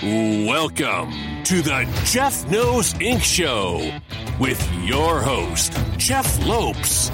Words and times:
Welcome 0.00 1.42
to 1.42 1.60
the 1.60 1.84
Jeff 2.04 2.48
Knows 2.48 2.94
Inc. 2.94 3.20
Show 3.20 3.98
with 4.38 4.72
your 4.84 5.20
host, 5.20 5.76
Jeff 5.96 6.46
Lopes, 6.46 7.08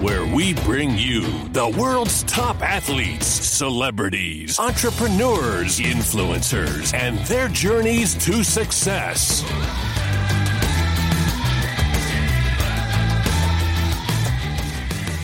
where 0.00 0.24
we 0.24 0.54
bring 0.54 0.96
you 0.96 1.20
the 1.48 1.68
world's 1.78 2.22
top 2.22 2.62
athletes, 2.62 3.26
celebrities, 3.26 4.58
entrepreneurs, 4.58 5.78
influencers, 5.78 6.94
and 6.94 7.18
their 7.26 7.48
journeys 7.48 8.14
to 8.24 8.42
success. 8.42 9.44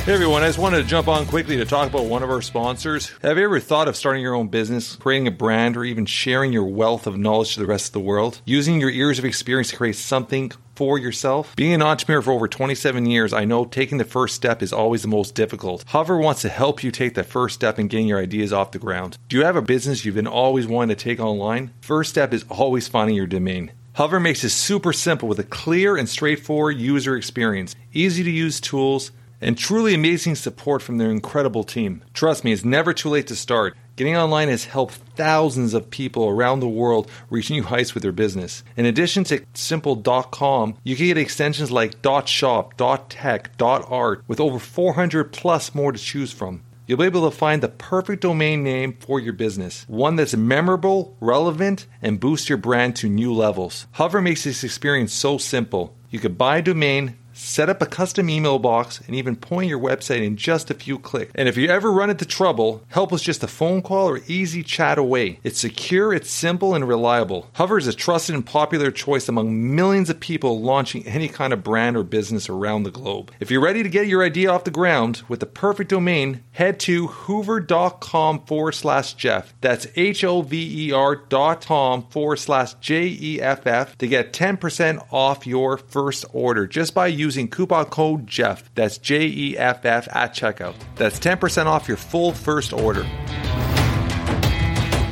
Hey 0.04 0.14
everyone, 0.14 0.42
I 0.42 0.48
just 0.48 0.58
wanted 0.58 0.82
to 0.82 0.88
jump 0.88 1.06
on 1.06 1.26
quickly 1.26 1.56
to 1.58 1.64
talk 1.64 1.88
about 1.88 2.06
one 2.06 2.24
of 2.24 2.30
our 2.30 2.42
sponsors. 2.42 3.12
Have 3.22 3.38
you 3.38 3.44
ever 3.44 3.60
thought 3.60 3.86
of 3.86 3.94
starting 3.94 4.20
your 4.20 4.34
own 4.34 4.48
business, 4.48 4.96
creating 4.96 5.28
a 5.28 5.30
brand, 5.30 5.76
or 5.76 5.84
even 5.84 6.06
sharing 6.06 6.52
your 6.52 6.64
wealth 6.64 7.06
of 7.06 7.16
knowledge 7.16 7.54
to 7.54 7.60
the 7.60 7.66
rest 7.66 7.86
of 7.86 7.92
the 7.92 8.00
world? 8.00 8.40
Using 8.44 8.80
your 8.80 8.90
years 8.90 9.20
of 9.20 9.24
experience 9.24 9.70
to 9.70 9.76
create 9.76 9.94
something 9.94 10.50
for 10.74 10.98
yourself? 10.98 11.54
Being 11.54 11.74
an 11.74 11.82
entrepreneur 11.82 12.20
for 12.20 12.32
over 12.32 12.48
27 12.48 13.06
years, 13.06 13.32
I 13.32 13.44
know 13.44 13.64
taking 13.64 13.98
the 13.98 14.04
first 14.04 14.34
step 14.34 14.60
is 14.60 14.72
always 14.72 15.02
the 15.02 15.08
most 15.08 15.36
difficult. 15.36 15.84
Hover 15.86 16.18
wants 16.18 16.42
to 16.42 16.48
help 16.48 16.82
you 16.82 16.90
take 16.90 17.14
that 17.14 17.26
first 17.26 17.54
step 17.54 17.78
in 17.78 17.86
getting 17.86 18.08
your 18.08 18.18
ideas 18.18 18.52
off 18.52 18.72
the 18.72 18.80
ground. 18.80 19.18
Do 19.28 19.36
you 19.36 19.44
have 19.44 19.54
a 19.54 19.62
business 19.62 20.04
you've 20.04 20.16
been 20.16 20.26
always 20.26 20.66
wanting 20.66 20.96
to 20.96 21.00
take 21.00 21.20
online? 21.20 21.74
First 21.80 22.10
step 22.10 22.34
is 22.34 22.44
always 22.48 22.88
finding 22.88 23.14
your 23.14 23.28
domain. 23.28 23.70
Hover 23.92 24.18
makes 24.18 24.42
it 24.42 24.50
super 24.50 24.92
simple 24.92 25.28
with 25.28 25.38
a 25.38 25.44
clear 25.44 25.96
and 25.96 26.08
straightforward 26.08 26.78
user 26.78 27.14
experience, 27.14 27.76
easy 27.92 28.24
to 28.24 28.30
use 28.30 28.60
tools, 28.60 29.12
and 29.42 29.58
truly 29.58 29.92
amazing 29.94 30.36
support 30.36 30.80
from 30.80 30.98
their 30.98 31.10
incredible 31.10 31.64
team. 31.64 32.02
Trust 32.14 32.44
me, 32.44 32.52
it's 32.52 32.64
never 32.64 32.92
too 32.94 33.10
late 33.10 33.26
to 33.26 33.36
start. 33.36 33.76
Getting 33.96 34.16
online 34.16 34.48
has 34.48 34.64
helped 34.64 34.94
thousands 35.16 35.74
of 35.74 35.90
people 35.90 36.26
around 36.26 36.60
the 36.60 36.68
world 36.68 37.10
reach 37.28 37.50
new 37.50 37.62
heights 37.62 37.92
with 37.92 38.02
their 38.02 38.12
business. 38.12 38.64
In 38.76 38.86
addition 38.86 39.24
to 39.24 39.44
simple.com, 39.52 40.78
you 40.82 40.96
can 40.96 41.06
get 41.06 41.18
extensions 41.18 41.70
like 41.70 41.96
.shop, 42.26 42.74
.tech, 43.10 43.50
.art 43.60 44.24
with 44.26 44.40
over 44.40 44.58
400 44.58 45.32
plus 45.32 45.74
more 45.74 45.92
to 45.92 45.98
choose 45.98 46.32
from. 46.32 46.62
You'll 46.86 46.98
be 46.98 47.04
able 47.04 47.30
to 47.30 47.36
find 47.36 47.62
the 47.62 47.68
perfect 47.68 48.22
domain 48.22 48.64
name 48.64 48.96
for 48.98 49.20
your 49.20 49.32
business, 49.32 49.84
one 49.88 50.16
that's 50.16 50.34
memorable, 50.34 51.16
relevant, 51.20 51.86
and 52.00 52.18
boosts 52.18 52.48
your 52.48 52.58
brand 52.58 52.96
to 52.96 53.08
new 53.08 53.32
levels. 53.32 53.86
Hover 53.92 54.20
makes 54.20 54.44
this 54.44 54.64
experience 54.64 55.12
so 55.12 55.38
simple. 55.38 55.94
You 56.10 56.18
can 56.18 56.34
buy 56.34 56.58
a 56.58 56.62
domain, 56.62 57.16
set 57.32 57.68
up 57.68 57.82
a 57.82 57.86
custom 57.86 58.28
email 58.28 58.58
box, 58.58 59.00
and 59.06 59.14
even 59.16 59.36
point 59.36 59.68
your 59.68 59.78
website 59.78 60.24
in 60.24 60.36
just 60.36 60.70
a 60.70 60.74
few 60.74 60.98
clicks. 60.98 61.32
And 61.34 61.48
if 61.48 61.56
you 61.56 61.68
ever 61.68 61.90
run 61.90 62.10
into 62.10 62.24
trouble, 62.24 62.84
help 62.88 63.12
is 63.12 63.22
just 63.22 63.42
a 63.42 63.48
phone 63.48 63.82
call 63.82 64.08
or 64.08 64.20
easy 64.26 64.62
chat 64.62 64.98
away. 64.98 65.38
It's 65.42 65.60
secure, 65.60 66.12
it's 66.12 66.30
simple, 66.30 66.74
and 66.74 66.86
reliable. 66.86 67.48
Hover 67.54 67.78
is 67.78 67.86
a 67.86 67.92
trusted 67.92 68.34
and 68.34 68.44
popular 68.44 68.90
choice 68.90 69.28
among 69.28 69.74
millions 69.74 70.10
of 70.10 70.20
people 70.20 70.60
launching 70.60 71.06
any 71.06 71.28
kind 71.28 71.52
of 71.52 71.64
brand 71.64 71.96
or 71.96 72.02
business 72.02 72.48
around 72.48 72.82
the 72.82 72.90
globe. 72.90 73.32
If 73.40 73.50
you're 73.50 73.60
ready 73.62 73.82
to 73.82 73.88
get 73.88 74.06
your 74.06 74.22
idea 74.22 74.50
off 74.50 74.64
the 74.64 74.70
ground 74.70 75.22
with 75.28 75.40
the 75.40 75.46
perfect 75.46 75.90
domain, 75.90 76.42
head 76.52 76.78
to 76.80 77.06
hover.com 77.06 78.44
forward 78.46 78.72
slash 78.72 79.14
Jeff. 79.14 79.54
That's 79.60 79.86
H 79.96 80.24
O 80.24 80.42
V 80.42 80.88
E 80.88 80.92
R 80.92 81.16
dot 81.16 81.66
com 81.66 82.06
forward 82.08 82.36
slash 82.36 82.74
J 82.74 83.06
E 83.20 83.40
F 83.40 83.66
F 83.66 83.96
to 83.98 84.06
get 84.06 84.32
10% 84.32 85.06
off 85.10 85.46
your 85.46 85.76
first 85.76 86.24
order 86.32 86.66
just 86.66 86.94
by 86.94 87.06
using 87.06 87.21
coupon 87.30 87.86
code 87.86 88.26
Jeff. 88.26 88.74
That's 88.74 88.98
J 88.98 89.26
E 89.26 89.58
F 89.58 89.84
F 89.84 90.08
at 90.14 90.34
checkout. 90.34 90.74
That's 90.96 91.18
10% 91.18 91.66
off 91.66 91.88
your 91.88 91.96
full 91.96 92.32
first 92.32 92.72
order. 92.72 93.06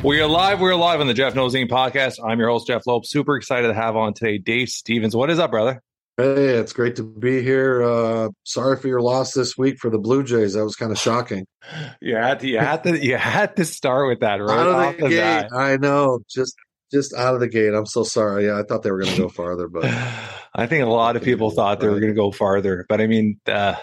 We're 0.03 0.25
live. 0.25 0.59
We're 0.59 0.75
live 0.75 0.99
on 0.99 1.07
the 1.07 1.13
Jeff 1.13 1.35
Knows 1.35 1.53
Inc. 1.53 1.69
podcast. 1.69 2.15
I'm 2.25 2.39
your 2.39 2.49
host, 2.49 2.65
Jeff 2.67 2.87
Lope. 2.87 3.05
Super 3.05 3.35
excited 3.37 3.67
to 3.67 3.73
have 3.75 3.95
on 3.95 4.13
today 4.15 4.39
Dave 4.39 4.69
Stevens. 4.69 5.15
What 5.15 5.29
is 5.29 5.37
up, 5.37 5.51
brother? 5.51 5.81
Hey, 6.17 6.55
it's 6.57 6.73
great 6.73 6.95
to 6.97 7.03
be 7.03 7.41
here. 7.41 7.83
Uh, 7.83 8.29
sorry 8.43 8.77
for 8.77 8.87
your 8.87 9.01
loss 9.01 9.33
this 9.33 9.57
week 9.57 9.77
for 9.79 9.89
the 9.89 9.99
Blue 9.99 10.23
Jays. 10.23 10.53
That 10.53 10.63
was 10.63 10.75
kind 10.75 10.91
of 10.91 10.97
shocking. 10.97 11.45
You 12.01 12.15
had 12.15 12.39
to, 12.39 12.47
you 12.47 12.57
had 12.57 12.83
to, 12.83 12.97
you 12.99 13.15
had 13.15 13.55
to 13.57 13.65
start 13.65 14.07
with 14.09 14.21
that 14.21 14.37
right 14.37 14.57
out 14.59 14.67
of 14.67 14.75
off 14.75 14.97
the 14.97 15.03
the 15.03 15.09
gate. 15.09 15.17
bat. 15.19 15.49
I 15.55 15.77
know, 15.77 16.19
just 16.27 16.55
just 16.91 17.13
out 17.13 17.35
of 17.35 17.39
the 17.39 17.47
gate. 17.47 17.73
I'm 17.75 17.85
so 17.85 18.03
sorry. 18.03 18.47
Yeah, 18.47 18.59
I 18.59 18.63
thought 18.63 18.81
they 18.81 18.89
were 18.91 19.01
going 19.01 19.13
to 19.15 19.21
go 19.21 19.29
farther, 19.29 19.67
but 19.67 19.83
I 20.53 20.67
think 20.67 20.83
a 20.83 20.89
lot 20.89 21.15
of 21.15 21.23
people 21.23 21.51
thought 21.51 21.79
they 21.79 21.87
were 21.87 21.99
going 21.99 22.13
to 22.13 22.19
go 22.19 22.31
farther, 22.31 22.85
but 22.89 22.99
I 22.99 23.07
mean, 23.07 23.39
uh, 23.47 23.75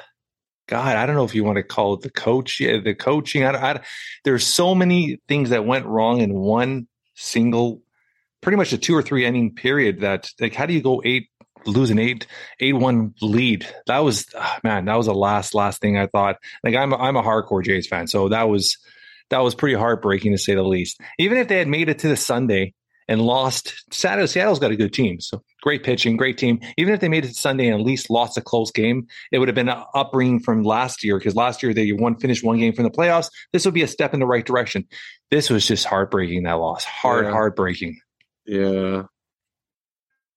God, 0.69 0.97
I 0.97 1.07
don't 1.07 1.17
know 1.17 1.25
if 1.25 1.35
you 1.35 1.45
want 1.45 1.57
to 1.57 1.63
call 1.63 1.95
it 1.95 2.03
the 2.03 2.11
coach, 2.11 2.59
the 2.59 2.95
coaching. 2.95 3.43
I, 3.43 3.53
I, 3.53 3.81
there's 4.25 4.47
so 4.47 4.75
many 4.75 5.19
things 5.27 5.51
that 5.51 5.65
went 5.65 5.87
wrong 5.87 6.21
in 6.21 6.35
one 6.35 6.89
single, 7.15 7.81
pretty 8.43 8.57
much 8.57 8.73
a 8.75 8.79
two 8.79 8.95
or 8.95 9.03
three 9.03 9.25
inning 9.25 9.55
period. 9.55 10.01
That 10.01 10.31
like, 10.39 10.55
how 10.55 10.67
do 10.67 10.75
you 10.75 10.83
go 10.83 11.01
eight, 11.07 11.29
lose 11.65 11.89
an 11.89 11.99
eight, 11.99 12.27
eight 12.61 12.75
one 12.75 13.15
lead? 13.23 13.67
That 13.87 14.01
was 14.01 14.27
ah, 14.37 14.61
man, 14.63 14.85
that 14.85 14.97
was 14.97 15.07
the 15.07 15.15
last 15.15 15.55
last 15.55 15.81
thing 15.81 15.97
I 15.97 16.07
thought. 16.07 16.37
Like 16.63 16.75
I'm 16.75 16.93
a, 16.93 16.97
I'm 16.97 17.17
a 17.17 17.23
hardcore 17.23 17.65
Jays 17.65 17.87
fan, 17.87 18.07
so 18.07 18.29
that 18.29 18.51
was 18.51 18.77
that 19.31 19.39
was 19.39 19.55
pretty 19.55 19.75
heartbreaking 19.75 20.33
to 20.33 20.39
say 20.39 20.55
the 20.55 20.63
least. 20.63 21.01
Even 21.19 21.39
if 21.39 21.49
they 21.49 21.59
had 21.59 21.69
made 21.69 21.89
it 21.89 22.01
to 22.01 22.09
the 22.09 22.17
Sunday 22.17 22.75
and 23.09 23.23
lost, 23.23 23.73
Seattle, 23.91 24.27
Seattle's 24.27 24.59
got 24.59 24.71
a 24.71 24.77
good 24.77 24.93
team, 24.93 25.19
so 25.21 25.43
great 25.63 25.83
pitching, 25.83 26.17
great 26.17 26.37
team. 26.39 26.61
Even 26.77 26.93
if 26.93 27.01
they 27.01 27.09
made 27.09 27.25
it 27.25 27.29
to 27.29 27.35
Sunday 27.35 27.67
and 27.69 27.81
at 27.81 27.87
least 27.87 28.11
lost 28.11 28.37
a 28.37 28.41
close 28.43 28.71
game, 28.71 29.07
it 29.33 29.39
would 29.39 29.49
have 29.49 29.55
been 29.55 29.69
an 29.71 29.83
upbringing 29.95 30.41
from 30.41 30.63
last 30.63 31.03
year 31.03 31.19
because 31.19 31.35
last 31.35 31.63
year 31.63 31.73
they 31.73 31.91
won 31.93 32.17
finished 32.19 32.45
one 32.45 32.59
game 32.59 32.73
from 32.75 32.85
the 32.85 32.91
playoffs. 32.91 33.31
This 33.53 33.65
would 33.65 33.75
be 33.75 33.83
a 33.83 33.89
step 33.89 34.13
in 34.15 34.21
the 34.21 34.27
right 34.27 34.45
direction. 34.45 34.87
This 35.31 35.49
was 35.51 35.67
just 35.67 35.87
heartbreaking 35.87 36.43
that 36.45 36.53
loss, 36.55 36.85
hard, 36.85 37.25
Yeah. 37.25 37.31
heartbreaking. 37.33 37.99
yeah, 38.47 39.03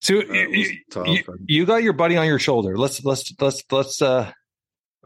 So 0.02 0.16
you, 0.16 0.50
you, 1.06 1.24
you- 1.48 1.66
got 1.66 1.84
your 1.84 1.94
buddy 1.94 2.18
on 2.18 2.26
your 2.26 2.40
shoulder. 2.40 2.78
Let's 2.78 3.04
let's 3.04 3.32
let's 3.40 3.64
let's 3.72 4.02
uh 4.02 4.32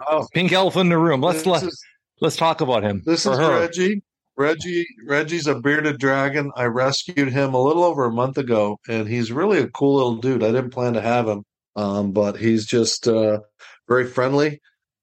oh, 0.08 0.28
pink 0.34 0.52
elephant 0.54 0.84
in 0.86 0.90
the 0.90 0.98
room. 0.98 1.22
Let's 1.22 1.40
this 1.40 1.48
let 1.48 1.64
is 1.64 1.84
let's 2.22 2.36
talk 2.38 2.62
about 2.62 2.84
him. 2.84 3.02
this 3.06 3.26
is 3.26 3.38
her. 3.38 3.60
Reggie. 3.62 4.04
Reggie 4.38 4.86
Reggie's 5.08 5.48
a 5.48 5.56
bearded 5.56 5.98
dragon. 5.98 6.52
I 6.56 6.66
rescued 6.66 7.32
him 7.32 7.54
a 7.54 7.62
little 7.62 7.84
over 7.84 8.06
a 8.06 8.12
month 8.12 8.38
ago, 8.38 8.78
and 8.88 9.08
he's 9.08 9.32
really 9.32 9.60
a 9.60 9.70
cool 9.70 9.96
little 9.96 10.18
dude. 10.18 10.44
I 10.44 10.48
didn't 10.48 10.72
plan 10.72 10.94
to 10.94 11.02
have 11.02 11.28
him, 11.28 11.44
um, 11.76 12.12
but 12.12 12.38
he's 12.38 12.66
just 12.66 13.08
uh, 13.08 13.40
very 13.88 14.06
friendly, 14.06 14.60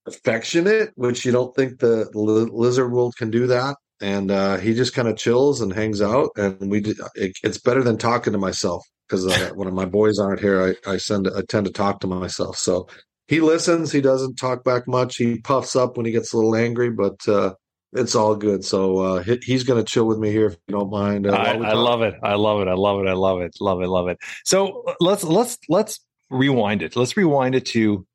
affectionate, 0.06 0.92
which 0.96 1.24
you 1.24 1.32
don't 1.32 1.54
think 1.54 1.78
the 1.78 2.10
li- 2.14 2.50
lizard 2.52 2.92
world 2.92 3.14
can 3.16 3.30
do 3.30 3.46
that. 3.46 3.76
And 4.00 4.30
uh, 4.30 4.58
he 4.58 4.74
just 4.74 4.94
kind 4.94 5.08
of 5.08 5.16
chills 5.16 5.60
and 5.60 5.72
hangs 5.72 6.02
out, 6.02 6.30
and 6.36 6.70
we. 6.70 6.80
It, 7.14 7.36
it's 7.42 7.58
better 7.58 7.82
than 7.82 7.98
talking 7.98 8.32
to 8.32 8.38
myself 8.38 8.84
because 9.08 9.26
uh, 9.26 9.50
when 9.54 9.72
my 9.74 9.84
boys 9.84 10.18
aren't 10.18 10.40
here, 10.40 10.76
I, 10.86 10.90
I 10.92 10.96
send 10.96 11.28
I 11.28 11.42
tend 11.48 11.66
to 11.66 11.72
talk 11.72 12.00
to 12.00 12.06
myself. 12.06 12.56
So 12.56 12.88
he 13.28 13.40
listens. 13.40 13.92
He 13.92 14.00
doesn't 14.00 14.36
talk 14.36 14.64
back 14.64 14.88
much. 14.88 15.16
He 15.16 15.38
puffs 15.38 15.76
up 15.76 15.96
when 15.96 16.04
he 16.04 16.12
gets 16.12 16.32
a 16.32 16.36
little 16.36 16.56
angry, 16.56 16.90
but 16.90 17.16
uh, 17.28 17.54
it's 17.92 18.14
all 18.14 18.34
good. 18.34 18.64
So 18.64 18.98
uh, 18.98 19.22
he, 19.22 19.38
he's 19.42 19.64
going 19.64 19.82
to 19.82 19.90
chill 19.90 20.06
with 20.06 20.18
me 20.18 20.30
here 20.30 20.46
if 20.46 20.56
you 20.66 20.72
don't 20.72 20.90
mind. 20.90 21.26
Uh, 21.26 21.32
I, 21.32 21.52
I 21.52 21.72
love 21.74 22.02
it. 22.02 22.14
I 22.22 22.34
love 22.34 22.60
it. 22.60 22.68
I 22.68 22.74
love 22.74 23.00
it. 23.00 23.08
I 23.08 23.12
love 23.12 23.40
it. 23.40 23.54
Love 23.60 23.82
it. 23.82 23.88
Love 23.88 24.08
it. 24.08 24.18
So 24.44 24.84
let's 25.00 25.24
let's 25.24 25.58
let's 25.68 26.00
rewind 26.30 26.82
it. 26.82 26.96
Let's 26.96 27.16
rewind 27.16 27.54
it 27.54 27.66
to 27.66 28.06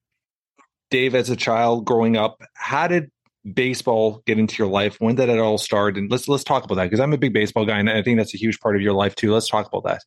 Dave 0.90 1.16
as 1.16 1.30
a 1.30 1.36
child 1.36 1.86
growing 1.86 2.18
up. 2.18 2.42
How 2.56 2.88
did 2.88 3.12
baseball 3.54 4.24
get 4.26 4.40
into 4.40 4.56
your 4.58 4.68
life? 4.68 4.98
When 5.00 5.16
did 5.16 5.30
it 5.30 5.40
all 5.40 5.58
start? 5.58 5.98
And 5.98 6.10
let's 6.10 6.28
let's 6.28 6.44
talk 6.44 6.64
about 6.64 6.76
that 6.76 6.86
because 6.86 7.00
I'm 7.00 7.14
a 7.14 7.18
big 7.18 7.34
baseball 7.34 7.66
guy, 7.66 7.80
and 7.80 7.90
I 7.90 8.02
think 8.02 8.18
that's 8.18 8.34
a 8.34 8.38
huge 8.38 8.60
part 8.60 8.76
of 8.76 8.82
your 8.82 8.94
life 8.94 9.16
too. 9.16 9.32
Let's 9.32 9.48
talk 9.48 9.68
about 9.68 9.84
that. 9.84 10.02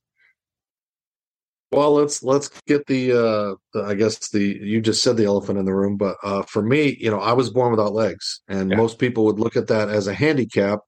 Well, 1.72 1.92
let's 1.94 2.22
let's 2.24 2.48
get 2.66 2.86
the 2.86 3.12
uh 3.12 3.80
I 3.84 3.94
guess 3.94 4.28
the 4.30 4.42
you 4.42 4.80
just 4.80 5.02
said 5.02 5.16
the 5.16 5.24
elephant 5.26 5.58
in 5.58 5.64
the 5.66 5.74
room, 5.74 5.96
but 5.96 6.16
uh 6.24 6.42
for 6.42 6.62
me, 6.62 6.96
you 7.00 7.10
know, 7.10 7.20
I 7.20 7.32
was 7.32 7.50
born 7.50 7.70
without 7.70 7.92
legs 7.94 8.40
and 8.48 8.70
Yeah. 8.70 8.76
most 8.76 8.98
people 8.98 9.24
would 9.26 9.38
look 9.38 9.56
at 9.56 9.68
that 9.68 9.88
as 9.88 10.06
a 10.08 10.14
handicap. 10.14 10.80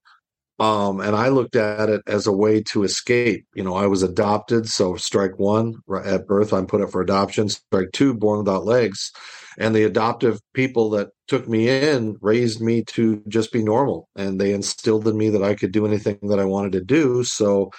Um 0.61 1.01
and 1.01 1.17
I 1.17 1.29
looked 1.29 1.57
at 1.57 1.89
it 1.91 2.03
as 2.09 2.27
a 2.27 2.33
way 2.33 2.63
to 2.73 2.85
escape. 2.85 3.47
You 3.55 3.65
know, 3.65 3.75
I 3.77 3.87
was 3.89 4.03
adopted, 4.03 4.69
so 4.69 4.97
strike 4.97 5.39
1 5.39 5.75
right 5.87 6.07
at 6.07 6.27
birth 6.29 6.53
I'm 6.53 6.67
put 6.67 6.83
up 6.83 6.91
for 6.93 7.03
adoption, 7.03 7.49
strike 7.51 7.93
2 7.93 8.15
born 8.15 8.39
without 8.41 8.65
legs. 8.67 9.13
And 9.59 9.75
the 9.77 9.85
adoptive 9.85 10.41
people 10.55 10.91
that 10.91 11.11
took 11.29 11.49
me 11.49 11.69
in 11.69 12.17
raised 12.23 12.61
me 12.63 12.85
to 12.97 13.23
just 13.29 13.53
be 13.53 13.63
normal 13.65 14.09
and 14.17 14.41
they 14.41 14.53
instilled 14.55 15.09
in 15.09 15.17
me 15.19 15.31
that 15.31 15.43
I 15.45 15.55
could 15.55 15.73
do 15.73 15.87
anything 15.87 16.19
that 16.29 16.41
I 16.41 16.47
wanted 16.47 16.73
to 16.73 16.83
do. 16.85 17.25
So 17.25 17.71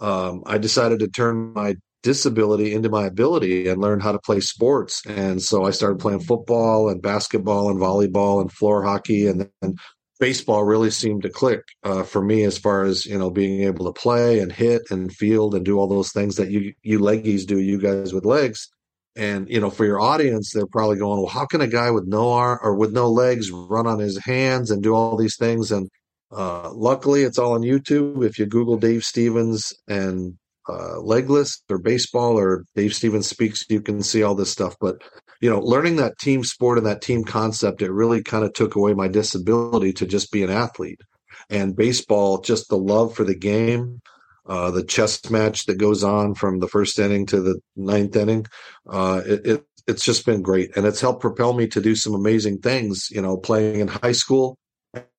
um 0.00 0.42
I 0.46 0.58
decided 0.58 1.00
to 1.00 1.08
turn 1.08 1.52
my 1.54 1.76
disability 2.02 2.72
into 2.74 2.88
my 2.88 3.06
ability 3.06 3.68
and 3.68 3.80
learn 3.80 4.00
how 4.00 4.12
to 4.12 4.18
play 4.18 4.40
sports. 4.40 5.02
And 5.06 5.42
so 5.42 5.64
I 5.64 5.70
started 5.70 5.98
playing 5.98 6.20
football 6.20 6.88
and 6.88 7.02
basketball 7.02 7.70
and 7.70 7.80
volleyball 7.80 8.40
and 8.40 8.50
floor 8.50 8.82
hockey 8.82 9.26
and 9.26 9.50
then 9.60 9.74
baseball 10.18 10.64
really 10.64 10.90
seemed 10.90 11.22
to 11.22 11.30
click 11.30 11.62
uh, 11.82 12.02
for 12.02 12.22
me 12.22 12.44
as 12.44 12.58
far 12.58 12.84
as 12.84 13.06
you 13.06 13.18
know 13.18 13.30
being 13.30 13.62
able 13.62 13.86
to 13.86 14.00
play 14.00 14.40
and 14.40 14.52
hit 14.52 14.82
and 14.90 15.12
field 15.12 15.54
and 15.54 15.64
do 15.64 15.78
all 15.78 15.88
those 15.88 16.12
things 16.12 16.36
that 16.36 16.50
you 16.50 16.74
you 16.82 16.98
leggies 16.98 17.46
do 17.46 17.58
you 17.58 17.78
guys 17.80 18.12
with 18.12 18.26
legs 18.26 18.68
and 19.16 19.48
you 19.48 19.58
know 19.58 19.70
for 19.70 19.86
your 19.86 19.98
audience 19.98 20.52
they're 20.52 20.66
probably 20.66 20.98
going 20.98 21.18
well 21.18 21.30
how 21.30 21.46
can 21.46 21.62
a 21.62 21.66
guy 21.66 21.90
with 21.90 22.06
no 22.06 22.32
arm 22.32 22.58
or 22.62 22.74
with 22.74 22.92
no 22.92 23.08
legs 23.10 23.50
run 23.50 23.86
on 23.86 23.98
his 23.98 24.18
hands 24.18 24.70
and 24.70 24.82
do 24.82 24.94
all 24.94 25.16
these 25.16 25.36
things 25.36 25.72
and 25.72 25.88
Uh, 26.32 26.70
luckily, 26.72 27.24
it's 27.24 27.38
all 27.38 27.54
on 27.54 27.62
YouTube. 27.62 28.24
If 28.24 28.38
you 28.38 28.46
Google 28.46 28.76
Dave 28.78 29.02
Stevens 29.02 29.72
and 29.88 30.38
uh, 30.68 31.00
legless 31.00 31.62
or 31.70 31.78
baseball 31.78 32.38
or 32.38 32.64
Dave 32.74 32.94
Stevens 32.94 33.28
speaks, 33.28 33.64
you 33.68 33.80
can 33.80 34.02
see 34.02 34.22
all 34.22 34.34
this 34.34 34.50
stuff. 34.50 34.76
But 34.80 35.02
you 35.40 35.48
know, 35.48 35.60
learning 35.60 35.96
that 35.96 36.18
team 36.18 36.44
sport 36.44 36.78
and 36.78 36.86
that 36.86 37.00
team 37.00 37.24
concept, 37.24 37.82
it 37.82 37.90
really 37.90 38.22
kind 38.22 38.44
of 38.44 38.52
took 38.52 38.74
away 38.74 38.92
my 38.92 39.08
disability 39.08 39.92
to 39.94 40.06
just 40.06 40.30
be 40.30 40.42
an 40.42 40.50
athlete. 40.50 41.00
And 41.48 41.74
baseball, 41.74 42.40
just 42.40 42.68
the 42.68 42.76
love 42.76 43.14
for 43.14 43.24
the 43.24 43.34
game, 43.34 44.00
uh, 44.46 44.70
the 44.70 44.84
chess 44.84 45.30
match 45.30 45.64
that 45.66 45.78
goes 45.78 46.04
on 46.04 46.34
from 46.34 46.58
the 46.58 46.68
first 46.68 46.98
inning 46.98 47.24
to 47.26 47.40
the 47.40 47.60
ninth 47.74 48.16
inning, 48.16 48.46
uh, 48.88 49.22
it, 49.24 49.46
it 49.46 49.64
it's 49.86 50.04
just 50.04 50.26
been 50.26 50.42
great, 50.42 50.76
and 50.76 50.86
it's 50.86 51.00
helped 51.00 51.22
propel 51.22 51.52
me 51.52 51.66
to 51.68 51.80
do 51.80 51.96
some 51.96 52.14
amazing 52.14 52.58
things. 52.58 53.08
You 53.10 53.22
know, 53.22 53.36
playing 53.36 53.80
in 53.80 53.88
high 53.88 54.12
school, 54.12 54.58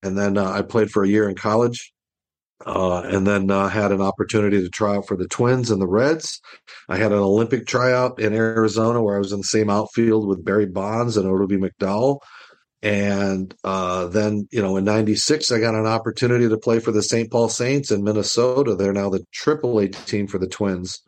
and 0.03 0.17
then 0.17 0.37
uh, 0.37 0.49
I 0.49 0.61
played 0.61 0.91
for 0.91 1.03
a 1.03 1.07
year 1.07 1.27
in 1.27 1.35
college 1.35 1.91
uh, 2.65 3.01
and 3.01 3.25
then 3.25 3.49
uh, 3.49 3.67
had 3.67 3.91
an 3.91 4.01
opportunity 4.01 4.61
to 4.61 4.69
try 4.69 4.95
out 4.95 5.07
for 5.07 5.17
the 5.17 5.27
Twins 5.27 5.71
and 5.71 5.81
the 5.81 5.87
Reds. 5.87 6.39
I 6.89 6.97
had 6.97 7.11
an 7.11 7.19
Olympic 7.19 7.67
tryout 7.67 8.19
in 8.19 8.33
Arizona 8.33 9.01
where 9.01 9.15
I 9.15 9.19
was 9.19 9.31
in 9.31 9.39
the 9.39 9.45
same 9.45 9.69
outfield 9.69 10.27
with 10.27 10.45
Barry 10.45 10.65
Bonds 10.65 11.17
and 11.17 11.27
Oddibe 11.27 11.59
McDowell. 11.59 12.19
And 12.83 13.53
uh, 13.63 14.07
then, 14.07 14.47
you 14.51 14.61
know, 14.61 14.77
in 14.77 14.85
'96, 14.85 15.51
I 15.51 15.59
got 15.59 15.75
an 15.75 15.85
opportunity 15.85 16.49
to 16.49 16.57
play 16.57 16.79
for 16.79 16.91
the 16.91 17.03
St. 17.03 17.31
Paul 17.31 17.47
Saints 17.47 17.91
in 17.91 18.03
Minnesota. 18.03 18.75
They're 18.75 18.93
now 18.93 19.09
the 19.09 19.23
AAA 19.45 20.05
team 20.05 20.27
for 20.27 20.39
the 20.39 20.47
Twins. 20.47 20.99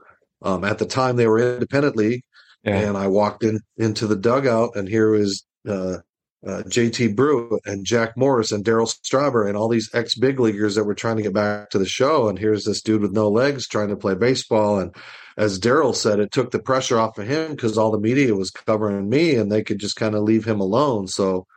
Um, 0.43 0.63
at 0.63 0.77
the 0.77 0.85
time, 0.85 1.15
they 1.15 1.27
were 1.27 1.55
independent 1.55 1.95
league, 1.95 2.21
yeah. 2.63 2.77
and 2.77 2.97
I 2.97 3.07
walked 3.07 3.43
in 3.43 3.59
into 3.77 4.05
the 4.05 4.15
dugout, 4.15 4.75
and 4.75 4.87
here 4.87 5.09
was 5.11 5.43
uh, 5.67 5.97
uh, 6.45 6.63
JT 6.63 7.15
Brew 7.15 7.59
and 7.65 7.85
Jack 7.85 8.17
Morris 8.17 8.51
and 8.51 8.65
Darryl 8.65 8.87
Strawberry 8.87 9.47
and 9.47 9.57
all 9.57 9.69
these 9.69 9.89
ex 9.93 10.15
big 10.15 10.39
leaguers 10.39 10.75
that 10.75 10.83
were 10.83 10.95
trying 10.95 11.17
to 11.17 11.23
get 11.23 11.33
back 11.33 11.69
to 11.69 11.79
the 11.79 11.85
show. 11.85 12.27
And 12.27 12.37
here's 12.37 12.65
this 12.65 12.81
dude 12.81 13.01
with 13.01 13.13
no 13.13 13.29
legs 13.29 13.67
trying 13.67 13.89
to 13.89 13.95
play 13.95 14.15
baseball. 14.15 14.79
And 14.79 14.93
as 15.37 15.59
Darryl 15.59 15.95
said, 15.95 16.19
it 16.19 16.31
took 16.31 16.51
the 16.51 16.59
pressure 16.59 16.99
off 16.99 17.17
of 17.17 17.27
him 17.27 17.51
because 17.51 17.77
all 17.77 17.91
the 17.91 17.99
media 17.99 18.35
was 18.35 18.51
covering 18.51 19.09
me 19.09 19.35
and 19.35 19.51
they 19.51 19.63
could 19.63 19.79
just 19.79 19.95
kind 19.95 20.15
of 20.15 20.23
leave 20.23 20.45
him 20.45 20.59
alone. 20.59 21.07
So 21.07 21.47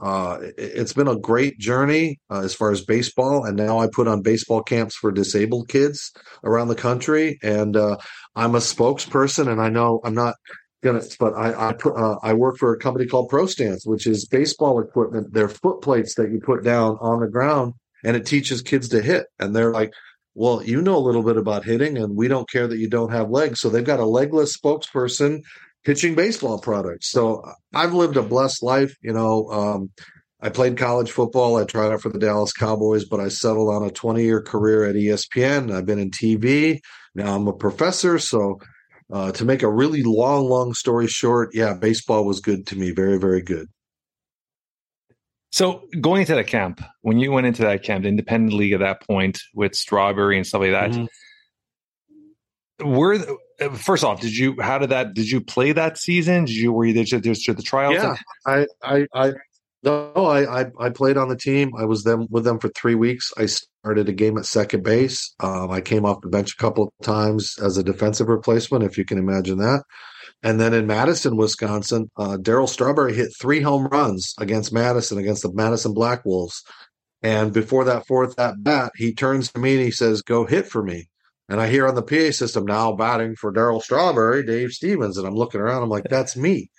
uh, 0.00 0.38
it, 0.58 0.76
has 0.76 0.92
been 0.92 1.08
a 1.08 1.16
great 1.16 1.58
journey 1.58 2.18
uh, 2.28 2.40
as 2.40 2.54
far 2.54 2.72
as 2.72 2.84
baseball. 2.84 3.44
And 3.44 3.56
now 3.56 3.78
I 3.78 3.86
put 3.86 4.08
on 4.08 4.22
baseball 4.22 4.62
camps 4.62 4.96
for 4.96 5.12
disabled 5.12 5.68
kids 5.68 6.12
around 6.42 6.68
the 6.68 6.74
country. 6.74 7.38
And 7.42 7.76
uh, 7.76 7.98
I'm 8.34 8.56
a 8.56 8.58
spokesperson 8.58 9.48
and 9.48 9.60
I 9.60 9.68
know 9.68 10.00
I'm 10.04 10.14
not 10.14 10.34
gonna 10.84 11.02
but 11.18 11.32
i 11.34 11.70
i 11.70 11.72
put 11.72 11.96
uh, 11.96 12.16
i 12.22 12.32
work 12.32 12.56
for 12.58 12.72
a 12.72 12.78
company 12.78 13.06
called 13.06 13.28
pro 13.28 13.46
stance 13.46 13.84
which 13.86 14.06
is 14.06 14.26
baseball 14.26 14.78
equipment 14.78 15.32
they're 15.32 15.48
foot 15.48 15.80
plates 15.82 16.14
that 16.14 16.30
you 16.30 16.38
put 16.38 16.62
down 16.62 16.96
on 17.00 17.20
the 17.20 17.26
ground 17.26 17.72
and 18.04 18.16
it 18.16 18.26
teaches 18.26 18.62
kids 18.62 18.88
to 18.88 19.00
hit 19.00 19.26
and 19.38 19.56
they're 19.56 19.72
like 19.72 19.92
well 20.34 20.62
you 20.62 20.80
know 20.80 20.96
a 20.96 21.06
little 21.06 21.22
bit 21.22 21.36
about 21.36 21.64
hitting 21.64 21.96
and 21.96 22.14
we 22.14 22.28
don't 22.28 22.48
care 22.50 22.68
that 22.68 22.78
you 22.78 22.88
don't 22.88 23.12
have 23.12 23.30
legs 23.30 23.58
so 23.58 23.68
they've 23.68 23.84
got 23.84 24.00
a 24.00 24.06
legless 24.06 24.56
spokesperson 24.56 25.40
pitching 25.84 26.14
baseball 26.14 26.60
products 26.60 27.10
so 27.10 27.42
i've 27.74 27.94
lived 27.94 28.16
a 28.16 28.22
blessed 28.22 28.62
life 28.62 28.94
you 29.02 29.12
know 29.12 29.48
um, 29.50 29.90
I 30.42 30.50
played 30.50 30.76
college 30.76 31.10
football. 31.10 31.56
I 31.56 31.64
tried 31.64 31.90
out 31.90 32.02
for 32.02 32.10
the 32.10 32.18
Dallas 32.18 32.52
Cowboys, 32.52 33.06
but 33.06 33.18
I 33.18 33.28
settled 33.28 33.70
on 33.70 33.82
a 33.82 33.90
20 33.90 34.22
year 34.22 34.42
career 34.42 34.84
at 34.84 34.94
ESPN. 34.94 35.74
I've 35.74 35.86
been 35.86 35.98
in 35.98 36.10
TV. 36.10 36.80
Now 37.14 37.34
I'm 37.34 37.48
a 37.48 37.54
professor. 37.54 38.18
So 38.18 38.60
uh, 39.12 39.32
to 39.32 39.44
make 39.44 39.62
a 39.62 39.70
really 39.70 40.02
long, 40.02 40.48
long 40.48 40.74
story 40.74 41.06
short, 41.06 41.50
yeah, 41.54 41.74
baseball 41.74 42.24
was 42.24 42.40
good 42.40 42.66
to 42.68 42.76
me. 42.76 42.90
Very, 42.90 43.18
very 43.18 43.42
good. 43.42 43.68
So 45.52 45.84
going 46.00 46.22
into 46.22 46.34
that 46.34 46.48
camp, 46.48 46.80
when 47.02 47.18
you 47.18 47.30
went 47.30 47.46
into 47.46 47.62
that 47.62 47.84
camp, 47.84 48.02
the 48.02 48.08
independent 48.08 48.54
league 48.54 48.72
at 48.72 48.80
that 48.80 49.06
point 49.06 49.40
with 49.54 49.76
Strawberry 49.76 50.36
and 50.36 50.46
stuff 50.46 50.62
like 50.62 50.72
that, 50.72 50.90
mm-hmm. 50.90 52.92
were 52.92 53.18
first 53.74 54.02
off, 54.02 54.20
did 54.20 54.36
you 54.36 54.56
how 54.60 54.78
did 54.78 54.90
that 54.90 55.14
did 55.14 55.30
you 55.30 55.40
play 55.40 55.70
that 55.70 55.96
season? 55.96 56.46
Did 56.46 56.56
you 56.56 56.72
were 56.72 56.86
you 56.86 56.92
there 56.92 57.04
to 57.04 57.54
the 57.54 57.62
tryouts? 57.62 58.02
Yeah, 58.02 58.16
I, 58.44 58.66
I 58.82 59.06
I 59.14 59.32
no, 59.84 60.12
I, 60.16 60.62
I, 60.62 60.66
I 60.80 60.90
played 60.90 61.18
on 61.18 61.28
the 61.28 61.36
team. 61.36 61.72
I 61.78 61.84
was 61.84 62.04
them 62.04 62.26
with 62.30 62.44
them 62.44 62.58
for 62.58 62.70
three 62.70 62.94
weeks. 62.94 63.32
I 63.36 63.46
started 63.84 64.08
a 64.08 64.12
game 64.14 64.38
at 64.38 64.46
second 64.46 64.82
base. 64.82 65.34
Um, 65.40 65.70
I 65.70 65.82
came 65.82 66.06
off 66.06 66.22
the 66.22 66.30
bench 66.30 66.54
a 66.54 66.56
couple 66.56 66.84
of 66.84 67.04
times 67.04 67.58
as 67.62 67.76
a 67.76 67.84
defensive 67.84 68.28
replacement, 68.28 68.82
if 68.82 68.96
you 68.96 69.04
can 69.04 69.18
imagine 69.18 69.58
that. 69.58 69.82
And 70.42 70.58
then 70.58 70.72
in 70.72 70.86
Madison, 70.86 71.36
Wisconsin, 71.36 72.10
uh, 72.16 72.38
Darryl 72.40 72.66
Strawberry 72.66 73.12
hit 73.12 73.28
three 73.38 73.60
home 73.60 73.86
runs 73.88 74.32
against 74.40 74.72
Madison, 74.72 75.18
against 75.18 75.42
the 75.42 75.52
Madison 75.52 75.92
Black 75.92 76.24
Wolves. 76.24 76.62
And 77.22 77.52
before 77.52 77.84
that 77.84 78.06
fourth 78.06 78.38
at 78.38 78.64
bat, 78.64 78.92
he 78.96 79.12
turns 79.12 79.52
to 79.52 79.60
me 79.60 79.74
and 79.74 79.84
he 79.84 79.90
says, 79.90 80.22
"Go 80.22 80.46
hit 80.46 80.66
for 80.66 80.82
me." 80.82 81.10
And 81.50 81.60
I 81.60 81.68
hear 81.68 81.86
on 81.86 81.94
the 81.94 82.02
PA 82.02 82.30
system 82.30 82.64
now 82.64 82.92
batting 82.92 83.36
for 83.36 83.52
Darryl 83.52 83.82
Strawberry, 83.82 84.46
Dave 84.46 84.70
Stevens, 84.70 85.18
and 85.18 85.26
I'm 85.26 85.34
looking 85.34 85.60
around. 85.60 85.82
I'm 85.82 85.90
like, 85.90 86.08
"That's 86.08 86.38
me." 86.38 86.70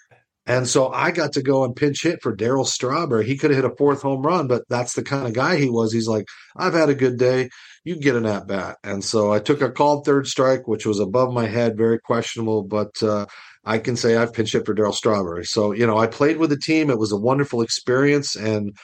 And 0.47 0.67
so 0.67 0.89
I 0.89 1.11
got 1.11 1.33
to 1.33 1.41
go 1.41 1.63
and 1.63 1.75
pinch 1.75 2.03
hit 2.03 2.19
for 2.21 2.35
Darryl 2.35 2.67
Strawberry. 2.67 3.25
He 3.25 3.35
could 3.35 3.49
have 3.49 3.63
hit 3.63 3.71
a 3.71 3.75
fourth 3.75 4.03
home 4.03 4.21
run, 4.21 4.47
but 4.47 4.63
that's 4.69 4.93
the 4.93 5.03
kind 5.03 5.25
of 5.25 5.33
guy 5.33 5.55
he 5.55 5.69
was. 5.69 5.91
He's 5.91 6.07
like, 6.07 6.27
I've 6.55 6.73
had 6.73 6.89
a 6.89 6.95
good 6.95 7.17
day. 7.17 7.49
You 7.83 7.95
get 7.95 8.15
an 8.15 8.27
at 8.27 8.47
bat. 8.47 8.77
And 8.83 9.03
so 9.03 9.33
I 9.33 9.39
took 9.39 9.61
a 9.61 9.71
called 9.71 10.05
third 10.05 10.27
strike, 10.27 10.67
which 10.67 10.85
was 10.85 10.99
above 10.99 11.33
my 11.33 11.47
head, 11.47 11.77
very 11.77 11.99
questionable, 11.99 12.63
but 12.63 13.01
uh, 13.01 13.25
I 13.63 13.79
can 13.79 13.95
say 13.95 14.15
I've 14.15 14.33
pinch 14.33 14.53
hit 14.53 14.65
for 14.65 14.75
Darryl 14.75 14.93
Strawberry. 14.93 15.45
So, 15.45 15.71
you 15.71 15.87
know, 15.87 15.97
I 15.97 16.05
played 16.05 16.37
with 16.37 16.51
the 16.51 16.57
team. 16.57 16.91
It 16.91 16.99
was 16.99 17.11
a 17.11 17.17
wonderful 17.17 17.61
experience. 17.61 18.35
And, 18.35 18.75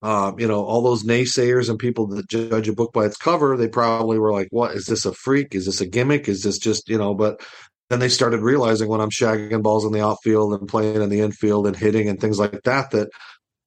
um, 0.00 0.40
you 0.40 0.48
know, 0.48 0.64
all 0.64 0.82
those 0.82 1.04
naysayers 1.04 1.68
and 1.68 1.78
people 1.78 2.06
that 2.08 2.28
judge 2.28 2.68
a 2.68 2.72
book 2.72 2.92
by 2.94 3.04
its 3.04 3.18
cover, 3.18 3.56
they 3.56 3.68
probably 3.68 4.18
were 4.18 4.32
like, 4.32 4.48
what 4.50 4.74
is 4.74 4.86
this 4.86 5.04
a 5.04 5.12
freak? 5.12 5.54
Is 5.54 5.66
this 5.66 5.82
a 5.82 5.86
gimmick? 5.86 6.28
Is 6.28 6.42
this 6.42 6.58
just, 6.58 6.88
you 6.88 6.98
know, 6.98 7.14
but 7.14 7.42
then 7.92 8.00
they 8.00 8.08
started 8.08 8.40
realizing 8.40 8.88
when 8.88 9.00
I'm 9.00 9.10
shagging 9.10 9.62
balls 9.62 9.84
in 9.84 9.92
the 9.92 10.02
outfield 10.02 10.54
and 10.54 10.68
playing 10.68 11.02
in 11.02 11.10
the 11.10 11.20
infield 11.20 11.66
and 11.66 11.76
hitting 11.76 12.08
and 12.08 12.20
things 12.20 12.38
like 12.38 12.62
that, 12.62 12.90
that, 12.92 13.10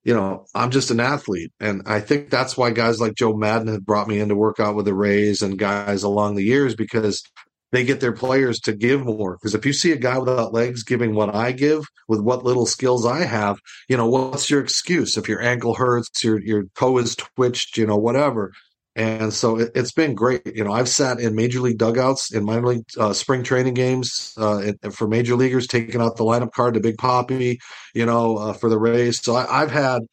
you 0.03 0.13
know, 0.13 0.45
I'm 0.55 0.71
just 0.71 0.91
an 0.91 0.99
athlete. 0.99 1.51
And 1.59 1.83
I 1.85 1.99
think 1.99 2.29
that's 2.29 2.57
why 2.57 2.71
guys 2.71 2.99
like 2.99 3.15
Joe 3.15 3.35
Maddon 3.35 3.67
had 3.67 3.85
brought 3.85 4.07
me 4.07 4.19
in 4.19 4.29
to 4.29 4.35
work 4.35 4.59
out 4.59 4.75
with 4.75 4.85
the 4.85 4.93
Rays 4.93 5.41
and 5.41 5.59
guys 5.59 6.03
along 6.03 6.35
the 6.35 6.43
years 6.43 6.75
because 6.75 7.23
they 7.71 7.83
get 7.83 7.99
their 7.99 8.13
players 8.13 8.59
to 8.61 8.73
give 8.73 9.05
more. 9.05 9.33
Because 9.33 9.53
if 9.53 9.65
you 9.65 9.73
see 9.73 9.91
a 9.91 9.97
guy 9.97 10.17
without 10.17 10.53
legs 10.53 10.83
giving 10.83 11.13
what 11.13 11.35
I 11.35 11.51
give 11.51 11.85
with 12.07 12.21
what 12.21 12.43
little 12.43 12.65
skills 12.65 13.05
I 13.05 13.23
have, 13.23 13.59
you 13.89 13.97
know, 13.97 14.07
what's 14.07 14.49
your 14.49 14.61
excuse? 14.61 15.17
If 15.17 15.27
your 15.27 15.41
ankle 15.41 15.75
hurts, 15.75 16.23
your 16.23 16.41
your 16.41 16.63
toe 16.77 16.97
is 16.99 17.15
twitched, 17.15 17.77
you 17.77 17.85
know, 17.85 17.97
whatever. 17.97 18.53
And 18.95 19.33
so 19.33 19.59
it, 19.59 19.75
has 19.75 19.91
been 19.91 20.15
great. 20.15 20.55
You 20.55 20.63
know, 20.63 20.71
I've 20.71 20.87
sat 20.87 21.19
in 21.19 21.35
major 21.35 21.59
league 21.59 21.77
dugouts 21.77 22.33
in 22.33 22.45
minor 22.45 22.67
league 22.67 22.85
uh, 22.97 23.11
spring 23.11 23.43
training 23.43 23.73
games 23.73 24.33
uh, 24.37 24.71
for 24.91 25.07
major 25.07 25.35
leaguers, 25.35 25.67
taking 25.67 25.99
out 25.99 26.15
the 26.15 26.23
lineup 26.23 26.53
card 26.53 26.75
to 26.75 26.79
Big 26.79 26.95
Papi, 26.97 27.57
you 27.93 28.05
know, 28.05 28.37
uh, 28.37 28.53
for 28.53 28.69
the 28.69 28.79
Rays. 28.79 29.21
So 29.21 29.35
I, 29.35 29.63
I've 29.63 29.71
had 29.71 30.03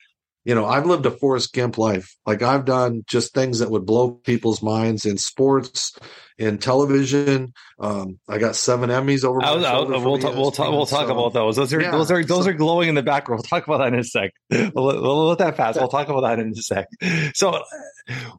you 0.45 0.55
know, 0.55 0.67
I've 0.67 0.87
lived 0.87 1.07
a 1.07 1.11
Forrest 1.11 1.53
Gump 1.53 1.79
life. 1.79 2.17
Like 2.27 2.43
I've 2.43 2.65
done 2.65 3.05
just 3.07 3.35
things 3.35 3.61
that 3.61 3.71
would 3.71 3.87
blow 3.87 4.11
people's 4.11 4.63
minds 4.63 5.05
in 5.05 5.19
sports, 5.19 5.97
in 6.39 6.59
television. 6.59 7.53
Um, 7.79 8.19
I 8.29 8.39
got 8.39 8.57
seven 8.57 8.91
Emmys 8.91 9.25
over. 9.25 9.43
I 9.43 9.55
was, 9.55 9.65
I 9.65 9.79
was, 9.79 10.05
we'll, 10.05 10.19
talk, 10.19 10.35
we'll 10.35 10.51
talk. 10.51 10.71
We'll 10.71 10.87
talk 10.87 11.07
so, 11.07 11.13
about 11.13 11.33
those. 11.33 11.57
Those 11.57 11.73
are 11.73 11.81
yeah, 11.81 11.91
those 11.93 12.11
are 12.11 12.25
those 12.25 12.45
so, 12.45 12.51
are 12.51 12.55
glowing 12.55 12.89
in 12.89 12.95
the 12.95 13.03
background. 13.03 13.43
We'll 13.51 13.61
talk 13.61 13.67
about 13.67 13.79
that 13.79 13.93
in 13.93 14.01
a 14.01 14.05
sec. 14.05 14.33
We'll, 14.51 14.73
we'll 14.75 15.29
let 15.29 15.39
that 15.39 15.57
pass. 15.57 15.77
We'll 15.77 15.89
talk 15.89 16.09
about 16.09 16.23
that 16.23 16.39
in 16.39 16.51
a 16.51 16.55
sec. 16.57 16.89
So, 17.35 17.63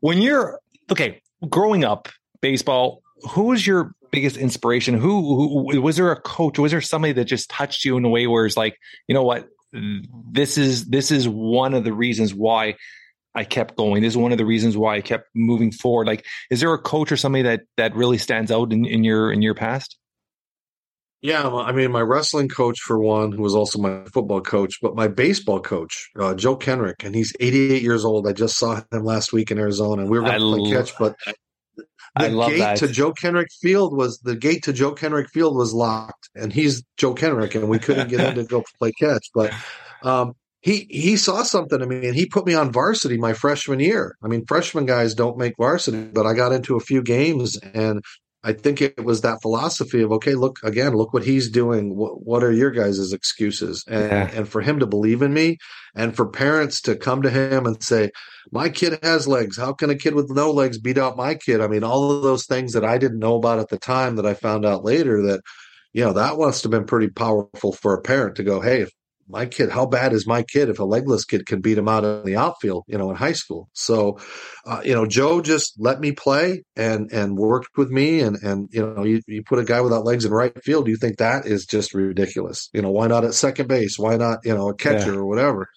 when 0.02 0.22
you're 0.22 0.60
okay, 0.92 1.22
growing 1.50 1.84
up, 1.84 2.10
baseball. 2.44 3.02
Who 3.32 3.46
was 3.46 3.66
your 3.66 3.96
biggest 4.12 4.38
inspiration? 4.38 4.94
Who, 4.94 5.72
who 5.72 5.82
was 5.82 5.96
there 5.96 6.12
a 6.12 6.22
coach? 6.22 6.60
Was 6.60 6.72
there 6.72 6.82
somebody 6.82 7.14
that 7.14 7.26
just 7.26 7.50
touched 7.50 7.86
you 7.86 7.98
in 7.98 8.06
a 8.06 8.10
way 8.10 8.28
where 8.28 8.46
it's 8.46 8.58
like, 8.58 8.78
you 9.08 9.16
know 9.16 9.24
what, 9.24 9.48
this 10.32 10.58
is 10.58 10.86
this 10.86 11.12
is 11.12 11.28
one 11.28 11.74
of 11.74 11.84
the 11.84 11.94
reasons 11.94 12.34
why 12.34 12.76
I 13.36 13.44
kept 13.44 13.76
going. 13.76 14.04
This 14.04 14.14
is 14.14 14.18
one 14.18 14.32
of 14.32 14.38
the 14.38 14.46
reasons 14.46 14.78
why 14.78 14.96
I 14.96 15.02
kept 15.02 15.30
moving 15.34 15.72
forward. 15.72 16.08
Like, 16.08 16.26
is 16.52 16.60
there 16.60 16.74
a 16.74 16.80
coach 16.80 17.12
or 17.12 17.18
somebody 17.18 17.44
that 17.44 17.62
that 17.78 17.96
really 17.96 18.18
stands 18.18 18.52
out 18.52 18.72
in, 18.72 18.86
in 18.86 19.04
your 19.04 19.32
in 19.32 19.42
your 19.42 19.56
past? 19.56 19.98
Yeah, 21.22 21.48
well, 21.48 21.62
I 21.62 21.72
mean, 21.72 21.90
my 21.90 22.02
wrestling 22.02 22.50
coach 22.50 22.82
for 22.82 23.00
one, 23.00 23.32
who 23.32 23.42
was 23.42 23.56
also 23.56 23.80
my 23.80 24.04
football 24.14 24.42
coach, 24.42 24.80
but 24.82 24.94
my 24.94 25.08
baseball 25.08 25.62
coach, 25.62 26.10
uh, 26.20 26.36
Joe 26.36 26.58
Kenrick, 26.58 27.06
and 27.06 27.16
he's 27.16 27.32
88 27.40 27.82
years 27.82 28.04
old. 28.04 28.28
I 28.28 28.34
just 28.34 28.58
saw 28.58 28.82
him 28.92 29.06
last 29.06 29.32
week 29.32 29.50
in 29.50 29.58
Arizona, 29.58 30.02
and 30.02 30.12
we 30.12 30.20
were 30.20 30.26
going 30.26 30.38
to 30.38 30.62
play 30.62 30.72
catch, 30.72 30.98
but 31.00 31.16
the 31.76 32.46
gate 32.48 32.60
that. 32.60 32.78
to 32.78 32.88
Joe 32.88 33.14
Kenrick 33.14 33.52
Field 33.62 33.96
was 33.96 34.20
the 34.20 34.36
gate 34.36 34.64
to 34.64 34.74
Joe 34.74 34.94
Kenrick 34.94 35.30
Field 35.30 35.56
was 35.56 35.74
locked, 35.74 36.30
and 36.36 36.54
he's 36.54 36.84
Joe 36.98 37.14
Kenrick, 37.14 37.56
and 37.56 37.68
we 37.68 37.80
couldn't 37.80 38.10
get 38.10 38.20
him 38.20 38.36
to 38.36 38.44
go 38.44 38.64
play 38.80 38.92
catch. 38.92 39.30
But 39.34 39.54
um, 40.04 40.34
he 40.62 40.88
he 40.90 41.18
saw 41.18 41.44
something 41.44 41.82
in 41.82 41.90
me, 41.90 42.08
and 42.08 42.16
he 42.16 42.26
put 42.26 42.46
me 42.46 42.54
on 42.54 42.72
varsity 42.72 43.18
my 43.18 43.34
freshman 43.34 43.80
year. 43.80 44.16
I 44.24 44.28
mean, 44.28 44.46
freshman 44.46 44.86
guys 44.86 45.16
don't 45.16 45.38
make 45.38 45.56
varsity, 45.58 46.04
but 46.04 46.26
I 46.26 46.34
got 46.34 46.54
into 46.54 46.76
a 46.76 46.82
few 46.82 47.02
games, 47.02 47.58
and 47.58 48.04
I 48.44 48.52
think 48.54 48.82
it 48.82 49.04
was 49.04 49.22
that 49.22 49.42
philosophy 49.42 50.02
of 50.02 50.12
okay, 50.12 50.36
look 50.36 50.60
again, 50.64 50.94
look 50.94 51.14
what 51.14 51.24
he's 51.24 51.50
doing. 51.50 51.96
What, 51.96 52.26
what 52.26 52.44
are 52.44 52.52
your 52.52 52.72
guys' 52.72 53.14
excuses? 53.14 53.86
And 53.88 54.12
yeah. 54.12 54.30
and 54.34 54.50
for 54.50 54.62
him 54.62 54.80
to 54.80 54.86
believe 54.86 55.22
in 55.22 55.34
me, 55.34 55.58
and 55.96 56.16
for 56.16 56.28
parents 56.28 56.82
to 56.82 56.96
come 56.96 57.22
to 57.22 57.30
him 57.30 57.66
and 57.66 57.82
say, 57.82 58.12
"My 58.52 58.68
kid 58.68 59.00
has 59.02 59.28
legs. 59.28 59.58
How 59.58 59.72
can 59.72 59.90
a 59.90 59.96
kid 59.96 60.14
with 60.14 60.30
no 60.30 60.52
legs 60.52 60.78
beat 60.78 60.98
out 60.98 61.16
my 61.16 61.36
kid?" 61.36 61.62
I 61.62 61.68
mean, 61.68 61.84
all 61.86 62.12
of 62.12 62.24
those 62.24 62.46
things 62.46 62.74
that 62.74 62.84
I 62.84 62.98
didn't 62.98 63.20
know 63.20 63.36
about 63.36 63.60
at 63.60 63.70
the 63.70 63.80
time 63.80 64.18
that 64.18 64.26
I 64.26 64.34
found 64.34 64.66
out 64.66 64.84
later 64.84 65.22
that 65.22 65.42
you 65.94 66.04
know 66.04 66.14
that 66.14 66.38
must 66.38 66.64
have 66.64 66.72
been 66.72 66.86
pretty 66.86 67.10
powerful 67.10 67.72
for 67.72 67.94
a 67.94 68.02
parent 68.02 68.36
to 68.36 68.44
go, 68.44 68.60
"Hey, 68.60 68.82
if 68.82 68.92
my 69.34 69.48
kid, 69.48 69.70
how 69.70 69.86
bad 69.88 70.14
is 70.14 70.28
my 70.28 70.44
kid 70.44 70.70
if 70.70 70.80
a 70.80 70.84
legless 70.84 71.26
kid 71.26 71.46
can 71.48 71.60
beat 71.60 71.78
him 71.78 71.90
out 71.90 72.06
in 72.06 72.24
the 72.24 72.38
outfield, 72.38 72.84
you 72.88 72.98
know, 72.98 73.10
in 73.10 73.16
high 73.16 73.34
school? 73.34 73.68
So, 73.74 74.20
uh, 74.66 74.82
you 74.86 74.94
know, 74.94 75.08
Joe 75.08 75.42
just 75.42 75.74
let 75.80 76.00
me 76.00 76.12
play 76.12 76.64
and 76.76 77.12
and 77.12 77.36
worked 77.36 77.76
with 77.76 77.90
me, 77.90 78.22
and 78.22 78.38
and 78.38 78.70
you 78.72 78.86
know, 78.86 79.04
you, 79.04 79.22
you 79.28 79.44
put 79.44 79.60
a 79.60 79.64
guy 79.64 79.82
without 79.82 80.06
legs 80.06 80.24
in 80.24 80.32
right 80.32 80.54
field, 80.64 80.88
you 80.88 80.96
think 80.96 81.18
that 81.18 81.46
is 81.46 81.66
just 81.66 81.94
ridiculous? 81.94 82.70
You 82.74 82.84
know, 82.84 82.92
why 82.92 83.08
not 83.08 83.26
at 83.26 83.34
second 83.34 83.68
base? 83.68 83.98
Why 83.98 84.16
not, 84.16 84.40
you 84.44 84.56
know, 84.56 84.70
a 84.70 84.76
catcher 84.76 85.14
yeah. 85.14 85.20
or 85.20 85.26
whatever? 85.26 85.68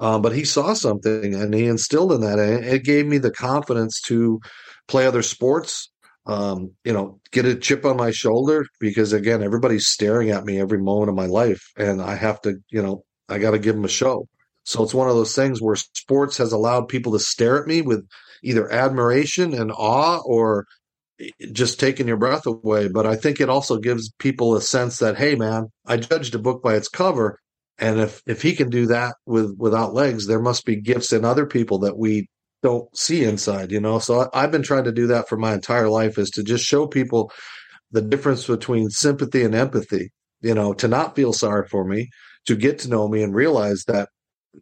Um, 0.00 0.22
but 0.22 0.34
he 0.34 0.44
saw 0.44 0.74
something 0.74 1.34
and 1.34 1.54
he 1.54 1.66
instilled 1.66 2.12
in 2.12 2.22
that, 2.22 2.38
and 2.38 2.64
it 2.64 2.82
gave 2.82 3.06
me 3.06 3.18
the 3.18 3.30
confidence 3.30 4.00
to 4.06 4.40
play 4.88 5.06
other 5.06 5.22
sports 5.22 5.90
um, 6.26 6.72
you 6.84 6.92
know, 6.92 7.20
get 7.30 7.44
a 7.44 7.54
chip 7.54 7.84
on 7.84 7.96
my 7.96 8.10
shoulder 8.10 8.66
because 8.80 9.12
again, 9.12 9.42
everybody's 9.42 9.86
staring 9.86 10.30
at 10.30 10.44
me 10.44 10.60
every 10.60 10.78
moment 10.78 11.10
of 11.10 11.14
my 11.14 11.26
life, 11.26 11.70
and 11.76 12.02
I 12.02 12.16
have 12.16 12.40
to, 12.42 12.56
you 12.70 12.82
know, 12.82 13.04
I 13.28 13.38
got 13.38 13.52
to 13.52 13.58
give 13.58 13.74
them 13.74 13.84
a 13.84 13.88
show. 13.88 14.28
So 14.64 14.82
it's 14.82 14.94
one 14.94 15.08
of 15.08 15.14
those 15.14 15.34
things 15.34 15.62
where 15.62 15.76
sports 15.76 16.36
has 16.38 16.52
allowed 16.52 16.88
people 16.88 17.12
to 17.12 17.20
stare 17.20 17.60
at 17.60 17.68
me 17.68 17.82
with 17.82 18.04
either 18.42 18.70
admiration 18.70 19.54
and 19.54 19.70
awe 19.70 20.20
or 20.24 20.66
just 21.52 21.78
taking 21.78 22.08
your 22.08 22.16
breath 22.16 22.46
away. 22.46 22.88
But 22.88 23.06
I 23.06 23.14
think 23.14 23.40
it 23.40 23.48
also 23.48 23.78
gives 23.78 24.12
people 24.18 24.56
a 24.56 24.60
sense 24.60 24.98
that, 24.98 25.16
hey, 25.16 25.36
man, 25.36 25.68
I 25.86 25.96
judged 25.96 26.34
a 26.34 26.40
book 26.40 26.62
by 26.62 26.74
its 26.74 26.88
cover. 26.88 27.38
And 27.78 28.00
if, 28.00 28.22
if 28.26 28.42
he 28.42 28.54
can 28.54 28.70
do 28.70 28.86
that 28.86 29.14
with 29.24 29.54
without 29.58 29.94
legs, 29.94 30.26
there 30.26 30.40
must 30.40 30.64
be 30.64 30.80
gifts 30.80 31.12
in 31.12 31.24
other 31.24 31.46
people 31.46 31.78
that 31.80 31.96
we 31.96 32.28
don't 32.66 32.96
see 32.96 33.22
inside, 33.22 33.70
you 33.70 33.80
know. 33.80 34.00
So 34.00 34.22
I, 34.22 34.42
I've 34.42 34.50
been 34.50 34.62
trying 34.62 34.84
to 34.84 34.92
do 34.92 35.06
that 35.06 35.28
for 35.28 35.36
my 35.36 35.54
entire 35.54 35.88
life 35.88 36.18
is 36.18 36.30
to 36.30 36.42
just 36.42 36.64
show 36.64 36.86
people 36.88 37.30
the 37.92 38.02
difference 38.02 38.46
between 38.46 38.90
sympathy 38.90 39.44
and 39.44 39.54
empathy, 39.54 40.10
you 40.40 40.52
know, 40.52 40.72
to 40.74 40.88
not 40.88 41.14
feel 41.14 41.32
sorry 41.32 41.68
for 41.68 41.84
me, 41.84 42.10
to 42.46 42.56
get 42.56 42.80
to 42.80 42.88
know 42.88 43.06
me 43.08 43.22
and 43.22 43.34
realize 43.34 43.84
that 43.86 44.08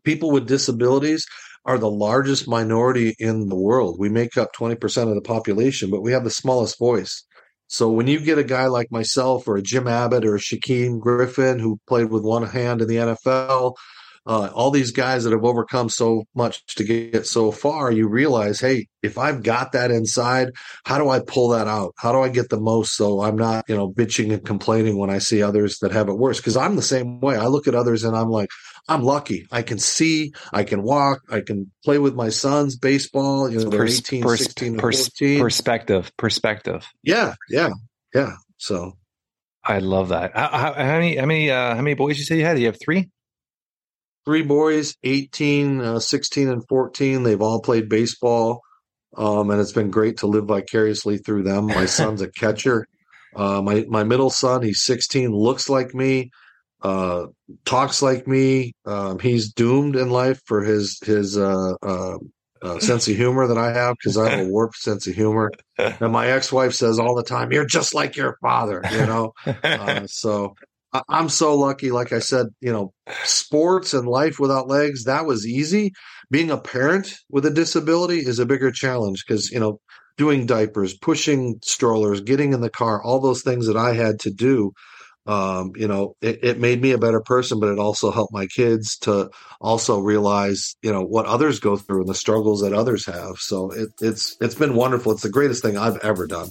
people 0.04 0.30
with 0.30 0.46
disabilities 0.46 1.24
are 1.64 1.78
the 1.78 1.90
largest 1.90 2.46
minority 2.46 3.14
in 3.18 3.48
the 3.48 3.56
world. 3.56 3.96
We 3.98 4.10
make 4.10 4.36
up 4.36 4.54
20% 4.54 5.08
of 5.08 5.14
the 5.14 5.22
population, 5.22 5.90
but 5.90 6.02
we 6.02 6.12
have 6.12 6.24
the 6.24 6.30
smallest 6.30 6.78
voice. 6.78 7.24
So 7.68 7.90
when 7.90 8.06
you 8.06 8.20
get 8.20 8.36
a 8.36 8.44
guy 8.44 8.66
like 8.66 8.92
myself 8.92 9.48
or 9.48 9.56
a 9.56 9.62
Jim 9.62 9.88
Abbott 9.88 10.26
or 10.26 10.36
a 10.36 10.38
Shaquem 10.38 11.00
Griffin 11.00 11.58
who 11.58 11.80
played 11.88 12.10
with 12.10 12.22
one 12.22 12.46
hand 12.46 12.82
in 12.82 12.88
the 12.88 12.96
NFL 12.96 13.74
uh, 14.26 14.50
all 14.54 14.70
these 14.70 14.90
guys 14.90 15.24
that 15.24 15.32
have 15.32 15.44
overcome 15.44 15.88
so 15.88 16.24
much 16.34 16.64
to 16.76 16.84
get 16.84 17.26
so 17.26 17.50
far, 17.50 17.92
you 17.92 18.08
realize, 18.08 18.58
hey, 18.60 18.86
if 19.02 19.18
I've 19.18 19.42
got 19.42 19.72
that 19.72 19.90
inside, 19.90 20.48
how 20.86 20.98
do 20.98 21.10
I 21.10 21.20
pull 21.20 21.48
that 21.50 21.68
out? 21.68 21.94
How 21.98 22.12
do 22.12 22.20
I 22.20 22.30
get 22.30 22.48
the 22.48 22.60
most 22.60 22.96
so 22.96 23.20
I'm 23.20 23.36
not, 23.36 23.64
you 23.68 23.76
know, 23.76 23.90
bitching 23.90 24.32
and 24.32 24.44
complaining 24.44 24.96
when 24.96 25.10
I 25.10 25.18
see 25.18 25.42
others 25.42 25.78
that 25.80 25.92
have 25.92 26.08
it 26.08 26.14
worse? 26.14 26.38
Because 26.38 26.56
I'm 26.56 26.76
the 26.76 26.82
same 26.82 27.20
way. 27.20 27.36
I 27.36 27.46
look 27.46 27.68
at 27.68 27.74
others 27.74 28.04
and 28.04 28.16
I'm 28.16 28.30
like, 28.30 28.48
I'm 28.88 29.02
lucky. 29.02 29.46
I 29.52 29.62
can 29.62 29.78
see, 29.78 30.32
I 30.52 30.64
can 30.64 30.82
walk, 30.82 31.20
I 31.30 31.40
can 31.40 31.70
play 31.84 31.98
with 31.98 32.14
my 32.14 32.30
sons 32.30 32.76
baseball. 32.76 33.50
You 33.50 33.58
know, 33.58 33.70
they're 33.70 33.80
pers- 33.80 33.98
18, 33.98 34.22
pers- 34.22 34.38
16, 34.40 34.78
pers- 34.78 35.08
14. 35.08 35.40
Perspective, 35.40 36.12
perspective. 36.16 36.86
Yeah, 37.02 37.34
yeah, 37.50 37.70
yeah. 38.14 38.36
So 38.56 38.96
I 39.62 39.80
love 39.80 40.08
that. 40.10 40.34
How, 40.34 40.48
how, 40.48 40.72
how 40.72 40.98
many, 40.98 41.16
how 41.16 41.26
many, 41.26 41.50
uh, 41.50 41.74
how 41.74 41.82
many 41.82 41.94
boys 41.94 42.18
you 42.18 42.24
say 42.24 42.38
you 42.38 42.44
had? 42.44 42.58
You 42.58 42.66
have 42.66 42.78
three? 42.82 43.10
Three 44.24 44.42
boys 44.42 44.96
18 45.02 45.80
uh, 45.80 46.00
16 46.00 46.48
and 46.48 46.68
14 46.68 47.22
they've 47.22 47.42
all 47.42 47.60
played 47.60 47.88
baseball 47.88 48.60
um, 49.16 49.50
and 49.50 49.60
it's 49.60 49.72
been 49.72 49.90
great 49.90 50.18
to 50.18 50.26
live 50.26 50.46
vicariously 50.46 51.18
through 51.18 51.42
them 51.42 51.66
my 51.66 51.86
son's 51.98 52.22
a 52.22 52.30
catcher 52.30 52.86
uh, 53.36 53.60
my 53.62 53.84
my 53.88 54.04
middle 54.04 54.30
son 54.30 54.62
he's 54.62 54.82
16 54.82 55.30
looks 55.32 55.68
like 55.68 55.94
me 55.94 56.30
uh, 56.82 57.26
talks 57.64 58.02
like 58.02 58.26
me 58.26 58.74
um, 58.84 59.18
he's 59.18 59.52
doomed 59.52 59.96
in 59.96 60.10
life 60.10 60.40
for 60.46 60.62
his 60.62 60.98
his 61.02 61.38
uh, 61.38 61.74
uh, 61.82 62.18
uh, 62.64 62.78
sense 62.78 63.06
of 63.08 63.16
humor 63.16 63.46
that 63.46 63.58
I 63.58 63.72
have 63.72 63.96
because 63.98 64.16
I 64.16 64.30
have 64.30 64.46
a 64.46 64.48
warped 64.50 64.76
sense 64.76 65.06
of 65.06 65.14
humor. 65.14 65.52
And 65.78 66.12
my 66.12 66.28
ex-wife 66.28 66.72
says 66.72 66.98
all 66.98 67.14
the 67.14 67.22
time, 67.22 67.52
"You're 67.52 67.66
just 67.66 67.94
like 67.94 68.16
your 68.16 68.38
father," 68.40 68.82
you 68.90 69.06
know. 69.06 69.32
Uh, 69.64 70.06
so 70.06 70.54
I'm 71.08 71.28
so 71.28 71.56
lucky. 71.56 71.90
Like 71.90 72.12
I 72.12 72.20
said, 72.20 72.46
you 72.60 72.72
know, 72.72 72.92
sports 73.24 73.94
and 73.94 74.06
life 74.06 74.38
without 74.38 74.68
legs, 74.68 75.04
that 75.04 75.26
was 75.26 75.46
easy. 75.46 75.92
Being 76.30 76.50
a 76.50 76.58
parent 76.58 77.14
with 77.28 77.46
a 77.46 77.50
disability 77.50 78.18
is 78.18 78.38
a 78.38 78.46
bigger 78.46 78.70
challenge 78.70 79.24
because, 79.26 79.50
you 79.50 79.58
know, 79.58 79.80
doing 80.16 80.46
diapers, 80.46 80.96
pushing 80.96 81.56
strollers, 81.64 82.20
getting 82.20 82.52
in 82.52 82.60
the 82.60 82.70
car, 82.70 83.02
all 83.02 83.20
those 83.20 83.42
things 83.42 83.66
that 83.66 83.76
I 83.76 83.94
had 83.94 84.20
to 84.20 84.30
do, 84.30 84.72
um, 85.26 85.72
you 85.74 85.88
know, 85.88 86.14
it, 86.20 86.44
it 86.44 86.60
made 86.60 86.80
me 86.80 86.92
a 86.92 86.98
better 86.98 87.20
person, 87.20 87.58
but 87.58 87.70
it 87.70 87.78
also 87.78 88.10
helped 88.10 88.32
my 88.32 88.46
kids 88.46 88.98
to 88.98 89.30
also 89.60 89.98
realize, 89.98 90.76
you 90.82 90.92
know, 90.92 91.02
what 91.02 91.26
others 91.26 91.60
go 91.60 91.76
through 91.76 92.00
and 92.00 92.08
the 92.08 92.14
struggles 92.14 92.60
that 92.60 92.74
others 92.74 93.06
have. 93.06 93.36
So 93.38 93.70
it, 93.70 93.88
it's, 94.00 94.36
it's 94.40 94.54
been 94.54 94.74
wonderful. 94.74 95.12
It's 95.12 95.22
the 95.22 95.30
greatest 95.30 95.62
thing 95.62 95.78
I've 95.78 95.96
ever 95.98 96.26
done. 96.26 96.50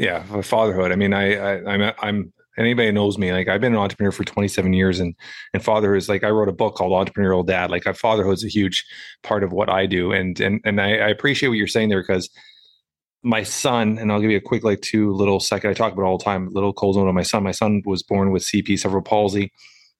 Yeah 0.00 0.22
fatherhood. 0.42 0.92
I 0.92 0.96
mean 0.96 1.12
I, 1.12 1.36
I 1.36 1.72
i'm 1.72 1.92
i'm 2.00 2.32
anybody 2.58 2.90
knows 2.90 3.18
me 3.18 3.32
like 3.32 3.48
i've 3.48 3.60
been 3.60 3.74
an 3.74 3.78
entrepreneur 3.78 4.10
for 4.10 4.24
27 4.24 4.72
years 4.72 4.98
and 4.98 5.14
and 5.52 5.62
fatherhood 5.62 5.98
is 5.98 6.08
like 6.08 6.24
i 6.24 6.30
wrote 6.30 6.48
a 6.48 6.52
book 6.52 6.74
called 6.74 6.92
entrepreneurial 6.92 7.46
dad. 7.46 7.70
Like 7.70 7.84
fatherhood 7.96 8.34
is 8.34 8.44
a 8.44 8.48
huge 8.48 8.84
part 9.22 9.44
of 9.44 9.52
what 9.52 9.68
i 9.68 9.86
do 9.86 10.10
and 10.12 10.40
and 10.40 10.60
and 10.64 10.80
I, 10.80 10.96
I 10.96 11.08
appreciate 11.08 11.50
what 11.50 11.58
you're 11.58 11.66
saying 11.66 11.90
there 11.90 12.02
because 12.02 12.30
my 13.22 13.42
son 13.42 13.98
and 13.98 14.10
i'll 14.10 14.20
give 14.20 14.30
you 14.30 14.38
a 14.38 14.40
quick 14.40 14.64
like 14.64 14.80
two 14.80 15.12
little 15.12 15.38
second 15.38 15.70
i 15.70 15.74
talk 15.74 15.92
about 15.92 16.04
all 16.04 16.16
the 16.16 16.24
time 16.24 16.48
little 16.50 16.72
cold 16.72 16.96
note 16.96 17.06
on 17.06 17.14
my 17.14 17.22
son. 17.22 17.42
My 17.42 17.50
son 17.50 17.82
was 17.84 18.02
born 18.02 18.30
with 18.30 18.42
cp 18.42 18.78
cerebral 18.78 19.02
palsy 19.02 19.52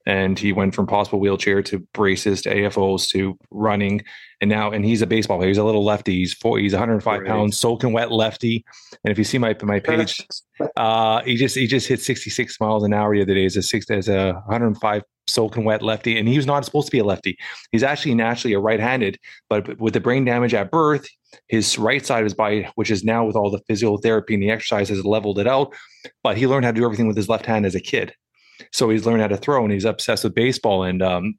and 0.07 0.39
he 0.39 0.53
went 0.53 0.75
from 0.75 0.87
possible 0.87 1.21
wheelchair 1.21 1.63
to 1.63 1.79
braces 1.93 2.43
to 2.43 2.55
AFOs 2.55 3.09
to 3.11 3.39
running, 3.51 4.03
and 4.41 4.49
now 4.49 4.71
and 4.71 4.85
he's 4.85 5.03
a 5.03 5.07
baseball 5.07 5.39
player. 5.39 5.49
He's 5.49 5.59
a 5.59 5.65
little 5.65 5.85
lefty. 5.85 6.17
He's 6.17 6.33
four, 6.33 6.59
he's 6.59 6.73
105 6.73 7.25
pounds, 7.27 7.59
soaking 7.59 7.93
wet 7.93 8.11
lefty. 8.11 8.65
And 9.05 9.13
if 9.13 9.19
you 9.19 9.25
see 9.25 9.39
my 9.39 9.57
my 9.63 9.81
page, 9.81 10.27
uh, 10.77 11.23
he 11.23 11.37
just 11.37 11.57
he 11.57 11.67
just 11.67 11.87
hit 11.87 12.01
66 12.01 12.61
miles 12.61 12.85
an 12.85 12.95
hour 12.95 13.15
the 13.15 13.23
other 13.23 13.35
day 13.35 13.45
as 13.45 13.57
a 13.57 13.63
six 13.63 13.91
as 13.91 14.09
a 14.09 14.33
105 14.47 15.03
soaking 15.27 15.65
wet 15.65 15.83
lefty, 15.83 16.19
and 16.19 16.29
he 16.29 16.37
was 16.37 16.47
not 16.47 16.65
supposed 16.65 16.87
to 16.87 16.93
be 16.93 16.99
a 16.99 17.05
lefty. 17.05 17.39
He's 17.73 17.83
actually 17.83 18.15
naturally 18.15 18.55
a 18.55 18.59
right-handed, 18.59 19.19
but 19.49 19.79
with 19.79 19.95
the 19.95 20.01
brain 20.01 20.25
damage 20.25 20.55
at 20.55 20.71
birth, 20.71 21.07
his 21.49 21.79
right 21.79 22.05
side 22.05 22.19
of 22.19 22.25
his 22.25 22.35
body, 22.35 22.69
which 22.75 22.91
is 22.91 23.05
now 23.05 23.25
with 23.25 23.37
all 23.37 23.51
the 23.51 23.61
physiotherapy 23.71 24.35
and 24.35 24.43
the 24.43 24.51
exercise, 24.51 24.89
has 24.89 25.05
leveled 25.05 25.39
it 25.39 25.47
out. 25.47 25.75
But 26.23 26.37
he 26.37 26.47
learned 26.47 26.65
how 26.65 26.73
to 26.73 26.81
do 26.81 26.85
everything 26.85 27.07
with 27.07 27.17
his 27.17 27.29
left 27.29 27.47
hand 27.47 27.67
as 27.67 27.75
a 27.75 27.81
kid. 27.81 28.15
So 28.73 28.91
he's 28.91 29.07
learned 29.07 29.23
how 29.23 29.29
to 29.29 29.37
throw 29.37 29.63
and 29.65 29.73
he's 29.73 29.85
obsessed 29.85 30.25
with 30.25 30.35
baseball. 30.35 30.85
And 30.85 31.03
um, 31.03 31.35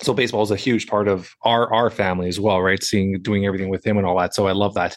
so 0.00 0.14
baseball 0.14 0.42
is 0.42 0.50
a 0.50 0.56
huge 0.56 0.86
part 0.86 1.08
of 1.08 1.30
our 1.42 1.72
our 1.72 1.90
family 1.90 2.28
as 2.28 2.40
well, 2.40 2.60
right? 2.60 2.82
Seeing 2.82 3.20
doing 3.22 3.46
everything 3.46 3.68
with 3.68 3.86
him 3.86 3.96
and 3.96 4.06
all 4.06 4.18
that. 4.18 4.34
So 4.34 4.46
I 4.46 4.52
love 4.52 4.74
that. 4.74 4.96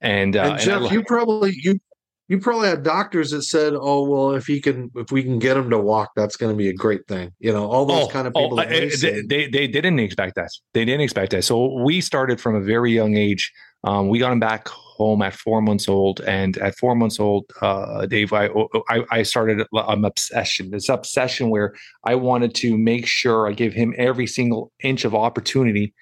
And, 0.00 0.36
uh, 0.36 0.42
and 0.42 0.60
Jeff, 0.60 0.82
and 0.82 0.90
you 0.90 1.02
probably 1.04 1.54
you 1.56 1.80
you 2.28 2.40
probably 2.40 2.68
had 2.68 2.82
doctors 2.82 3.30
that 3.30 3.42
said, 3.42 3.74
"Oh, 3.74 4.02
well, 4.02 4.32
if 4.32 4.46
he 4.46 4.60
can, 4.60 4.90
if 4.96 5.12
we 5.12 5.22
can 5.22 5.38
get 5.38 5.56
him 5.56 5.70
to 5.70 5.78
walk, 5.78 6.10
that's 6.16 6.36
going 6.36 6.52
to 6.52 6.56
be 6.56 6.68
a 6.68 6.74
great 6.74 7.06
thing." 7.06 7.32
You 7.38 7.52
know, 7.52 7.70
all 7.70 7.86
those 7.86 8.06
oh, 8.06 8.08
kind 8.08 8.26
of 8.26 8.32
oh, 8.34 8.42
people. 8.42 8.60
Oh, 8.60 8.64
they, 8.64 9.22
they, 9.22 9.46
they 9.46 9.66
didn't 9.68 10.00
expect 10.00 10.34
that. 10.34 10.50
They 10.74 10.84
didn't 10.84 11.02
expect 11.02 11.30
that. 11.32 11.44
So 11.44 11.80
we 11.82 12.00
started 12.00 12.40
from 12.40 12.56
a 12.56 12.60
very 12.60 12.92
young 12.92 13.16
age. 13.16 13.52
Um, 13.84 14.08
we 14.08 14.18
got 14.18 14.32
him 14.32 14.40
back 14.40 14.68
home 14.96 15.22
at 15.22 15.34
four 15.34 15.60
months 15.60 15.88
old, 15.88 16.20
and 16.20 16.56
at 16.58 16.76
four 16.76 16.94
months 16.94 17.20
old, 17.20 17.44
uh, 17.60 18.06
Dave, 18.06 18.32
I, 18.32 18.48
I 18.88 19.04
I 19.10 19.22
started 19.22 19.66
an 19.72 20.04
obsession. 20.04 20.70
This 20.70 20.88
obsession 20.88 21.50
where 21.50 21.74
I 22.04 22.14
wanted 22.14 22.54
to 22.56 22.76
make 22.76 23.06
sure 23.06 23.48
I 23.48 23.52
give 23.52 23.72
him 23.72 23.94
every 23.96 24.26
single 24.26 24.72
inch 24.82 25.04
of 25.04 25.14
opportunity 25.14 25.94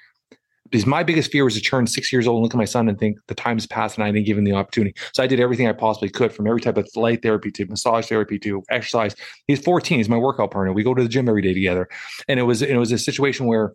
because 0.74 0.86
my 0.86 1.02
biggest 1.02 1.30
fear 1.30 1.44
was 1.44 1.54
to 1.54 1.60
turn 1.60 1.86
six 1.86 2.12
years 2.12 2.26
old 2.26 2.38
and 2.38 2.42
look 2.42 2.54
at 2.54 2.58
my 2.58 2.64
son 2.64 2.88
and 2.88 2.98
think 2.98 3.18
the 3.28 3.34
time's 3.34 3.66
passed 3.66 3.96
and 3.96 4.04
I 4.04 4.10
didn't 4.10 4.26
give 4.26 4.36
him 4.36 4.44
the 4.44 4.54
opportunity. 4.54 4.96
So 5.12 5.22
I 5.22 5.26
did 5.26 5.38
everything 5.38 5.68
I 5.68 5.72
possibly 5.72 6.08
could 6.08 6.32
from 6.32 6.48
every 6.48 6.60
type 6.60 6.76
of 6.76 6.88
light 6.96 7.22
therapy 7.22 7.50
to 7.52 7.66
massage 7.66 8.08
therapy 8.08 8.38
to 8.40 8.62
exercise. 8.70 9.14
He's 9.46 9.60
14, 9.60 9.98
he's 9.98 10.08
my 10.08 10.16
workout 10.16 10.50
partner. 10.50 10.72
We 10.72 10.82
go 10.82 10.94
to 10.94 11.02
the 11.02 11.08
gym 11.08 11.28
every 11.28 11.42
day 11.42 11.54
together. 11.54 11.88
And 12.28 12.40
it 12.40 12.44
was 12.44 12.62
it 12.62 12.76
was 12.76 12.90
a 12.90 12.98
situation 12.98 13.46
where 13.46 13.72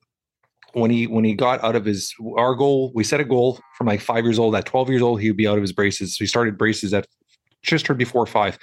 when 0.73 0.91
he 0.91 1.07
when 1.07 1.23
he 1.23 1.33
got 1.33 1.63
out 1.63 1.75
of 1.75 1.85
his 1.85 2.13
our 2.37 2.55
goal, 2.55 2.91
we 2.93 3.03
set 3.03 3.19
a 3.19 3.25
goal 3.25 3.59
from 3.77 3.87
like 3.87 4.01
five 4.01 4.23
years 4.23 4.39
old. 4.39 4.55
At 4.55 4.65
12 4.65 4.89
years 4.89 5.01
old, 5.01 5.21
he 5.21 5.29
would 5.29 5.37
be 5.37 5.47
out 5.47 5.57
of 5.57 5.61
his 5.61 5.73
braces. 5.73 6.15
So 6.15 6.23
he 6.23 6.27
started 6.27 6.57
braces 6.57 6.93
at 6.93 7.07
just 7.63 7.85
turned 7.85 7.99
before 7.99 8.25
five. 8.25 8.57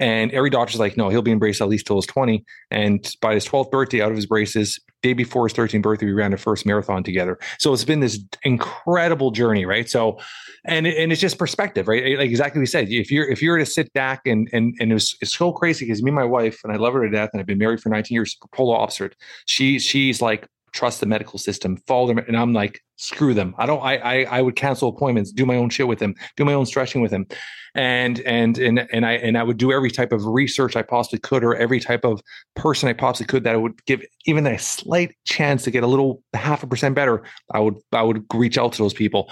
And 0.00 0.30
every 0.30 0.50
doctor's 0.50 0.78
like, 0.78 0.96
no, 0.96 1.08
he'll 1.08 1.22
be 1.22 1.32
in 1.32 1.40
braces 1.40 1.60
at 1.60 1.68
least 1.68 1.86
till 1.86 1.96
he's 1.96 2.06
20. 2.06 2.44
And 2.70 3.12
by 3.20 3.34
his 3.34 3.46
12th 3.46 3.70
birthday, 3.72 4.00
out 4.00 4.10
of 4.10 4.16
his 4.16 4.26
braces, 4.26 4.78
day 5.02 5.12
before 5.12 5.46
his 5.46 5.54
13th 5.54 5.82
birthday, 5.82 6.06
we 6.06 6.12
ran 6.12 6.30
the 6.30 6.36
first 6.36 6.64
marathon 6.64 7.02
together. 7.02 7.38
So 7.58 7.72
it's 7.72 7.84
been 7.84 8.00
this 8.00 8.20
incredible 8.44 9.32
journey, 9.32 9.64
right? 9.64 9.88
So, 9.88 10.18
and 10.64 10.86
and 10.86 11.12
it's 11.12 11.20
just 11.20 11.38
perspective, 11.38 11.88
right? 11.88 12.18
Like 12.18 12.30
exactly 12.30 12.60
you 12.60 12.66
said. 12.66 12.88
If 12.90 13.10
you're 13.10 13.28
if 13.28 13.42
you 13.42 13.50
were 13.50 13.58
to 13.58 13.66
sit 13.66 13.92
back 13.92 14.22
and 14.26 14.48
and 14.52 14.74
and 14.80 14.90
it 14.90 14.94
was 14.94 15.16
it's 15.20 15.36
so 15.36 15.52
crazy 15.52 15.86
because 15.86 16.02
me 16.02 16.10
and 16.10 16.16
my 16.16 16.24
wife 16.24 16.60
and 16.64 16.72
I 16.72 16.76
love 16.76 16.94
her 16.94 17.04
to 17.04 17.10
death, 17.10 17.30
and 17.32 17.40
I've 17.40 17.46
been 17.46 17.58
married 17.58 17.80
for 17.80 17.88
19 17.88 18.14
years, 18.14 18.36
polar 18.52 18.76
opposite. 18.76 19.14
She 19.46 19.78
she's 19.78 20.20
like 20.20 20.48
trust 20.72 21.00
the 21.00 21.06
medical 21.06 21.38
system, 21.38 21.76
follow 21.86 22.06
them. 22.06 22.18
And 22.18 22.36
I'm 22.36 22.52
like, 22.52 22.80
screw 22.96 23.34
them. 23.34 23.54
I 23.58 23.66
don't, 23.66 23.80
I, 23.82 23.96
I, 23.96 24.38
I 24.38 24.42
would 24.42 24.56
cancel 24.56 24.88
appointments, 24.88 25.32
do 25.32 25.46
my 25.46 25.56
own 25.56 25.70
shit 25.70 25.86
with 25.86 26.00
them, 26.00 26.14
do 26.36 26.44
my 26.44 26.52
own 26.52 26.66
stretching 26.66 27.00
with 27.00 27.10
them. 27.10 27.26
And, 27.74 28.20
and, 28.20 28.58
and, 28.58 28.88
and 28.92 29.06
I, 29.06 29.12
and 29.12 29.38
I 29.38 29.44
would 29.44 29.56
do 29.56 29.70
every 29.70 29.90
type 29.90 30.10
of 30.10 30.26
research 30.26 30.74
I 30.74 30.82
possibly 30.82 31.20
could, 31.20 31.44
or 31.44 31.54
every 31.54 31.78
type 31.78 32.04
of 32.04 32.20
person 32.56 32.88
I 32.88 32.92
possibly 32.92 33.26
could 33.26 33.44
that 33.44 33.54
I 33.54 33.58
would 33.58 33.84
give 33.84 34.02
even 34.26 34.46
a 34.46 34.58
slight 34.58 35.14
chance 35.24 35.62
to 35.64 35.70
get 35.70 35.84
a 35.84 35.86
little 35.86 36.22
half 36.34 36.64
a 36.64 36.66
percent 36.66 36.96
better. 36.96 37.22
I 37.52 37.60
would, 37.60 37.76
I 37.92 38.02
would 38.02 38.24
reach 38.34 38.58
out 38.58 38.72
to 38.72 38.82
those 38.82 38.94
people. 38.94 39.30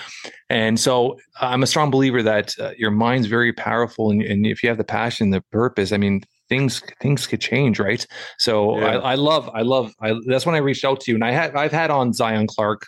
And 0.48 0.78
so 0.78 1.18
I'm 1.40 1.64
a 1.64 1.66
strong 1.66 1.90
believer 1.90 2.22
that 2.22 2.54
uh, 2.60 2.70
your 2.78 2.92
mind's 2.92 3.26
very 3.26 3.52
powerful. 3.52 4.10
And, 4.10 4.22
and 4.22 4.46
if 4.46 4.62
you 4.62 4.68
have 4.68 4.78
the 4.78 4.84
passion, 4.84 5.30
the 5.30 5.42
purpose, 5.50 5.90
I 5.90 5.96
mean, 5.96 6.22
things 6.48 6.82
things 7.00 7.26
could 7.26 7.40
change, 7.40 7.78
right? 7.78 8.06
So 8.38 8.78
yeah. 8.78 8.98
I, 8.98 9.12
I, 9.12 9.14
love, 9.14 9.50
I 9.54 9.62
love, 9.62 9.92
I, 10.00 10.14
that's 10.26 10.46
when 10.46 10.54
I 10.54 10.58
reached 10.58 10.84
out 10.84 11.00
to 11.00 11.10
you, 11.10 11.16
and 11.16 11.24
I 11.24 11.32
had 11.32 11.54
I've 11.54 11.72
had 11.72 11.90
on 11.90 12.12
Zion 12.12 12.46
Clark 12.46 12.86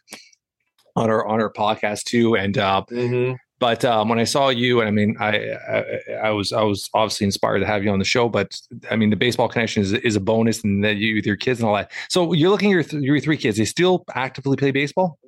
on 0.97 1.11
our 1.11 1.27
on 1.27 1.41
our 1.41 1.53
podcast 1.53 2.05
too, 2.05 2.37
and 2.37 2.59
uh, 2.59 2.85
mm-hmm. 2.91 3.35
but 3.59 3.85
um, 3.85 4.09
when 4.09 4.19
I 4.19 4.25
saw 4.25 4.49
you, 4.49 4.81
and 4.81 4.89
I 4.89 4.91
mean, 4.91 5.17
I, 5.21 5.53
I, 5.71 5.85
I 6.25 6.31
was 6.31 6.53
I 6.53 6.63
was 6.63 6.91
obviously 6.95 7.25
inspired 7.27 7.61
to 7.61 7.67
have 7.67 7.85
you 7.85 7.91
on 7.91 7.99
the 7.99 8.05
show, 8.05 8.29
but 8.29 8.61
I 8.91 8.97
mean, 8.97 9.11
the 9.11 9.17
baseball 9.17 9.49
connection 9.49 9.83
is, 9.83 9.93
is 9.93 10.17
a 10.17 10.21
bonus, 10.21 10.65
and 10.65 10.85
that 10.85 10.97
you 10.97 11.15
with 11.15 11.27
your 11.27 11.37
kids 11.37 11.61
and 11.61 11.69
all 11.69 11.75
that. 11.77 11.91
So 12.09 12.33
you're 12.33 12.51
looking 12.51 12.73
at 12.73 12.93
your 12.93 13.03
your 13.03 13.21
three 13.21 13.37
kids; 13.37 13.59
they 13.59 13.65
still 13.65 14.05
actively 14.15 14.57
play 14.57 14.71
baseball. 14.71 15.19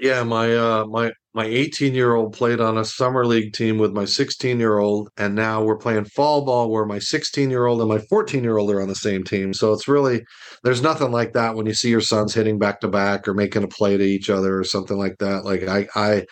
Yeah, 0.00 0.22
my 0.22 0.54
uh, 0.54 0.86
my 0.86 1.12
my 1.38 1.46
18 1.46 1.94
year 1.94 2.16
old 2.16 2.32
played 2.32 2.60
on 2.60 2.76
a 2.76 2.84
summer 2.84 3.24
league 3.24 3.52
team 3.52 3.78
with 3.78 3.92
my 3.92 4.04
16 4.04 4.58
year 4.58 4.78
old, 4.78 5.08
and 5.16 5.36
now 5.36 5.62
we're 5.62 5.78
playing 5.78 6.04
fall 6.04 6.44
ball 6.44 6.68
where 6.68 6.84
my 6.84 6.98
16 6.98 7.48
year 7.48 7.66
old 7.66 7.78
and 7.78 7.88
my 7.88 8.00
14 8.10 8.42
year 8.42 8.58
old 8.58 8.68
are 8.72 8.82
on 8.82 8.88
the 8.88 8.96
same 8.96 9.22
team. 9.22 9.54
So 9.54 9.72
it's 9.72 9.86
really 9.86 10.24
there's 10.64 10.82
nothing 10.82 11.12
like 11.12 11.34
that 11.34 11.54
when 11.54 11.66
you 11.66 11.74
see 11.74 11.90
your 11.90 12.00
sons 12.00 12.34
hitting 12.34 12.58
back 12.58 12.80
to 12.80 12.88
back 12.88 13.28
or 13.28 13.34
making 13.34 13.62
a 13.62 13.68
play 13.68 13.96
to 13.96 14.02
each 14.02 14.28
other 14.28 14.58
or 14.58 14.64
something 14.64 14.98
like 14.98 15.18
that. 15.20 15.44
Like 15.44 15.62
I 15.62 15.86
I 15.94 16.24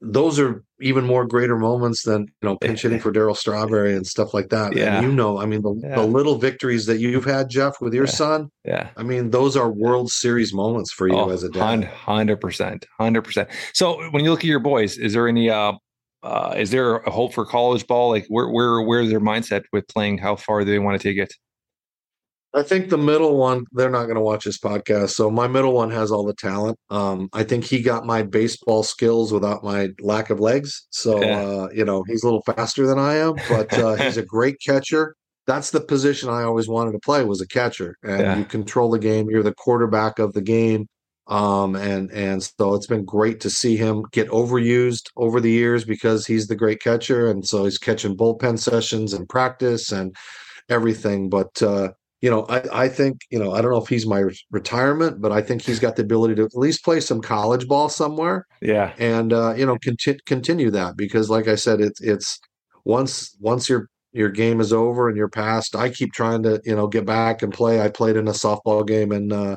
those 0.00 0.38
are 0.38 0.62
even 0.80 1.04
more 1.04 1.26
greater 1.26 1.56
moments 1.56 2.02
than 2.02 2.22
you 2.22 2.48
know 2.48 2.56
pinch 2.56 2.82
hitting 2.82 3.00
for 3.00 3.12
Darryl 3.12 3.36
Strawberry 3.36 3.94
and 3.94 4.06
stuff 4.06 4.34
like 4.34 4.48
that. 4.50 4.76
Yeah. 4.76 4.98
And 4.98 5.06
you 5.06 5.12
know, 5.12 5.38
I 5.38 5.46
mean, 5.46 5.62
the, 5.62 5.74
yeah. 5.82 5.96
the 5.96 6.06
little 6.06 6.36
victories 6.36 6.86
that 6.86 6.98
you've 6.98 7.24
had, 7.24 7.48
Jeff, 7.48 7.80
with 7.80 7.94
your 7.94 8.06
yeah. 8.06 8.10
son. 8.10 8.50
Yeah. 8.64 8.90
I 8.96 9.02
mean, 9.02 9.30
those 9.30 9.56
are 9.56 9.70
World 9.70 10.10
Series 10.10 10.52
moments 10.52 10.92
for 10.92 11.08
you 11.08 11.14
oh, 11.14 11.30
as 11.30 11.42
a 11.42 11.48
dad. 11.48 11.84
Hundred 11.84 12.40
percent, 12.40 12.86
hundred 12.98 13.22
percent. 13.22 13.48
So 13.72 14.10
when 14.10 14.24
you 14.24 14.30
look 14.30 14.40
at 14.40 14.46
your 14.46 14.60
boys, 14.60 14.98
is 14.98 15.12
there 15.12 15.28
any? 15.28 15.50
uh 15.50 15.72
uh, 16.24 16.54
is 16.56 16.70
there 16.70 16.96
a 16.96 17.10
hope 17.10 17.34
for 17.34 17.44
college 17.44 17.86
ball? 17.86 18.08
Like 18.08 18.24
where 18.28 18.48
where 18.48 18.80
where's 18.80 19.10
their 19.10 19.20
mindset 19.20 19.64
with 19.74 19.86
playing? 19.88 20.18
How 20.18 20.36
far 20.36 20.64
do 20.64 20.70
they 20.70 20.78
want 20.78 20.98
to 20.98 21.08
take 21.08 21.18
it? 21.18 21.34
I 22.54 22.62
think 22.62 22.88
the 22.88 22.96
middle 22.98 23.36
one, 23.36 23.64
they're 23.72 23.90
not 23.90 24.04
going 24.04 24.14
to 24.14 24.20
watch 24.20 24.44
this 24.44 24.58
podcast. 24.58 25.10
So 25.10 25.28
my 25.28 25.48
middle 25.48 25.72
one 25.72 25.90
has 25.90 26.12
all 26.12 26.24
the 26.24 26.34
talent. 26.34 26.78
Um, 26.88 27.28
I 27.32 27.42
think 27.42 27.64
he 27.64 27.82
got 27.82 28.06
my 28.06 28.22
baseball 28.22 28.84
skills 28.84 29.32
without 29.32 29.64
my 29.64 29.88
lack 30.00 30.30
of 30.30 30.38
legs. 30.38 30.86
So, 30.90 31.20
yeah. 31.20 31.40
uh, 31.40 31.68
you 31.74 31.84
know, 31.84 32.04
he's 32.06 32.22
a 32.22 32.26
little 32.26 32.42
faster 32.42 32.86
than 32.86 32.98
I 32.98 33.16
am, 33.16 33.34
but 33.48 33.76
uh, 33.76 33.94
he's 34.02 34.16
a 34.16 34.24
great 34.24 34.58
catcher. 34.64 35.16
That's 35.48 35.72
the 35.72 35.80
position 35.80 36.28
I 36.28 36.44
always 36.44 36.68
wanted 36.68 36.92
to 36.92 37.00
play 37.00 37.24
was 37.24 37.40
a 37.40 37.48
catcher. 37.48 37.96
And 38.04 38.20
yeah. 38.20 38.38
you 38.38 38.44
control 38.44 38.88
the 38.88 39.00
game. 39.00 39.28
You're 39.28 39.42
the 39.42 39.54
quarterback 39.54 40.20
of 40.20 40.32
the 40.32 40.40
game. 40.40 40.86
Um, 41.26 41.74
and 41.74 42.10
and 42.12 42.42
so 42.42 42.74
it's 42.74 42.86
been 42.86 43.04
great 43.04 43.40
to 43.40 43.50
see 43.50 43.76
him 43.76 44.04
get 44.12 44.28
overused 44.28 45.10
over 45.16 45.40
the 45.40 45.50
years 45.50 45.84
because 45.84 46.26
he's 46.26 46.46
the 46.46 46.54
great 46.54 46.80
catcher. 46.80 47.30
And 47.30 47.46
so 47.46 47.64
he's 47.64 47.78
catching 47.78 48.16
bullpen 48.16 48.58
sessions 48.58 49.12
and 49.12 49.28
practice 49.28 49.90
and 49.90 50.14
everything. 50.68 51.30
But 51.30 51.62
uh, 51.62 51.92
you 52.24 52.30
know, 52.30 52.46
I, 52.48 52.84
I 52.84 52.88
think, 52.88 53.20
you 53.28 53.38
know, 53.38 53.52
I 53.52 53.60
don't 53.60 53.70
know 53.70 53.82
if 53.82 53.88
he's 53.90 54.06
my 54.06 54.24
retirement, 54.50 55.20
but 55.20 55.30
I 55.30 55.42
think 55.42 55.60
he's 55.60 55.78
got 55.78 55.96
the 55.96 56.00
ability 56.00 56.36
to 56.36 56.44
at 56.44 56.56
least 56.56 56.82
play 56.82 57.00
some 57.00 57.20
college 57.20 57.68
ball 57.68 57.90
somewhere. 57.90 58.46
Yeah. 58.62 58.94
And, 58.96 59.34
uh, 59.34 59.52
you 59.58 59.66
know, 59.66 59.76
conti- 59.84 60.20
continue 60.24 60.70
that 60.70 60.96
because 60.96 61.28
like 61.28 61.48
I 61.48 61.54
said, 61.54 61.82
it's, 61.82 62.00
it's 62.00 62.40
once, 62.86 63.36
once 63.40 63.68
your, 63.68 63.90
your 64.12 64.30
game 64.30 64.62
is 64.62 64.72
over 64.72 65.06
and 65.06 65.18
you're 65.18 65.28
past, 65.28 65.76
I 65.76 65.90
keep 65.90 66.14
trying 66.14 66.42
to, 66.44 66.62
you 66.64 66.74
know, 66.74 66.86
get 66.86 67.04
back 67.04 67.42
and 67.42 67.52
play. 67.52 67.82
I 67.82 67.90
played 67.90 68.16
in 68.16 68.26
a 68.26 68.32
softball 68.32 68.86
game 68.86 69.12
in, 69.12 69.30
uh, 69.30 69.56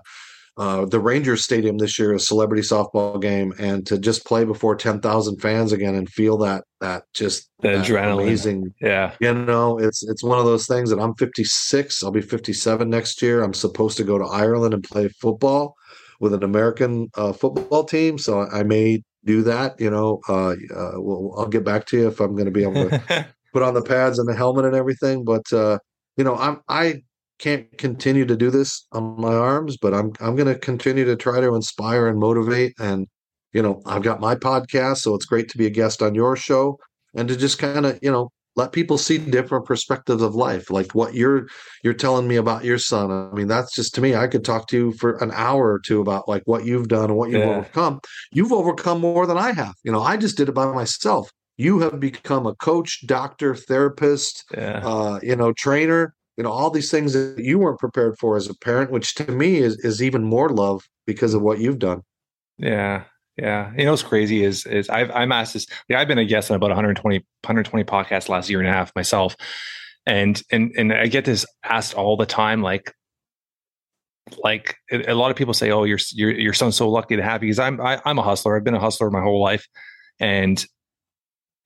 uh, 0.58 0.86
the 0.86 1.00
Rangers 1.00 1.44
Stadium 1.44 1.78
this 1.78 2.00
year, 2.00 2.14
a 2.14 2.20
celebrity 2.20 2.64
softball 2.64 3.22
game, 3.22 3.54
and 3.60 3.86
to 3.86 4.00
just 4.00 4.26
play 4.26 4.44
before 4.44 4.76
ten 4.76 5.00
thousand 5.00 5.40
fans 5.40 5.72
again 5.72 5.94
and 5.94 6.10
feel 6.10 6.38
that 6.40 6.64
that 6.82 7.04
just 7.14 7.50
the 7.60 7.70
that 7.70 7.86
adrenaline, 7.86 8.24
amazing. 8.24 8.74
Yeah, 8.82 9.14
you 9.20 9.34
know, 9.34 9.78
it's 9.78 10.04
it's 10.08 10.24
one 10.24 10.40
of 10.40 10.46
those 10.46 10.66
things 10.66 10.90
that 10.90 11.00
I'm 11.00 11.14
56. 11.16 12.04
I'll 12.04 12.12
be 12.12 12.22
57 12.22 12.90
next 12.90 13.22
year. 13.22 13.44
I'm 13.44 13.54
supposed 13.54 13.98
to 13.98 14.04
go 14.04 14.18
to 14.18 14.26
Ireland 14.26 14.74
and 14.74 14.84
play 14.84 15.08
football 15.10 15.76
with 16.20 16.34
an 16.34 16.44
American 16.44 17.10
uh, 17.16 17.34
football 17.34 17.84
team, 17.84 18.18
so 18.18 18.42
I 18.42 18.64
may 18.64 19.04
do 19.26 19.44
that. 19.44 19.80
You 19.80 19.92
know, 19.92 20.22
uh, 20.28 20.56
uh, 20.76 21.00
well, 21.00 21.36
I'll 21.38 21.48
get 21.48 21.66
back 21.66 21.86
to 21.88 21.98
you 21.98 22.08
if 22.08 22.20
I'm 22.20 22.34
going 22.34 22.46
to 22.46 22.52
be 22.52 22.64
able 22.64 22.90
to 22.90 23.28
put 23.54 23.62
on 23.62 23.76
the 23.76 23.84
pads 23.84 24.18
and 24.18 24.28
the 24.28 24.36
helmet 24.36 24.66
and 24.66 24.76
everything. 24.76 25.24
But 25.24 25.54
uh, 25.54 25.78
you 26.16 26.24
know, 26.24 26.36
I'm 26.36 26.62
I 26.68 27.04
can't 27.40 27.78
continue 27.78 28.26
to 28.26 28.36
do 28.36 28.50
this 28.50 28.88
on 28.92 29.20
my 29.20 29.34
arms, 29.34 29.78
but 29.78 29.94
I'm 29.94 30.14
I'm 30.20 30.36
going 30.36 30.48
to 30.48 30.60
continue 30.60 31.06
to 31.06 31.16
try 31.16 31.40
to 31.40 31.56
inspire 31.56 32.08
and 32.08 32.20
motivate. 32.20 32.74
And 32.80 33.08
you 33.54 33.62
know, 33.62 33.82
I've 33.86 34.04
got 34.04 34.20
my 34.20 34.36
podcast, 34.36 34.98
so 34.98 35.16
it's 35.16 35.26
great 35.26 35.50
to 35.50 35.58
be 35.58 35.66
a 35.66 35.72
guest 35.72 36.02
on 36.02 36.16
your 36.16 36.36
show 36.36 36.78
and 37.16 37.28
to 37.30 37.36
just 37.36 37.60
kind 37.60 37.86
of 37.86 38.00
you 38.02 38.12
know 38.12 38.32
let 38.56 38.72
people 38.72 38.98
see 38.98 39.20
different 39.20 39.66
perspectives 39.66 40.24
of 40.24 40.34
life, 40.34 40.72
like 40.72 40.96
what 40.96 41.14
you're 41.14 41.48
you're 41.84 41.94
telling 41.94 42.28
me 42.28 42.38
about 42.38 42.66
your 42.66 42.80
son. 42.80 43.12
I 43.12 43.34
mean, 43.36 43.48
that's 43.48 43.74
just 43.76 43.94
to 43.96 44.02
me. 44.02 44.16
I 44.16 44.28
could 44.28 44.44
talk 44.44 44.68
to 44.70 44.78
you 44.78 44.92
for 44.94 45.16
an 45.18 45.32
hour 45.34 45.72
or 45.72 45.80
two 45.80 46.02
about 46.02 46.28
like 46.28 46.42
what 46.46 46.66
you've 46.66 46.88
done 46.88 47.06
and 47.06 47.16
what 47.18 47.30
you've 47.30 47.42
yeah. 47.42 47.58
overcome. 47.58 48.00
You've 48.32 48.52
overcome 48.52 49.00
more 49.00 49.28
than 49.28 49.38
I 49.38 49.52
have. 49.52 49.76
You 49.84 49.92
know, 49.92 50.02
I 50.02 50.18
just 50.18 50.38
did 50.38 50.50
it 50.50 50.56
by 50.56 50.66
myself. 50.66 51.30
You 51.56 51.80
have 51.80 52.00
become 52.00 52.46
a 52.46 52.56
coach, 52.56 53.06
doctor, 53.08 53.56
therapist, 53.56 54.44
yeah. 54.56 54.82
uh, 54.84 55.20
you 55.24 55.36
know, 55.36 55.54
trainer 55.54 56.14
you 56.38 56.44
know 56.44 56.52
all 56.52 56.70
these 56.70 56.92
things 56.92 57.14
that 57.14 57.44
you 57.44 57.60
weren't 57.60 57.80
prepared 57.80 58.18
for 58.20 58.38
as 58.38 58.48
a 58.48 58.56
parent 58.56 58.92
which 58.92 59.16
to 59.16 59.32
me 59.32 59.58
is 59.58 59.78
is 59.80 60.02
even 60.02 60.24
more 60.24 60.50
love 60.50 60.88
because 61.06 61.34
of 61.34 61.42
what 61.42 61.60
you've 61.60 61.80
done. 61.80 62.04
Yeah 62.58 63.04
yeah. 63.38 63.72
You 63.78 63.86
know 63.86 63.92
what's 63.92 64.04
crazy 64.04 64.44
is 64.44 64.66
is 64.66 64.90
i've 64.90 65.12
i'm 65.12 65.32
asked 65.32 65.54
this 65.54 65.68
yeah, 65.88 66.00
i've 66.00 66.08
been 66.08 66.18
a 66.18 66.26
guest 66.26 66.50
on 66.50 66.56
about 66.56 66.70
120 66.70 67.18
120 67.18 67.84
podcasts 67.86 68.30
last 68.30 68.50
year 68.50 68.60
and 68.60 68.68
a 68.68 68.74
half 68.74 68.92
myself. 68.96 69.36
And 70.06 70.42
and 70.52 70.72
and 70.78 70.94
i 70.94 71.08
get 71.08 71.26
this 71.26 71.46
asked 71.64 71.94
all 71.94 72.18
the 72.18 72.26
time 72.26 72.62
like 72.62 72.94
like 74.44 74.76
a 74.92 75.14
lot 75.14 75.32
of 75.32 75.38
people 75.38 75.54
say 75.54 75.72
oh 75.72 75.84
your 75.84 76.00
your 76.14 76.32
your 76.32 76.54
son's 76.54 76.76
so 76.76 76.90
lucky 76.90 77.16
to 77.16 77.24
have 77.24 77.42
because 77.42 77.60
i'm 77.60 77.80
I, 77.80 77.96
am 77.96 78.02
i 78.06 78.10
am 78.10 78.20
a 78.20 78.24
hustler. 78.24 78.58
I've 78.58 78.64
been 78.64 78.74
a 78.74 78.80
hustler 78.80 79.10
my 79.10 79.22
whole 79.22 79.42
life. 79.42 79.68
And 80.20 80.64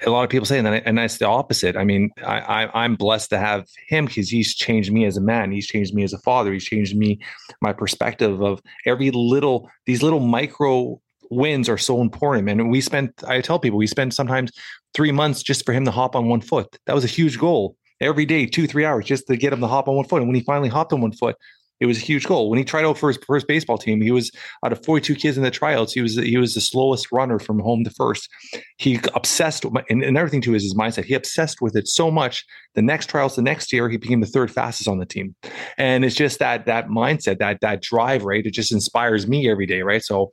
a 0.06 0.10
lot 0.10 0.24
of 0.24 0.30
people 0.30 0.46
say, 0.46 0.58
and, 0.58 0.68
and 0.68 0.98
that's 0.98 1.18
the 1.18 1.28
opposite. 1.28 1.76
I 1.76 1.84
mean, 1.84 2.10
I, 2.26 2.66
I, 2.66 2.86
am 2.86 2.96
blessed 2.96 3.30
to 3.32 3.38
have 3.38 3.68
him 3.88 4.06
because 4.06 4.30
he's 4.30 4.56
changed 4.56 4.92
me 4.92 5.06
as 5.06 5.18
a 5.18 5.22
man. 5.22 5.52
He's 5.52 5.68
changed 5.68 5.94
me 5.94 6.04
as 6.04 6.14
a 6.14 6.18
father. 6.20 6.52
He's 6.52 6.64
changed 6.64 6.98
me, 6.98 7.20
my 7.62 7.74
perspective 7.74 8.42
of 8.42 8.62
every 8.86 9.12
little, 9.12 9.70
these 9.86 10.02
little 10.02 10.20
micro 10.20 11.00
wins 11.30 11.70
are 11.70 11.78
so 11.78 12.02
important. 12.02 12.50
And 12.50 12.72
we 12.72 12.82
spent, 12.82 13.24
I 13.28 13.42
tell 13.42 13.60
people, 13.60 13.78
we 13.78 13.88
spend 13.88 14.14
sometimes 14.14 14.52
three 14.94 15.12
months 15.12 15.44
just 15.44 15.66
for 15.66 15.74
him 15.74 15.86
to 15.86 15.92
hop 15.92 16.16
on 16.16 16.28
one 16.28 16.42
foot. 16.42 16.78
That 16.86 16.96
was 16.96 17.04
a 17.04 17.08
huge 17.08 17.40
goal 17.40 17.76
every 18.00 18.26
day, 18.26 18.46
two, 18.46 18.68
three 18.68 18.86
hours 18.86 19.06
just 19.06 19.28
to 19.28 19.38
get 19.38 19.54
him 19.54 19.62
to 19.62 19.68
hop 19.68 19.88
on 19.88 19.96
one 19.96 20.08
foot. 20.08 20.22
And 20.22 20.28
when 20.28 20.36
he 20.36 20.42
finally 20.42 20.70
hopped 20.70 20.94
on 20.94 21.02
one 21.02 21.14
foot, 21.14 21.36
It 21.82 21.88
was 21.88 21.98
a 21.98 22.02
huge 22.02 22.26
goal. 22.28 22.50
When 22.50 22.60
he 22.60 22.64
tried 22.64 22.86
out 22.86 22.98
for 22.98 23.10
his 23.10 23.18
first 23.26 23.48
baseball 23.48 23.80
team, 23.80 24.02
he 24.02 24.12
was 24.12 24.32
out 24.64 24.72
of 24.72 24.86
42 24.86 25.16
kids 25.16 25.36
in 25.36 25.44
the 25.44 25.50
tryouts. 25.50 25.94
He 25.94 26.02
was 26.02 26.16
he 26.16 26.38
was 26.38 26.54
the 26.54 26.62
slowest 26.62 27.12
runner 27.12 27.40
from 27.40 27.60
home 27.60 27.84
to 27.84 27.90
first. 27.90 28.30
He 28.78 29.00
obsessed 29.16 29.66
and, 29.90 30.04
and 30.04 30.16
everything 30.16 30.42
to 30.42 30.52
his, 30.52 30.62
his 30.62 30.76
mindset. 30.76 31.06
He 31.06 31.16
obsessed 31.16 31.60
with 31.60 31.76
it 31.76 31.88
so 31.88 32.12
much. 32.12 32.46
The 32.76 32.84
next 32.84 33.10
trials, 33.10 33.36
the 33.36 33.42
next 33.42 33.74
year, 33.74 33.90
he 33.90 33.98
became 33.98 34.22
the 34.22 34.28
third 34.28 34.52
fastest 34.52 34.88
on 34.88 35.00
the 35.00 35.06
team. 35.06 35.36
And 35.78 36.06
it's 36.06 36.16
just 36.16 36.38
that 36.38 36.68
that 36.68 36.88
mindset, 36.88 37.40
that 37.40 37.62
that 37.62 37.82
drive, 37.82 38.24
right? 38.24 38.46
It 38.46 38.54
just 38.54 38.72
inspires 38.72 39.28
me 39.28 39.50
every 39.50 39.66
day, 39.66 39.82
right? 39.82 40.04
So 40.04 40.32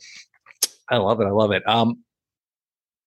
I 0.90 0.98
love 0.98 1.20
it. 1.22 1.24
I 1.24 1.30
love 1.30 1.50
it. 1.52 1.66
Um, 1.66 2.04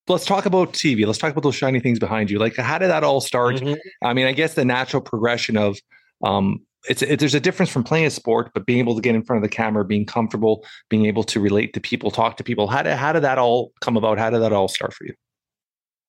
let's 0.08 0.26
talk 0.26 0.48
about 0.48 0.74
TV. 0.74 1.06
Let's 1.06 1.20
talk 1.20 1.32
about 1.32 1.44
those 1.44 1.56
shiny 1.56 1.80
things 1.80 2.00
behind 2.00 2.32
you. 2.32 2.40
Like, 2.40 2.56
how 2.56 2.80
did 2.80 2.90
that 2.90 3.04
all 3.04 3.22
start? 3.22 3.56
Mm-hmm. 3.58 3.76
I 4.04 4.14
mean, 4.14 4.26
I 4.26 4.32
guess 4.32 4.56
the 4.56 4.66
natural 4.66 5.02
progression 5.02 5.58
of 5.58 5.78
um, 6.24 6.66
it's 6.90 7.02
it, 7.02 7.20
there's 7.20 7.36
a 7.36 7.40
difference 7.40 7.72
from 7.72 7.84
playing 7.84 8.06
a 8.06 8.10
sport, 8.10 8.52
but 8.54 8.66
being 8.66 8.80
able 8.80 8.96
to 8.96 9.02
get 9.02 9.16
in 9.16 9.24
front 9.24 9.44
of 9.44 9.50
the 9.50 9.56
camera, 9.56 9.86
being 9.86 10.06
comfortable, 10.06 10.66
being 10.90 11.06
able 11.06 11.24
to 11.26 11.40
relate 11.40 11.74
to 11.74 11.82
people, 11.82 12.12
talk 12.12 12.38
to 12.38 12.44
people. 12.44 12.68
How 12.68 12.84
did 12.84 12.98
how 12.98 13.14
did 13.14 13.24
that 13.24 13.38
all 13.38 13.72
come 13.82 13.98
about? 13.98 14.18
How 14.18 14.30
did 14.30 14.42
that 14.42 14.54
all 14.54 14.68
start 14.68 14.94
for 14.94 15.06
you? 15.06 15.14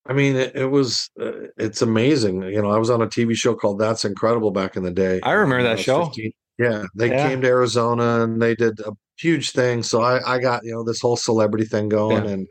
I 0.06 0.14
mean, 0.14 0.34
it, 0.34 0.56
it 0.56 0.66
was 0.66 1.10
uh, 1.20 1.32
it's 1.56 1.82
amazing. 1.82 2.42
You 2.42 2.62
know, 2.62 2.70
I 2.70 2.78
was 2.78 2.90
on 2.90 3.02
a 3.02 3.06
TV 3.06 3.36
show 3.36 3.54
called 3.54 3.78
That's 3.78 4.04
Incredible 4.04 4.50
back 4.50 4.76
in 4.76 4.82
the 4.82 4.90
day. 4.90 5.20
I 5.22 5.32
remember 5.32 5.62
that 5.64 5.78
show. 5.78 6.06
15. 6.06 6.32
Yeah, 6.58 6.84
they 6.94 7.08
yeah. 7.08 7.28
came 7.28 7.40
to 7.40 7.48
Arizona 7.48 8.22
and 8.22 8.40
they 8.40 8.54
did 8.54 8.78
a 8.80 8.92
huge 9.16 9.50
thing. 9.50 9.82
So 9.82 10.02
I, 10.02 10.34
I 10.34 10.38
got 10.38 10.64
you 10.64 10.72
know 10.72 10.84
this 10.84 11.00
whole 11.00 11.16
celebrity 11.16 11.64
thing 11.64 11.88
going, 11.88 12.24
yeah. 12.24 12.30
and 12.30 12.48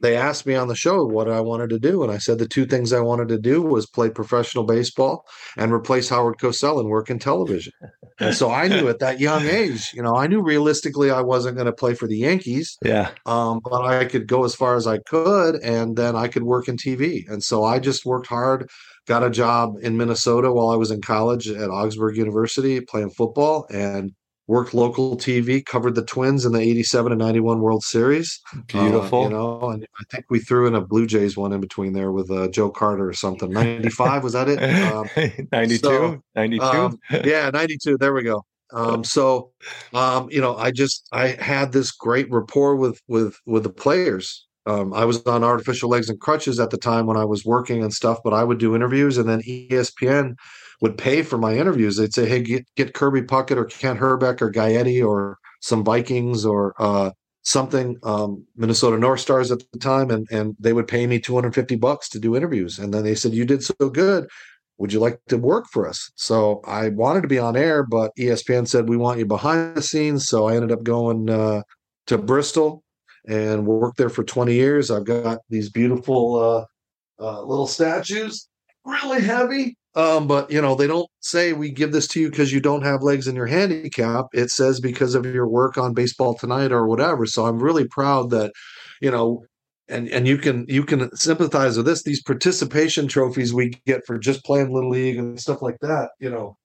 they 0.00 0.16
asked 0.16 0.46
me 0.46 0.54
on 0.54 0.68
the 0.68 0.76
show 0.76 1.04
what 1.04 1.28
I 1.28 1.40
wanted 1.40 1.70
to 1.70 1.78
do, 1.78 2.02
and 2.02 2.12
I 2.12 2.18
said 2.18 2.38
the 2.38 2.46
two 2.46 2.66
things 2.66 2.92
I 2.92 3.00
wanted 3.00 3.28
to 3.28 3.38
do 3.38 3.62
was 3.62 3.86
play 3.86 4.10
professional 4.10 4.64
baseball 4.64 5.24
and 5.56 5.72
replace 5.72 6.08
Howard 6.08 6.38
Cosell 6.38 6.78
and 6.78 6.88
work 6.88 7.10
in 7.10 7.18
television. 7.18 7.72
and 8.20 8.34
so 8.34 8.50
I 8.50 8.68
knew 8.68 8.88
at 8.90 9.00
that 9.00 9.18
young 9.18 9.46
age, 9.46 9.92
you 9.92 10.02
know, 10.02 10.14
I 10.14 10.26
knew 10.26 10.40
realistically 10.40 11.10
I 11.10 11.20
wasn't 11.20 11.56
going 11.56 11.66
to 11.66 11.72
play 11.72 11.94
for 11.94 12.06
the 12.06 12.18
Yankees. 12.18 12.78
Yeah. 12.84 13.10
Um, 13.26 13.60
but 13.64 13.82
I 13.84 14.04
could 14.04 14.28
go 14.28 14.44
as 14.44 14.54
far 14.54 14.76
as 14.76 14.86
I 14.86 14.98
could, 14.98 15.56
and 15.56 15.96
then 15.96 16.14
I 16.14 16.28
could 16.28 16.44
work 16.44 16.68
in 16.68 16.76
TV. 16.76 17.28
And 17.28 17.42
so 17.42 17.64
I 17.64 17.78
just 17.80 18.06
worked 18.06 18.28
hard. 18.28 18.70
Got 19.06 19.24
a 19.24 19.30
job 19.30 19.76
in 19.80 19.96
Minnesota 19.96 20.52
while 20.52 20.68
I 20.68 20.76
was 20.76 20.90
in 20.90 21.00
college 21.00 21.48
at 21.48 21.70
Augsburg 21.70 22.16
University 22.16 22.80
playing 22.80 23.10
football, 23.10 23.66
and 23.70 24.12
worked 24.48 24.74
local 24.74 25.16
TV, 25.16 25.64
covered 25.64 25.94
the 25.94 26.04
Twins 26.04 26.44
in 26.44 26.52
the 26.52 26.60
87 26.60 27.12
and 27.12 27.20
91 27.20 27.60
World 27.60 27.84
Series. 27.84 28.40
Beautiful. 28.66 29.20
Uh, 29.20 29.24
you 29.24 29.30
know, 29.30 29.70
and 29.70 29.86
I 30.00 30.04
think 30.10 30.24
we 30.30 30.40
threw 30.40 30.66
in 30.66 30.74
a 30.74 30.80
Blue 30.80 31.06
Jays 31.06 31.36
one 31.36 31.52
in 31.52 31.60
between 31.60 31.92
there 31.92 32.10
with 32.10 32.30
uh, 32.30 32.48
Joe 32.48 32.70
Carter 32.70 33.08
or 33.08 33.12
something. 33.12 33.52
95, 33.52 34.24
was 34.24 34.32
that 34.32 34.48
it? 34.48 34.58
Um, 34.58 35.06
92? 35.52 35.78
So, 35.78 36.22
92? 36.34 36.64
Um, 36.64 36.98
yeah, 37.24 37.50
92. 37.50 37.98
There 37.98 38.14
we 38.14 38.22
go. 38.22 38.42
Um, 38.72 39.04
so, 39.04 39.52
um, 39.94 40.28
you 40.30 40.40
know, 40.40 40.56
I 40.56 40.70
just, 40.70 41.06
I 41.12 41.28
had 41.28 41.72
this 41.72 41.90
great 41.90 42.30
rapport 42.30 42.74
with, 42.76 43.00
with, 43.06 43.36
with 43.46 43.62
the 43.62 43.70
players. 43.70 44.46
Um, 44.66 44.92
I 44.92 45.04
was 45.04 45.22
on 45.22 45.44
artificial 45.44 45.88
legs 45.88 46.10
and 46.10 46.20
crutches 46.20 46.60
at 46.60 46.70
the 46.70 46.76
time 46.76 47.06
when 47.06 47.16
I 47.16 47.24
was 47.24 47.44
working 47.44 47.82
and 47.82 47.92
stuff, 47.92 48.18
but 48.22 48.34
I 48.34 48.44
would 48.44 48.58
do 48.58 48.74
interviews 48.74 49.16
and 49.16 49.28
then 49.28 49.40
ESPN 49.42 50.34
would 50.80 50.96
pay 50.96 51.22
for 51.22 51.38
my 51.38 51.56
interviews. 51.56 51.96
They'd 51.96 52.14
say, 52.14 52.28
"Hey, 52.28 52.42
get, 52.42 52.66
get 52.76 52.94
Kirby 52.94 53.22
Puckett 53.22 53.56
or 53.56 53.64
Kent 53.64 53.98
Hrbek 53.98 54.40
or 54.40 54.50
Gaetti 54.50 55.04
or 55.04 55.38
some 55.60 55.84
Vikings 55.84 56.44
or 56.46 56.74
uh, 56.78 57.10
something." 57.42 57.96
Um, 58.02 58.46
Minnesota 58.56 58.98
North 58.98 59.20
Stars 59.20 59.50
at 59.50 59.62
the 59.72 59.78
time, 59.78 60.10
and 60.10 60.26
and 60.30 60.56
they 60.58 60.72
would 60.72 60.88
pay 60.88 61.06
me 61.06 61.18
two 61.18 61.34
hundred 61.34 61.54
fifty 61.54 61.76
bucks 61.76 62.08
to 62.10 62.18
do 62.18 62.36
interviews. 62.36 62.78
And 62.78 62.94
then 62.94 63.04
they 63.04 63.14
said, 63.14 63.32
"You 63.32 63.44
did 63.44 63.64
so 63.64 63.74
good. 63.90 64.28
Would 64.78 64.92
you 64.92 65.00
like 65.00 65.20
to 65.28 65.38
work 65.38 65.66
for 65.72 65.88
us?" 65.88 66.10
So 66.16 66.60
I 66.64 66.90
wanted 66.90 67.22
to 67.22 67.28
be 67.28 67.38
on 67.38 67.56
air, 67.56 67.82
but 67.84 68.12
ESPN 68.16 68.68
said 68.68 68.88
we 68.88 68.96
want 68.96 69.18
you 69.18 69.26
behind 69.26 69.76
the 69.76 69.82
scenes. 69.82 70.28
So 70.28 70.48
I 70.48 70.54
ended 70.54 70.72
up 70.72 70.84
going 70.84 71.28
uh, 71.28 71.62
to 72.06 72.18
Bristol 72.18 72.84
and 73.26 73.66
worked 73.66 73.98
there 73.98 74.10
for 74.10 74.22
twenty 74.22 74.54
years. 74.54 74.90
I've 74.90 75.06
got 75.06 75.38
these 75.50 75.70
beautiful 75.70 76.36
uh, 76.36 76.64
uh 77.20 77.42
little 77.42 77.66
statues, 77.66 78.48
really 78.84 79.22
heavy 79.22 79.77
um, 79.94 80.26
but 80.26 80.50
you 80.50 80.60
know, 80.60 80.74
they 80.74 80.86
don't 80.86 81.08
say 81.20 81.52
we 81.52 81.70
give 81.70 81.92
this 81.92 82.06
to 82.08 82.20
you 82.20 82.30
because 82.30 82.52
you 82.52 82.60
don't 82.60 82.84
have 82.84 83.02
legs 83.02 83.26
in 83.26 83.34
your 83.34 83.46
handicap. 83.46 84.26
It 84.32 84.50
says 84.50 84.80
because 84.80 85.14
of 85.14 85.26
your 85.26 85.48
work 85.48 85.78
on 85.78 85.94
baseball 85.94 86.34
tonight 86.34 86.72
or 86.72 86.86
whatever. 86.86 87.26
So 87.26 87.46
I'm 87.46 87.62
really 87.62 87.86
proud 87.86 88.30
that, 88.30 88.52
you 89.00 89.10
know, 89.10 89.44
and 89.88 90.08
and 90.08 90.28
you 90.28 90.36
can 90.38 90.66
you 90.68 90.84
can 90.84 91.14
sympathize 91.16 91.76
with 91.76 91.86
this. 91.86 92.02
These 92.02 92.22
participation 92.22 93.08
trophies 93.08 93.54
we 93.54 93.70
get 93.86 94.06
for 94.06 94.18
just 94.18 94.44
playing 94.44 94.72
little 94.72 94.90
league 94.90 95.16
and 95.16 95.40
stuff 95.40 95.62
like 95.62 95.78
that. 95.80 96.10
You 96.20 96.30
know, 96.30 96.58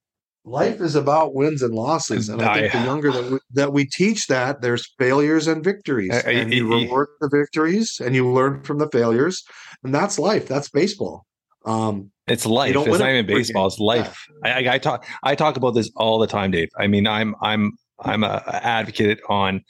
life 0.44 0.82
is 0.82 0.96
about 0.96 1.34
wins 1.34 1.62
and 1.62 1.74
losses, 1.74 2.28
and 2.28 2.42
I 2.42 2.54
think 2.70 2.74
the 2.74 2.84
younger 2.84 3.12
that 3.12 3.32
we, 3.32 3.40
that 3.54 3.74
we 3.74 3.86
teach 3.86 4.28
that, 4.28 4.62
there's 4.62 4.94
failures 5.00 5.48
and 5.48 5.64
victories, 5.64 6.12
and 6.12 6.54
you 6.54 6.72
reward 6.72 7.08
the 7.22 7.30
victories 7.30 8.02
and 8.04 8.14
you 8.14 8.30
learn 8.30 8.64
from 8.64 8.80
the 8.80 8.90
failures, 8.90 9.42
and 9.84 9.96
that's 9.96 10.20
life. 10.20 10.48
That's 10.48 10.70
baseball. 10.70 11.26
Um, 11.66 12.12
it's 12.28 12.46
life. 12.46 12.76
It's 12.76 13.00
not 13.00 13.10
even 13.10 13.26
baseball. 13.26 13.68
It's 13.68 13.80
life. 13.80 14.26
Yeah. 14.46 14.56
I, 14.56 14.76
I, 14.76 14.78
talk. 14.78 15.06
I 15.24 15.36
talk 15.36 15.58
about 15.58 15.72
this 15.72 15.92
all 15.96 16.20
the 16.20 16.28
time, 16.28 16.52
Dave. 16.52 16.70
I 16.78 16.88
mean, 16.88 17.06
I'm 17.06 17.36
I'm 17.42 17.74
I'm 18.00 18.24
a 18.24 18.42
advocate 18.64 19.20
on 19.28 19.64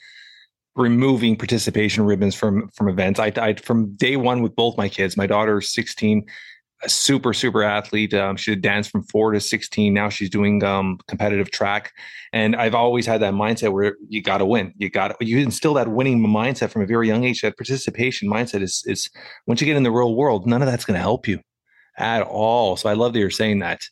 removing 0.76 1.36
participation 1.36 2.04
ribbons 2.04 2.34
from 2.34 2.68
from 2.74 2.88
events. 2.88 3.18
I, 3.18 3.32
I 3.36 3.54
from 3.54 3.94
day 3.96 4.16
one 4.16 4.42
with 4.42 4.54
both 4.54 4.76
my 4.76 4.88
kids. 4.88 5.16
My 5.16 5.26
daughter's 5.26 5.72
16, 5.74 6.24
a 6.84 6.88
super 6.88 7.32
super 7.32 7.64
athlete. 7.64 8.14
Um, 8.14 8.36
she 8.36 8.52
did 8.52 8.62
dance 8.62 8.86
from 8.86 9.02
four 9.02 9.32
to 9.32 9.40
16. 9.40 9.92
Now 9.92 10.08
she's 10.08 10.30
doing 10.30 10.62
um, 10.62 10.98
competitive 11.08 11.50
track, 11.50 11.92
and 12.32 12.54
I've 12.54 12.76
always 12.76 13.04
had 13.04 13.20
that 13.22 13.34
mindset 13.34 13.72
where 13.72 13.96
you 14.08 14.22
got 14.22 14.38
to 14.38 14.46
win. 14.46 14.72
You 14.76 14.90
got 14.90 15.20
you 15.20 15.38
instill 15.38 15.74
that 15.74 15.88
winning 15.88 16.20
mindset 16.20 16.70
from 16.70 16.82
a 16.82 16.86
very 16.86 17.08
young 17.08 17.24
age. 17.24 17.40
That 17.40 17.56
participation 17.56 18.30
mindset 18.30 18.62
is 18.62 18.84
is 18.86 19.10
once 19.48 19.60
you 19.60 19.66
get 19.66 19.76
in 19.76 19.82
the 19.82 19.90
real 19.90 20.14
world, 20.14 20.46
none 20.46 20.62
of 20.62 20.66
that's 20.66 20.84
going 20.84 20.94
to 20.96 21.02
help 21.02 21.26
you 21.26 21.40
at 21.98 22.22
all. 22.22 22.76
So 22.76 22.88
I 22.88 22.94
love 22.94 23.12
that 23.12 23.18
you're 23.18 23.30
saying 23.30 23.60
that. 23.60 23.82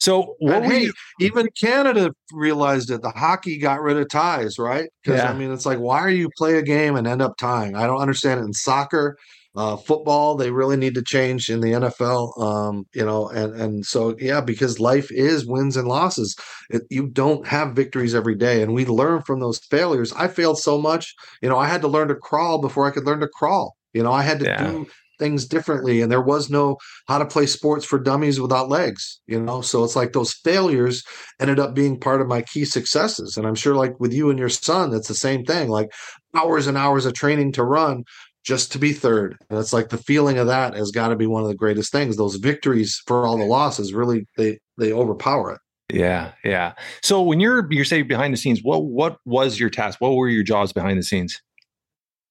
So 0.00 0.36
what 0.38 0.64
hey, 0.64 0.84
you, 0.84 0.92
even 1.20 1.48
Canada 1.60 2.12
realized 2.32 2.90
it. 2.90 3.02
The 3.02 3.10
hockey 3.10 3.58
got 3.58 3.82
rid 3.82 3.96
of 3.96 4.08
ties, 4.08 4.58
right? 4.58 4.88
Because 5.02 5.20
yeah. 5.20 5.30
I 5.30 5.34
mean, 5.34 5.52
it's 5.52 5.66
like, 5.66 5.78
why 5.78 5.98
are 5.98 6.10
you 6.10 6.30
play 6.36 6.56
a 6.56 6.62
game 6.62 6.94
and 6.94 7.06
end 7.06 7.20
up 7.20 7.36
tying? 7.36 7.74
I 7.74 7.86
don't 7.86 8.00
understand 8.00 8.40
it 8.40 8.44
in 8.44 8.52
soccer. 8.52 9.16
Uh, 9.56 9.76
football, 9.76 10.36
they 10.36 10.52
really 10.52 10.76
need 10.76 10.94
to 10.94 11.02
change 11.02 11.50
in 11.50 11.60
the 11.60 11.72
NFL. 11.72 12.40
Um, 12.40 12.86
you 12.94 13.04
know, 13.04 13.28
and 13.30 13.60
and 13.60 13.84
so 13.84 14.14
yeah, 14.20 14.40
because 14.40 14.78
life 14.78 15.10
is 15.10 15.46
wins 15.46 15.76
and 15.76 15.88
losses. 15.88 16.36
It, 16.70 16.82
you 16.90 17.08
don't 17.08 17.44
have 17.44 17.74
victories 17.74 18.14
every 18.14 18.36
day, 18.36 18.62
and 18.62 18.72
we 18.72 18.86
learn 18.86 19.22
from 19.22 19.40
those 19.40 19.58
failures. 19.58 20.12
I 20.12 20.28
failed 20.28 20.58
so 20.58 20.80
much. 20.80 21.12
You 21.42 21.48
know, 21.48 21.58
I 21.58 21.66
had 21.66 21.80
to 21.80 21.88
learn 21.88 22.06
to 22.06 22.14
crawl 22.14 22.60
before 22.60 22.86
I 22.86 22.92
could 22.92 23.04
learn 23.04 23.18
to 23.18 23.28
crawl. 23.28 23.74
You 23.94 24.04
know, 24.04 24.12
I 24.12 24.22
had 24.22 24.38
to 24.40 24.44
yeah. 24.44 24.64
do 24.64 24.86
things 25.18 25.46
differently 25.46 26.00
and 26.00 26.10
there 26.10 26.22
was 26.22 26.50
no 26.50 26.76
how 27.06 27.18
to 27.18 27.26
play 27.26 27.46
sports 27.46 27.84
for 27.84 27.98
dummies 27.98 28.40
without 28.40 28.68
legs 28.68 29.20
you 29.26 29.40
know? 29.40 29.60
So 29.60 29.84
it's 29.84 29.96
like 29.96 30.12
those 30.12 30.32
failures 30.32 31.04
ended 31.40 31.58
up 31.58 31.74
being 31.74 31.98
part 31.98 32.20
of 32.20 32.28
my 32.28 32.42
key 32.42 32.64
successes 32.64 33.36
and 33.36 33.46
i'm 33.46 33.54
sure 33.54 33.74
like 33.74 33.98
with 34.00 34.12
you 34.12 34.30
and 34.30 34.38
your 34.38 34.48
son 34.48 34.94
it's 34.94 35.08
the 35.08 35.14
same 35.14 35.44
thing 35.44 35.68
like 35.68 35.92
hours 36.34 36.66
and 36.66 36.76
hours 36.76 37.06
of 37.06 37.14
training 37.14 37.52
to 37.52 37.64
run 37.64 38.04
just 38.48 38.72
to 38.72 38.78
be 38.78 38.94
third 38.94 39.36
and 39.50 39.58
it's 39.58 39.74
like 39.74 39.90
the 39.90 39.98
feeling 39.98 40.38
of 40.38 40.46
that 40.46 40.74
has 40.74 40.90
got 40.90 41.08
to 41.08 41.16
be 41.16 41.26
one 41.26 41.42
of 41.42 41.48
the 41.48 41.54
greatest 41.54 41.92
things. 41.92 42.16
Those 42.16 42.36
victories 42.36 43.02
for 43.06 43.26
all 43.26 43.36
the 43.36 43.44
losses 43.44 43.92
really 43.92 44.26
they 44.38 44.58
they 44.78 44.90
overpower 44.90 45.52
it. 45.52 45.60
Yeah 45.92 46.32
yeah. 46.44 46.72
So 47.02 47.22
when 47.22 47.40
you're 47.40 47.70
you're 47.70 47.84
saying 47.84 48.08
behind 48.08 48.32
the 48.32 48.38
scenes 48.38 48.60
what 48.62 48.84
what 48.86 49.18
was 49.26 49.60
your 49.60 49.68
task? 49.70 50.00
What 50.00 50.14
were 50.14 50.28
your 50.28 50.44
jobs 50.44 50.72
behind 50.72 50.98
the 50.98 51.02
scenes 51.02 51.42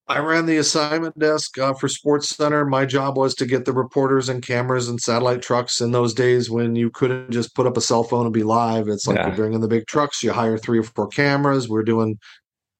I 0.09 0.19
ran 0.19 0.45
the 0.45 0.57
assignment 0.57 1.19
desk 1.19 1.57
uh, 1.57 1.73
for 1.73 1.87
SportsCenter. 1.87 2.67
My 2.67 2.85
job 2.85 3.17
was 3.17 3.35
to 3.35 3.45
get 3.45 3.65
the 3.65 3.73
reporters 3.73 4.29
and 4.29 4.41
cameras 4.41 4.87
and 4.87 5.01
satellite 5.01 5.41
trucks 5.41 5.81
in 5.81 5.91
those 5.91 6.13
days 6.13 6.49
when 6.49 6.75
you 6.75 6.89
couldn't 6.89 7.31
just 7.31 7.53
put 7.53 7.67
up 7.67 7.75
a 7.75 7.81
cell 7.81 8.03
phone 8.03 8.25
and 8.25 8.33
be 8.33 8.43
live. 8.43 8.87
It's 8.87 9.05
like 9.05 9.17
yeah. 9.17 9.29
you 9.29 9.35
bring 9.35 9.53
in 9.53 9.59
the 9.59 9.67
big 9.67 9.85
trucks, 9.85 10.23
you 10.23 10.31
hire 10.31 10.57
three 10.57 10.79
or 10.79 10.83
four 10.83 11.07
cameras. 11.09 11.67
We're 11.67 11.83
doing, 11.83 12.17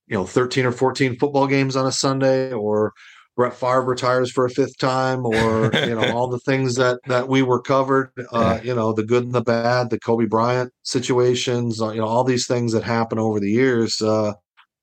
you 0.07 0.15
know, 0.15 0.25
13 0.25 0.65
or 0.65 0.71
14 0.71 1.17
football 1.17 1.47
games 1.47 1.75
on 1.75 1.85
a 1.85 1.91
Sunday 1.91 2.53
or 2.53 2.93
Brett 3.35 3.53
Favre 3.53 3.83
retires 3.83 4.31
for 4.31 4.45
a 4.45 4.49
fifth 4.49 4.77
time 4.77 5.25
or, 5.25 5.69
you 5.73 5.95
know, 5.95 6.11
all 6.15 6.29
the 6.29 6.39
things 6.39 6.75
that, 6.75 6.99
that 7.07 7.27
we 7.27 7.41
were 7.41 7.61
covered, 7.61 8.09
uh, 8.31 8.59
you 8.63 8.73
know, 8.73 8.93
the 8.93 9.03
good 9.03 9.25
and 9.25 9.33
the 9.33 9.41
bad, 9.41 9.89
the 9.89 9.99
Kobe 9.99 10.27
Bryant 10.27 10.71
situations, 10.83 11.81
uh, 11.81 11.89
you 11.89 11.99
know, 11.99 12.07
all 12.07 12.23
these 12.23 12.47
things 12.47 12.71
that 12.71 12.83
happen 12.83 13.19
over 13.19 13.41
the 13.41 13.51
years. 13.51 14.01
Uh, 14.01 14.31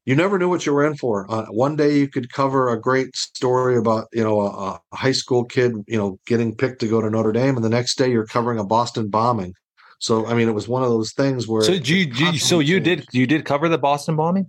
you 0.04 0.14
never 0.14 0.38
knew 0.38 0.48
what 0.48 0.66
you 0.66 0.74
were 0.74 0.86
in 0.86 0.96
for. 0.96 1.30
Uh, 1.30 1.46
one 1.46 1.76
day 1.76 1.98
you 1.98 2.08
could 2.08 2.32
cover 2.32 2.70
a 2.70 2.80
great 2.80 3.16
story 3.16 3.76
about 3.76 4.08
you 4.12 4.22
know 4.22 4.40
a, 4.40 4.80
a, 4.92 4.96
high 4.96 5.12
school 5.12 5.44
kid 5.44 5.72
you 5.86 5.96
know 5.96 6.18
getting 6.26 6.54
picked 6.54 6.80
to 6.80 6.88
go 6.88 7.00
to 7.00 7.10
Notre 7.10 7.32
Dame, 7.32 7.56
and 7.56 7.64
the 7.64 7.70
next 7.70 7.96
day 7.96 8.10
you're 8.10 8.26
covering 8.26 8.58
a 8.58 8.64
Boston 8.64 9.08
bombing. 9.08 9.54
So 9.98 10.26
I 10.26 10.34
mean, 10.34 10.48
it 10.48 10.52
was 10.52 10.68
one 10.68 10.82
of 10.82 10.90
those 10.90 11.12
things 11.12 11.48
where. 11.48 11.62
So 11.62 11.72
you, 11.72 11.96
you 11.96 12.38
so 12.38 12.58
you 12.58 12.80
did 12.80 13.06
you 13.12 13.26
did 13.26 13.44
cover 13.44 13.68
the 13.68 13.78
Boston 13.78 14.16
bombing? 14.16 14.46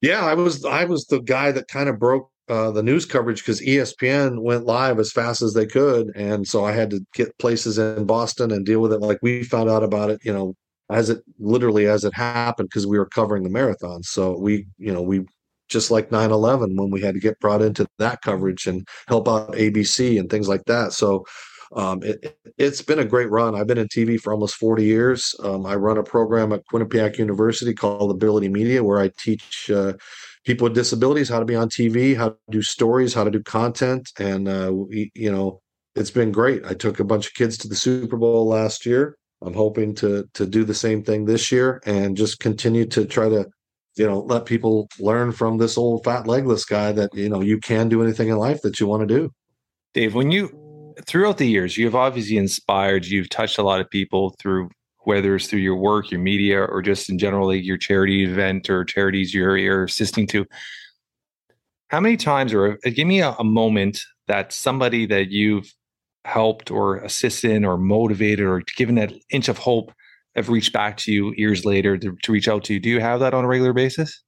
Yeah, 0.00 0.24
I 0.24 0.34
was 0.34 0.64
I 0.64 0.84
was 0.84 1.06
the 1.06 1.20
guy 1.20 1.52
that 1.52 1.68
kind 1.68 1.88
of 1.88 1.98
broke 1.98 2.30
uh, 2.48 2.70
the 2.70 2.82
news 2.82 3.06
coverage 3.06 3.40
because 3.40 3.60
ESPN 3.60 4.42
went 4.42 4.64
live 4.64 4.98
as 4.98 5.10
fast 5.12 5.42
as 5.42 5.54
they 5.54 5.66
could, 5.66 6.12
and 6.14 6.46
so 6.46 6.64
I 6.64 6.72
had 6.72 6.90
to 6.90 7.00
get 7.14 7.36
places 7.38 7.78
in 7.78 8.04
Boston 8.04 8.52
and 8.52 8.66
deal 8.66 8.80
with 8.80 8.92
it. 8.92 9.00
Like 9.00 9.18
we 9.22 9.42
found 9.42 9.70
out 9.70 9.82
about 9.82 10.10
it, 10.10 10.20
you 10.24 10.32
know, 10.32 10.54
as 10.90 11.10
it 11.10 11.22
literally 11.38 11.86
as 11.86 12.04
it 12.04 12.14
happened 12.14 12.68
because 12.68 12.86
we 12.86 12.98
were 12.98 13.06
covering 13.06 13.42
the 13.42 13.50
marathon. 13.50 14.02
So 14.02 14.38
we, 14.38 14.66
you 14.78 14.92
know, 14.92 15.02
we 15.02 15.24
just 15.68 15.90
like 15.90 16.10
9-11 16.10 16.76
when 16.76 16.90
we 16.90 17.00
had 17.00 17.14
to 17.14 17.20
get 17.20 17.40
brought 17.40 17.62
into 17.62 17.86
that 17.98 18.20
coverage 18.22 18.66
and 18.66 18.86
help 19.08 19.28
out 19.28 19.52
ABC 19.52 20.18
and 20.20 20.30
things 20.30 20.48
like 20.48 20.64
that. 20.66 20.92
So 20.92 21.24
um, 21.74 22.02
it, 22.02 22.36
has 22.58 22.82
been 22.82 22.98
a 22.98 23.04
great 23.04 23.30
run. 23.30 23.54
I've 23.54 23.66
been 23.66 23.78
in 23.78 23.88
TV 23.88 24.20
for 24.20 24.32
almost 24.32 24.56
40 24.56 24.84
years. 24.84 25.34
Um, 25.42 25.64
I 25.64 25.74
run 25.76 25.96
a 25.96 26.02
program 26.02 26.52
at 26.52 26.62
Quinnipiac 26.70 27.16
University 27.16 27.72
called 27.72 28.10
Ability 28.10 28.50
Media, 28.50 28.84
where 28.84 29.00
I 29.00 29.10
teach 29.18 29.70
uh, 29.70 29.94
people 30.44 30.66
with 30.66 30.74
disabilities 30.74 31.30
how 31.30 31.38
to 31.38 31.46
be 31.46 31.56
on 31.56 31.70
TV, 31.70 32.14
how 32.14 32.30
to 32.30 32.36
do 32.50 32.60
stories, 32.60 33.14
how 33.14 33.24
to 33.24 33.30
do 33.30 33.42
content. 33.42 34.10
And, 34.18 34.48
uh, 34.48 34.70
we, 34.74 35.10
you 35.14 35.32
know, 35.32 35.62
it's 35.94 36.10
been 36.10 36.32
great. 36.32 36.64
I 36.66 36.74
took 36.74 37.00
a 37.00 37.04
bunch 37.04 37.26
of 37.26 37.34
kids 37.34 37.56
to 37.58 37.68
the 37.68 37.76
Super 37.76 38.16
Bowl 38.16 38.46
last 38.46 38.84
year. 38.84 39.16
I'm 39.44 39.54
hoping 39.54 39.94
to 39.96 40.28
to 40.34 40.46
do 40.46 40.64
the 40.64 40.74
same 40.74 41.02
thing 41.02 41.24
this 41.24 41.50
year 41.50 41.82
and 41.84 42.16
just 42.16 42.40
continue 42.40 42.86
to 42.86 43.04
try 43.04 43.28
to 43.28 43.46
you 43.96 44.06
know 44.06 44.20
let 44.20 44.46
people 44.46 44.88
learn 44.98 45.32
from 45.32 45.58
this 45.58 45.76
old 45.76 46.04
fat 46.04 46.26
legless 46.26 46.64
guy 46.64 46.92
that 46.92 47.10
you 47.14 47.28
know 47.28 47.40
you 47.40 47.58
can 47.58 47.88
do 47.88 48.02
anything 48.02 48.28
in 48.28 48.36
life 48.36 48.62
that 48.62 48.80
you 48.80 48.86
want 48.86 49.06
to 49.06 49.14
do. 49.14 49.30
Dave 49.94 50.14
when 50.14 50.30
you 50.30 50.94
throughout 51.06 51.38
the 51.38 51.48
years 51.48 51.76
you've 51.76 51.94
obviously 51.94 52.36
inspired 52.36 53.06
you've 53.06 53.30
touched 53.30 53.58
a 53.58 53.62
lot 53.62 53.80
of 53.80 53.88
people 53.88 54.34
through 54.38 54.68
whether 55.04 55.34
it's 55.34 55.46
through 55.46 55.58
your 55.58 55.76
work 55.76 56.10
your 56.10 56.20
media 56.20 56.60
or 56.60 56.82
just 56.82 57.08
in 57.10 57.18
generally 57.18 57.60
your 57.60 57.78
charity 57.78 58.24
event 58.24 58.70
or 58.70 58.84
charities 58.84 59.34
you're, 59.34 59.56
you're 59.56 59.84
assisting 59.84 60.26
to. 60.26 60.46
How 61.88 62.00
many 62.00 62.16
times 62.16 62.54
or 62.54 62.78
uh, 62.86 62.90
give 62.90 63.06
me 63.06 63.20
a, 63.20 63.32
a 63.32 63.44
moment 63.44 64.00
that 64.28 64.52
somebody 64.52 65.06
that 65.06 65.30
you've 65.30 65.72
helped 66.24 66.70
or 66.70 66.96
assisted 66.98 67.64
or 67.64 67.76
motivated 67.76 68.46
or 68.46 68.62
given 68.76 68.94
that 68.94 69.12
inch 69.30 69.48
of 69.48 69.58
hope 69.58 69.92
have 70.34 70.48
reached 70.48 70.72
back 70.72 70.96
to 70.96 71.12
you 71.12 71.32
years 71.36 71.64
later 71.64 71.98
to, 71.98 72.16
to 72.22 72.32
reach 72.32 72.48
out 72.48 72.64
to 72.64 72.74
you. 72.74 72.80
Do 72.80 72.88
you 72.88 73.00
have 73.00 73.20
that 73.20 73.34
on 73.34 73.44
a 73.44 73.48
regular 73.48 73.72
basis? 73.72 74.22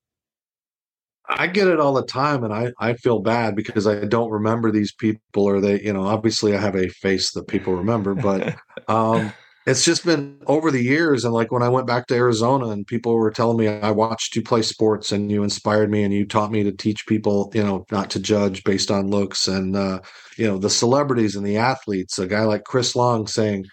I 1.27 1.47
get 1.47 1.69
it 1.69 1.81
all 1.81 1.95
the 1.95 2.05
time, 2.05 2.45
and 2.45 2.53
I, 2.53 2.73
I 2.79 2.95
feel 2.95 3.21
bad 3.21 3.57
because 3.57 3.87
I 3.87 4.05
don't 4.05 4.31
remember 4.31 4.71
these 4.71 4.93
people, 4.93 5.45
or 5.45 5.59
they, 5.59 5.81
you 5.81 5.93
know, 5.93 6.05
obviously 6.05 6.55
I 6.55 6.61
have 6.61 6.77
a 6.77 6.89
face 6.89 7.33
that 7.33 7.49
people 7.49 7.75
remember, 7.75 8.15
but 8.15 8.57
um, 8.89 9.33
it's 9.67 9.85
just 9.85 10.05
been 10.05 10.39
over 10.47 10.71
the 10.71 10.83
years. 10.83 11.25
And 11.25 11.33
like 11.33 11.51
when 11.51 11.63
I 11.63 11.69
went 11.69 11.87
back 11.87 12.07
to 12.07 12.15
Arizona, 12.15 12.69
and 12.69 12.87
people 12.87 13.15
were 13.15 13.31
telling 13.31 13.57
me, 13.57 13.69
I 13.69 13.91
watched 13.91 14.37
you 14.37 14.43
play 14.43 14.63
sports, 14.63 15.13
and 15.13 15.31
you 15.31 15.43
inspired 15.43 15.91
me, 15.91 16.03
and 16.03 16.13
you 16.13 16.27
taught 16.27 16.53
me 16.53 16.63
to 16.65 16.73
teach 16.73 17.07
people, 17.07 17.51
you 17.55 17.63
know, 17.63 17.85
not 17.91 18.11
to 18.11 18.21
judge 18.21 18.63
based 18.65 18.91
on 18.91 19.11
looks, 19.11 19.49
and 19.49 19.77
uh, 19.77 20.01
you 20.37 20.47
know, 20.47 20.59
the 20.59 20.71
celebrities 20.71 21.37
and 21.37 21.47
the 21.47 21.57
athletes. 21.57 22.19
A 22.19 22.27
guy 22.27 22.43
like 22.43 22.65
Chris 22.65 22.95
Long 22.95 23.27
saying, 23.27 23.67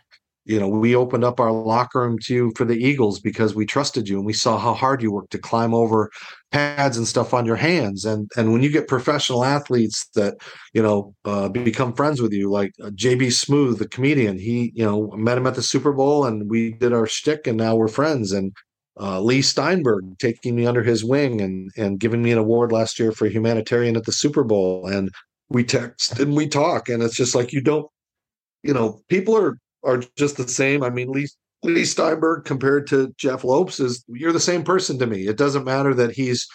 you 0.46 0.60
know, 0.60 0.68
we 0.68 0.96
opened 0.96 1.24
up 1.24 1.40
our 1.40 1.52
locker 1.52 2.00
room 2.00 2.18
to 2.24 2.34
you 2.34 2.52
for 2.56 2.66
the 2.66 2.76
Eagles 2.76 3.20
because 3.20 3.54
we 3.54 3.66
trusted 3.66 4.10
you 4.10 4.18
and 4.18 4.26
we 4.26 4.34
saw 4.34 4.58
how 4.58 4.74
hard 4.74 5.02
you 5.02 5.12
worked 5.12 5.32
to 5.32 5.38
climb 5.38 5.74
over 5.74 6.10
pads 6.52 6.98
and 6.98 7.08
stuff 7.08 7.34
on 7.34 7.46
your 7.46 7.56
hands. 7.56 8.06
And 8.06 8.30
and 8.36 8.52
when 8.52 8.64
you 8.64 8.72
get 8.72 8.88
professional 8.88 9.44
athletes 9.44 10.08
that 10.16 10.36
you 10.74 10.82
know 10.82 11.14
uh, 11.26 11.50
become 11.50 11.94
friends 11.94 12.22
with 12.22 12.34
you, 12.34 12.50
like 12.50 12.74
uh, 12.84 12.90
JB 12.90 13.28
Smoove, 13.28 13.78
the 13.78 13.88
comedian, 13.88 14.40
he 14.40 14.72
you 14.76 14.84
know 14.84 15.12
met 15.12 15.38
him 15.38 15.46
at 15.46 15.56
the 15.56 15.64
Super 15.64 15.94
Bowl 15.94 16.26
and 16.26 16.50
we 16.50 16.74
did 16.74 16.94
our 16.94 17.06
shtick 17.06 17.46
and 17.46 17.58
now 17.58 17.76
we're 17.76 17.88
friends. 17.88 18.32
And 18.32 18.52
uh, 19.00 19.22
Leigh 19.22 19.44
Steinberg 19.44 20.18
taking 20.20 20.56
me 20.56 20.66
under 20.66 20.84
his 20.84 21.04
wing 21.04 21.40
and 21.42 21.72
and 21.78 22.00
giving 22.00 22.24
me 22.24 22.32
an 22.32 22.40
award 22.40 22.72
last 22.72 23.00
year 23.00 23.12
for 23.12 23.28
humanitarian 23.28 23.96
at 23.96 24.06
the 24.06 24.12
Super 24.12 24.44
Bowl. 24.44 24.88
And 24.88 25.12
we 25.50 25.64
text 25.64 26.20
and 26.20 26.36
we 26.36 26.48
talk, 26.48 26.90
and 26.90 27.04
it's 27.04 27.16
just 27.16 27.36
like 27.36 27.54
you 27.54 27.62
don't, 27.62 27.88
you 28.64 28.74
know, 28.74 29.02
people 29.08 29.38
are 29.38 29.58
are 29.84 30.04
just 30.18 30.38
the 30.38 30.48
same. 30.48 30.84
I 30.84 30.90
mean, 30.90 31.12
Leigh 31.12 31.28
Leigh 31.64 31.86
Steinberg 31.86 32.46
compared 32.46 32.88
to 32.88 33.14
Jeff 33.18 33.44
Lopes 33.44 33.80
is 33.80 34.04
you're 34.08 34.32
the 34.32 34.40
same 34.40 34.64
person 34.64 34.98
to 35.00 35.08
me. 35.08 35.28
It 35.28 35.38
doesn't 35.38 35.64
matter 35.64 35.94
that 35.94 36.12
he's 36.12 36.48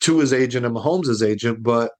to 0.00 0.18
his 0.18 0.32
agent 0.32 0.66
and 0.66 0.74
Mahomes' 0.74 1.26
agent, 1.26 1.62
but 1.62 1.90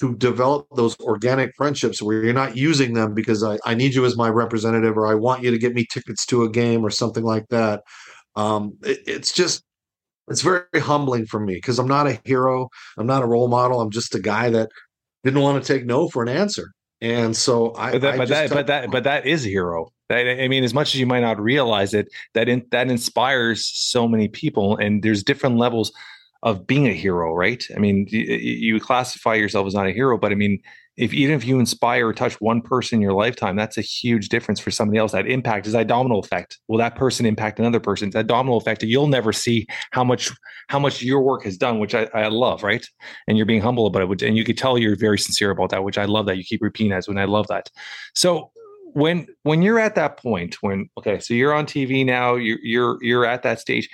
to 0.00 0.14
develop 0.16 0.66
those 0.74 0.98
organic 1.00 1.54
friendships 1.56 2.02
where 2.02 2.24
you're 2.24 2.32
not 2.32 2.56
using 2.56 2.94
them 2.94 3.14
because 3.14 3.44
I, 3.44 3.58
I 3.64 3.74
need 3.74 3.94
you 3.94 4.04
as 4.04 4.16
my 4.16 4.28
representative 4.28 4.96
or 4.96 5.06
I 5.06 5.14
want 5.14 5.44
you 5.44 5.50
to 5.52 5.58
get 5.58 5.74
me 5.74 5.86
tickets 5.90 6.26
to 6.26 6.42
a 6.42 6.50
game 6.50 6.84
or 6.84 6.90
something 6.90 7.22
like 7.22 7.46
that. 7.50 7.82
Um, 8.34 8.76
it, 8.82 9.00
it's 9.06 9.32
just 9.32 9.62
it's 10.28 10.42
very 10.42 10.64
humbling 10.76 11.26
for 11.26 11.38
me 11.38 11.54
because 11.54 11.78
I'm 11.78 11.86
not 11.86 12.06
a 12.06 12.20
hero. 12.24 12.68
I'm 12.96 13.06
not 13.06 13.22
a 13.22 13.26
role 13.26 13.48
model. 13.48 13.80
I'm 13.80 13.90
just 13.90 14.14
a 14.14 14.20
guy 14.20 14.50
that 14.50 14.70
didn't 15.22 15.42
want 15.42 15.62
to 15.62 15.72
take 15.72 15.86
no 15.86 16.08
for 16.08 16.22
an 16.22 16.28
answer. 16.28 16.72
And 17.00 17.36
so 17.36 17.74
I, 17.76 17.92
but 17.92 18.00
that, 18.00 18.14
I 18.14 18.16
but 18.16 18.28
that, 18.28 18.50
but 18.50 18.66
that, 18.66 18.90
but 18.90 19.04
that 19.04 19.26
is 19.26 19.44
a 19.46 19.48
hero. 19.48 19.90
I 20.10 20.48
mean, 20.48 20.64
as 20.64 20.74
much 20.74 20.94
as 20.94 21.00
you 21.00 21.06
might 21.06 21.20
not 21.20 21.40
realize 21.40 21.94
it, 21.94 22.08
that 22.34 22.48
in, 22.48 22.66
that 22.70 22.90
inspires 22.90 23.66
so 23.66 24.06
many 24.06 24.28
people, 24.28 24.76
and 24.76 25.02
there's 25.02 25.22
different 25.22 25.56
levels 25.56 25.92
of 26.42 26.66
being 26.66 26.86
a 26.86 26.92
hero, 26.92 27.32
right? 27.32 27.64
I 27.74 27.78
mean, 27.78 28.06
you, 28.10 28.78
classify 28.78 29.34
yourself 29.34 29.66
as 29.66 29.74
not 29.74 29.86
a 29.86 29.92
hero, 29.92 30.18
but 30.18 30.30
I 30.30 30.34
mean, 30.34 30.60
if 30.96 31.12
even 31.12 31.34
if 31.34 31.44
you 31.44 31.58
inspire 31.58 32.06
or 32.06 32.12
touch 32.12 32.40
one 32.40 32.60
person 32.60 32.96
in 32.96 33.00
your 33.00 33.14
lifetime, 33.14 33.56
that's 33.56 33.78
a 33.78 33.80
huge 33.80 34.28
difference 34.28 34.60
for 34.60 34.70
somebody 34.70 34.98
else. 34.98 35.10
That 35.12 35.26
impact 35.26 35.66
is 35.66 35.72
that 35.72 35.88
domino 35.88 36.18
effect. 36.18 36.58
Will 36.68 36.78
that 36.78 36.94
person 36.94 37.26
impact 37.26 37.58
another 37.58 37.80
person? 37.80 38.10
That 38.10 38.28
domino 38.28 38.56
effect, 38.56 38.82
you'll 38.84 39.08
never 39.08 39.32
see 39.32 39.66
how 39.90 40.04
much 40.04 40.30
how 40.68 40.78
much 40.78 41.02
your 41.02 41.22
work 41.22 41.44
has 41.44 41.56
done, 41.56 41.80
which 41.80 41.94
I, 41.94 42.08
I 42.14 42.28
love, 42.28 42.62
right? 42.62 42.86
And 43.26 43.36
you're 43.36 43.46
being 43.46 43.60
humble 43.60 43.86
about 43.86 44.02
it, 44.02 44.08
which, 44.08 44.22
and 44.22 44.36
you 44.36 44.44
could 44.44 44.56
tell 44.56 44.78
you're 44.78 44.96
very 44.96 45.18
sincere 45.18 45.50
about 45.50 45.70
that, 45.70 45.82
which 45.82 45.98
I 45.98 46.04
love 46.04 46.26
that 46.26 46.36
you 46.36 46.44
keep 46.44 46.62
repeating 46.62 46.90
that. 46.90 47.06
When 47.06 47.18
I 47.18 47.24
love 47.24 47.48
that. 47.48 47.70
So 48.14 48.52
when 48.94 49.26
when 49.42 49.62
you're 49.62 49.78
at 49.78 49.94
that 49.96 50.16
point, 50.16 50.56
when 50.62 50.88
okay, 50.98 51.20
so 51.20 51.34
you're 51.34 51.52
on 51.52 51.66
TV 51.66 52.04
now, 52.04 52.34
you're 52.36 52.58
you're 52.62 52.98
you're 53.02 53.26
at 53.26 53.42
that 53.42 53.60
stage 53.60 53.88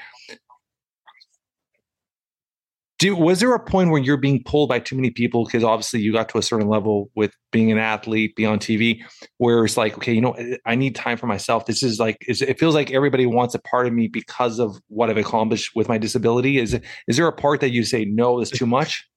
do, 3.00 3.16
was 3.16 3.40
there 3.40 3.54
a 3.54 3.58
point 3.58 3.90
where 3.90 4.00
you're 4.00 4.18
being 4.18 4.44
pulled 4.44 4.68
by 4.68 4.78
too 4.78 4.94
many 4.94 5.10
people 5.10 5.46
because 5.46 5.64
obviously 5.64 6.00
you 6.00 6.12
got 6.12 6.28
to 6.28 6.38
a 6.38 6.42
certain 6.42 6.68
level 6.68 7.10
with 7.16 7.34
being 7.50 7.72
an 7.72 7.78
athlete, 7.78 8.36
be 8.36 8.44
on 8.44 8.58
TV, 8.58 9.02
where 9.38 9.64
it's 9.64 9.78
like, 9.78 9.94
okay, 9.94 10.12
you 10.12 10.20
know, 10.20 10.36
I 10.66 10.74
need 10.74 10.94
time 10.94 11.16
for 11.16 11.26
myself. 11.26 11.64
This 11.64 11.82
is 11.82 11.98
like, 11.98 12.18
it 12.20 12.60
feels 12.60 12.74
like 12.74 12.90
everybody 12.90 13.24
wants 13.24 13.54
a 13.54 13.58
part 13.58 13.86
of 13.86 13.94
me 13.94 14.06
because 14.06 14.58
of 14.58 14.78
what 14.88 15.08
I've 15.08 15.16
accomplished 15.16 15.74
with 15.74 15.88
my 15.88 15.96
disability. 15.96 16.58
Is 16.58 16.78
is 17.08 17.16
there 17.16 17.26
a 17.26 17.32
part 17.32 17.60
that 17.60 17.70
you 17.70 17.84
say 17.84 18.04
no, 18.04 18.38
it's 18.38 18.50
too 18.50 18.66
much? 18.66 19.08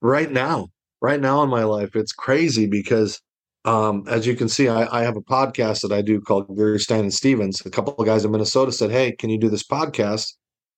Right 0.00 0.30
now, 0.30 0.68
right 1.02 1.20
now 1.20 1.42
in 1.42 1.50
my 1.50 1.64
life, 1.64 1.94
it's 1.94 2.12
crazy 2.12 2.66
because 2.66 3.20
um, 3.64 4.04
as 4.08 4.26
you 4.26 4.36
can 4.36 4.48
see, 4.48 4.68
I, 4.68 5.00
I, 5.00 5.04
have 5.04 5.16
a 5.16 5.22
podcast 5.22 5.80
that 5.82 5.92
I 5.92 6.02
do 6.02 6.20
called 6.20 6.54
Gary 6.54 6.78
Stein 6.78 7.00
and 7.00 7.14
Stevens. 7.14 7.64
A 7.64 7.70
couple 7.70 7.94
of 7.94 8.06
guys 8.06 8.24
in 8.24 8.30
Minnesota 8.30 8.70
said, 8.70 8.90
"Hey, 8.90 9.12
can 9.12 9.30
you 9.30 9.38
do 9.38 9.48
this 9.48 9.64
podcast?" 9.64 10.34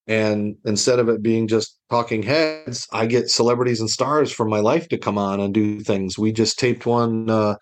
And 0.08 0.56
instead 0.64 1.00
of 1.00 1.08
it 1.08 1.20
being 1.20 1.48
just 1.48 1.80
talking 1.90 2.22
heads, 2.22 2.86
I 2.92 3.06
get 3.06 3.28
celebrities 3.28 3.80
and 3.80 3.90
stars 3.90 4.30
from 4.30 4.48
my 4.48 4.60
life 4.60 4.88
to 4.90 4.98
come 4.98 5.18
on 5.18 5.40
and 5.40 5.52
do 5.52 5.80
things. 5.80 6.16
We 6.16 6.30
just 6.30 6.60
taped 6.60 6.86
one 6.86 7.28
uh, 7.28 7.56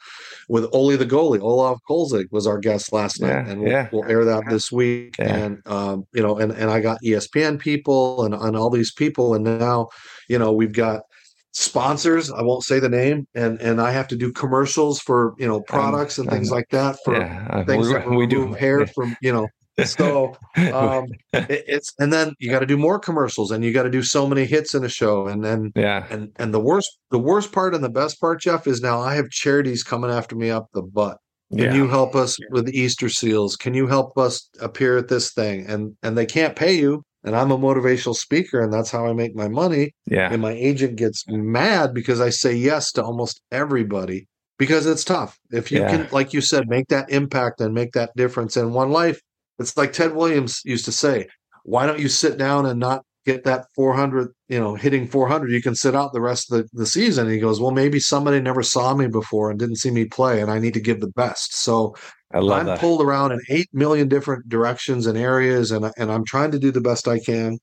with 0.50 0.68
Ole 0.74 0.98
the 0.98 1.06
goalie. 1.06 1.40
Olaf 1.40 1.78
Kolzig 1.88 2.26
was 2.30 2.46
our 2.46 2.58
guest 2.58 2.92
last 2.92 3.22
night, 3.22 3.30
yeah, 3.30 3.48
and 3.48 3.62
we'll, 3.62 3.72
yeah. 3.72 3.88
we'll, 3.92 4.04
air 4.04 4.26
that 4.26 4.44
this 4.50 4.70
week. 4.70 5.16
Yeah. 5.18 5.36
And 5.36 5.62
um, 5.66 6.06
you 6.12 6.22
know, 6.22 6.36
and 6.36 6.52
and 6.52 6.70
I 6.70 6.80
got 6.80 6.98
ESPN 7.02 7.58
people 7.58 8.24
and 8.24 8.34
and 8.34 8.56
all 8.56 8.68
these 8.68 8.92
people, 8.92 9.32
and 9.32 9.44
now 9.44 9.88
you 10.28 10.38
know 10.38 10.52
we've 10.52 10.74
got 10.74 11.00
sponsors 11.54 12.32
i 12.32 12.42
won't 12.42 12.64
say 12.64 12.80
the 12.80 12.88
name 12.88 13.26
and 13.34 13.60
and 13.60 13.80
i 13.80 13.90
have 13.92 14.08
to 14.08 14.16
do 14.16 14.32
commercials 14.32 14.98
for 15.00 15.34
you 15.38 15.46
know 15.46 15.56
um, 15.56 15.62
products 15.68 16.18
and 16.18 16.28
things 16.28 16.50
like 16.50 16.68
that 16.70 16.96
for 17.04 17.16
yeah, 17.16 17.64
things 17.64 17.88
that 17.88 18.10
we 18.10 18.26
do. 18.26 18.52
hair 18.54 18.86
from 18.88 19.16
you 19.22 19.32
know 19.32 19.46
so 19.84 20.36
um, 20.72 21.06
it, 21.32 21.64
it's 21.66 21.94
and 22.00 22.12
then 22.12 22.34
you 22.40 22.50
got 22.50 22.58
to 22.58 22.66
do 22.66 22.76
more 22.76 22.98
commercials 22.98 23.52
and 23.52 23.64
you 23.64 23.72
got 23.72 23.84
to 23.84 23.90
do 23.90 24.02
so 24.02 24.26
many 24.26 24.44
hits 24.44 24.74
in 24.74 24.84
a 24.84 24.88
show 24.88 25.28
and 25.28 25.44
then 25.44 25.72
yeah. 25.76 26.06
and 26.10 26.32
and 26.36 26.52
the 26.52 26.60
worst 26.60 26.98
the 27.12 27.18
worst 27.18 27.52
part 27.52 27.72
and 27.72 27.84
the 27.84 27.88
best 27.88 28.20
part 28.20 28.40
jeff 28.40 28.66
is 28.66 28.80
now 28.80 29.00
i 29.00 29.14
have 29.14 29.30
charities 29.30 29.84
coming 29.84 30.10
after 30.10 30.36
me 30.36 30.50
up 30.50 30.68
the 30.74 30.82
butt. 30.82 31.18
Can 31.50 31.66
yeah. 31.66 31.74
you 31.74 31.88
help 31.88 32.16
us 32.16 32.36
with 32.50 32.66
the 32.66 32.76
easter 32.76 33.08
seals? 33.08 33.54
Can 33.54 33.74
you 33.74 33.86
help 33.86 34.18
us 34.18 34.48
appear 34.60 34.96
at 34.96 35.06
this 35.06 35.32
thing? 35.32 35.66
And 35.66 35.94
and 36.02 36.18
they 36.18 36.26
can't 36.26 36.56
pay 36.56 36.72
you 36.72 37.04
and 37.24 37.34
i'm 37.34 37.50
a 37.50 37.58
motivational 37.58 38.14
speaker 38.14 38.60
and 38.60 38.72
that's 38.72 38.90
how 38.90 39.06
i 39.06 39.12
make 39.12 39.34
my 39.34 39.48
money. 39.48 39.94
Yeah. 40.06 40.32
And 40.32 40.40
my 40.42 40.52
agent 40.52 40.96
gets 40.96 41.24
mad 41.28 41.94
because 41.94 42.20
i 42.20 42.30
say 42.30 42.54
yes 42.54 42.92
to 42.92 43.04
almost 43.04 43.40
everybody 43.50 44.28
because 44.56 44.86
it's 44.86 45.02
tough. 45.04 45.36
If 45.50 45.72
you 45.72 45.80
yeah. 45.80 45.90
can 45.90 46.08
like 46.12 46.32
you 46.32 46.40
said 46.40 46.68
make 46.68 46.88
that 46.88 47.10
impact 47.10 47.60
and 47.60 47.74
make 47.74 47.92
that 47.92 48.14
difference 48.16 48.56
in 48.56 48.72
one 48.72 48.90
life 48.90 49.20
it's 49.58 49.76
like 49.76 49.92
Ted 49.92 50.14
Williams 50.14 50.60
used 50.64 50.84
to 50.86 50.92
say, 50.92 51.28
why 51.64 51.86
don't 51.86 52.00
you 52.00 52.08
sit 52.08 52.38
down 52.38 52.66
and 52.66 52.80
not 52.80 53.04
get 53.24 53.44
that 53.44 53.66
400, 53.74 54.32
you 54.48 54.60
know, 54.60 54.74
hitting 54.74 55.06
400? 55.06 55.50
You 55.50 55.62
can 55.62 55.74
sit 55.74 55.94
out 55.94 56.12
the 56.12 56.20
rest 56.20 56.52
of 56.52 56.58
the, 56.58 56.68
the 56.72 56.86
season. 56.86 57.26
And 57.26 57.34
he 57.34 57.40
goes, 57.40 57.60
well, 57.60 57.70
maybe 57.70 58.00
somebody 58.00 58.40
never 58.40 58.62
saw 58.62 58.94
me 58.94 59.06
before 59.06 59.50
and 59.50 59.58
didn't 59.58 59.76
see 59.76 59.90
me 59.90 60.04
play, 60.04 60.40
and 60.40 60.50
I 60.50 60.58
need 60.58 60.74
to 60.74 60.80
give 60.80 61.00
the 61.00 61.08
best. 61.08 61.56
So 61.56 61.94
I 62.32 62.40
love 62.40 62.60
I'm 62.60 62.66
that. 62.66 62.80
pulled 62.80 63.02
around 63.02 63.32
in 63.32 63.40
8 63.48 63.68
million 63.72 64.08
different 64.08 64.48
directions 64.48 65.06
and 65.06 65.16
areas, 65.16 65.70
and, 65.70 65.90
and 65.96 66.10
I'm 66.10 66.24
trying 66.24 66.50
to 66.52 66.58
do 66.58 66.70
the 66.70 66.80
best 66.80 67.08
I 67.08 67.18
can. 67.18 67.58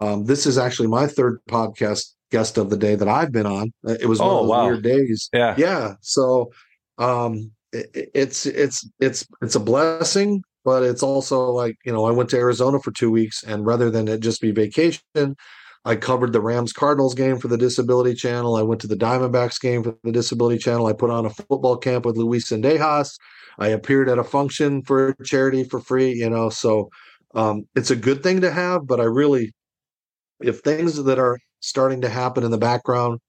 Um, 0.00 0.24
this 0.24 0.46
is 0.46 0.58
actually 0.58 0.88
my 0.88 1.06
third 1.06 1.40
podcast 1.48 2.12
guest 2.30 2.58
of 2.58 2.70
the 2.70 2.76
day 2.76 2.94
that 2.94 3.08
I've 3.08 3.32
been 3.32 3.46
on. 3.46 3.72
It 3.84 4.08
was 4.08 4.18
one 4.18 4.28
oh, 4.28 4.32
of 4.32 4.42
those 4.42 4.50
wow. 4.50 4.66
weird 4.66 4.82
days. 4.82 5.28
Yeah. 5.32 5.54
Yeah. 5.56 5.94
So 6.00 6.50
um, 6.98 7.52
it, 7.72 8.10
it's, 8.14 8.46
it's, 8.46 8.88
it's, 9.00 9.26
it's 9.40 9.54
a 9.54 9.60
blessing 9.60 10.42
but 10.66 10.82
it's 10.82 11.02
also 11.02 11.48
like 11.50 11.76
you 11.84 11.92
know 11.92 12.04
I 12.04 12.10
went 12.10 12.28
to 12.30 12.36
Arizona 12.36 12.80
for 12.80 12.90
two 12.90 13.10
weeks, 13.10 13.44
and 13.44 13.64
rather 13.64 13.88
than 13.88 14.08
it 14.08 14.18
just 14.20 14.42
be 14.42 14.50
vacation, 14.50 15.36
I 15.84 15.94
covered 15.94 16.32
the 16.32 16.40
Rams 16.40 16.72
Cardinals 16.72 17.14
game 17.14 17.38
for 17.38 17.46
the 17.46 17.56
Disability 17.56 18.14
Channel. 18.14 18.56
I 18.56 18.62
went 18.62 18.80
to 18.80 18.88
the 18.88 18.96
Diamondbacks 18.96 19.60
game 19.60 19.84
for 19.84 19.96
the 20.02 20.10
Disability 20.10 20.58
Channel. 20.58 20.88
I 20.88 20.92
put 20.92 21.10
on 21.10 21.24
a 21.24 21.30
football 21.30 21.76
camp 21.76 22.04
with 22.04 22.16
Luis 22.16 22.50
Zendejas. 22.50 23.16
I 23.60 23.68
appeared 23.68 24.08
at 24.08 24.18
a 24.18 24.24
function 24.24 24.82
for 24.82 25.14
charity 25.24 25.62
for 25.62 25.78
free, 25.78 26.12
you 26.12 26.28
know. 26.28 26.50
So 26.50 26.90
um, 27.36 27.68
it's 27.76 27.92
a 27.92 27.96
good 27.96 28.24
thing 28.24 28.40
to 28.40 28.50
have, 28.50 28.88
but 28.88 29.00
I 29.00 29.04
really, 29.04 29.54
if 30.40 30.58
things 30.58 31.02
that 31.04 31.18
are 31.20 31.38
starting 31.60 32.00
to 32.00 32.08
happen 32.08 32.42
in 32.42 32.50
the 32.50 32.58
background 32.58 33.20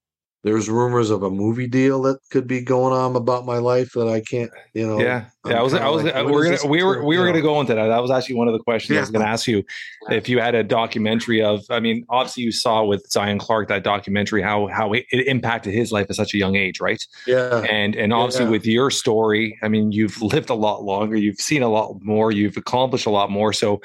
there's 0.48 0.70
rumors 0.70 1.10
of 1.10 1.22
a 1.22 1.30
movie 1.30 1.66
deal 1.66 2.00
that 2.00 2.18
could 2.30 2.46
be 2.46 2.62
going 2.62 2.94
on 2.94 3.14
about 3.14 3.44
my 3.44 3.58
life 3.58 3.92
that 3.92 4.08
I 4.08 4.20
can't, 4.20 4.50
you 4.72 4.86
know. 4.86 4.98
Yeah, 4.98 5.26
yeah. 5.44 5.52
I'm 5.52 5.58
i 5.58 5.62
was, 5.62 5.74
I 5.74 5.88
was, 5.90 6.04
like, 6.04 6.14
we're 6.24 6.44
gonna, 6.44 6.66
we 6.66 6.82
were, 6.82 7.04
we 7.04 7.18
were 7.18 7.26
gonna 7.26 7.42
go 7.42 7.60
into 7.60 7.74
that. 7.74 7.88
That 7.88 8.00
was 8.00 8.10
actually 8.10 8.36
one 8.36 8.48
of 8.48 8.54
the 8.54 8.60
questions 8.60 8.94
yeah. 8.94 9.00
I 9.00 9.02
was 9.02 9.10
gonna 9.10 9.26
ask 9.26 9.46
you 9.46 9.62
if 10.08 10.26
you 10.26 10.40
had 10.40 10.54
a 10.54 10.64
documentary 10.64 11.42
of. 11.42 11.64
I 11.68 11.80
mean, 11.80 12.06
obviously 12.08 12.44
you 12.44 12.52
saw 12.52 12.82
with 12.82 13.06
Zion 13.10 13.38
Clark 13.38 13.68
that 13.68 13.84
documentary 13.84 14.40
how 14.40 14.68
how 14.68 14.94
it, 14.94 15.04
impacted 15.10 15.74
his 15.74 15.92
life 15.92 16.06
at 16.08 16.16
such 16.16 16.32
a 16.32 16.38
young 16.38 16.56
age, 16.56 16.80
right? 16.80 17.04
Yeah. 17.26 17.62
And 17.68 17.94
and 17.94 18.14
obviously 18.14 18.46
yeah. 18.46 18.52
with 18.52 18.64
your 18.64 18.90
story, 18.90 19.58
I 19.62 19.68
mean, 19.68 19.92
you've 19.92 20.22
lived 20.34 20.48
a 20.48 20.54
lot 20.54 20.82
longer, 20.82 21.16
you've 21.16 21.40
seen 21.40 21.62
a 21.62 21.68
lot 21.68 21.98
more, 22.02 22.32
you've 22.32 22.56
accomplished 22.56 23.04
a 23.04 23.10
lot 23.10 23.30
more. 23.30 23.52
So 23.52 23.82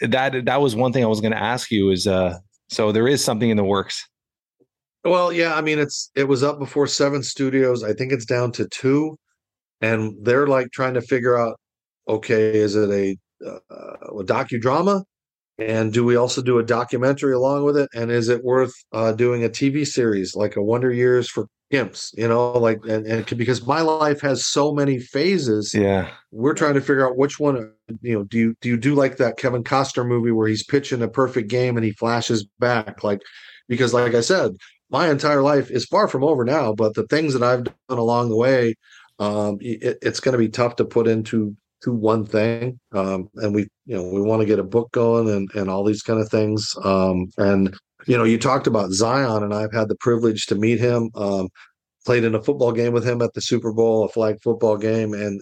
that 0.00 0.46
that 0.46 0.62
was 0.62 0.74
one 0.74 0.94
thing 0.94 1.04
I 1.04 1.08
was 1.08 1.20
gonna 1.20 1.36
ask 1.36 1.70
you 1.70 1.90
is 1.90 2.06
uh 2.06 2.38
so 2.68 2.90
there 2.90 3.06
is 3.06 3.22
something 3.22 3.50
in 3.50 3.58
the 3.58 3.64
works. 3.64 4.08
Well, 5.06 5.32
yeah, 5.32 5.54
I 5.54 5.60
mean 5.60 5.78
it's 5.78 6.10
it 6.14 6.24
was 6.24 6.42
up 6.42 6.58
before 6.58 6.86
seven 6.86 7.22
studios. 7.22 7.84
I 7.84 7.92
think 7.92 8.12
it's 8.12 8.24
down 8.24 8.52
to 8.52 8.68
two, 8.68 9.16
and 9.80 10.14
they're 10.22 10.48
like 10.48 10.70
trying 10.72 10.94
to 10.94 11.00
figure 11.00 11.38
out, 11.38 11.58
okay, 12.08 12.56
is 12.56 12.74
it 12.74 12.90
a 12.90 13.16
uh, 13.46 13.58
a 13.70 14.24
docudrama, 14.24 15.04
and 15.58 15.92
do 15.92 16.04
we 16.04 16.16
also 16.16 16.42
do 16.42 16.58
a 16.58 16.64
documentary 16.64 17.34
along 17.34 17.64
with 17.64 17.76
it, 17.76 17.88
and 17.94 18.10
is 18.10 18.28
it 18.28 18.42
worth 18.42 18.72
uh, 18.92 19.12
doing 19.12 19.44
a 19.44 19.48
TV 19.48 19.86
series 19.86 20.34
like 20.34 20.56
a 20.56 20.62
Wonder 20.62 20.92
Years 20.92 21.30
for 21.30 21.46
Gimps? 21.72 22.10
You 22.16 22.26
know, 22.26 22.52
like 22.52 22.80
and, 22.88 23.06
and 23.06 23.38
because 23.38 23.64
my 23.64 23.82
life 23.82 24.20
has 24.22 24.46
so 24.46 24.72
many 24.72 24.98
phases. 24.98 25.72
Yeah, 25.72 26.10
we're 26.32 26.54
trying 26.54 26.74
to 26.74 26.80
figure 26.80 27.06
out 27.06 27.16
which 27.16 27.38
one. 27.38 27.72
You 28.02 28.18
know, 28.18 28.24
do 28.24 28.38
you 28.38 28.54
do 28.60 28.68
you 28.70 28.76
do 28.76 28.96
like 28.96 29.18
that 29.18 29.36
Kevin 29.36 29.62
Costner 29.62 30.06
movie 30.06 30.32
where 30.32 30.48
he's 30.48 30.64
pitching 30.64 31.02
a 31.02 31.08
perfect 31.08 31.48
game 31.48 31.76
and 31.76 31.84
he 31.84 31.92
flashes 31.92 32.44
back 32.58 33.04
like 33.04 33.20
because 33.68 33.92
like 33.94 34.14
I 34.14 34.20
said, 34.20 34.52
my 34.90 35.10
entire 35.10 35.42
life 35.42 35.70
is 35.70 35.84
far 35.84 36.08
from 36.08 36.24
over 36.24 36.44
now, 36.44 36.72
but 36.72 36.94
the 36.94 37.06
things 37.06 37.32
that 37.32 37.42
I've 37.42 37.64
done 37.64 37.98
along 37.98 38.28
the 38.28 38.36
way, 38.36 38.74
um, 39.18 39.58
it, 39.60 39.98
it's 40.02 40.20
going 40.20 40.32
to 40.32 40.38
be 40.38 40.48
tough 40.48 40.76
to 40.76 40.84
put 40.84 41.06
into 41.08 41.56
to 41.82 41.92
one 41.92 42.24
thing. 42.24 42.78
Um, 42.92 43.28
and 43.36 43.54
we, 43.54 43.68
you 43.84 43.96
know, 43.96 44.04
we 44.04 44.20
want 44.20 44.40
to 44.40 44.46
get 44.46 44.58
a 44.58 44.64
book 44.64 44.90
going 44.92 45.28
and 45.28 45.48
and 45.54 45.70
all 45.70 45.84
these 45.84 46.02
kind 46.02 46.20
of 46.20 46.28
things. 46.28 46.74
Um, 46.84 47.30
and 47.38 47.76
you 48.06 48.16
know, 48.16 48.24
you 48.24 48.38
talked 48.38 48.66
about 48.66 48.92
Zion, 48.92 49.42
and 49.42 49.54
I've 49.54 49.72
had 49.72 49.88
the 49.88 49.96
privilege 49.96 50.46
to 50.46 50.54
meet 50.54 50.78
him. 50.78 51.10
Um, 51.14 51.48
played 52.04 52.24
in 52.24 52.36
a 52.36 52.42
football 52.42 52.70
game 52.70 52.92
with 52.92 53.04
him 53.04 53.20
at 53.20 53.34
the 53.34 53.40
Super 53.40 53.72
Bowl, 53.72 54.04
a 54.04 54.08
flag 54.08 54.40
football 54.42 54.76
game, 54.76 55.12
and 55.12 55.40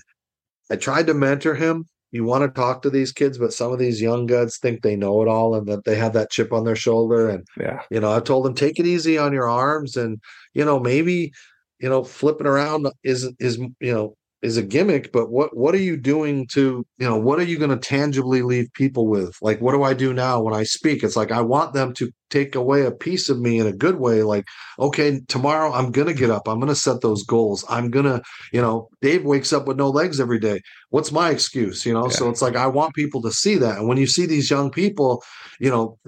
I 0.71 0.77
tried 0.77 1.07
to 1.09 1.15
mentor 1.15 1.55
him 1.55 1.87
you 2.15 2.23
want 2.23 2.43
to 2.43 2.61
talk 2.61 2.81
to 2.83 2.91
these 2.91 3.11
kids, 3.11 3.39
but 3.39 3.53
some 3.53 3.73
of 3.73 3.81
these 3.81 4.01
young 4.01 4.27
guys 4.27 4.57
think 4.57 4.83
they 4.83 4.95
know 4.95 5.21
it 5.21 5.27
all 5.27 5.57
and 5.57 5.67
that 5.67 5.85
they 5.85 5.97
have 5.97 6.13
that 6.13 6.31
chip 6.31 6.53
on 6.53 6.65
their 6.65 6.77
shoulder. 6.77 7.29
And 7.29 7.45
yeah, 7.59 7.81
you 7.91 7.99
know, 7.99 8.13
I've 8.13 8.23
told 8.23 8.45
them 8.45 8.55
take 8.55 8.79
it 8.79 8.87
easy 8.87 9.19
on 9.19 9.33
your 9.33 9.49
arms, 9.49 9.97
and 9.97 10.21
you 10.55 10.65
know, 10.65 10.79
maybe 10.79 11.33
you 11.81 11.89
know, 11.89 12.05
flipping 12.05 12.47
around 12.47 12.87
is 13.03 13.29
is 13.41 13.59
you 13.59 13.93
know 13.93 14.17
is 14.45 14.59
a 14.59 14.63
gimmick, 14.63 15.11
but 15.11 15.31
what 15.31 15.57
what 15.57 15.75
are 15.75 15.79
you 15.79 15.97
doing 15.97 16.47
to 16.49 16.85
you 16.99 17.09
know 17.09 17.17
what 17.17 17.39
are 17.39 17.45
you 17.45 17.59
going 17.59 17.71
to 17.71 17.77
tangibly 17.77 18.43
leave 18.43 18.73
people 18.75 19.09
with? 19.09 19.35
Like, 19.41 19.61
what 19.61 19.73
do 19.73 19.83
I 19.83 19.95
do 19.95 20.13
now 20.13 20.43
when 20.43 20.55
I 20.55 20.65
speak? 20.65 21.03
It's 21.03 21.17
like 21.17 21.33
I 21.33 21.41
want 21.41 21.73
them 21.73 21.95
to 21.95 22.11
take 22.29 22.55
away 22.55 22.85
a 22.85 22.91
piece 22.91 23.29
of 23.31 23.41
me 23.41 23.59
in 23.59 23.67
a 23.67 23.73
good 23.73 23.99
way. 23.99 24.23
Like, 24.23 24.45
okay, 24.79 25.21
tomorrow 25.29 25.73
I'm 25.73 25.93
going 25.93 26.09
to 26.09 26.15
get 26.15 26.31
up. 26.31 26.47
I'm 26.47 26.59
going 26.59 26.69
to 26.69 26.75
set 26.75 27.01
those 27.01 27.23
goals. 27.23 27.65
I'm 27.69 27.91
going 27.91 28.07
to, 28.07 28.21
you 28.53 28.61
know, 28.61 28.89
Dave 29.01 29.25
wakes 29.25 29.53
up 29.53 29.67
with 29.67 29.77
no 29.77 29.89
legs 29.89 30.21
every 30.21 30.41
day. 30.41 30.61
What's 30.91 31.13
my 31.13 31.31
excuse? 31.31 31.87
You 31.87 31.95
know, 31.95 32.07
yeah. 32.07 32.17
so 32.17 32.29
it's 32.29 32.43
like 32.43 32.57
I 32.57 32.67
want 32.67 32.95
people 32.95 33.23
to 33.23 33.33
see 33.33 33.57
that. 33.57 33.79
And 33.79 33.89
when 33.89 33.99
you 33.99 34.07
see 34.07 34.27
these 34.27 34.51
young 34.51 34.71
people, 34.71 35.23
you 35.59 35.71
know, 35.71 35.99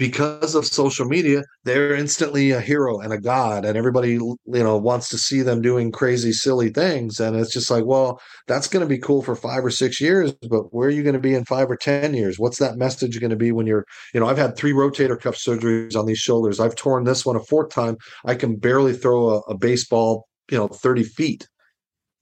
because 0.00 0.54
of 0.54 0.64
social 0.64 1.04
media, 1.04 1.42
they're 1.64 1.94
instantly 1.94 2.52
a 2.52 2.60
hero 2.60 3.00
and 3.00 3.12
a 3.12 3.20
god, 3.20 3.66
and 3.66 3.76
everybody 3.76 4.12
you 4.12 4.38
know 4.46 4.78
wants 4.78 5.10
to 5.10 5.18
see 5.18 5.42
them 5.42 5.60
doing 5.60 5.92
crazy, 5.92 6.32
silly 6.32 6.70
things. 6.70 7.20
And 7.20 7.36
it's 7.36 7.52
just 7.52 7.70
like, 7.70 7.84
well, 7.84 8.18
that's 8.46 8.66
going 8.66 8.80
to 8.80 8.88
be 8.88 8.96
cool 8.96 9.20
for 9.20 9.36
five 9.36 9.62
or 9.62 9.70
six 9.70 10.00
years, 10.00 10.32
but 10.48 10.72
where 10.72 10.88
are 10.88 10.90
you 10.90 11.02
going 11.02 11.12
to 11.12 11.20
be 11.20 11.34
in 11.34 11.44
five 11.44 11.70
or 11.70 11.76
ten 11.76 12.14
years? 12.14 12.38
What's 12.38 12.58
that 12.60 12.78
message 12.78 13.20
going 13.20 13.28
to 13.28 13.36
be 13.36 13.52
when 13.52 13.66
you're, 13.66 13.84
you 14.14 14.20
know, 14.20 14.26
I've 14.26 14.38
had 14.38 14.56
three 14.56 14.72
rotator 14.72 15.20
cuff 15.20 15.36
surgeries 15.36 15.94
on 15.94 16.06
these 16.06 16.18
shoulders. 16.18 16.60
I've 16.60 16.76
torn 16.76 17.04
this 17.04 17.26
one 17.26 17.36
a 17.36 17.40
fourth 17.40 17.68
time. 17.68 17.98
I 18.24 18.36
can 18.36 18.56
barely 18.56 18.94
throw 18.94 19.28
a, 19.28 19.38
a 19.40 19.58
baseball, 19.58 20.26
you 20.50 20.56
know, 20.56 20.68
thirty 20.68 21.04
feet. 21.04 21.46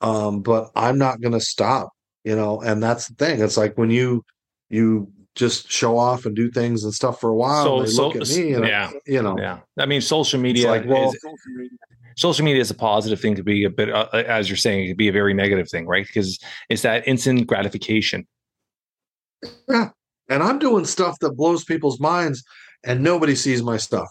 Um, 0.01 0.43
but 0.43 0.71
I'm 0.75 0.99
not 0.99 1.21
going 1.21 1.35
to 1.35 1.41
stop, 1.41 1.91
you 2.25 2.35
know, 2.35 2.61
and 2.61 2.83
that's 2.83 3.07
the 3.07 3.15
thing. 3.15 3.41
It's 3.41 3.57
like 3.57 3.79
when 3.79 3.91
you 3.91 4.25
you 4.69 5.13
just 5.39 5.71
show 5.71 5.97
off 5.97 6.27
and 6.27 6.35
do 6.35 6.51
things 6.51 6.83
and 6.83 6.93
stuff 6.93 7.21
for 7.21 7.31
a 7.31 7.35
while. 7.35 7.65
So, 7.65 7.83
they 7.83 7.91
so, 7.91 8.09
look 8.09 8.17
at 8.17 8.29
me 8.29 8.55
and 8.55 8.67
yeah, 8.67 8.91
I, 8.93 8.99
you 9.07 9.23
know, 9.23 9.39
yeah. 9.39 9.61
I 9.79 9.87
mean, 9.87 10.01
social 10.01 10.41
media, 10.41 10.69
like, 10.69 10.85
well, 10.85 11.11
is, 11.11 11.25
social 12.17 12.45
media 12.45 12.61
is 12.61 12.71
a 12.71 12.75
positive 12.75 13.21
thing 13.21 13.37
to 13.37 13.45
be 13.45 13.65
a 13.65 13.71
bit, 13.71 13.89
uh, 13.89 14.09
as 14.13 14.51
you're 14.51 14.57
saying, 14.57 14.85
it 14.85 14.89
could 14.89 14.97
be 14.97 15.09
a 15.09 15.13
very 15.13 15.33
negative 15.33 15.71
thing, 15.71 15.87
right? 15.87 16.07
Because 16.07 16.39
it's 16.69 16.83
that 16.83 17.07
instant 17.07 17.47
gratification. 17.47 18.27
Yeah, 19.69 19.91
and 20.29 20.43
I'm 20.43 20.59
doing 20.59 20.85
stuff 20.85 21.17
that 21.21 21.37
blows 21.37 21.65
people's 21.65 22.01
minds, 22.01 22.43
and 22.85 23.03
nobody 23.03 23.37
sees 23.37 23.63
my 23.63 23.77
stuff. 23.77 24.09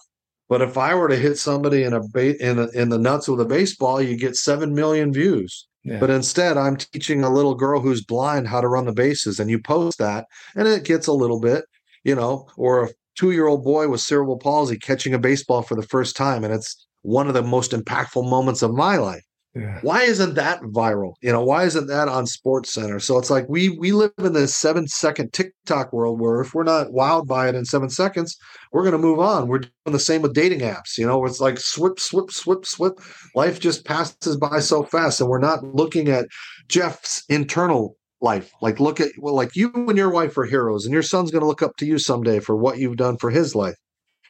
But 0.48 0.62
if 0.62 0.78
I 0.78 0.96
were 0.96 1.10
to 1.10 1.18
hit 1.18 1.38
somebody 1.38 1.84
in 1.84 1.92
a 1.92 2.00
ba- 2.08 2.42
in 2.42 2.58
a, 2.58 2.70
in 2.70 2.88
the 2.88 2.98
nuts 2.98 3.28
with 3.28 3.42
a 3.42 3.46
baseball, 3.46 4.02
you 4.02 4.16
get 4.16 4.38
seven 4.38 4.74
million 4.74 5.12
views. 5.12 5.67
But 6.00 6.10
instead, 6.10 6.58
I'm 6.58 6.78
teaching 6.78 7.24
a 7.24 7.30
little 7.30 7.56
girl 7.56 7.82
who's 7.82 8.04
blind 8.04 8.48
how 8.48 8.62
to 8.62 8.68
run 8.68 8.86
the 8.86 8.94
bases, 8.94 9.40
and 9.40 9.50
you 9.50 9.60
post 9.60 9.98
that, 10.00 10.26
and 10.56 10.68
it 10.68 10.84
gets 10.84 11.08
a 11.08 11.14
little 11.14 11.40
bit, 11.40 11.66
you 12.04 12.16
know, 12.16 12.48
or 12.58 12.86
a 12.86 12.90
two 13.16 13.32
year 13.32 13.48
old 13.48 13.64
boy 13.64 13.88
with 13.88 14.02
cerebral 14.02 14.38
palsy 14.38 14.78
catching 14.78 15.14
a 15.14 15.20
baseball 15.20 15.62
for 15.62 15.76
the 15.76 15.88
first 15.88 16.16
time, 16.16 16.44
and 16.44 16.54
it's 16.54 16.88
one 17.02 17.28
of 17.28 17.34
the 17.34 17.42
most 17.42 17.72
impactful 17.72 18.30
moments 18.30 18.62
of 18.62 18.74
my 18.74 18.98
life. 18.98 19.24
Yeah. 19.58 19.80
Why 19.82 20.04
isn't 20.04 20.36
that 20.36 20.62
viral? 20.62 21.14
You 21.22 21.32
know, 21.32 21.44
why 21.44 21.64
isn't 21.64 21.88
that 21.88 22.08
on 22.08 22.26
SportsCenter? 22.26 23.02
So 23.02 23.18
it's 23.18 23.30
like 23.30 23.48
we 23.50 23.70
we 23.70 23.92
live 23.92 24.12
in 24.20 24.34
this 24.34 24.56
seven 24.56 24.88
second 24.88 25.34
TikTok 25.34 25.92
world 25.92 26.20
where 26.20 26.42
if 26.42 26.54
we're 26.54 26.64
not 26.64 26.88
wowed 26.88 27.28
by 27.28 27.50
it 27.50 27.56
in 27.56 27.66
seven 27.66 27.90
seconds, 27.90 28.38
we're 28.72 28.84
going 28.84 28.92
to 28.94 28.98
move 28.98 29.20
on. 29.20 29.48
We're 29.48 29.60
doing 29.60 29.72
the 29.86 30.00
same 30.00 30.22
with 30.22 30.34
dating 30.34 30.60
apps. 30.60 30.98
You 30.98 31.08
know, 31.08 31.26
it's 31.26 31.42
like 31.42 31.60
swip, 31.60 32.00
swip, 32.00 32.32
swip, 32.32 32.66
swip. 32.66 33.00
Life 33.36 33.60
just 33.60 33.86
passes 33.86 34.38
by 34.38 34.60
so 34.60 34.84
fast, 34.84 35.22
and 35.22 35.30
we're 35.30 35.40
not 35.40 35.64
looking 35.64 36.10
at 36.10 36.28
Jeff's 36.68 37.24
internal 37.30 37.98
life. 38.22 38.52
Like, 38.62 38.80
look 38.80 39.00
at 39.00 39.12
well, 39.18 39.36
like 39.36 39.56
you 39.56 39.72
and 39.74 39.98
your 39.98 40.12
wife 40.12 40.38
are 40.38 40.46
heroes, 40.46 40.86
and 40.86 40.94
your 40.94 41.04
son's 41.04 41.32
going 41.32 41.42
to 41.42 41.48
look 41.48 41.64
up 41.64 41.78
to 41.78 41.86
you 41.86 41.98
someday 41.98 42.40
for 42.40 42.56
what 42.56 42.78
you've 42.78 42.98
done 42.98 43.18
for 43.18 43.32
his 43.32 43.56
life. 43.56 43.76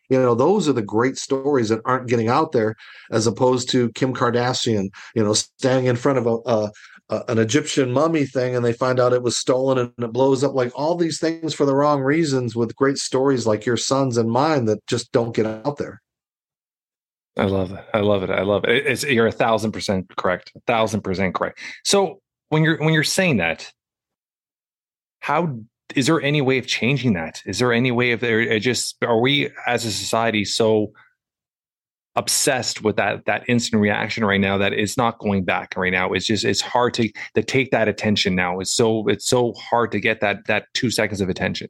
You 0.10 0.22
know, 0.22 0.36
those 0.36 0.70
are 0.70 0.74
the 0.74 0.82
great 0.82 1.18
stories 1.18 1.70
that 1.70 1.82
aren't 1.84 2.08
getting 2.08 2.30
out 2.30 2.54
there, 2.54 2.76
as 3.12 3.28
opposed 3.28 3.70
to 3.72 3.92
Kim 3.92 4.14
Kardashian, 4.14 4.90
you 5.16 5.24
know, 5.24 5.34
standing 5.34 5.86
in 5.86 5.96
front 5.96 6.18
of 6.18 6.28
a, 6.28 6.72
a, 7.10 7.24
an 7.28 7.38
Egyptian 7.38 7.92
mummy 7.92 8.26
thing, 8.26 8.56
and 8.56 8.64
they 8.64 8.74
find 8.74 9.00
out 9.00 9.14
it 9.14 9.24
was 9.24 9.38
stolen 9.38 9.78
and 9.78 9.92
it 9.98 10.14
blows 10.14 10.44
up. 10.44 10.54
Like 10.54 10.72
all 10.76 10.96
these 10.96 11.20
things 11.20 11.54
for 11.54 11.66
the 11.66 11.76
wrong 11.76 12.02
reasons, 12.02 12.56
with 12.56 12.76
great 12.76 12.98
stories 12.98 13.46
like 13.46 13.66
your 13.66 13.78
sons 13.78 14.18
and 14.18 14.30
mine 14.30 14.66
that 14.66 14.86
just 14.88 15.12
don't 15.12 15.36
get 15.36 15.46
out 15.46 15.78
there. 15.78 16.02
I 17.38 17.46
love 17.46 17.72
it. 17.72 17.86
I 17.94 18.00
love 18.00 18.24
it. 18.24 18.30
I 18.30 18.42
love 18.42 18.64
it. 18.66 18.88
It's, 18.88 19.04
you're 19.04 19.28
a 19.28 19.32
thousand 19.32 19.72
percent 19.72 20.08
correct. 20.16 20.52
A 20.56 20.60
thousand 20.62 21.02
percent 21.02 21.36
correct. 21.36 21.60
So 21.84 22.20
when 22.50 22.64
you're 22.64 22.78
when 22.78 22.94
you're 22.94 23.04
saying 23.04 23.38
that, 23.38 23.72
how 25.20 25.60
is 25.96 26.08
there 26.08 26.22
any 26.22 26.42
way 26.42 26.58
of 26.58 26.68
changing 26.68 27.14
that? 27.14 27.42
Is 27.46 27.60
there 27.60 27.72
any 27.72 27.92
way 27.92 28.12
of 28.12 28.20
there? 28.20 28.60
Just 28.60 28.98
are 29.04 29.20
we 29.20 29.50
as 29.66 29.86
a 29.86 29.92
society 29.92 30.44
so 30.46 30.92
obsessed 32.16 32.84
with 32.84 32.96
that 32.96 33.26
that 33.26 33.48
instant 33.48 33.80
reaction 33.80 34.26
right 34.26 34.42
now 34.42 34.58
that 34.58 34.74
it's 34.74 34.98
not 34.98 35.20
going 35.20 35.46
back 35.46 35.74
right 35.78 35.92
now? 35.92 36.12
It's 36.14 36.26
just 36.26 36.44
it's 36.44 36.62
hard 36.62 36.94
to 36.96 37.10
to 37.36 37.44
take 37.44 37.72
that 37.72 37.88
attention 37.88 38.36
now. 38.36 38.60
It's 38.60 38.72
so 38.72 39.08
it's 39.08 39.26
so 39.26 39.54
hard 39.54 39.92
to 39.94 40.00
get 40.00 40.20
that 40.22 40.46
that 40.48 40.66
two 40.74 40.90
seconds 40.92 41.22
of 41.22 41.30
attention. 41.30 41.70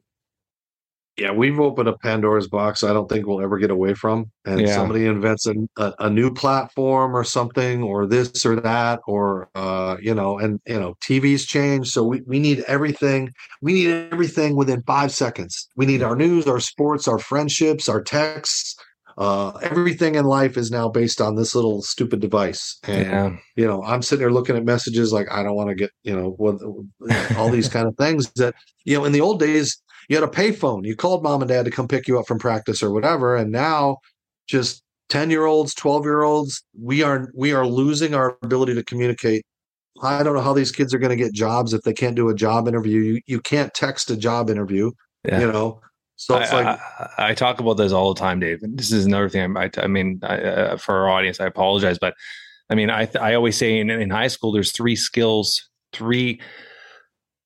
Yeah, 1.18 1.32
we've 1.32 1.58
opened 1.58 1.88
a 1.88 1.98
Pandora's 1.98 2.46
box. 2.46 2.84
I 2.84 2.92
don't 2.92 3.08
think 3.08 3.26
we'll 3.26 3.42
ever 3.42 3.58
get 3.58 3.72
away 3.72 3.94
from. 3.94 4.30
And 4.44 4.60
yeah. 4.60 4.74
somebody 4.74 5.04
invents 5.04 5.48
a, 5.48 5.54
a, 5.76 5.94
a, 5.98 6.10
new 6.10 6.32
platform 6.32 7.16
or 7.16 7.24
something, 7.24 7.82
or 7.82 8.06
this 8.06 8.46
or 8.46 8.54
that, 8.60 9.00
or 9.08 9.50
uh, 9.56 9.96
you 10.00 10.14
know, 10.14 10.38
and 10.38 10.60
you 10.66 10.78
know, 10.78 10.94
TV's 11.00 11.44
changed, 11.44 11.90
so 11.90 12.04
we, 12.04 12.20
we 12.22 12.38
need 12.38 12.60
everything. 12.68 13.32
We 13.60 13.72
need 13.72 13.90
everything 14.12 14.54
within 14.54 14.82
five 14.82 15.10
seconds. 15.10 15.68
We 15.74 15.86
need 15.86 16.04
our 16.04 16.14
news, 16.14 16.46
our 16.46 16.60
sports, 16.60 17.08
our 17.08 17.18
friendships, 17.18 17.88
our 17.88 18.00
texts, 18.00 18.76
uh, 19.18 19.50
everything 19.62 20.14
in 20.14 20.24
life 20.24 20.56
is 20.56 20.70
now 20.70 20.88
based 20.88 21.20
on 21.20 21.34
this 21.34 21.52
little 21.52 21.82
stupid 21.82 22.20
device. 22.20 22.78
And, 22.84 23.04
Yeah. 23.04 23.36
you 23.56 23.66
know, 23.66 23.82
I'm 23.82 24.00
sitting 24.00 24.20
there 24.20 24.30
looking 24.30 24.56
at 24.56 24.64
messages 24.64 25.12
like, 25.12 25.26
I 25.28 25.42
don't 25.42 25.56
want 25.56 25.70
to 25.70 25.74
get, 25.74 25.90
you 26.04 26.14
know, 26.14 26.36
what, 26.36 26.62
all 27.36 27.50
these 27.50 27.68
kind 27.68 27.88
of 27.88 27.96
things 27.96 28.30
that, 28.36 28.54
you 28.84 28.96
know, 28.96 29.04
in 29.04 29.10
the 29.10 29.20
old 29.20 29.40
days, 29.40 29.82
you 30.08 30.16
had 30.16 30.24
a 30.24 30.32
payphone. 30.32 30.84
You 30.84 30.96
called 30.96 31.22
mom 31.22 31.42
and 31.42 31.48
dad 31.48 31.64
to 31.66 31.70
come 31.70 31.86
pick 31.86 32.08
you 32.08 32.18
up 32.18 32.26
from 32.26 32.38
practice 32.38 32.82
or 32.82 32.90
whatever. 32.90 33.36
And 33.36 33.52
now 33.52 33.98
just 34.48 34.82
10 35.10 35.30
year 35.30 35.46
olds, 35.46 35.74
12 35.74 36.04
year 36.04 36.22
olds, 36.22 36.62
we 36.78 37.02
are, 37.02 37.30
we 37.34 37.52
are 37.52 37.66
losing 37.66 38.14
our 38.14 38.38
ability 38.42 38.74
to 38.74 38.82
communicate. 38.82 39.44
I 40.02 40.22
don't 40.22 40.34
know 40.34 40.40
how 40.42 40.52
these 40.52 40.72
kids 40.72 40.94
are 40.94 40.98
going 40.98 41.16
to 41.16 41.22
get 41.22 41.32
jobs 41.32 41.74
if 41.74 41.82
they 41.82 41.92
can't 41.92 42.14
do 42.16 42.28
a 42.28 42.34
job 42.34 42.68
interview. 42.68 43.00
You, 43.00 43.20
you 43.26 43.40
can't 43.40 43.72
text 43.74 44.10
a 44.10 44.16
job 44.16 44.48
interview, 44.48 44.92
Yeah. 45.26 45.40
you 45.40 45.52
know? 45.52 45.80
So 46.16 46.36
it's 46.36 46.50
I, 46.50 46.62
like, 46.62 46.80
I, 46.98 47.28
I 47.30 47.34
talk 47.34 47.60
about 47.60 47.74
this 47.74 47.92
all 47.92 48.12
the 48.12 48.18
time, 48.18 48.40
Dave. 48.40 48.62
And 48.62 48.76
this 48.76 48.90
is 48.90 49.06
another 49.06 49.28
thing. 49.28 49.56
I, 49.56 49.70
I 49.78 49.86
mean, 49.86 50.18
I, 50.24 50.38
uh, 50.40 50.76
for 50.76 50.96
our 50.96 51.10
audience, 51.10 51.40
I 51.40 51.46
apologize, 51.46 51.96
but 51.98 52.14
I 52.70 52.74
mean, 52.74 52.90
I 52.90 53.08
I 53.20 53.34
always 53.34 53.56
say 53.56 53.78
in, 53.78 53.88
in 53.88 54.10
high 54.10 54.26
school, 54.26 54.52
there's 54.52 54.72
three 54.72 54.96
skills, 54.96 55.68
three 55.92 56.40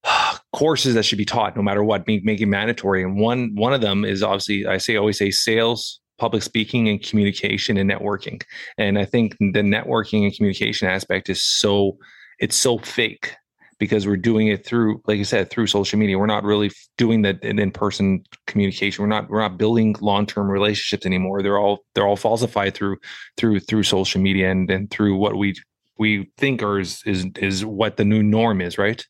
courses 0.53 0.95
that 0.95 1.05
should 1.05 1.19
be 1.19 1.25
taught, 1.25 1.57
no 1.57 1.63
matter 1.63 1.85
what, 1.85 2.07
make, 2.07 2.25
making 2.25 2.51
mandatory. 2.51 3.03
And 3.03 3.17
one 3.19 3.55
one 3.55 3.73
of 3.73 3.81
them 3.81 4.05
is 4.05 4.23
obviously, 4.23 4.67
I 4.67 4.79
say 4.79 4.97
always 4.97 5.19
say 5.19 5.31
sales, 5.31 6.01
public 6.19 6.43
speaking, 6.43 6.89
and 6.89 7.03
communication 7.03 7.77
and 7.77 7.91
networking. 7.91 8.43
And 8.79 8.99
I 8.99 9.05
think 9.05 9.37
the 9.39 9.63
networking 9.63 10.25
and 10.25 10.35
communication 10.35 10.89
aspect 10.89 11.29
is 11.29 11.43
so 11.43 11.99
it's 12.39 12.57
so 12.57 12.79
fake 12.79 13.37
because 13.79 14.07
we're 14.07 14.17
doing 14.17 14.47
it 14.47 14.65
through, 14.65 15.03
like 15.09 15.19
you 15.19 15.25
said, 15.25 15.51
through 15.51 15.67
social 15.67 15.99
media. 15.99 16.17
We're 16.17 16.27
not 16.27 16.45
really 16.45 16.71
doing 16.99 17.23
the 17.23 17.37
in 17.43 17.71
person 17.73 18.23
communication. 18.47 19.03
We're 19.03 19.09
not 19.09 19.29
we're 19.29 19.41
not 19.41 19.59
building 19.59 19.97
long 20.01 20.25
term 20.27 20.49
relationships 20.49 21.05
anymore. 21.05 21.43
They're 21.43 21.59
all 21.59 21.85
they're 21.95 22.07
all 22.07 22.17
falsified 22.17 22.75
through 22.75 22.99
through 23.37 23.59
through 23.61 23.83
social 23.83 24.21
media 24.21 24.51
and 24.51 24.71
and 24.71 24.91
through 24.91 25.17
what 25.17 25.37
we 25.37 25.55
we 25.99 26.31
think 26.39 26.63
are 26.63 26.79
is 26.79 27.03
is, 27.07 27.27
is 27.41 27.65
what 27.65 27.97
the 27.97 28.05
new 28.05 28.23
norm 28.23 28.61
is, 28.61 28.79
right? 28.79 29.05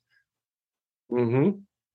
Hmm 1.13 1.51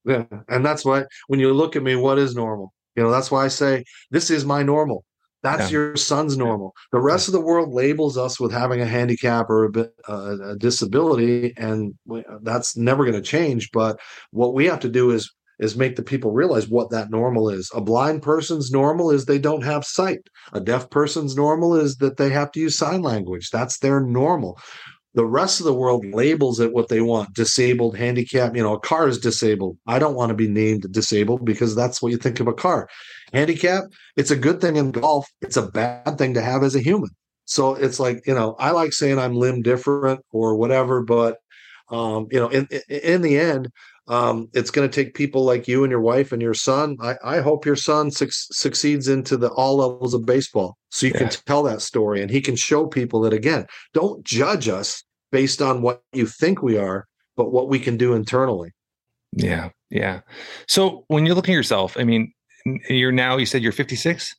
Yeah, 0.06 0.26
and 0.50 0.66
that's 0.66 0.86
why 0.86 1.06
when 1.28 1.40
you 1.40 1.54
look 1.54 1.76
at 1.76 1.84
me, 1.84 1.96
what 1.96 2.18
is 2.20 2.36
normal? 2.36 2.74
You 2.96 3.04
know, 3.04 3.12
that's 3.12 3.32
why 3.32 3.46
I 3.46 3.48
say 3.50 3.84
this 4.12 4.30
is 4.32 4.46
my 4.46 4.64
normal. 4.64 5.04
That's 5.44 5.70
Yeah. 5.72 5.78
your 5.80 5.96
son's 5.98 6.36
normal. 6.38 6.74
The 6.92 7.00
rest 7.00 7.28
of 7.28 7.34
the 7.34 7.42
world 7.42 7.74
labels 7.74 8.18
us 8.18 8.40
with 8.40 8.52
having 8.52 8.82
a 8.82 8.86
handicap 8.86 9.50
or 9.50 9.66
a, 9.66 9.70
bit, 9.72 9.94
uh, 10.10 10.38
a 10.44 10.56
disability, 10.56 11.54
and 11.58 11.94
we, 12.06 12.24
that's 12.42 12.76
never 12.76 13.04
going 13.06 13.16
to 13.16 13.22
change. 13.22 13.70
But 13.72 14.00
what 14.32 14.54
we 14.54 14.66
have 14.66 14.80
to 14.82 14.90
do 14.90 15.12
is 15.12 15.32
is 15.60 15.76
make 15.76 15.96
the 15.96 16.04
people 16.04 16.32
realize 16.32 16.68
what 16.68 16.92
that 16.92 17.10
normal 17.10 17.50
is. 17.50 17.72
A 17.74 17.82
blind 17.82 18.22
person's 18.22 18.70
normal 18.72 19.10
is 19.10 19.26
they 19.26 19.40
don't 19.40 19.64
have 19.64 19.84
sight. 19.86 20.20
A 20.54 20.60
deaf 20.60 20.88
person's 20.92 21.36
normal 21.36 21.76
is 21.76 21.96
that 21.98 22.18
they 22.18 22.30
have 22.30 22.52
to 22.52 22.60
use 22.60 22.78
sign 22.78 23.02
language. 23.02 23.50
That's 23.50 23.80
their 23.80 24.00
normal. 24.00 24.60
The 25.18 25.26
rest 25.26 25.60
of 25.60 25.66
the 25.66 25.74
world 25.74 26.06
labels 26.06 26.60
it 26.60 26.72
what 26.72 26.90
they 26.90 27.02
want 27.02 27.34
disabled, 27.34 27.98
handicap. 27.98 28.56
You 28.56 28.62
know, 28.62 28.76
a 28.76 28.80
car 28.80 29.08
is 29.08 29.18
disabled. 29.18 29.76
I 29.88 29.98
don't 29.98 30.14
want 30.14 30.30
to 30.30 30.36
be 30.36 30.48
named 30.48 30.92
disabled 30.92 31.44
because 31.44 31.76
that's 31.76 32.04
what 32.04 32.12
you 32.12 32.20
think 32.20 32.40
of 32.40 32.48
a 32.48 32.54
car. 32.54 32.88
Handicap, 33.34 33.86
it's 34.16 34.30
a 34.30 34.36
good 34.36 34.62
thing 34.62 34.76
in 34.76 34.92
golf. 34.92 35.28
It's 35.42 35.58
a 35.58 35.72
bad 35.72 36.20
thing 36.20 36.36
to 36.36 36.42
have 36.42 36.62
as 36.62 36.76
a 36.76 36.80
human. 36.80 37.10
So 37.46 37.74
it's 37.74 38.00
like, 38.00 38.28
you 38.28 38.36
know, 38.36 38.56
I 38.60 38.70
like 38.72 38.94
saying 38.94 39.18
I'm 39.18 39.34
limb 39.34 39.64
different 39.64 40.24
or 40.32 40.56
whatever, 40.56 41.02
but, 41.02 41.38
um, 41.90 42.28
you 42.30 42.40
know, 42.40 42.50
in, 42.50 42.68
in, 42.70 42.82
in 43.00 43.22
the 43.24 43.40
end, 43.40 43.72
um, 44.08 44.48
it's 44.54 44.72
going 44.72 44.90
to 44.90 44.94
take 45.04 45.14
people 45.14 45.44
like 45.44 45.68
you 45.68 45.84
and 45.84 45.92
your 45.92 46.02
wife 46.02 46.32
and 46.32 46.42
your 46.42 46.54
son. 46.54 46.98
I, 47.02 47.16
I 47.24 47.40
hope 47.40 47.66
your 47.66 47.76
son 47.76 48.10
suc 48.12 48.30
succeeds 48.32 49.08
into 49.08 49.36
the 49.38 49.50
all 49.52 49.78
levels 49.78 50.14
of 50.14 50.26
baseball 50.26 50.78
so 50.90 51.06
you 51.08 51.12
Yeah. 51.14 51.20
can 51.20 51.30
tell 51.46 51.64
that 51.64 51.82
story 51.82 52.22
and 52.22 52.32
he 52.32 52.42
can 52.42 52.56
show 52.56 52.88
people 52.88 53.22
that 53.22 53.34
again, 53.34 53.66
don't 53.94 54.24
judge 54.24 54.70
us 54.70 55.04
based 55.32 55.62
on 55.62 55.82
what 55.82 56.02
you 56.14 56.26
think 56.26 56.62
we 56.62 56.78
are, 56.78 57.06
but 57.36 57.52
what 57.52 57.68
we 57.68 57.80
can 57.80 57.98
do 57.98 58.14
internally. 58.14 58.72
Yeah, 59.34 59.70
yeah. 59.90 60.22
So 60.68 61.04
when 61.08 61.26
you're 61.26 61.36
looking 61.36 61.54
at 61.54 61.58
yourself, 61.58 61.98
I 61.98 62.04
mean, 62.06 62.32
you're 62.90 63.12
now 63.12 63.38
you 63.38 63.46
said 63.46 63.62
you're 63.62 63.72
56. 63.74 64.34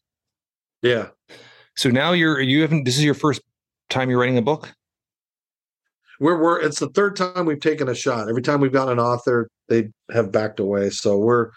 Yeah. 0.82 1.08
So 1.76 1.90
now 1.90 2.12
you're 2.12 2.40
you 2.40 2.62
haven't. 2.62 2.84
This 2.84 2.96
is 2.96 3.04
your 3.04 3.14
first 3.14 3.40
time 3.90 4.08
you're 4.10 4.18
writing 4.18 4.38
a 4.38 4.42
book. 4.42 4.72
We're, 6.20 6.40
we're 6.42 6.60
it's 6.60 6.80
the 6.80 6.88
third 6.88 7.16
time 7.16 7.44
we've 7.46 7.60
taken 7.60 7.88
a 7.88 7.94
shot. 7.94 8.28
Every 8.28 8.42
time 8.42 8.60
we've 8.60 8.72
got 8.72 8.88
an 8.88 8.98
author, 8.98 9.48
they 9.68 9.90
have 10.10 10.32
backed 10.32 10.60
away. 10.60 10.90
So 10.90 11.18
we're 11.18 11.50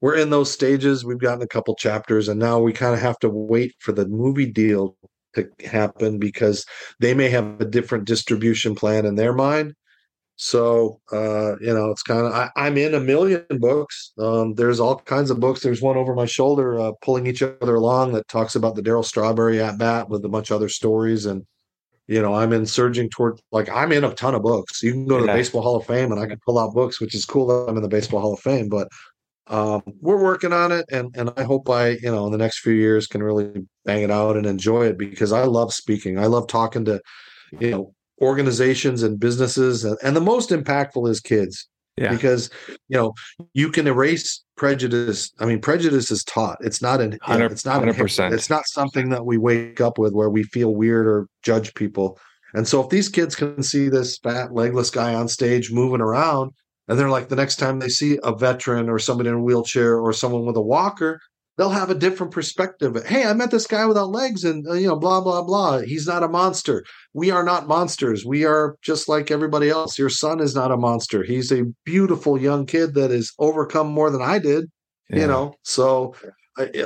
we're 0.00 0.16
in 0.16 0.30
those 0.30 0.50
stages. 0.50 1.04
We've 1.04 1.18
gotten 1.18 1.42
a 1.42 1.48
couple 1.48 1.74
chapters, 1.76 2.28
and 2.28 2.40
now 2.40 2.58
we 2.58 2.72
kind 2.72 2.94
of 2.94 3.00
have 3.00 3.18
to 3.20 3.28
wait 3.28 3.74
for 3.78 3.92
the 3.92 4.06
movie 4.06 4.50
deal 4.50 4.96
to 5.34 5.48
happen 5.64 6.18
because 6.18 6.66
they 6.98 7.14
may 7.14 7.28
have 7.30 7.60
a 7.60 7.64
different 7.64 8.04
distribution 8.04 8.74
plan 8.74 9.06
in 9.06 9.14
their 9.14 9.32
mind. 9.32 9.74
So 10.36 11.00
uh, 11.12 11.56
you 11.60 11.72
know, 11.72 11.90
it's 11.90 12.02
kind 12.02 12.26
of 12.26 12.50
I'm 12.56 12.76
in 12.76 12.94
a 12.94 13.00
million 13.00 13.44
books. 13.50 14.12
Um, 14.18 14.54
there's 14.54 14.80
all 14.80 14.96
kinds 14.96 15.30
of 15.30 15.38
books. 15.38 15.60
There's 15.60 15.82
one 15.82 15.96
over 15.96 16.14
my 16.14 16.26
shoulder, 16.26 16.80
uh, 16.80 16.92
pulling 17.00 17.26
each 17.26 17.42
other 17.42 17.76
along, 17.76 18.12
that 18.14 18.26
talks 18.28 18.56
about 18.56 18.74
the 18.74 18.82
Darryl 18.82 19.04
Strawberry 19.04 19.60
at 19.60 19.78
bat 19.78 20.08
with 20.08 20.24
a 20.24 20.28
bunch 20.28 20.50
of 20.50 20.56
other 20.56 20.68
stories 20.68 21.26
and 21.26 21.46
you 22.08 22.20
know 22.20 22.34
i'm 22.34 22.52
in 22.52 22.66
surging 22.66 23.08
toward 23.08 23.40
like 23.52 23.68
i'm 23.70 23.92
in 23.92 24.04
a 24.04 24.12
ton 24.14 24.34
of 24.34 24.42
books. 24.42 24.82
You 24.82 24.92
can 24.92 25.06
go 25.06 25.18
to 25.18 25.24
Yeah. 25.26 25.32
the 25.32 25.38
baseball 25.38 25.62
hall 25.62 25.76
of 25.76 25.86
fame 25.86 26.10
and 26.12 26.20
i 26.20 26.26
can 26.26 26.38
pull 26.44 26.58
out 26.58 26.74
books 26.74 27.00
which 27.00 27.14
is 27.14 27.24
cool 27.24 27.46
that 27.46 27.70
i'm 27.70 27.76
in 27.76 27.82
the 27.82 27.88
baseball 27.88 28.20
hall 28.20 28.34
of 28.34 28.40
fame 28.40 28.68
but 28.68 28.88
um, 29.48 29.82
we're 30.00 30.22
working 30.22 30.52
on 30.52 30.70
it 30.72 30.84
and 30.90 31.14
and 31.16 31.30
i 31.36 31.42
hope 31.42 31.68
i 31.68 31.90
you 31.90 32.10
know 32.10 32.26
in 32.26 32.32
the 32.32 32.38
next 32.38 32.60
few 32.60 32.72
years 32.72 33.06
can 33.06 33.22
really 33.22 33.66
bang 33.84 34.02
it 34.02 34.10
out 34.10 34.36
and 34.36 34.46
enjoy 34.46 34.86
it 34.86 34.96
because 34.98 35.32
i 35.32 35.42
love 35.44 35.72
speaking. 35.74 36.18
I 36.18 36.26
love 36.26 36.46
talking 36.46 36.84
to 36.86 37.00
you 37.58 37.70
know 37.70 37.94
organizations 38.20 39.02
and 39.02 39.18
businesses 39.18 39.84
and, 39.84 39.98
and 40.02 40.14
the 40.14 40.20
most 40.20 40.50
impactful 40.50 41.08
is 41.10 41.20
kids 41.20 41.68
Yeah. 41.98 42.10
because 42.10 42.48
you 42.88 42.96
know 42.96 43.12
you 43.52 43.70
can 43.70 43.86
erase 43.86 44.42
prejudice 44.56 45.30
i 45.40 45.44
mean 45.44 45.60
prejudice 45.60 46.10
is 46.10 46.24
taught 46.24 46.56
it's 46.60 46.80
not 46.80 47.02
an 47.02 47.18
you 47.28 47.38
know, 47.38 47.44
it's 47.44 47.66
not 47.66 47.82
100%. 47.82 48.32
it's 48.32 48.48
not 48.48 48.66
something 48.66 49.10
that 49.10 49.26
we 49.26 49.36
wake 49.36 49.78
up 49.82 49.98
with 49.98 50.14
where 50.14 50.30
we 50.30 50.42
feel 50.42 50.74
weird 50.74 51.06
or 51.06 51.26
judge 51.42 51.74
people 51.74 52.18
and 52.54 52.66
so 52.66 52.82
if 52.82 52.88
these 52.88 53.10
kids 53.10 53.34
can 53.34 53.62
see 53.62 53.90
this 53.90 54.16
fat 54.18 54.54
legless 54.54 54.88
guy 54.88 55.14
on 55.14 55.28
stage 55.28 55.70
moving 55.70 56.00
around 56.00 56.52
and 56.88 56.98
they're 56.98 57.10
like 57.10 57.28
the 57.28 57.36
next 57.36 57.56
time 57.56 57.78
they 57.78 57.88
see 57.88 58.18
a 58.24 58.34
veteran 58.34 58.88
or 58.88 58.98
somebody 58.98 59.28
in 59.28 59.34
a 59.34 59.42
wheelchair 59.42 59.98
or 59.98 60.14
someone 60.14 60.46
with 60.46 60.56
a 60.56 60.62
walker 60.62 61.20
they'll 61.58 61.70
have 61.70 61.90
a 61.90 61.94
different 61.94 62.32
perspective. 62.32 62.96
Hey 63.06 63.24
i 63.24 63.32
met 63.34 63.50
this 63.50 63.66
guy 63.66 63.84
without 63.86 64.10
legs 64.10 64.44
and 64.44 64.66
uh, 64.66 64.74
you 64.74 64.86
know 64.88 64.96
blah 64.96 65.20
blah 65.20 65.42
blah. 65.42 65.80
He's 65.80 66.06
not 66.06 66.22
a 66.22 66.28
monster. 66.28 66.84
We 67.14 67.30
are 67.30 67.44
not 67.44 67.68
monsters. 67.68 68.24
We 68.24 68.44
are 68.44 68.76
just 68.82 69.08
like 69.08 69.30
everybody 69.30 69.68
else. 69.68 69.98
Your 69.98 70.08
son 70.10 70.40
is 70.40 70.54
not 70.54 70.72
a 70.72 70.76
monster. 70.76 71.22
He's 71.22 71.52
a 71.52 71.64
beautiful 71.84 72.40
young 72.40 72.66
kid 72.66 72.94
that 72.94 73.10
has 73.10 73.32
overcome 73.38 73.88
more 73.88 74.10
than 74.10 74.22
i 74.22 74.38
did 74.38 74.70
Yeah. 75.10 75.20
you 75.20 75.26
know? 75.26 75.54
So 75.62 76.14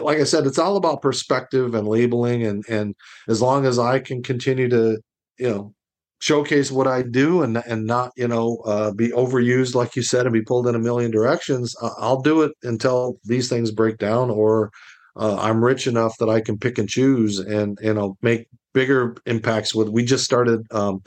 like 0.00 0.18
i 0.20 0.24
said 0.24 0.46
it's 0.46 0.58
all 0.60 0.76
about 0.76 1.02
perspective 1.02 1.74
and 1.74 1.88
labeling 1.88 2.46
and 2.46 2.64
and 2.68 2.94
as 3.28 3.42
long 3.42 3.66
as 3.66 3.80
i 3.80 3.98
can 3.98 4.22
continue 4.22 4.68
to 4.68 4.98
you 5.38 5.50
know 5.50 5.74
showcase 6.18 6.70
what 6.70 6.86
i 6.86 7.02
do 7.02 7.42
and 7.42 7.58
and 7.66 7.86
not 7.86 8.10
you 8.16 8.28
know 8.28 8.56
uh, 8.66 8.90
be 8.92 9.08
overused 9.10 9.74
like 9.74 9.94
you 9.96 10.02
said 10.02 10.26
and 10.26 10.32
be 10.32 10.42
pulled 10.42 10.66
in 10.66 10.74
a 10.74 10.78
million 10.78 11.10
directions 11.10 11.74
i'll 11.98 12.22
do 12.22 12.42
it 12.42 12.52
until 12.62 13.18
these 13.24 13.48
things 13.48 13.70
break 13.70 13.98
down 13.98 14.30
or 14.30 14.70
uh, 15.16 15.36
i'm 15.40 15.62
rich 15.62 15.86
enough 15.86 16.16
that 16.18 16.28
i 16.28 16.40
can 16.40 16.58
pick 16.58 16.78
and 16.78 16.88
choose 16.88 17.38
and 17.38 17.78
you 17.82 17.92
know 17.92 18.16
make 18.22 18.48
bigger 18.72 19.16
impacts 19.26 19.74
with 19.74 19.88
we 19.88 20.04
just 20.04 20.24
started 20.24 20.60
um, 20.70 21.02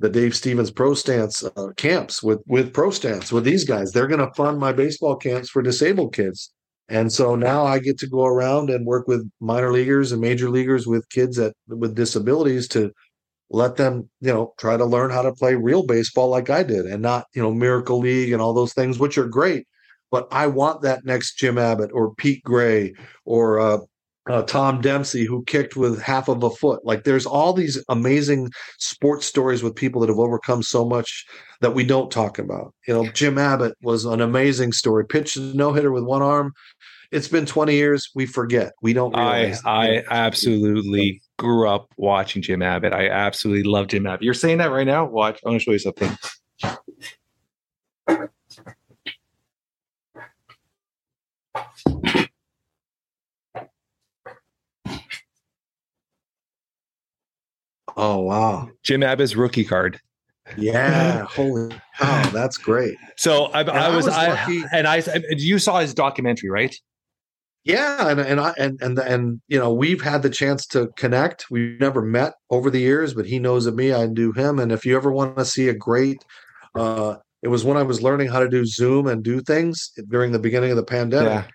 the 0.00 0.08
Dave 0.08 0.34
Stevens 0.34 0.72
Pro 0.72 0.94
Stance 0.94 1.44
uh, 1.44 1.68
camps 1.76 2.22
with 2.22 2.40
with 2.46 2.74
Pro 2.74 2.90
Stance 2.90 3.30
with 3.30 3.44
these 3.44 3.64
guys. 3.64 3.92
They're 3.92 4.08
going 4.08 4.26
to 4.26 4.34
fund 4.34 4.58
my 4.58 4.72
baseball 4.72 5.14
camps 5.14 5.48
for 5.48 5.62
disabled 5.62 6.12
kids, 6.12 6.52
and 6.88 7.12
so 7.12 7.36
now 7.36 7.64
I 7.64 7.78
get 7.78 7.98
to 8.00 8.08
go 8.08 8.26
around 8.26 8.68
and 8.68 8.84
work 8.84 9.06
with 9.06 9.30
minor 9.40 9.72
leaguers 9.72 10.10
and 10.10 10.20
major 10.20 10.50
leaguers 10.50 10.88
with 10.88 11.08
kids 11.08 11.36
that 11.36 11.54
with 11.68 11.94
disabilities 11.94 12.66
to 12.68 12.92
let 13.52 13.76
them 13.76 14.08
you 14.20 14.32
know 14.32 14.54
try 14.58 14.76
to 14.76 14.84
learn 14.84 15.10
how 15.10 15.22
to 15.22 15.32
play 15.32 15.54
real 15.54 15.86
baseball 15.86 16.28
like 16.28 16.50
I 16.50 16.62
did, 16.62 16.86
and 16.86 17.02
not 17.02 17.26
you 17.34 17.42
know 17.42 17.52
Miracle 17.52 17.98
League 17.98 18.32
and 18.32 18.42
all 18.42 18.54
those 18.54 18.72
things, 18.72 18.98
which 18.98 19.18
are 19.18 19.26
great. 19.26 19.66
But 20.10 20.28
I 20.30 20.46
want 20.46 20.82
that 20.82 21.04
next 21.04 21.36
Jim 21.36 21.56
Abbott 21.58 21.90
or 21.92 22.14
Pete 22.14 22.42
Gray 22.44 22.94
or 23.24 23.60
uh, 23.60 23.78
uh, 24.28 24.42
Tom 24.42 24.80
Dempsey 24.80 25.24
who 25.24 25.42
kicked 25.44 25.76
with 25.76 26.00
half 26.00 26.28
of 26.28 26.42
a 26.42 26.50
foot. 26.50 26.84
Like 26.84 27.04
there's 27.04 27.26
all 27.26 27.52
these 27.52 27.82
amazing 27.88 28.50
sports 28.78 29.26
stories 29.26 29.62
with 29.62 29.74
people 29.74 30.00
that 30.00 30.08
have 30.08 30.18
overcome 30.18 30.62
so 30.62 30.84
much 30.84 31.24
that 31.60 31.74
we 31.74 31.84
don't 31.84 32.10
talk 32.10 32.38
about. 32.38 32.74
You 32.86 32.94
know, 32.94 33.10
Jim 33.10 33.38
Abbott 33.38 33.74
was 33.82 34.04
an 34.04 34.20
amazing 34.20 34.72
story. 34.72 35.06
Pitched 35.06 35.36
a 35.36 35.40
no 35.40 35.72
hitter 35.72 35.92
with 35.92 36.04
one 36.04 36.22
arm. 36.22 36.52
It's 37.10 37.28
been 37.28 37.44
20 37.44 37.74
years. 37.74 38.10
We 38.14 38.24
forget. 38.26 38.72
We 38.80 38.92
don't. 38.92 39.14
I 39.14 39.40
Realize. 39.40 39.62
I 39.64 40.02
absolutely 40.10 41.20
grew 41.42 41.68
up 41.68 41.92
watching 41.96 42.40
Jim 42.40 42.62
Abbott. 42.62 42.92
I 42.92 43.08
absolutely 43.08 43.64
love 43.64 43.88
Jim 43.88 44.06
Abbott. 44.06 44.22
You're 44.22 44.32
saying 44.32 44.58
that 44.58 44.70
right 44.70 44.86
now? 44.86 45.04
Watch. 45.04 45.40
I 45.44 45.48
want 45.48 45.60
to 45.60 45.64
show 45.64 45.72
you 45.72 45.78
something. 45.78 46.16
Oh 57.94 58.20
wow, 58.20 58.70
Jim 58.82 59.02
Abbott's 59.02 59.36
rookie 59.36 59.64
card. 59.64 60.00
Yeah, 60.56 61.24
holy 61.28 61.74
cow, 61.98 62.30
that's 62.30 62.56
great. 62.56 62.96
So 63.16 63.46
I, 63.46 63.62
I, 63.62 63.86
I 63.86 63.94
was, 63.94 64.06
was 64.06 64.14
I, 64.14 64.68
and 64.72 64.86
I, 64.86 65.02
you 65.30 65.58
saw 65.58 65.80
his 65.80 65.92
documentary, 65.92 66.50
right? 66.50 66.74
Yeah, 67.64 68.08
and 68.08 68.18
and 68.18 68.40
I 68.40 68.54
and 68.58 68.80
and 68.82 68.98
and 68.98 69.40
you 69.46 69.58
know 69.58 69.72
we've 69.72 70.02
had 70.02 70.22
the 70.22 70.30
chance 70.30 70.66
to 70.68 70.88
connect. 70.96 71.46
We've 71.48 71.78
never 71.78 72.02
met 72.02 72.34
over 72.50 72.70
the 72.70 72.80
years, 72.80 73.14
but 73.14 73.26
he 73.26 73.38
knows 73.38 73.66
of 73.66 73.76
me. 73.76 73.94
I 73.94 74.06
knew 74.06 74.32
him. 74.32 74.58
And 74.58 74.72
if 74.72 74.84
you 74.84 74.96
ever 74.96 75.12
want 75.12 75.36
to 75.36 75.44
see 75.44 75.68
a 75.68 75.74
great, 75.74 76.24
uh, 76.74 77.16
it 77.40 77.48
was 77.48 77.64
when 77.64 77.76
I 77.76 77.84
was 77.84 78.02
learning 78.02 78.28
how 78.28 78.40
to 78.40 78.48
do 78.48 78.66
Zoom 78.66 79.06
and 79.06 79.22
do 79.22 79.40
things 79.40 79.92
during 80.08 80.32
the 80.32 80.40
beginning 80.40 80.70
of 80.70 80.76
the 80.76 80.84
pandemic. 80.84 81.46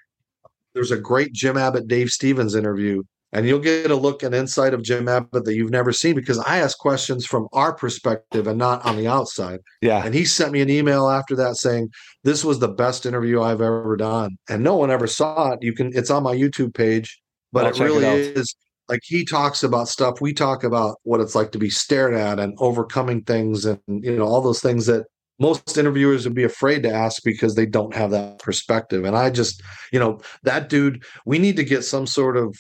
There's 0.74 0.91
a 0.91 0.97
great 0.97 1.34
Jim 1.34 1.58
Abbott, 1.58 1.88
Dave 1.88 2.10
Stevens 2.10 2.55
interview, 2.55 3.03
and 3.38 3.47
you'll 3.47 3.59
get 3.59 3.91
a 3.91 3.95
look 3.95 4.23
and 4.23 4.33
insight 4.33 4.73
of 4.73 4.81
Jim 4.81 5.07
Abbott 5.07 5.45
that 5.45 5.53
you've 5.53 5.69
never 5.69 5.93
seen 5.93 6.15
because 6.15 6.39
I 6.39 6.57
ask 6.57 6.75
questions 6.79 7.23
from 7.23 7.47
our 7.53 7.71
perspective 7.71 8.47
and 8.47 8.57
not 8.57 8.83
on 8.83 8.97
the 8.97 9.07
outside. 9.07 9.59
yeah, 9.79 10.03
And 10.03 10.15
he 10.15 10.25
sent 10.25 10.51
me 10.51 10.61
an 10.61 10.71
email 10.71 11.07
after 11.07 11.35
that 11.35 11.55
saying, 11.55 11.91
This 12.23 12.43
was 12.43 12.57
the 12.57 12.67
best 12.67 13.05
interview 13.05 13.39
I've 13.39 13.61
ever 13.61 13.95
done. 13.95 14.38
And 14.49 14.63
no 14.63 14.75
one 14.75 14.89
ever 14.89 15.05
saw 15.05 15.51
it. 15.51 15.59
You 15.61 15.73
can 15.73 15.91
it's 15.93 16.09
on 16.09 16.23
my 16.23 16.33
YouTube 16.33 16.73
page, 16.73 17.21
but 17.53 17.65
I'll 17.65 17.73
it 17.73 17.79
really 17.79 18.07
out. 18.07 18.17
is 18.17 18.55
like 18.89 19.01
he 19.03 19.23
talks 19.23 19.61
about 19.61 19.88
stuff. 19.88 20.19
We 20.19 20.33
talk 20.33 20.63
about 20.63 20.97
what 21.03 21.21
it's 21.21 21.35
like 21.35 21.51
to 21.51 21.59
be 21.59 21.69
stared 21.69 22.15
at 22.15 22.39
and 22.39 22.55
overcoming 22.57 23.21
things 23.21 23.65
and 23.65 23.79
you 23.88 24.17
know, 24.17 24.25
all 24.25 24.41
those 24.41 24.61
things 24.61 24.88
that 24.88 25.05
most 25.39 25.77
interviewers 25.77 26.25
would 26.25 26.33
be 26.33 26.43
afraid 26.43 26.81
to 26.81 26.91
ask 26.91 27.21
because 27.23 27.53
they 27.53 27.67
don't 27.67 27.95
have 27.95 28.09
that 28.09 28.39
perspective. 28.39 29.03
And 29.05 29.15
I 29.15 29.29
just, 29.29 29.61
you 29.93 29.99
know, 29.99 30.21
that 30.41 30.69
dude, 30.69 31.03
we 31.27 31.38
need 31.38 31.55
to 31.57 31.63
get 31.63 31.83
some 31.83 32.07
sort 32.07 32.35
of 32.35 32.57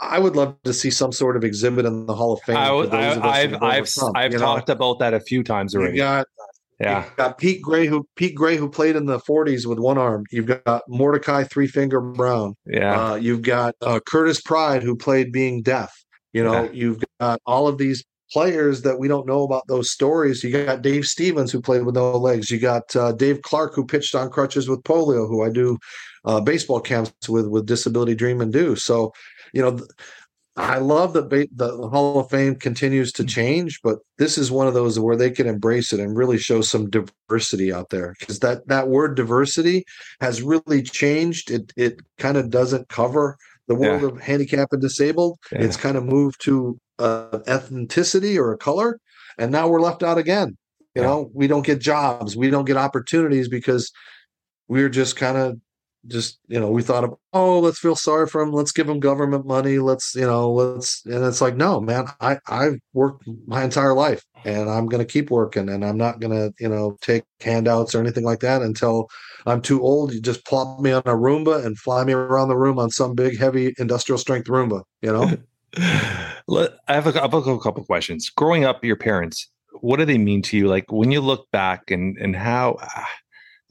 I 0.00 0.18
would 0.18 0.36
love 0.36 0.56
to 0.64 0.72
see 0.72 0.90
some 0.90 1.12
sort 1.12 1.36
of 1.36 1.44
exhibit 1.44 1.86
in 1.86 2.06
the 2.06 2.14
Hall 2.14 2.32
of 2.32 2.40
Fame. 2.42 2.56
I, 2.56 2.68
for 2.68 2.86
those 2.86 3.16
of 3.16 3.24
us 3.24 3.36
have 3.36 3.50
who've 3.52 3.62
I've, 3.62 3.82
overcome, 3.82 4.12
I've 4.16 4.32
you 4.32 4.38
know? 4.38 4.44
talked 4.44 4.68
about 4.70 4.98
that 4.98 5.14
a 5.14 5.20
few 5.20 5.42
times 5.44 5.72
You 5.74 5.80
already. 5.80 5.96
got 5.98 6.26
yeah, 6.80 7.04
You've 7.04 7.16
got 7.16 7.38
Pete 7.38 7.62
Gray 7.62 7.86
who 7.86 8.06
Pete 8.16 8.34
Gray 8.34 8.56
who 8.56 8.68
played 8.68 8.96
in 8.96 9.06
the 9.06 9.20
40s 9.20 9.64
with 9.64 9.78
one 9.78 9.96
arm. 9.96 10.24
You've 10.32 10.46
got 10.66 10.82
Mordecai 10.88 11.44
Three 11.44 11.68
Finger 11.68 12.00
Brown. 12.00 12.56
yeah, 12.66 13.12
Uh, 13.12 13.14
you've 13.14 13.42
got 13.42 13.76
uh, 13.80 14.00
Curtis 14.04 14.40
Pride 14.40 14.82
who 14.82 14.96
played 14.96 15.30
being 15.32 15.62
deaf. 15.62 15.94
You 16.32 16.42
know, 16.42 16.64
Yeah. 16.64 16.70
you've 16.72 17.04
got 17.20 17.40
all 17.46 17.68
of 17.68 17.78
these 17.78 18.02
players 18.32 18.82
that 18.82 18.98
we 18.98 19.06
don't 19.06 19.24
know 19.26 19.44
about 19.44 19.62
those 19.68 19.88
stories. 19.92 20.42
You 20.42 20.50
got 20.64 20.82
Dave 20.82 21.04
Stevens 21.04 21.52
who 21.52 21.60
played 21.62 21.84
with 21.84 21.94
no 21.94 22.16
legs. 22.18 22.50
You 22.50 22.58
got 22.58 22.94
uh, 22.96 23.12
Dave 23.12 23.42
Clark 23.42 23.76
who 23.76 23.86
pitched 23.86 24.16
on 24.16 24.28
crutches 24.30 24.68
with 24.68 24.82
polio, 24.82 25.28
who 25.28 25.44
I 25.44 25.50
do 25.50 25.78
uh, 26.24 26.40
baseball 26.40 26.80
camps 26.80 27.28
with 27.28 27.46
with 27.46 27.66
Disability 27.66 28.14
Dream 28.14 28.40
and 28.40 28.52
Do. 28.52 28.76
So, 28.76 29.12
you 29.52 29.62
know. 29.62 29.78
I 30.56 30.78
love 30.78 31.14
that 31.14 31.28
ba- 31.28 31.48
the 31.52 31.88
Hall 31.88 32.20
of 32.20 32.30
Fame 32.30 32.54
continues 32.54 33.10
to 33.14 33.24
change, 33.24 33.80
but 33.82 33.98
this 34.18 34.38
is 34.38 34.52
one 34.52 34.68
of 34.68 34.74
those 34.74 35.00
where 35.00 35.16
they 35.16 35.32
can 35.32 35.48
embrace 35.48 35.92
it 35.92 35.98
and 35.98 36.16
really 36.16 36.38
show 36.38 36.60
some 36.60 36.88
diversity 36.88 37.72
out 37.72 37.90
there 37.90 38.14
because 38.20 38.38
that 38.38 38.68
that 38.68 38.86
word 38.86 39.16
diversity 39.16 39.84
has 40.20 40.42
really 40.42 40.80
changed. 40.80 41.50
It 41.50 41.72
it 41.76 41.98
kind 42.18 42.36
of 42.36 42.50
doesn't 42.50 42.88
cover 42.88 43.36
the 43.66 43.74
world 43.74 44.02
Yeah. 44.02 44.08
of 44.10 44.20
handicapped 44.20 44.72
and 44.72 44.80
disabled. 44.80 45.40
Yeah. 45.50 45.62
It's 45.62 45.76
kind 45.76 45.96
of 45.96 46.04
moved 46.04 46.40
to 46.44 46.78
uh, 47.00 47.38
ethnicity 47.48 48.38
or 48.38 48.52
a 48.52 48.56
color, 48.56 49.00
and 49.36 49.50
now 49.50 49.66
we're 49.66 49.80
left 49.80 50.04
out 50.04 50.18
again. 50.18 50.56
You 50.94 51.02
Yeah. 51.02 51.08
know, 51.08 51.30
we 51.34 51.48
don't 51.48 51.66
get 51.66 51.80
jobs, 51.80 52.36
we 52.36 52.48
don't 52.48 52.64
get 52.64 52.76
opportunities 52.76 53.48
because 53.48 53.90
we're 54.68 54.88
just 54.88 55.16
kind 55.16 55.36
of 55.36 55.58
just 56.06 56.38
you 56.48 56.58
know 56.60 56.70
we 56.70 56.82
thought 56.82 57.04
of 57.04 57.14
oh 57.32 57.58
let's 57.58 57.78
feel 57.78 57.96
sorry 57.96 58.26
for 58.26 58.44
them 58.44 58.52
let's 58.52 58.72
give 58.72 58.86
them 58.86 59.00
government 59.00 59.46
money 59.46 59.78
let's 59.78 60.14
you 60.14 60.26
know 60.26 60.52
let's 60.52 61.04
and 61.06 61.24
it's 61.24 61.40
like 61.40 61.56
no 61.56 61.80
man 61.80 62.06
i 62.20 62.38
i've 62.48 62.78
worked 62.92 63.24
my 63.46 63.62
entire 63.62 63.94
life 63.94 64.22
and 64.44 64.68
i'm 64.70 64.86
going 64.86 65.04
to 65.04 65.10
keep 65.10 65.30
working 65.30 65.68
and 65.68 65.84
i'm 65.84 65.96
not 65.96 66.20
going 66.20 66.32
to 66.32 66.52
you 66.62 66.68
know 66.68 66.96
take 67.00 67.24
handouts 67.40 67.94
or 67.94 68.00
anything 68.00 68.24
like 68.24 68.40
that 68.40 68.62
until 68.62 69.08
i'm 69.46 69.62
too 69.62 69.82
old 69.82 70.12
you 70.12 70.20
just 70.20 70.44
plop 70.44 70.80
me 70.80 70.92
on 70.92 71.02
a 71.06 71.14
roomba 71.14 71.64
and 71.64 71.78
fly 71.78 72.04
me 72.04 72.12
around 72.12 72.48
the 72.48 72.56
room 72.56 72.78
on 72.78 72.90
some 72.90 73.14
big 73.14 73.38
heavy 73.38 73.74
industrial 73.78 74.18
strength 74.18 74.48
roomba 74.48 74.82
you 75.02 75.12
know 75.12 75.30
Let, 76.46 76.72
I 76.88 76.94
have 76.94 77.06
a, 77.06 77.18
I 77.18 77.22
have 77.22 77.34
a 77.34 77.58
couple 77.58 77.84
questions. 77.84 78.30
Growing 78.30 78.64
up, 78.64 78.84
your 78.84 78.96
parents, 78.96 79.50
what 79.80 79.96
do 79.96 80.04
they 80.04 80.18
mean 80.18 80.42
to 80.42 80.56
you? 80.56 80.68
Like 80.68 80.92
when 80.92 81.10
you 81.10 81.20
look 81.20 81.50
back 81.50 81.90
and 81.90 82.16
and 82.18 82.36
how, 82.36 82.76
ah, 82.80 83.08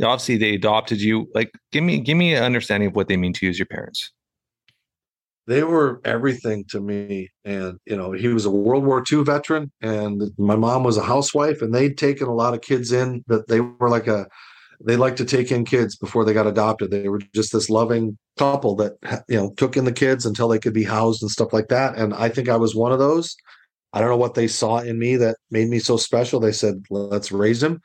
obviously 0.03 0.37
they 0.37 0.53
adopted 0.55 1.01
you. 1.01 1.27
Like 1.33 1.51
give 1.71 1.83
me 1.83 1.99
give 1.99 2.17
me 2.17 2.33
an 2.35 2.43
understanding 2.43 2.89
of 2.89 2.95
what 2.95 3.07
they 3.07 3.17
mean 3.17 3.33
to 3.33 3.45
you 3.45 3.49
as 3.49 3.59
your 3.59 3.67
parents. 3.67 4.11
they 5.47 5.63
were 5.63 6.01
everything 6.05 6.65
to 6.69 6.79
me. 6.79 7.29
And, 7.43 7.79
you 7.85 7.97
know, 7.97 8.11
he 8.13 8.29
was 8.29 8.45
a 8.45 8.51
World 8.51 8.85
War 8.85 9.03
II 9.11 9.23
veteran, 9.23 9.71
and 9.81 10.31
my 10.37 10.55
mom 10.55 10.83
was 10.83 10.97
a 10.97 11.03
housewife, 11.03 11.61
and 11.61 11.73
they'd 11.73 11.97
taken 11.97 12.27
a 12.27 12.33
lot 12.33 12.53
of 12.53 12.61
kids 12.61 12.91
in, 12.91 13.23
but 13.27 13.47
they 13.47 13.59
were 13.59 13.89
like 13.89 14.07
a, 14.07 14.27
they 14.85 14.95
liked 14.95 15.17
to 15.17 15.25
take 15.25 15.51
in 15.51 15.65
kids 15.65 15.95
before 15.97 16.23
they 16.25 16.33
got 16.33 16.47
adopted. 16.47 16.91
They 16.91 17.09
were 17.09 17.21
just 17.35 17.51
this 17.51 17.69
loving 17.69 18.17
couple 18.37 18.75
that, 18.77 18.93
you 19.27 19.37
know, 19.37 19.53
took 19.57 19.77
in 19.77 19.85
the 19.85 19.91
kids 19.91 20.25
until 20.25 20.47
they 20.47 20.59
could 20.59 20.73
be 20.73 20.83
housed 20.83 21.21
and 21.21 21.31
stuff 21.31 21.53
like 21.53 21.67
that. 21.69 21.95
And 21.97 22.13
I 22.13 22.29
think 22.29 22.49
I 22.49 22.57
was 22.57 22.75
one 22.75 22.91
of 22.91 22.99
those. 22.99 23.35
I 23.93 23.99
don't 23.99 24.09
know 24.09 24.17
what 24.17 24.33
they 24.33 24.47
saw 24.47 24.79
in 24.79 24.97
me 24.97 25.17
that 25.17 25.37
made 25.51 25.69
me 25.69 25.79
so 25.79 25.97
special. 25.97 26.39
They 26.39 26.51
said, 26.51 26.83
let's 26.89 27.31
raise 27.31 27.61
him. 27.61 27.81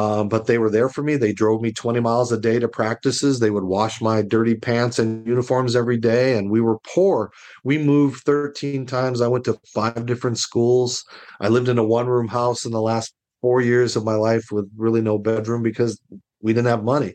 Um, 0.00 0.30
but 0.30 0.46
they 0.46 0.56
were 0.56 0.70
there 0.70 0.88
for 0.88 1.02
me. 1.02 1.16
They 1.16 1.34
drove 1.34 1.60
me 1.60 1.72
20 1.72 2.00
miles 2.00 2.32
a 2.32 2.40
day 2.40 2.58
to 2.58 2.68
practices. 2.68 3.38
They 3.38 3.50
would 3.50 3.64
wash 3.64 4.00
my 4.00 4.22
dirty 4.22 4.54
pants 4.54 4.98
and 4.98 5.26
uniforms 5.26 5.76
every 5.76 5.98
day. 5.98 6.38
And 6.38 6.50
we 6.50 6.62
were 6.62 6.78
poor. 6.94 7.30
We 7.64 7.76
moved 7.76 8.24
13 8.24 8.86
times. 8.86 9.20
I 9.20 9.28
went 9.28 9.44
to 9.44 9.58
five 9.74 10.06
different 10.06 10.38
schools. 10.38 11.04
I 11.38 11.48
lived 11.48 11.68
in 11.68 11.76
a 11.76 11.84
one 11.84 12.06
room 12.06 12.28
house 12.28 12.64
in 12.64 12.72
the 12.72 12.80
last 12.80 13.12
four 13.42 13.60
years 13.60 13.94
of 13.94 14.06
my 14.06 14.14
life 14.14 14.46
with 14.50 14.70
really 14.74 15.02
no 15.02 15.18
bedroom 15.18 15.62
because 15.62 16.00
we 16.40 16.54
didn't 16.54 16.68
have 16.68 16.82
money. 16.82 17.14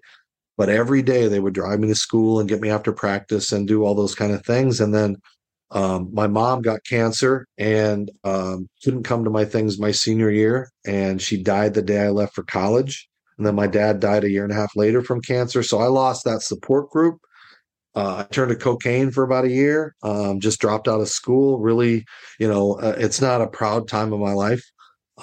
But 0.56 0.70
every 0.70 1.02
day 1.02 1.28
they 1.28 1.40
would 1.40 1.56
drive 1.56 1.80
me 1.80 1.88
to 1.88 1.96
school 1.96 2.40
and 2.40 2.48
get 2.48 2.62
me 2.62 2.70
after 2.70 2.92
practice 2.92 3.52
and 3.52 3.68
do 3.68 3.84
all 3.84 3.96
those 3.96 4.14
kind 4.14 4.32
of 4.32 4.46
things. 4.46 4.80
And 4.80 4.94
then 4.94 5.16
um, 5.72 6.10
my 6.14 6.28
mom 6.28 6.62
got 6.62 6.86
cancer 6.86 7.48
and 7.58 8.12
um, 8.24 8.70
couldn't 8.84 9.04
come 9.04 9.24
to 9.24 9.30
my 9.30 9.46
things 9.46 9.80
my 9.80 9.92
senior 9.92 10.30
year, 10.30 10.70
and 10.86 11.22
she 11.22 11.42
died 11.42 11.74
the 11.74 11.82
day 11.82 12.02
I 12.02 12.10
left 12.10 12.36
for 12.36 12.44
college. 12.44 13.08
And 13.38 13.46
then 13.46 13.56
my 13.56 13.68
dad 13.68 14.00
died 14.00 14.24
a 14.24 14.30
year 14.30 14.44
and 14.44 14.54
a 14.54 14.56
half 14.56 14.76
later 14.76 15.02
from 15.02 15.22
cancer, 15.22 15.64
so 15.64 15.80
I 15.80 15.88
lost 15.88 16.24
that 16.26 16.42
support 16.42 16.90
group. 16.90 17.20
Uh, 17.96 18.18
I 18.18 18.34
turned 18.34 18.50
to 18.50 18.58
cocaine 18.58 19.12
for 19.12 19.24
about 19.24 19.46
a 19.46 19.52
year. 19.52 19.96
Um, 20.04 20.40
just 20.42 20.60
dropped 20.60 20.88
out 20.88 21.00
of 21.00 21.08
school. 21.08 21.60
Really, 21.60 22.06
you 22.40 22.48
know, 22.48 22.74
uh, 22.80 22.96
it's 22.98 23.22
not 23.22 23.42
a 23.42 23.48
proud 23.48 23.88
time 23.88 24.12
of 24.12 24.20
my 24.20 24.34
life, 24.34 24.64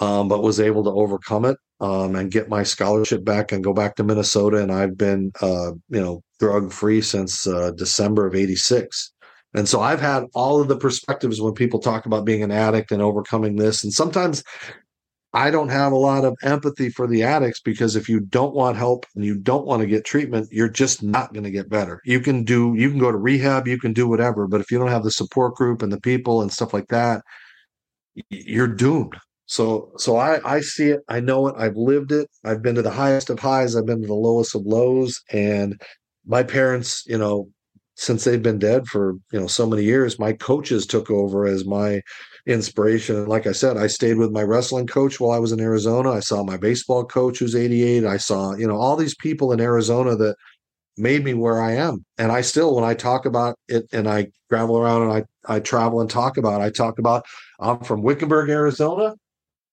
um, 0.01 0.28
but 0.28 0.43
was 0.43 0.59
able 0.59 0.82
to 0.84 0.90
overcome 0.90 1.45
it 1.45 1.59
um, 1.80 2.16
and 2.16 2.30
get 2.30 2.49
my 2.49 2.62
scholarship 2.62 3.24
back 3.24 3.53
and 3.53 3.62
go 3.62 3.74
back 3.74 3.97
to 3.97 4.05
Minnesota. 4.05 4.59
And 4.59 4.72
I've 4.72 4.97
been, 4.97 5.32
uh, 5.43 5.72
you 5.88 6.01
know, 6.01 6.22
drug 6.40 6.72
free 6.72 7.03
since 7.03 7.47
uh, 7.47 7.72
December 7.72 8.26
of 8.26 8.34
'86. 8.34 9.12
And 9.55 9.68
so 9.68 9.80
I've 9.80 10.00
had 10.00 10.24
all 10.34 10.61
of 10.61 10.68
the 10.68 10.76
perspectives 10.76 11.40
when 11.40 11.53
people 11.53 11.78
talk 11.78 12.07
about 12.07 12.24
being 12.24 12.42
an 12.42 12.50
addict 12.50 12.90
and 12.90 13.03
overcoming 13.03 13.57
this. 13.57 13.84
And 13.84 13.92
sometimes 13.92 14.42
I 15.34 15.50
don't 15.50 15.70
have 15.70 15.92
a 15.92 15.96
lot 15.96 16.24
of 16.24 16.36
empathy 16.42 16.90
for 16.90 17.07
the 17.07 17.22
addicts 17.22 17.61
because 17.61 17.96
if 17.96 18.09
you 18.09 18.20
don't 18.20 18.55
want 18.55 18.76
help 18.76 19.07
and 19.14 19.24
you 19.24 19.34
don't 19.34 19.66
want 19.66 19.80
to 19.80 19.86
get 19.86 20.05
treatment, 20.05 20.48
you're 20.50 20.68
just 20.68 21.03
not 21.03 21.32
going 21.32 21.44
to 21.44 21.50
get 21.50 21.70
better. 21.70 22.00
You 22.05 22.20
can 22.20 22.44
do, 22.44 22.74
you 22.76 22.90
can 22.90 22.98
go 22.98 23.11
to 23.11 23.16
rehab, 23.16 23.66
you 23.66 23.78
can 23.78 23.92
do 23.94 24.07
whatever, 24.07 24.46
but 24.46 24.61
if 24.61 24.70
you 24.70 24.78
don't 24.78 24.88
have 24.88 25.05
the 25.05 25.11
support 25.11 25.55
group 25.55 25.82
and 25.82 25.92
the 25.92 26.00
people 26.00 26.42
and 26.42 26.53
stuff 26.53 26.74
like 26.74 26.88
that, 26.88 27.22
you're 28.28 28.68
doomed. 28.68 29.16
So, 29.46 29.92
so 29.96 30.16
I, 30.16 30.40
I 30.50 30.61
see 30.61 30.90
it. 30.90 31.00
I 31.09 31.20
know 31.20 31.48
it. 31.48 31.55
I've 31.59 31.76
lived 31.76 32.12
it. 32.12 32.28
I've 32.44 32.62
been 32.62 32.74
to 32.74 32.82
the 32.82 32.90
highest 32.90 33.30
of 33.30 33.38
highs. 33.38 33.74
I've 33.74 33.86
been 33.86 34.03
to 34.03 34.07
the 34.07 34.14
lowest 34.14 34.55
of 34.55 34.62
lows. 34.64 35.22
And 35.30 35.80
my 36.26 36.42
parents, 36.42 37.05
you 37.07 37.18
know, 37.18 37.48
since 37.95 38.24
they've 38.24 38.43
been 38.43 38.59
dead 38.59 38.86
for 38.86 39.14
you 39.32 39.40
know 39.40 39.47
so 39.47 39.66
many 39.66 39.82
years 39.84 40.18
my 40.18 40.32
coaches 40.32 40.86
took 40.86 41.11
over 41.11 41.47
as 41.47 41.64
my 41.64 42.01
inspiration. 42.47 43.16
And 43.16 43.28
like 43.28 43.47
i 43.47 43.53
said 43.53 43.76
i 43.76 43.86
stayed 43.86 44.16
with 44.16 44.30
my 44.30 44.43
wrestling 44.43 44.86
coach 44.86 45.20
while 45.20 45.32
i 45.32 45.38
was 45.38 45.53
in 45.53 45.61
arizona. 45.61 46.11
I 46.11 46.20
saw 46.20 46.43
my 46.43 46.57
baseball 46.57 47.05
coach 47.05 47.38
who's 47.38 47.55
88 47.55 48.05
i 48.05 48.16
saw 48.16 48.55
you 48.55 48.66
know 48.66 48.76
all 48.76 48.97
these 48.97 49.14
people 49.14 49.53
in 49.53 49.61
arizona 49.61 50.16
that 50.16 50.36
made 50.97 51.24
me 51.24 51.34
where 51.34 51.61
i 51.61 51.72
am. 51.72 52.05
And 52.18 52.32
i 52.32 52.40
still 52.40 52.74
when 52.74 52.84
i 52.84 52.95
talk 52.95 53.26
about 53.26 53.59
it 53.68 53.86
and 53.93 54.09
i 54.09 54.28
travel 54.49 54.78
around 54.78 55.03
and 55.03 55.12
i 55.12 55.55
i 55.55 55.61
travel 55.61 56.01
and 56.01 56.11
talk 56.11 56.36
about 56.36 56.61
it, 56.61 56.64
i 56.64 56.70
talk 56.70 56.99
about 56.99 57.24
i'm 57.61 57.80
from 57.80 58.03
wickenburg 58.03 58.49
arizona. 58.51 59.14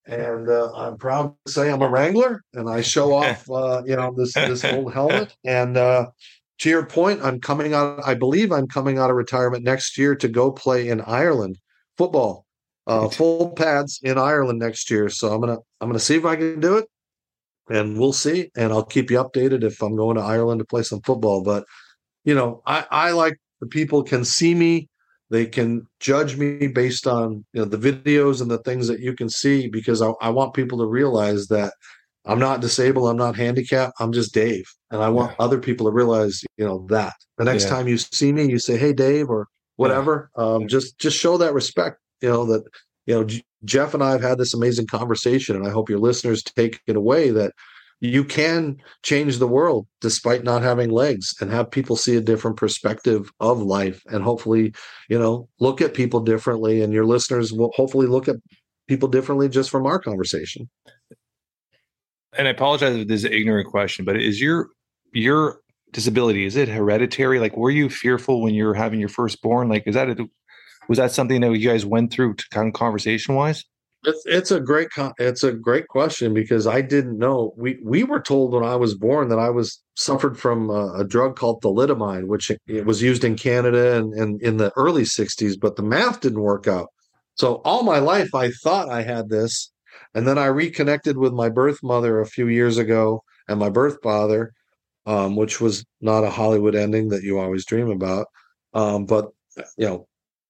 And 0.05 0.49
uh, 0.49 0.71
i'm 0.75 0.97
proud 0.97 1.35
to 1.45 1.51
say 1.51 1.71
i'm 1.71 1.81
a 1.81 1.89
wrangler. 1.89 2.43
And 2.53 2.69
i 2.69 2.81
show 2.81 3.13
off 3.21 3.49
uh, 3.49 3.81
you 3.85 3.95
know 3.95 4.13
this 4.15 4.33
this 4.33 4.63
old 4.65 4.93
helmet. 4.93 5.35
And 5.45 5.77
uh 5.77 6.07
to 6.59 6.69
your 6.69 6.85
point, 6.85 7.21
I'm 7.23 7.39
coming 7.39 7.73
out. 7.73 8.01
I 8.05 8.13
believe 8.13 8.51
I'm 8.51 8.67
coming 8.67 8.97
out 8.97 9.09
of 9.09 9.15
retirement 9.15 9.63
next 9.63 9.97
year 9.97 10.15
to 10.15 10.27
go 10.27 10.51
play 10.51 10.89
in 10.89 11.01
Ireland 11.01 11.57
football, 11.97 12.45
uh, 12.87 13.09
full 13.09 13.51
pads 13.51 13.99
in 14.03 14.17
Ireland 14.17 14.59
next 14.59 14.89
year. 14.91 15.09
So 15.09 15.33
I'm 15.33 15.39
gonna 15.39 15.57
I'm 15.81 15.89
gonna 15.89 15.99
see 15.99 16.15
if 16.15 16.25
I 16.25 16.35
can 16.35 16.59
do 16.59 16.77
it, 16.77 16.85
and 17.69 17.97
we'll 17.97 18.13
see. 18.13 18.51
And 18.57 18.71
I'll 18.71 18.85
keep 18.85 19.09
you 19.09 19.17
updated 19.17 19.63
if 19.63 19.81
I'm 19.81 19.95
going 19.95 20.17
to 20.17 20.23
Ireland 20.23 20.59
to 20.59 20.65
play 20.65 20.83
some 20.83 21.01
football. 21.01 21.43
But 21.43 21.65
you 22.25 22.35
know, 22.35 22.61
I 22.65 22.85
I 22.91 23.11
like 23.11 23.37
the 23.61 23.67
people 23.67 24.03
can 24.03 24.25
see 24.25 24.53
me 24.53 24.89
they 25.29 25.45
can 25.45 25.87
judge 25.99 26.37
me 26.37 26.67
based 26.67 27.07
on 27.07 27.45
you 27.53 27.61
know 27.61 27.65
the 27.65 27.77
videos 27.77 28.41
and 28.41 28.49
the 28.49 28.57
things 28.59 28.87
that 28.87 28.99
you 28.99 29.13
can 29.15 29.29
see 29.29 29.67
because 29.67 30.01
I, 30.01 30.11
I 30.21 30.29
want 30.29 30.53
people 30.53 30.79
to 30.79 30.85
realize 30.85 31.47
that 31.47 31.73
I'm 32.29 32.39
not 32.39 32.61
disabled, 32.61 33.09
I'm 33.09 33.17
not 33.17 33.35
handicapped, 33.35 33.93
I'm 33.99 34.11
just 34.11 34.33
Dave. 34.33 34.65
And 34.91 35.01
I 35.01 35.09
want 35.09 35.31
yeah. 35.31 35.45
other 35.45 35.59
people 35.59 35.87
to 35.87 35.91
realize, 35.91 36.43
you 36.57 36.65
know, 36.65 36.85
that. 36.89 37.13
The 37.37 37.45
next 37.45 37.63
yeah. 37.63 37.69
time 37.69 37.87
you 37.87 37.97
see 37.97 38.31
me, 38.31 38.49
you 38.49 38.59
say, 38.59 38.77
Hey 38.77 38.93
Dave, 38.93 39.29
or 39.29 39.47
whatever. 39.77 40.29
Yeah. 40.37 40.43
Um, 40.43 40.67
just 40.67 40.99
just 40.99 41.17
show 41.17 41.37
that 41.37 41.53
respect, 41.53 41.97
you 42.21 42.29
know, 42.29 42.45
that 42.45 42.63
you 43.05 43.15
know, 43.15 43.23
J- 43.23 43.43
Jeff 43.65 43.93
and 43.93 44.03
I 44.03 44.11
have 44.11 44.21
had 44.21 44.37
this 44.37 44.53
amazing 44.53 44.87
conversation, 44.87 45.55
and 45.55 45.65
I 45.65 45.71
hope 45.71 45.89
your 45.89 45.99
listeners 45.99 46.43
take 46.43 46.81
it 46.85 46.95
away 46.95 47.31
that 47.31 47.53
you 48.01 48.23
can 48.23 48.77
change 49.03 49.37
the 49.37 49.47
world 49.47 49.87
despite 49.99 50.43
not 50.43 50.61
having 50.61 50.89
legs 50.89 51.33
and 51.41 51.51
have 51.51 51.71
people 51.71 51.95
see 51.95 52.15
a 52.15 52.21
different 52.21 52.55
perspective 52.55 53.31
of 53.39 53.61
life 53.61 54.01
and 54.07 54.23
hopefully 54.23 54.73
you 55.09 55.19
know 55.19 55.49
look 55.59 55.81
at 55.81 55.93
people 55.93 56.21
differently 56.21 56.81
and 56.81 56.93
your 56.93 57.05
listeners 57.05 57.51
will 57.51 57.71
hopefully 57.75 58.07
look 58.07 58.29
at 58.29 58.37
people 58.87 59.09
differently 59.09 59.49
just 59.49 59.69
from 59.69 59.85
our 59.85 59.99
conversation 59.99 60.69
and 62.37 62.47
i 62.47 62.51
apologize 62.51 62.95
if 62.95 63.07
this 63.07 63.21
is 63.21 63.25
an 63.25 63.33
ignorant 63.33 63.67
question 63.67 64.05
but 64.05 64.15
is 64.17 64.41
your 64.41 64.69
your 65.13 65.61
disability 65.91 66.45
is 66.45 66.55
it 66.55 66.67
hereditary 66.67 67.39
like 67.39 67.55
were 67.57 67.71
you 67.71 67.89
fearful 67.89 68.41
when 68.41 68.53
you 68.53 68.65
were 68.65 68.73
having 68.73 68.99
your 68.99 69.09
firstborn 69.09 69.69
like 69.69 69.83
is 69.87 69.95
that 69.95 70.09
a, 70.09 70.29
was 70.87 70.97
that 70.97 71.11
something 71.11 71.41
that 71.41 71.51
you 71.53 71.67
guys 71.67 71.85
went 71.85 72.11
through 72.11 72.33
to 72.33 72.45
kind 72.49 72.67
of 72.67 72.73
conversation 72.73 73.35
wise 73.35 73.65
it's 74.05 74.23
it's 74.25 74.51
a 74.51 74.61
great 74.61 74.87
it's 75.17 75.43
a 75.43 75.51
great 75.51 75.87
question 75.87 76.33
because 76.33 76.65
I 76.65 76.81
didn't 76.81 77.17
know. 77.17 77.53
We 77.57 77.79
we 77.83 78.03
were 78.03 78.21
told 78.21 78.53
when 78.53 78.63
I 78.63 78.77
was 78.77 78.95
born 78.95 79.27
that 79.29 79.39
I 79.39 79.49
was 79.49 79.81
suffered 79.95 80.39
from 80.39 80.69
a, 80.69 80.99
a 80.99 81.03
drug 81.03 81.35
called 81.35 81.61
thalidomide, 81.61 82.25
which 82.25 82.49
it 82.67 82.85
was 82.85 83.01
used 83.01 83.25
in 83.25 83.35
Canada 83.35 83.97
and, 83.97 84.13
and 84.13 84.41
in 84.41 84.55
the 84.55 84.71
early 84.77 85.03
'60s, 85.03 85.59
but 85.59 85.75
the 85.75 85.83
math 85.83 86.21
didn't 86.21 86.41
work 86.41 86.65
out. 86.65 86.87
So 87.35 87.55
all 87.65 87.83
my 87.83 87.99
life 87.99 88.33
I 88.33 88.51
thought 88.51 88.89
I 88.89 89.01
had 89.01 89.29
this, 89.29 89.69
and 90.13 90.27
then 90.27 90.37
I 90.37 90.47
reconnected 90.47 91.17
with 91.17 91.33
my 91.33 91.49
birth 91.49 91.83
mother 91.83 92.19
a 92.19 92.25
few 92.25 92.47
years 92.47 92.77
ago 92.77 93.23
and 93.47 93.59
my 93.59 93.69
birth 93.69 93.97
father, 94.01 94.53
um, 95.05 95.35
which 95.35 95.61
was 95.61 95.85
not 96.01 96.23
a 96.23 96.29
Hollywood 96.29 96.75
ending 96.75 97.09
that 97.09 97.23
you 97.23 97.39
always 97.39 97.65
dream 97.65 97.89
about. 97.89 98.27
Um, 98.73 99.05
but 99.05 99.27
you 99.77 99.87
know, 99.87 100.07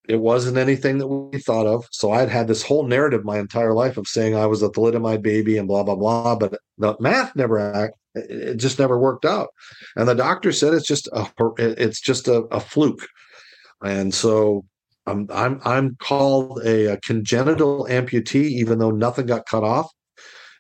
it 0.08 0.20
wasn't 0.20 0.58
anything 0.58 0.98
that 0.98 1.08
we 1.08 1.40
thought 1.40 1.68
of. 1.68 1.88
So 1.92 2.12
I'd 2.12 2.30
had 2.30 2.48
this 2.48 2.64
whole 2.64 2.86
narrative 2.86 3.24
my 3.24 3.38
entire 3.38 3.74
life 3.74 3.98
of 3.98 4.08
saying 4.08 4.36
I 4.36 4.48
was 4.48 4.64
a 4.64 4.70
thalidomide 4.70 5.22
baby 5.22 5.58
and 5.58 5.68
blah 5.68 5.84
blah 5.84 5.96
blah. 5.96 6.36
But 6.36 6.58
the 6.78 6.96
math 7.00 7.36
never 7.36 7.92
it 8.16 8.56
just 8.56 8.80
never 8.80 8.98
worked 8.98 9.26
out. 9.26 9.50
And 9.96 10.08
the 10.08 10.16
doctor 10.16 10.52
said 10.52 10.74
it's 10.74 10.88
just 10.88 11.08
a 11.14 11.28
it's 11.58 12.02
just 12.02 12.28
a, 12.28 12.42
a 12.52 12.60
fluke. 12.60 13.08
And 13.84 14.14
so 14.14 14.66
I'm 15.10 15.28
I'm 15.32 15.62
I'm 15.66 15.96
called 15.96 16.62
a, 16.64 16.94
a, 16.94 16.98
congenital 16.98 17.88
amputee, 17.90 18.50
even 18.50 18.80
though 18.80 18.92
nothing 18.92 19.26
got 19.26 19.46
cut 19.46 19.64
off 19.64 19.90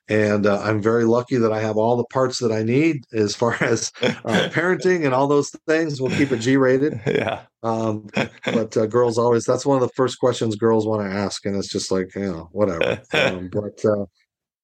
and 0.09 0.47
uh, 0.47 0.59
I'm 0.61 0.81
very 0.81 1.05
lucky 1.05 1.37
that 1.37 1.53
I 1.53 1.61
have 1.61 1.77
all 1.77 1.95
the 1.95 2.05
parts 2.05 2.39
that 2.39 2.51
I 2.51 2.63
need 2.63 3.03
as 3.13 3.35
far 3.35 3.53
as 3.63 3.91
uh, 4.01 4.49
parenting 4.51 5.05
and 5.05 5.13
all 5.13 5.27
those 5.27 5.51
things. 5.67 6.01
We'll 6.01 6.15
keep 6.17 6.31
it 6.31 6.39
G-rated. 6.39 6.99
Yeah. 7.19 7.41
Um, 7.63 8.07
but 8.45 8.77
uh, 8.77 8.85
girls 8.85 9.17
always 9.17 9.43
that's 9.43 9.65
one 9.65 9.75
of 9.75 9.81
the 9.81 9.93
first 9.93 10.19
questions 10.19 10.55
girls 10.55 10.87
want 10.87 11.01
to 11.01 11.13
ask, 11.13 11.45
and 11.45 11.55
it's 11.57 11.67
just 11.67 11.91
like 11.91 12.15
you 12.15 12.31
know 12.31 12.49
whatever. 12.53 13.01
Um, 13.13 13.49
but 13.51 13.83
uh, 13.83 14.05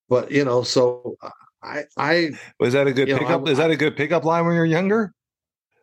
but 0.07 0.31
you 0.31 0.45
know, 0.45 0.63
so 0.63 1.17
I 1.61 1.83
I 1.97 2.29
was 2.59 2.73
that 2.73 2.87
a 2.87 2.93
good 2.93 3.09
pickup? 3.09 3.43
Know, 3.43 3.51
Is 3.51 3.57
that 3.57 3.71
a 3.71 3.75
good 3.75 3.97
pickup 3.97 4.23
line 4.23 4.45
when 4.45 4.55
you're 4.55 4.63
younger? 4.63 5.11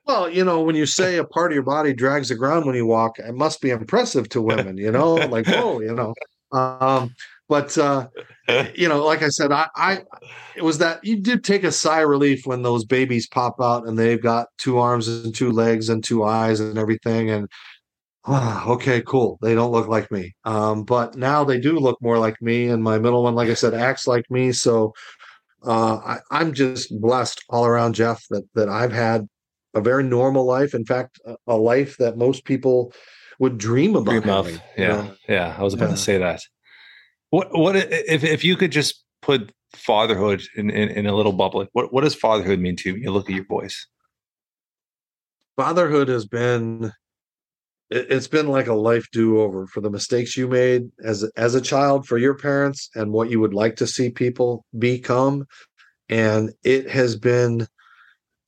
Well, 0.05 0.29
you 0.29 0.45
know, 0.45 0.63
when 0.63 0.75
you 0.75 0.87
say 0.87 1.19
a 1.19 1.25
part 1.25 1.53
of 1.53 1.55
your 1.55 1.63
body 1.63 1.93
drags 1.95 2.29
the 2.29 2.35
ground 2.35 2.67
when 2.67 2.75
you 2.75 2.87
walk, 2.87 3.19
it 3.19 3.35
must 3.35 3.61
be 3.61 3.71
impressive 3.71 4.29
to 4.31 4.43
women. 4.51 4.77
You 4.77 4.93
know, 4.93 5.15
like 5.15 5.47
whoa, 5.47 5.81
you 5.81 5.95
know. 5.95 6.15
Um, 6.53 7.15
but 7.49 7.77
uh, 7.79 8.09
you 8.75 8.89
know, 8.89 9.05
like 9.05 9.23
I 9.23 9.29
said, 9.29 9.53
I, 9.53 9.69
I 9.77 10.03
it 10.57 10.63
was 10.63 10.79
that 10.79 11.05
you 11.05 11.21
did 11.21 11.45
take 11.45 11.65
a 11.65 11.73
sigh 11.73 12.03
of 12.03 12.09
relief 12.09 12.47
when 12.47 12.63
those 12.63 12.85
babies 12.85 13.29
pop 13.29 13.57
out 13.61 13.87
and 13.87 13.99
they've 13.99 14.23
got 14.23 14.49
two 14.59 14.79
arms 14.79 15.09
and 15.09 15.35
two 15.35 15.53
legs 15.53 15.89
and 15.89 16.03
two 16.03 16.25
eyes 16.25 16.61
and 16.61 16.79
everything, 16.79 17.31
and 17.31 17.49
ah, 18.25 18.67
okay, 18.69 19.03
cool. 19.03 19.39
They 19.43 19.55
don't 19.55 19.73
look 19.73 19.89
like 19.89 20.11
me, 20.11 20.35
um, 20.45 20.85
but 20.85 21.17
now 21.17 21.45
they 21.45 21.61
do 21.61 21.79
look 21.79 21.99
more 22.03 22.19
like 22.19 22.41
me. 22.43 22.69
And 22.69 22.83
my 22.83 22.99
middle 22.99 23.23
one, 23.23 23.35
like 23.35 23.49
I 23.49 23.55
said, 23.55 23.75
acts 23.75 24.07
like 24.07 24.25
me. 24.31 24.53
So 24.53 24.93
uh, 25.65 25.97
I, 25.97 26.19
I'm 26.31 26.53
just 26.53 27.01
blessed 27.01 27.45
all 27.49 27.67
around, 27.67 27.95
Jeff, 27.95 28.25
that 28.31 28.45
that 28.55 28.69
I've 28.69 28.93
had 28.93 29.29
a 29.75 29.81
very 29.81 30.03
normal 30.03 30.45
life. 30.45 30.75
In 30.75 30.85
fact, 30.85 31.21
a, 31.47 31.57
life 31.57 31.97
that 31.99 32.17
most 32.17 32.45
people 32.45 32.93
would 33.39 33.59
dream 33.59 33.97
about. 33.97 34.11
Dream 34.11 34.23
having, 34.23 34.55
of, 34.57 34.63
yeah, 34.77 34.97
you 34.97 35.03
know? 35.03 35.15
yeah. 35.29 35.57
I 35.59 35.63
was 35.63 35.75
about 35.75 35.87
yeah. 35.87 35.95
to 35.95 36.01
say 36.01 36.19
that. 36.19 36.41
What 37.31 37.57
what 37.57 37.77
if 37.77 38.25
if 38.25 38.45
you 38.45 38.57
could 38.57 38.73
just 38.73 39.05
put 39.23 39.53
fatherhood 39.75 40.43
in, 40.55 40.69
in, 40.69 40.91
in 40.91 41.07
a 41.07 41.15
little 41.15 41.33
bubble? 41.33 41.67
What 41.73 41.93
what 41.93 42.05
does 42.05 42.15
fatherhood 42.15 42.61
mean 42.61 42.77
to 42.77 42.91
you? 42.91 42.97
You 42.97 43.11
look 43.11 43.29
at 43.29 43.35
your 43.35 43.45
boys. 43.45 43.87
Fatherhood 45.57 46.09
has 46.09 46.27
been 46.27 46.93
it's 47.91 48.29
been 48.29 48.49
like 48.49 48.69
a 48.69 48.75
life 48.75 49.07
do-over 49.13 49.67
for 49.67 49.81
the 49.81 49.91
mistakes 49.91 50.37
you 50.37 50.49
made 50.49 50.91
as 51.05 51.25
as 51.37 51.55
a 51.55 51.61
child 51.61 52.07
for 52.07 52.17
your 52.17 52.35
parents 52.35 52.89
and 52.95 53.13
what 53.13 53.31
you 53.31 53.39
would 53.39 53.53
like 53.55 53.77
to 53.77 53.87
see 53.87 54.09
people 54.09 54.65
become 54.79 55.47
and 56.09 56.53
it 56.65 56.89
has 56.89 57.17
been 57.17 57.67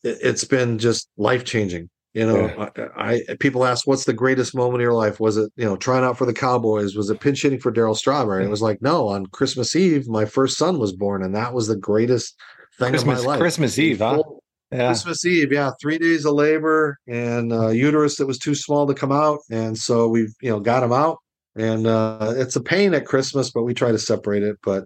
it's 0.05 0.45
been 0.45 0.79
just 0.79 1.09
life 1.17 1.45
changing 1.45 1.89
you 2.15 2.25
know, 2.25 2.71
yeah. 2.77 2.89
I, 2.97 3.23
I, 3.29 3.37
people 3.41 3.65
ask, 3.65 3.89
"What's 3.89 4.05
the 4.05 4.13
greatest 4.13 4.55
moment 4.55 4.77
of 4.77 4.83
your 4.83 4.93
life?" 4.93 5.19
Was 5.19 5.37
it 5.37 5.53
you 5.57 5.65
know 5.65 5.77
trying 5.77 6.05
out 6.05 6.17
for 6.17 6.27
the 6.27 6.33
Cowboys? 6.33 6.95
Was 6.95 7.11
it 7.11 7.19
pinch 7.19 7.43
hitting 7.43 7.59
for 7.59 7.73
Darryl 7.73 7.97
Strawberry? 7.97 8.45
It 8.45 8.51
was 8.51 8.63
like, 8.63 8.81
no. 8.81 9.09
On 9.09 9.27
Christmas 9.27 9.75
Eve, 9.75 10.07
my 10.07 10.25
first 10.25 10.57
son 10.57 10.79
was 10.79 10.93
born, 10.93 11.25
and 11.25 11.35
that 11.35 11.53
was 11.53 11.67
the 11.67 11.77
greatest 11.77 12.39
thing 12.79 12.91
Christmas, 12.91 13.19
of 13.19 13.25
my 13.25 13.31
life. 13.33 13.41
Christmas 13.41 13.77
Eve, 13.81 13.99
huh? 13.99 14.23
Yeah. 14.71 14.87
Christmas 14.87 15.25
Eve, 15.25 15.53
yeah, 15.53 15.73
three 15.81 15.99
days 15.99 16.25
of 16.25 16.35
labor 16.35 16.99
and 17.09 17.53
uh, 17.53 17.69
uterus 17.69 18.17
that 18.17 18.27
was 18.27 18.39
too 18.39 18.55
small 18.55 18.87
to 18.87 18.95
come 18.95 19.13
out, 19.13 19.41
and 19.51 19.77
so 19.77 20.07
we've 20.07 20.33
you 20.41 20.51
know 20.51 20.61
got 20.61 20.85
him 20.85 20.93
out, 20.93 21.19
and 21.57 21.89
uh, 21.89 22.33
it's 22.37 22.55
a 22.55 22.63
pain 22.63 22.95
at 22.95 23.07
Christmas, 23.07 23.51
but 23.51 23.65
we 23.65 23.75
try 23.75 23.91
to 23.91 23.99
separate 23.99 24.45
it. 24.45 24.57
But 24.63 24.85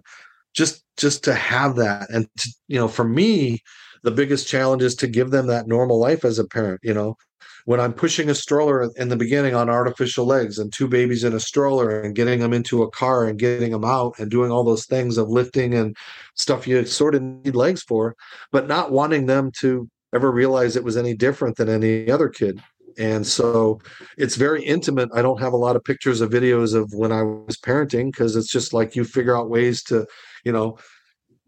just 0.54 0.82
just 0.96 1.24
to 1.24 1.34
have 1.34 1.76
that, 1.76 2.08
and 2.08 2.26
to, 2.38 2.50
you 2.68 2.78
know, 2.78 2.88
for 2.88 3.04
me, 3.04 3.60
the 4.02 4.10
biggest 4.10 4.48
challenge 4.48 4.82
is 4.82 4.94
to 4.96 5.06
give 5.06 5.30
them 5.30 5.46
that 5.46 5.66
normal 5.66 5.98
life 5.98 6.24
as 6.24 6.38
a 6.38 6.46
parent 6.46 6.80
you 6.82 6.94
know? 6.94 7.16
When 7.64 7.80
i'm 7.80 7.92
pushing 7.92 8.30
a 8.30 8.34
stroller 8.34 8.90
in 8.96 9.08
the 9.08 9.16
beginning 9.16 9.54
on 9.54 9.68
artificial 9.68 10.24
legs 10.24 10.58
and 10.58 10.72
two 10.72 10.88
babies 10.88 11.24
in 11.24 11.34
a 11.34 11.40
stroller 11.40 12.00
and 12.00 12.14
getting 12.14 12.40
them 12.40 12.52
into 12.52 12.82
a 12.82 12.90
car 12.90 13.26
and 13.26 13.38
getting 13.38 13.72
them 13.72 13.84
out 13.84 14.18
and 14.18 14.30
doing 14.30 14.50
all 14.50 14.64
those 14.64 14.86
things 14.86 15.18
of 15.18 15.28
lifting 15.28 15.74
and 15.74 15.96
stuff 16.34 16.66
you 16.66 16.84
sort 16.84 17.14
of 17.14 17.22
need 17.22 17.54
legs 17.54 17.82
for 17.82 18.14
but 18.52 18.68
not 18.68 18.90
wanting 18.90 19.26
them 19.26 19.50
to 19.60 19.88
ever 20.14 20.30
realize 20.30 20.76
it 20.76 20.84
was 20.84 20.96
any 20.96 21.14
different 21.14 21.56
than 21.56 21.68
any 21.68 22.10
other 22.10 22.28
kid. 22.28 22.60
And 22.98 23.26
so 23.26 23.80
it's 24.16 24.34
very 24.34 24.64
intimate. 24.64 25.10
I 25.14 25.22
don't 25.22 25.40
have 25.40 25.52
a 25.52 25.58
lot 25.58 25.76
of 25.76 25.84
pictures 25.84 26.20
of 26.20 26.30
videos 26.30 26.74
of 26.74 26.92
when 26.92 27.12
i 27.12 27.22
was 27.22 27.56
parenting 27.56 28.10
because 28.10 28.34
it's 28.34 28.50
just 28.50 28.72
like 28.72 28.96
you 28.96 29.04
figure 29.04 29.36
out 29.36 29.50
ways 29.50 29.82
to 29.84 30.06
you 30.44 30.50
know 30.50 30.78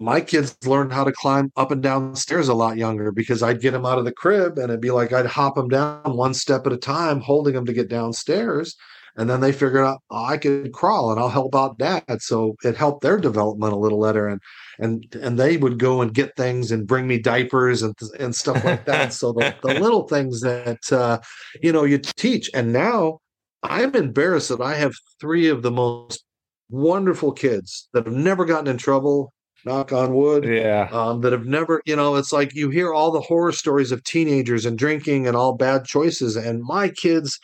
my 0.01 0.19
kids 0.21 0.57
learned 0.65 0.93
how 0.93 1.05
to 1.05 1.13
climb 1.13 1.53
up 1.57 1.71
and 1.71 1.83
down 1.83 2.17
stairs 2.17 2.49
a 2.49 2.55
lot 2.55 2.79
younger 2.79 3.13
because 3.13 3.43
I'd 3.43 3.61
get 3.61 3.73
them 3.73 3.85
out 3.85 3.99
of 3.99 4.07
the 4.07 4.13
crib 4.13 4.57
and 4.57 4.71
it'd 4.71 4.81
be 4.81 4.91
like 4.91 5.13
I'd 5.13 5.27
hop 5.27 5.57
them 5.57 5.69
down 5.69 6.17
one 6.17 6.33
step 6.33 6.67
at 6.67 6.73
a 6.73 6.79
time, 6.79 7.21
holding 7.21 7.53
them 7.53 7.67
to 7.67 7.73
get 7.75 7.91
downstairs. 7.91 8.77
And 9.17 9.29
then 9.29 9.41
they 9.41 9.53
figured 9.53 9.85
out 9.85 10.01
oh, 10.11 10.25
I 10.25 10.39
could 10.39 10.73
crawl 10.73 11.11
and 11.11 11.21
I'll 11.21 11.29
help 11.29 11.55
out 11.55 11.77
dad. 11.77 12.23
So 12.23 12.57
it 12.65 12.77
helped 12.77 13.03
their 13.03 13.19
development 13.19 13.75
a 13.75 13.79
little 13.79 14.03
better. 14.03 14.27
And 14.27 14.41
and 14.79 15.05
and 15.21 15.39
they 15.39 15.59
would 15.59 15.79
go 15.79 16.01
and 16.01 16.15
get 16.15 16.35
things 16.35 16.73
and 16.73 16.87
bring 16.87 17.07
me 17.07 17.19
diapers 17.19 17.83
and 17.83 17.95
and 18.19 18.35
stuff 18.35 18.65
like 18.65 18.87
that. 18.87 19.13
so 19.13 19.33
the, 19.33 19.55
the 19.63 19.75
little 19.81 20.09
things 20.09 20.41
that 20.41 20.91
uh, 20.91 21.19
you 21.61 21.73
know 21.73 21.85
you 21.85 21.99
teach. 21.99 22.49
And 22.55 22.73
now 22.73 23.19
I'm 23.63 23.95
embarrassed 23.95 24.49
that 24.49 24.63
I 24.63 24.77
have 24.77 24.95
three 25.21 25.49
of 25.49 25.61
the 25.61 25.71
most 25.71 26.25
wonderful 26.71 27.33
kids 27.33 27.89
that 27.93 28.07
have 28.07 28.15
never 28.15 28.47
gotten 28.47 28.69
in 28.69 28.79
trouble 28.79 29.35
knock 29.65 29.93
on 29.93 30.15
wood 30.15 30.45
yeah 30.45 30.89
um, 30.93 31.21
that 31.21 31.33
have 31.33 31.47
never 31.47 31.83
you 31.85 31.95
know 31.95 32.17
it's 32.17 32.33
like 32.33 32.55
you 32.55 32.71
hear 32.71 32.93
all 32.93 33.11
the 33.11 33.21
horror 33.21 33.53
stories 33.53 33.93
of 33.93 34.03
teenagers 34.05 34.67
and 34.67 34.79
drinking 34.79 35.27
and 35.27 35.37
all 35.37 35.55
bad 35.55 35.85
choices 35.85 36.37
and 36.37 36.63
my 36.63 36.89
kids 36.89 37.39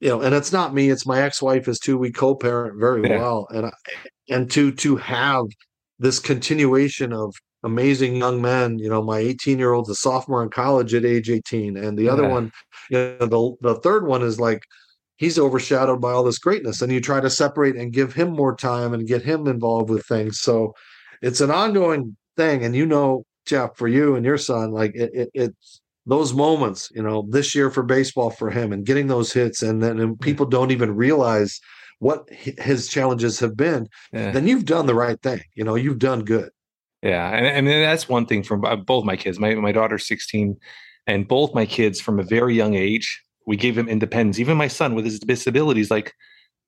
you 0.00 0.08
know 0.08 0.20
and 0.20 0.34
it's 0.34 0.52
not 0.52 0.74
me 0.74 0.90
it's 0.90 1.06
my 1.06 1.22
ex-wife 1.22 1.68
is 1.68 1.78
too 1.78 1.98
we 1.98 2.10
co-parent 2.10 2.78
very 2.80 3.08
yeah. 3.08 3.18
well 3.18 3.46
and 3.50 3.66
I, 3.66 3.72
and 4.28 4.50
to 4.52 4.72
to 4.72 4.96
have 4.96 5.44
this 5.98 6.18
continuation 6.18 7.12
of 7.12 7.34
amazing 7.62 8.16
young 8.16 8.40
men 8.40 8.78
you 8.78 8.88
know 8.88 9.02
my 9.02 9.18
18 9.18 9.58
year 9.58 9.72
old's 9.72 9.90
a 9.90 9.94
sophomore 9.94 10.42
in 10.42 10.48
college 10.48 10.94
at 10.94 11.04
age 11.04 11.28
18 11.28 11.76
and 11.76 11.98
the 11.98 12.04
yeah. 12.04 12.12
other 12.12 12.28
one 12.28 12.50
you 12.90 12.96
know 12.98 13.26
the, 13.26 13.56
the 13.60 13.80
third 13.80 14.06
one 14.06 14.22
is 14.22 14.40
like 14.40 14.62
he's 15.16 15.38
overshadowed 15.38 16.00
by 16.00 16.10
all 16.10 16.24
this 16.24 16.38
greatness 16.38 16.80
and 16.80 16.90
you 16.90 17.00
try 17.00 17.20
to 17.20 17.28
separate 17.28 17.76
and 17.76 17.92
give 17.92 18.14
him 18.14 18.30
more 18.30 18.56
time 18.56 18.94
and 18.94 19.06
get 19.06 19.22
him 19.22 19.46
involved 19.46 19.90
with 19.90 20.04
things 20.06 20.40
so 20.40 20.72
it's 21.22 21.40
an 21.40 21.50
ongoing 21.50 22.16
thing. 22.36 22.64
And 22.64 22.74
you 22.74 22.86
know, 22.86 23.24
Jeff, 23.46 23.76
for 23.76 23.88
you 23.88 24.16
and 24.16 24.24
your 24.24 24.38
son, 24.38 24.72
like 24.72 24.94
it, 24.94 25.10
it, 25.12 25.30
it's 25.34 25.80
those 26.06 26.32
moments, 26.32 26.90
you 26.94 27.02
know, 27.02 27.26
this 27.28 27.54
year 27.54 27.70
for 27.70 27.82
baseball 27.82 28.30
for 28.30 28.50
him 28.50 28.72
and 28.72 28.86
getting 28.86 29.06
those 29.06 29.32
hits, 29.32 29.62
and 29.62 29.82
then 29.82 30.00
and 30.00 30.20
people 30.20 30.46
don't 30.46 30.70
even 30.70 30.94
realize 30.94 31.60
what 31.98 32.28
his 32.30 32.88
challenges 32.88 33.38
have 33.38 33.56
been, 33.56 33.86
yeah. 34.12 34.30
then 34.30 34.48
you've 34.48 34.64
done 34.64 34.86
the 34.86 34.94
right 34.94 35.20
thing. 35.22 35.42
You 35.54 35.64
know, 35.64 35.74
you've 35.74 35.98
done 35.98 36.24
good. 36.24 36.50
Yeah, 37.02 37.28
and 37.30 37.46
and 37.46 37.66
that's 37.66 38.08
one 38.08 38.26
thing 38.26 38.42
from 38.42 38.64
uh, 38.64 38.76
both 38.76 39.04
my 39.04 39.16
kids. 39.16 39.38
My 39.38 39.54
my 39.54 39.72
daughter's 39.72 40.06
16, 40.06 40.56
and 41.06 41.28
both 41.28 41.54
my 41.54 41.66
kids 41.66 42.00
from 42.00 42.18
a 42.18 42.24
very 42.24 42.54
young 42.54 42.74
age, 42.74 43.22
we 43.46 43.56
gave 43.56 43.74
them 43.74 43.88
independence. 43.88 44.38
Even 44.38 44.56
my 44.56 44.68
son 44.68 44.94
with 44.94 45.04
his 45.04 45.18
disabilities, 45.18 45.90
like 45.90 46.12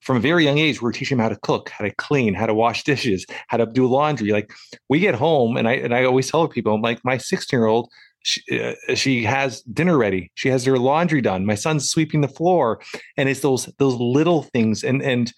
from 0.02 0.16
a 0.16 0.20
very 0.20 0.44
young 0.44 0.58
age, 0.58 0.82
we're 0.82 0.92
teaching 0.92 1.16
him 1.16 1.22
how 1.22 1.28
to 1.28 1.38
cook, 1.42 1.70
how 1.70 1.84
to 1.84 1.94
clean, 1.94 2.34
how 2.34 2.46
to 2.46 2.54
wash 2.54 2.84
dishes, 2.92 3.24
how 3.48 3.56
to 3.56 3.66
do 3.66 3.86
laundry. 3.86 4.30
Like 4.30 4.52
we 4.88 4.98
get 4.98 5.14
home, 5.14 5.56
and 5.56 5.68
I 5.68 5.74
and 5.74 5.94
I 5.94 6.04
always 6.04 6.30
tell 6.30 6.46
people, 6.48 6.74
I'm 6.74 6.82
like, 6.82 7.00
my 7.04 7.16
16 7.16 7.56
year 7.56 7.66
old, 7.66 7.90
she, 8.22 8.42
uh, 8.60 8.94
she 8.94 9.24
has 9.24 9.62
dinner 9.62 9.96
ready. 9.96 10.30
She 10.34 10.48
has 10.48 10.64
her 10.64 10.78
laundry 10.78 11.20
done. 11.20 11.46
My 11.46 11.54
son's 11.54 11.88
sweeping 11.88 12.20
the 12.20 12.28
floor, 12.28 12.80
and 13.16 13.28
it's 13.28 13.40
those 13.40 13.66
those 13.78 13.94
little 13.94 14.42
things 14.42 14.84
and 14.84 15.02
and 15.02 15.32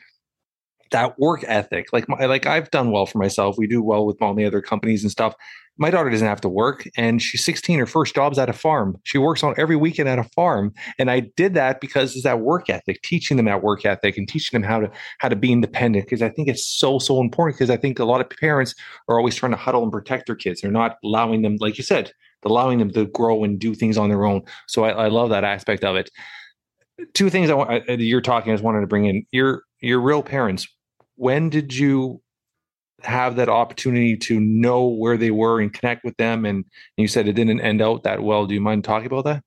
that 0.91 1.19
work 1.19 1.45
ethic. 1.47 1.93
Like 1.93 2.09
my, 2.09 2.25
like 2.27 2.47
I've 2.47 2.71
done 2.71 2.91
well 2.91 3.07
for 3.07 3.19
myself. 3.19 3.57
We 3.59 3.67
do 3.67 3.83
well 3.83 4.07
with 4.07 4.23
all 4.23 4.35
the 4.35 4.47
other 4.47 4.62
companies 4.62 5.03
and 5.03 5.11
stuff. 5.11 5.35
My 5.77 5.91
daughter 5.91 6.09
doesn't 6.09 6.27
have 6.27 6.41
to 6.43 6.49
work, 6.49 6.89
and 6.97 7.20
she's 7.20 7.45
16. 7.45 7.79
Her 7.81 7.87
first 7.87 8.14
job's 8.14 8.39
at 8.39 8.49
a 8.49 8.53
farm. 8.53 8.97
She 9.03 9.18
works 9.18 9.43
on 9.43 9.55
every 9.59 9.75
weekend 9.75 10.09
at 10.09 10.20
a 10.20 10.25
farm, 10.25 10.72
and 10.99 11.11
I 11.11 11.20
did 11.37 11.55
that 11.55 11.81
because 11.81 12.14
it's 12.14 12.22
that 12.22 12.41
work 12.41 12.70
ethic, 12.70 13.03
teaching 13.03 13.37
them 13.37 13.47
that 13.47 13.62
work 13.62 13.85
ethic, 13.85 14.16
and 14.16 14.29
teaching 14.29 14.61
them 14.61 14.68
how 14.68 14.81
to 14.81 14.91
how 15.18 15.29
to 15.29 15.37
be 15.37 15.51
independent. 15.51 16.07
Because 16.07 16.22
I 16.22 16.29
think 16.29 16.49
it's 16.49 16.64
so 16.64 16.99
so 16.99 17.20
important. 17.20 17.57
Because 17.57 17.70
I 17.70 17.77
think 17.77 17.99
a 17.99 18.05
lot 18.05 18.20
of 18.20 18.31
parents 18.31 18.75
are 19.09 19.18
always 19.18 19.35
trying 19.35 19.53
to 19.53 19.59
huddle 19.59 19.83
and 19.83 19.91
protect 19.91 20.27
their 20.27 20.37
kids. 20.37 20.61
They're 20.61 20.70
not 20.70 20.97
allowing 21.03 21.43
them, 21.43 21.57
like 21.59 21.77
you 21.77 21.85
said, 21.85 22.12
allowing 22.45 22.79
them 22.79 22.93
to 22.93 23.07
grow 23.07 23.43
and 23.43 23.59
do 23.59 23.75
things 23.75 23.99
on 23.99 24.09
their 24.09 24.25
own. 24.25 24.43
So 24.68 24.85
I, 24.85 24.91
I 24.91 25.09
love 25.09 25.31
that 25.31 25.45
aspect 25.45 25.85
of 25.85 25.97
it. 25.97 26.11
Two 27.14 27.31
things 27.31 27.51
I 27.51 27.55
want 27.55 27.89
you're 27.89 28.20
talking. 28.20 28.53
I 28.53 28.55
just 28.55 28.64
wanted 28.64 28.83
to 28.83 28.87
bring 28.87 29.07
in 29.07 29.27
your 29.33 29.64
your 29.81 30.01
real 30.01 30.22
parents. 30.22 30.68
When 31.16 31.51
did 31.51 31.75
you 31.75 32.20
have 33.05 33.37
that 33.37 33.49
opportunity 33.49 34.17
to 34.17 34.41
know 34.41 34.87
where 34.87 35.17
they 35.17 35.31
were 35.31 35.61
and 35.61 35.73
connect 35.73 36.05
with 36.05 36.17
them? 36.17 36.45
And, 36.45 36.65
you 36.97 37.09
said 37.09 37.29
it 37.29 37.35
didn't 37.35 37.61
end 37.61 37.83
out 37.83 38.05
that 38.05 38.23
well. 38.23 38.47
Do 38.47 38.55
you 38.55 38.61
mind 38.61 38.85
talking 38.85 39.07
about 39.07 39.25
that? 39.25 39.43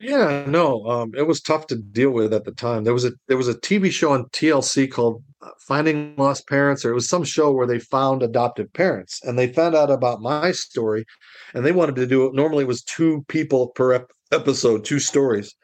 Yeah, 0.00 0.44
no, 0.46 0.86
um, 0.86 1.12
it 1.14 1.26
was 1.26 1.42
tough 1.42 1.66
to 1.66 1.76
deal 1.76 2.10
with 2.10 2.32
at 2.32 2.44
the 2.44 2.52
time. 2.52 2.84
There 2.84 2.94
was 2.94 3.04
a 3.04 3.12
there 3.28 3.36
was 3.36 3.48
a 3.48 3.54
TV 3.54 3.90
show 3.90 4.12
on 4.12 4.24
TLC 4.30 4.90
called 4.90 5.22
uh, 5.42 5.50
Finding 5.60 6.14
Lost 6.16 6.48
Parents, 6.48 6.86
or 6.86 6.90
it 6.90 6.94
was 6.94 7.06
some 7.06 7.22
show 7.22 7.52
where 7.52 7.66
they 7.66 7.78
found 7.78 8.22
adoptive 8.22 8.72
parents, 8.72 9.20
and 9.24 9.38
they 9.38 9.52
found 9.52 9.74
out 9.74 9.90
about 9.90 10.22
my 10.22 10.52
story, 10.52 11.04
and 11.52 11.66
they 11.66 11.72
wanted 11.72 11.96
to 11.96 12.06
do 12.06 12.26
it. 12.26 12.34
Normally, 12.34 12.64
it 12.64 12.68
was 12.68 12.82
two 12.82 13.26
people 13.28 13.68
per 13.68 13.92
ep- 13.92 14.10
episode, 14.32 14.86
two 14.86 15.00
stories, 15.00 15.54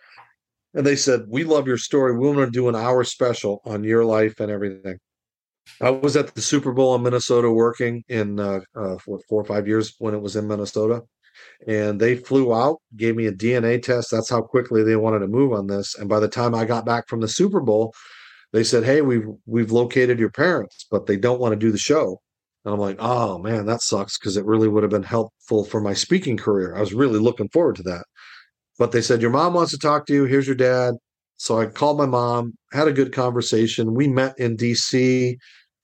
and 0.75 0.87
they 0.87 0.97
said, 0.97 1.23
"We 1.29 1.45
love 1.45 1.67
your 1.67 1.79
story. 1.79 2.13
We 2.13 2.27
want 2.27 2.41
to 2.41 2.51
do 2.51 2.69
an 2.69 2.77
hour 2.77 3.05
special 3.05 3.63
on 3.65 3.85
your 3.85 4.05
life 4.05 4.39
and 4.39 4.51
everything." 4.51 4.99
I 5.81 5.91
was 5.91 6.17
at 6.17 6.35
the 6.35 6.43
Super 6.43 6.73
Bowl 6.73 6.95
in 6.95 7.03
Minnesota 7.03 7.51
working 7.51 8.05
in 8.09 8.41
uh, 8.41 8.61
uh, 8.75 8.97
for 8.99 9.21
four 9.29 9.43
or 9.43 9.45
five 9.45 9.67
years 9.69 9.95
when 9.99 10.14
it 10.14 10.23
was 10.23 10.37
in 10.37 10.49
Minnesota 10.49 11.03
and 11.67 12.01
they 12.01 12.17
flew 12.17 12.55
out, 12.55 12.81
gave 12.97 13.17
me 13.17 13.27
a 13.27 13.33
DNA 13.33 13.83
test. 13.83 14.11
That's 14.11 14.31
how 14.31 14.43
quickly 14.43 14.83
they 14.83 14.97
wanted 14.97 15.21
to 15.21 15.29
move 15.29 15.53
on 15.53 15.67
this. 15.67 15.95
And 15.97 16.09
by 16.09 16.21
the 16.21 16.29
time 16.29 16.55
I 16.55 16.64
got 16.64 16.87
back 16.87 17.09
from 17.09 17.21
the 17.21 17.29
Super 17.29 17.61
Bowl, 17.61 17.95
they 18.53 18.64
said, 18.64 18.85
"Hey, 18.85 19.01
we've 19.03 19.27
we've 19.47 19.73
located 19.73 20.19
your 20.19 20.31
parents, 20.31 20.87
but 20.91 21.07
they 21.07 21.17
don't 21.17 21.41
want 21.41 21.53
to 21.53 21.57
do 21.57 21.73
the 21.73 21.79
show." 21.79 22.21
And 22.64 22.75
I'm 22.75 22.81
like, 22.81 22.97
"Oh 23.01 23.39
man, 23.39 23.67
that 23.67 23.83
sucks 23.83 24.19
because 24.19 24.37
it 24.37 24.45
really 24.47 24.69
would 24.69 24.83
have 24.83 24.91
been 24.91 25.03
helpful 25.03 25.64
for 25.64 25.81
my 25.81 25.95
speaking 25.95 26.37
career. 26.37 26.75
I 26.77 26.81
was 26.81 26.95
really 26.95 27.19
looking 27.19 27.49
forward 27.49 27.77
to 27.77 27.83
that." 27.85 28.07
But 28.79 28.93
they 28.93 29.03
said, 29.03 29.23
"Your 29.23 29.31
mom 29.31 29.55
wants 29.55 29.73
to 29.73 29.79
talk 29.79 30.07
to 30.07 30.14
you. 30.14 30.25
Here's 30.25 30.47
your 30.47 30.57
dad." 30.57 30.95
So 31.37 31.59
I 31.59 31.66
called 31.66 31.99
my 31.99 32.07
mom, 32.07 32.55
had 32.72 32.89
a 32.89 32.93
good 32.93 33.12
conversation. 33.12 33.95
We 33.95 34.09
met 34.09 34.39
in 34.39 34.57
DC, 34.57 35.37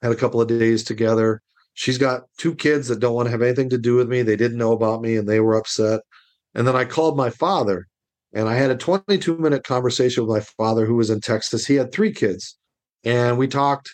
had 0.03 0.13
a 0.13 0.17
couple 0.17 0.41
of 0.41 0.49
days 0.49 0.83
together 0.83 1.43
she's 1.75 1.99
got 1.99 2.23
two 2.39 2.55
kids 2.55 2.89
that 2.89 3.01
don't 3.01 3.15
want 3.15 3.27
to 3.27 3.31
have 3.31 3.43
anything 3.43 3.71
to 3.71 3.79
do 3.79 3.97
with 3.97 4.09
me. 4.09 4.23
They 4.23 4.37
didn't 4.37 4.59
know 4.59 4.73
about 4.73 5.03
me 5.03 5.17
and 5.17 5.29
they 5.29 5.41
were 5.41 5.57
upset. 5.57 6.01
And 6.55 6.67
then 6.67 6.77
I 6.77 6.85
called 6.85 7.17
my 7.17 7.31
father 7.31 7.87
and 8.33 8.49
I 8.49 8.55
had 8.55 8.71
a 8.71 8.77
22 8.77 9.39
minute 9.39 9.65
conversation 9.65 10.27
with 10.27 10.37
my 10.37 10.45
father 10.65 10.87
who 10.87 10.97
was 10.97 11.11
in 11.11 11.21
Texas. 11.21 11.67
He 11.67 11.77
had 11.77 11.93
three 11.93 12.13
kids 12.13 12.59
and 13.05 13.39
we 13.39 13.49
talked 13.49 13.91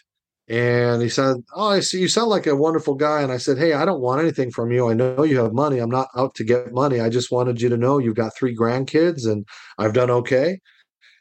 and 0.49 1.03
he 1.03 1.09
said, 1.09 1.37
Oh, 1.55 1.69
I 1.69 1.81
see 1.81 2.01
you 2.01 2.09
sound 2.09 2.31
like 2.31 2.47
a 2.47 2.57
wonderful 2.57 2.95
guy. 2.95 3.23
And 3.23 3.31
I 3.31 3.37
said, 3.37 3.59
Hey, 3.59 3.75
I 3.75 3.85
don't 3.85 4.01
want 4.01 4.21
anything 4.21 4.51
from 4.51 4.73
you. 4.73 4.89
I 4.89 4.95
know 4.95 5.23
you 5.23 5.39
have 5.39 5.53
money. 5.53 5.79
I'm 5.79 5.91
not 5.91 6.09
out 6.17 6.35
to 6.37 6.45
get 6.45 6.73
money. 6.73 7.01
I 7.01 7.11
just 7.11 7.31
wanted 7.31 7.61
you 7.61 7.69
to 7.69 7.77
know 7.77 7.99
you've 7.99 8.17
got 8.17 8.37
three 8.37 8.57
grandkids 8.57 9.31
and 9.31 9.47
I've 9.79 9.93
done 9.93 10.11
okay. 10.11 10.59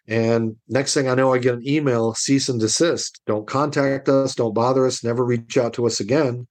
And 0.07 0.55
next 0.69 0.93
thing 0.93 1.09
I 1.09 1.15
know, 1.15 1.33
I 1.33 1.37
get 1.37 1.55
an 1.55 1.67
email 1.67 2.13
cease 2.13 2.47
and 2.47 2.59
desist. 2.59 3.21
Don't 3.25 3.47
contact 3.47 4.07
us. 4.07 4.35
Don't 4.35 4.53
bother 4.53 4.85
us. 4.85 5.03
Never 5.03 5.25
reach 5.25 5.57
out 5.57 5.73
to 5.73 5.85
us 5.85 5.99
again. 5.99 6.47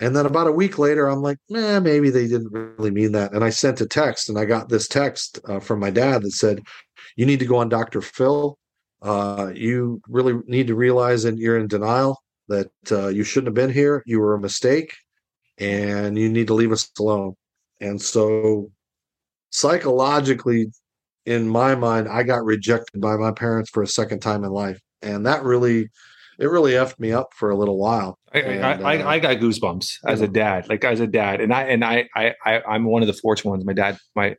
And 0.00 0.16
then 0.16 0.26
about 0.26 0.46
a 0.46 0.52
week 0.52 0.78
later, 0.78 1.08
I'm 1.08 1.22
like, 1.22 1.38
eh, 1.54 1.78
maybe 1.78 2.10
they 2.10 2.26
didn't 2.26 2.50
really 2.52 2.90
mean 2.90 3.12
that. 3.12 3.32
And 3.32 3.44
I 3.44 3.50
sent 3.50 3.80
a 3.80 3.86
text 3.86 4.28
and 4.28 4.38
I 4.38 4.44
got 4.44 4.68
this 4.68 4.88
text 4.88 5.38
uh, 5.46 5.60
from 5.60 5.78
my 5.78 5.90
dad 5.90 6.22
that 6.22 6.32
said, 6.32 6.62
You 7.16 7.26
need 7.26 7.38
to 7.40 7.46
go 7.46 7.56
on 7.56 7.68
Dr. 7.68 8.00
Phil. 8.00 8.58
Uh, 9.02 9.50
you 9.54 10.00
really 10.08 10.34
need 10.46 10.66
to 10.66 10.74
realize 10.74 11.22
that 11.22 11.38
you're 11.38 11.58
in 11.58 11.68
denial, 11.68 12.22
that 12.48 12.70
uh, 12.90 13.08
you 13.08 13.24
shouldn't 13.24 13.48
have 13.48 13.54
been 13.54 13.72
here. 13.72 14.02
You 14.06 14.20
were 14.20 14.34
a 14.34 14.40
mistake 14.40 14.94
and 15.58 16.18
you 16.18 16.30
need 16.30 16.46
to 16.48 16.54
leave 16.54 16.72
us 16.72 16.90
alone. 16.98 17.34
And 17.80 18.00
so 18.00 18.70
psychologically, 19.50 20.72
in 21.26 21.48
my 21.48 21.74
mind, 21.74 22.08
I 22.08 22.22
got 22.22 22.44
rejected 22.44 23.00
by 23.00 23.16
my 23.16 23.32
parents 23.32 23.70
for 23.70 23.82
a 23.82 23.86
second 23.86 24.20
time 24.20 24.44
in 24.44 24.50
life. 24.50 24.80
And 25.02 25.26
that 25.26 25.42
really, 25.42 25.88
it 26.38 26.46
really 26.46 26.72
effed 26.72 26.98
me 26.98 27.12
up 27.12 27.28
for 27.34 27.50
a 27.50 27.56
little 27.56 27.78
while. 27.78 28.18
I, 28.32 28.38
and, 28.38 28.84
I, 28.84 28.96
uh, 28.98 29.08
I, 29.08 29.18
got 29.18 29.36
goosebumps 29.36 29.98
as 30.06 30.20
a 30.20 30.28
dad, 30.28 30.68
like 30.68 30.84
as 30.84 31.00
a 31.00 31.06
dad. 31.06 31.40
And 31.40 31.52
I, 31.52 31.62
and 31.64 31.84
I, 31.84 32.08
I, 32.14 32.34
I, 32.44 32.62
I'm 32.62 32.84
one 32.84 33.02
of 33.02 33.08
the 33.08 33.14
fortunate 33.14 33.50
ones. 33.50 33.64
My 33.64 33.72
dad, 33.72 33.98
my, 34.14 34.36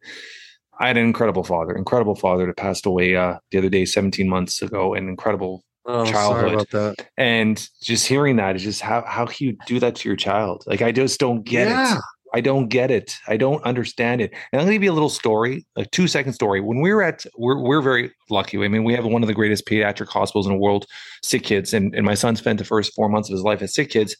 I 0.79 0.87
had 0.87 0.97
an 0.97 1.05
incredible 1.05 1.43
father, 1.43 1.75
incredible 1.75 2.15
father 2.15 2.47
that 2.47 2.57
passed 2.57 2.85
away 2.85 3.15
uh, 3.15 3.35
the 3.51 3.59
other 3.59 3.69
day, 3.69 3.85
17 3.85 4.27
months 4.27 4.61
ago, 4.61 4.95
an 4.95 5.07
incredible 5.09 5.63
oh, 5.85 6.05
childhood. 6.05 6.95
And 7.17 7.67
just 7.83 8.07
hearing 8.07 8.37
that 8.37 8.55
is 8.55 8.63
just 8.63 8.81
how, 8.81 9.03
how 9.05 9.27
can 9.27 9.47
you 9.47 9.57
do 9.67 9.79
that 9.79 9.95
to 9.97 10.09
your 10.09 10.15
child? 10.15 10.63
Like, 10.65 10.81
I 10.81 10.91
just 10.91 11.19
don't 11.19 11.43
get 11.43 11.67
yeah. 11.67 11.97
it. 11.97 12.01
I 12.33 12.41
don't 12.41 12.67
get 12.67 12.91
it. 12.91 13.17
I 13.27 13.37
don't 13.37 13.63
understand 13.63 14.21
it. 14.21 14.31
And 14.51 14.61
I'm 14.61 14.65
going 14.65 14.67
to 14.67 14.73
give 14.73 14.83
you 14.83 14.91
a 14.91 14.93
little 14.93 15.09
story, 15.09 15.65
a 15.75 15.85
two 15.85 16.07
second 16.07 16.33
story. 16.33 16.61
When 16.61 16.81
we 16.81 16.93
were 16.93 17.03
at, 17.03 17.25
we're, 17.37 17.59
we're 17.59 17.81
very 17.81 18.11
lucky. 18.29 18.57
I 18.63 18.67
mean, 18.67 18.83
we 18.83 18.93
have 18.93 19.05
one 19.05 19.21
of 19.21 19.27
the 19.27 19.33
greatest 19.33 19.65
pediatric 19.65 20.07
hospitals 20.07 20.47
in 20.47 20.53
the 20.53 20.57
world, 20.57 20.85
Sick 21.23 21.43
Kids. 21.43 21.73
And, 21.73 21.93
and 21.93 22.05
my 22.05 22.13
son 22.13 22.35
spent 22.35 22.59
the 22.59 22.65
first 22.65 22.93
four 22.93 23.09
months 23.09 23.29
of 23.29 23.33
his 23.33 23.43
life 23.43 23.61
at 23.61 23.69
Sick 23.69 23.89
Kids. 23.89 24.15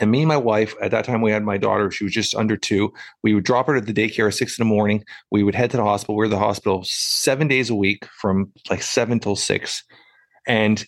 And 0.00 0.10
me 0.10 0.20
and 0.20 0.28
my 0.28 0.36
wife, 0.36 0.74
at 0.80 0.90
that 0.90 1.04
time, 1.04 1.22
we 1.22 1.30
had 1.30 1.42
my 1.42 1.56
daughter. 1.56 1.90
She 1.90 2.04
was 2.04 2.12
just 2.12 2.34
under 2.34 2.56
two. 2.56 2.92
We 3.22 3.34
would 3.34 3.44
drop 3.44 3.66
her 3.66 3.76
at 3.76 3.86
the 3.86 3.92
daycare 3.92 4.28
at 4.28 4.34
six 4.34 4.58
in 4.58 4.62
the 4.62 4.74
morning. 4.74 5.04
We 5.30 5.42
would 5.42 5.54
head 5.54 5.70
to 5.70 5.76
the 5.76 5.84
hospital. 5.84 6.16
We 6.16 6.22
are 6.22 6.26
at 6.26 6.30
the 6.30 6.38
hospital 6.38 6.82
seven 6.84 7.48
days 7.48 7.70
a 7.70 7.74
week 7.74 8.06
from 8.20 8.52
like 8.70 8.82
seven 8.82 9.18
till 9.18 9.36
six. 9.36 9.84
And 10.46 10.84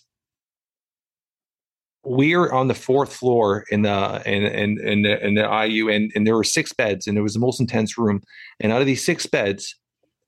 we 2.03 2.33
are 2.33 2.51
on 2.51 2.67
the 2.67 2.73
fourth 2.73 3.13
floor 3.13 3.65
in 3.69 3.83
the 3.83 4.21
in 4.25 4.43
in 4.43 4.87
in 4.87 5.01
the, 5.03 5.25
in 5.25 5.35
the 5.35 5.65
IU, 5.65 5.89
and 5.89 6.11
and 6.15 6.25
there 6.25 6.35
were 6.35 6.43
six 6.43 6.73
beds, 6.73 7.07
and 7.07 7.17
it 7.17 7.21
was 7.21 7.33
the 7.33 7.39
most 7.39 7.59
intense 7.59 7.97
room. 7.97 8.21
And 8.59 8.71
out 8.71 8.81
of 8.81 8.87
these 8.87 9.05
six 9.05 9.25
beds, 9.25 9.75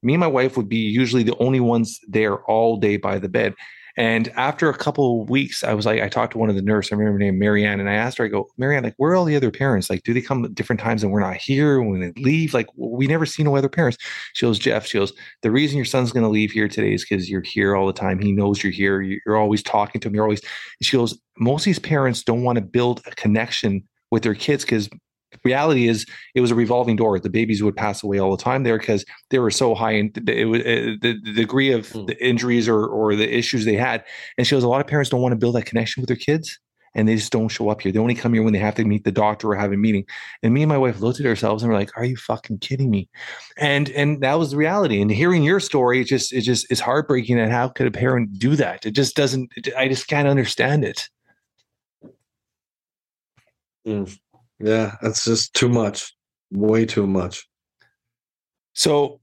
me 0.04 0.14
and 0.14 0.20
my 0.20 0.28
wife 0.28 0.56
would 0.58 0.70
be 0.70 0.78
usually 0.78 1.24
the 1.24 1.38
only 1.38 1.60
ones 1.60 2.00
there 2.08 2.44
all 2.44 2.78
day 2.78 2.98
by 2.98 3.18
the 3.18 3.30
bed. 3.30 3.56
And 3.96 4.30
after 4.30 4.70
a 4.70 4.78
couple 4.78 5.26
weeks, 5.26 5.64
I 5.64 5.74
was 5.74 5.86
like, 5.86 6.02
I 6.02 6.10
talked 6.10 6.34
to 6.34 6.40
one 6.40 6.50
of 6.50 6.56
the 6.56 6.62
nurses, 6.64 6.92
I 6.92 6.96
remember 6.96 7.14
her 7.14 7.20
name 7.20 7.38
Marianne, 7.38 7.80
and 7.80 7.90
I 7.90 7.94
asked 7.94 8.18
her, 8.18 8.26
I 8.26 8.28
go, 8.28 8.48
Marianne, 8.58 8.84
like, 8.84 8.96
where 8.98 9.12
are 9.12 9.16
all 9.16 9.26
the 9.26 9.36
other 9.36 9.52
parents? 9.52 9.90
Like, 9.90 10.04
do 10.04 10.14
they 10.14 10.22
come 10.22 10.44
at 10.46 10.56
different 10.56 10.80
times 10.80 11.04
and 11.04 11.12
we're 11.12 11.20
not 11.20 11.36
here 11.36 11.82
when 11.82 12.00
they 12.00 12.12
leave? 12.22 12.54
Like, 12.54 12.68
we 12.76 13.06
never 13.06 13.26
see 13.26 13.44
no 13.44 13.56
other 13.56 13.70
parents. 13.70 13.98
She 14.34 14.46
goes, 14.46 14.58
Jeff, 14.58 14.88
she 14.88 14.98
goes, 14.98 15.14
the 15.44 15.52
reason 15.52 15.78
your 15.78 15.86
son's 15.86 16.12
going 16.12 16.24
to 16.24 16.30
leave 16.30 16.52
here 16.52 16.68
today 16.68 16.94
is 16.94 17.06
because 17.08 17.30
you're 17.30 17.42
here 17.42 17.76
all 17.76 17.86
the 17.86 17.94
time. 17.94 18.20
He 18.20 18.32
knows 18.32 18.64
you're 18.64 18.72
here. 18.72 19.02
You're 19.02 19.38
always 19.38 19.62
talking 19.62 20.02
to 20.02 20.08
him. 20.08 20.16
You're 20.16 20.24
always, 20.24 20.42
she 20.82 20.98
goes, 20.98 21.20
most 21.38 21.62
of 21.62 21.66
these 21.66 21.80
parents 21.80 22.24
don't 22.24 22.44
want 22.44 22.58
to 22.58 22.64
build 22.64 23.02
a 23.06 23.12
connection 23.12 23.88
with 24.10 24.24
their 24.24 24.36
kids 24.36 24.64
because 24.64 24.90
reality 25.44 25.88
is 25.88 26.06
it 26.36 26.42
was 26.42 26.52
a 26.52 26.56
revolving 26.56 26.96
door. 26.96 27.20
The 27.20 27.30
babies 27.30 27.64
would 27.64 27.76
pass 27.76 28.04
away 28.04 28.20
all 28.20 28.36
the 28.36 28.42
time 28.42 28.64
there 28.64 28.78
because 28.78 29.06
they 29.30 29.40
were 29.40 29.52
so 29.52 29.76
high 29.76 29.94
in 29.94 30.12
it 30.28 30.46
was 30.46 30.62
uh, 30.62 30.96
the, 31.02 31.20
the, 31.24 31.34
degree 31.34 31.72
of 31.72 31.88
mm. 31.90 32.08
the 32.08 32.26
injuries 32.26 32.68
or 32.68 32.86
or 32.86 33.16
the 33.16 33.36
issues 33.36 33.66
they 33.66 33.76
had. 33.76 34.04
And 34.38 34.46
she 34.46 34.56
goes, 34.56 34.64
a 34.64 34.68
lot 34.68 34.82
of 34.82 34.88
parents 34.88 35.10
don't 35.10 35.22
want 35.22 35.34
to 35.34 35.38
build 35.38 35.56
that 35.56 35.66
connection 35.66 36.02
with 36.02 36.08
their 36.08 36.18
kids. 36.18 36.60
And 36.96 37.08
they 37.08 37.16
just 37.16 37.32
don't 37.32 37.48
show 37.48 37.70
up 37.70 37.82
here. 37.82 37.92
They 37.92 37.98
only 37.98 38.14
come 38.14 38.34
here 38.36 38.44
when 38.44 38.54
they 38.54 38.60
have 38.60 38.76
to 38.76 38.86
meet 38.86 39.04
the 39.04 39.12
doctor 39.12 39.50
or 39.50 39.56
have 39.56 39.72
a 39.72 39.78
meeting. 39.78 40.06
And 40.44 40.54
me 40.54 40.62
and 40.62 40.70
my 40.70 40.78
wife 40.78 41.00
looked 41.00 41.20
at 41.20 41.26
ourselves 41.26 41.64
and 41.64 41.72
we're 41.72 41.78
like, 41.80 41.90
"Are 41.98 42.06
you 42.06 42.16
fucking 42.16 42.60
kidding 42.60 42.92
me?" 42.92 43.10
And 43.58 43.90
and 43.90 44.22
that 44.22 44.36
was 44.36 44.52
the 44.52 44.58
reality. 44.58 45.02
And 45.02 45.10
hearing 45.10 45.42
your 45.42 45.60
story, 45.60 46.02
it 46.02 46.04
just 46.04 46.32
it 46.32 46.42
just 46.42 46.72
is 46.72 46.80
heartbreaking. 46.80 47.40
And 47.40 47.52
how 47.52 47.70
could 47.70 47.88
a 47.88 47.92
parent 47.92 48.38
do 48.38 48.56
that? 48.58 48.86
It 48.86 48.92
just 48.92 49.16
doesn't. 49.16 49.52
It, 49.56 49.70
I 49.76 49.88
just 49.88 50.08
can't 50.08 50.28
understand 50.28 50.86
it. 50.86 51.10
Mm. 53.88 54.20
Yeah, 54.64 54.96
that's 55.02 55.26
just 55.26 55.54
too 55.54 55.68
much. 55.68 56.14
Way 56.52 56.86
too 56.86 57.06
much. 57.06 57.46
So 58.74 59.20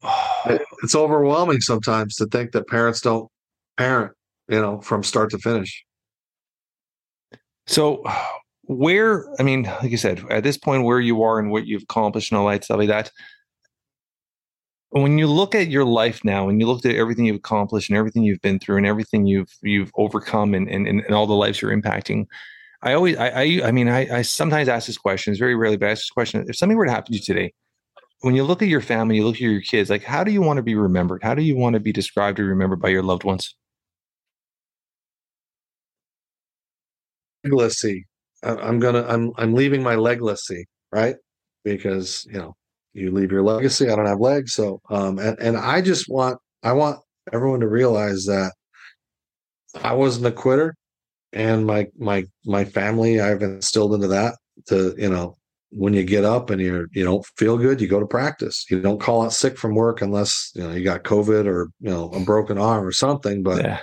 it's 0.82 0.94
overwhelming 0.94 1.60
sometimes 1.60 2.14
to 2.16 2.26
think 2.26 2.52
that 2.52 2.68
parents 2.68 3.00
don't 3.00 3.28
parent, 3.78 4.12
you 4.48 4.60
know, 4.60 4.80
from 4.82 5.02
start 5.02 5.30
to 5.30 5.38
finish. 5.38 5.84
So 7.66 8.04
where 8.64 9.26
I 9.40 9.42
mean, 9.42 9.62
like 9.62 9.90
you 9.90 9.96
said, 9.96 10.22
at 10.30 10.44
this 10.44 10.58
point 10.58 10.84
where 10.84 11.00
you 11.00 11.22
are 11.22 11.38
and 11.38 11.50
what 11.50 11.66
you've 11.66 11.84
accomplished 11.84 12.30
and 12.30 12.38
all 12.38 12.48
that 12.48 12.64
stuff 12.64 12.78
like 12.78 12.88
that, 12.88 13.10
when 14.90 15.18
you 15.18 15.26
look 15.26 15.54
at 15.54 15.68
your 15.68 15.86
life 15.86 16.22
now 16.22 16.48
and 16.48 16.60
you 16.60 16.66
look 16.66 16.84
at 16.84 16.94
everything 16.96 17.24
you've 17.24 17.36
accomplished 17.36 17.88
and 17.88 17.96
everything 17.96 18.24
you've 18.24 18.42
been 18.42 18.58
through 18.58 18.76
and 18.76 18.86
everything 18.86 19.26
you've 19.26 19.52
you've 19.62 19.90
overcome 19.96 20.52
and 20.52 20.68
and, 20.68 20.86
and 20.86 21.14
all 21.14 21.26
the 21.26 21.32
lives 21.32 21.62
you're 21.62 21.74
impacting 21.74 22.26
i 22.82 22.92
always 22.92 23.16
i 23.16 23.28
i, 23.28 23.60
I 23.64 23.72
mean 23.72 23.88
I, 23.88 24.18
I 24.18 24.22
sometimes 24.22 24.68
ask 24.68 24.86
this 24.86 24.98
question 24.98 25.32
it's 25.32 25.40
very 25.40 25.54
rarely 25.54 25.76
but 25.76 25.88
i 25.88 25.92
ask 25.92 26.02
this 26.02 26.10
question 26.10 26.44
if 26.48 26.56
something 26.56 26.76
were 26.76 26.86
to 26.86 26.90
happen 26.90 27.12
to 27.12 27.18
you 27.18 27.24
today 27.24 27.52
when 28.20 28.34
you 28.34 28.44
look 28.44 28.62
at 28.62 28.68
your 28.68 28.80
family 28.80 29.16
you 29.16 29.24
look 29.24 29.36
at 29.36 29.40
your 29.40 29.60
kids 29.60 29.90
like 29.90 30.02
how 30.02 30.24
do 30.24 30.30
you 30.30 30.42
want 30.42 30.56
to 30.58 30.62
be 30.62 30.74
remembered 30.74 31.22
how 31.22 31.34
do 31.34 31.42
you 31.42 31.56
want 31.56 31.74
to 31.74 31.80
be 31.80 31.92
described 31.92 32.38
or 32.40 32.44
remembered 32.44 32.80
by 32.80 32.88
your 32.88 33.02
loved 33.02 33.24
ones 33.24 33.54
legacy 37.44 38.06
i'm 38.42 38.78
gonna 38.78 39.04
i'm 39.08 39.32
i'm 39.38 39.54
leaving 39.54 39.82
my 39.82 39.94
legacy 39.94 40.66
right 40.92 41.16
because 41.64 42.26
you 42.30 42.38
know 42.38 42.54
you 42.92 43.12
leave 43.12 43.30
your 43.30 43.42
legacy. 43.42 43.88
I 43.88 43.96
don't 43.96 44.06
have 44.06 44.20
legs. 44.20 44.52
So, 44.52 44.80
um, 44.90 45.18
and, 45.18 45.38
and 45.38 45.56
I 45.56 45.80
just 45.80 46.08
want, 46.08 46.38
I 46.62 46.72
want 46.72 47.00
everyone 47.32 47.60
to 47.60 47.68
realize 47.68 48.24
that 48.26 48.52
I 49.82 49.92
wasn't 49.94 50.26
a 50.26 50.32
quitter 50.32 50.74
and 51.32 51.66
my, 51.66 51.86
my, 51.98 52.24
my 52.44 52.64
family, 52.64 53.20
I've 53.20 53.42
instilled 53.42 53.94
into 53.94 54.08
that 54.08 54.34
to, 54.66 54.94
you 54.98 55.08
know, 55.08 55.36
when 55.70 55.94
you 55.94 56.02
get 56.02 56.24
up 56.24 56.50
and 56.50 56.60
you're, 56.60 56.88
you 56.92 57.04
don't 57.04 57.24
feel 57.36 57.56
good, 57.56 57.80
you 57.80 57.86
go 57.86 58.00
to 58.00 58.06
practice. 58.06 58.66
You 58.68 58.80
don't 58.80 59.00
call 59.00 59.22
out 59.22 59.32
sick 59.32 59.56
from 59.56 59.74
work 59.74 60.02
unless, 60.02 60.50
you 60.54 60.62
know, 60.62 60.72
you 60.72 60.82
got 60.82 61.04
COVID 61.04 61.46
or, 61.46 61.68
you 61.80 61.90
know, 61.90 62.10
a 62.10 62.20
broken 62.20 62.58
arm 62.58 62.84
or 62.84 62.90
something. 62.90 63.44
But, 63.44 63.64
yeah. 63.64 63.78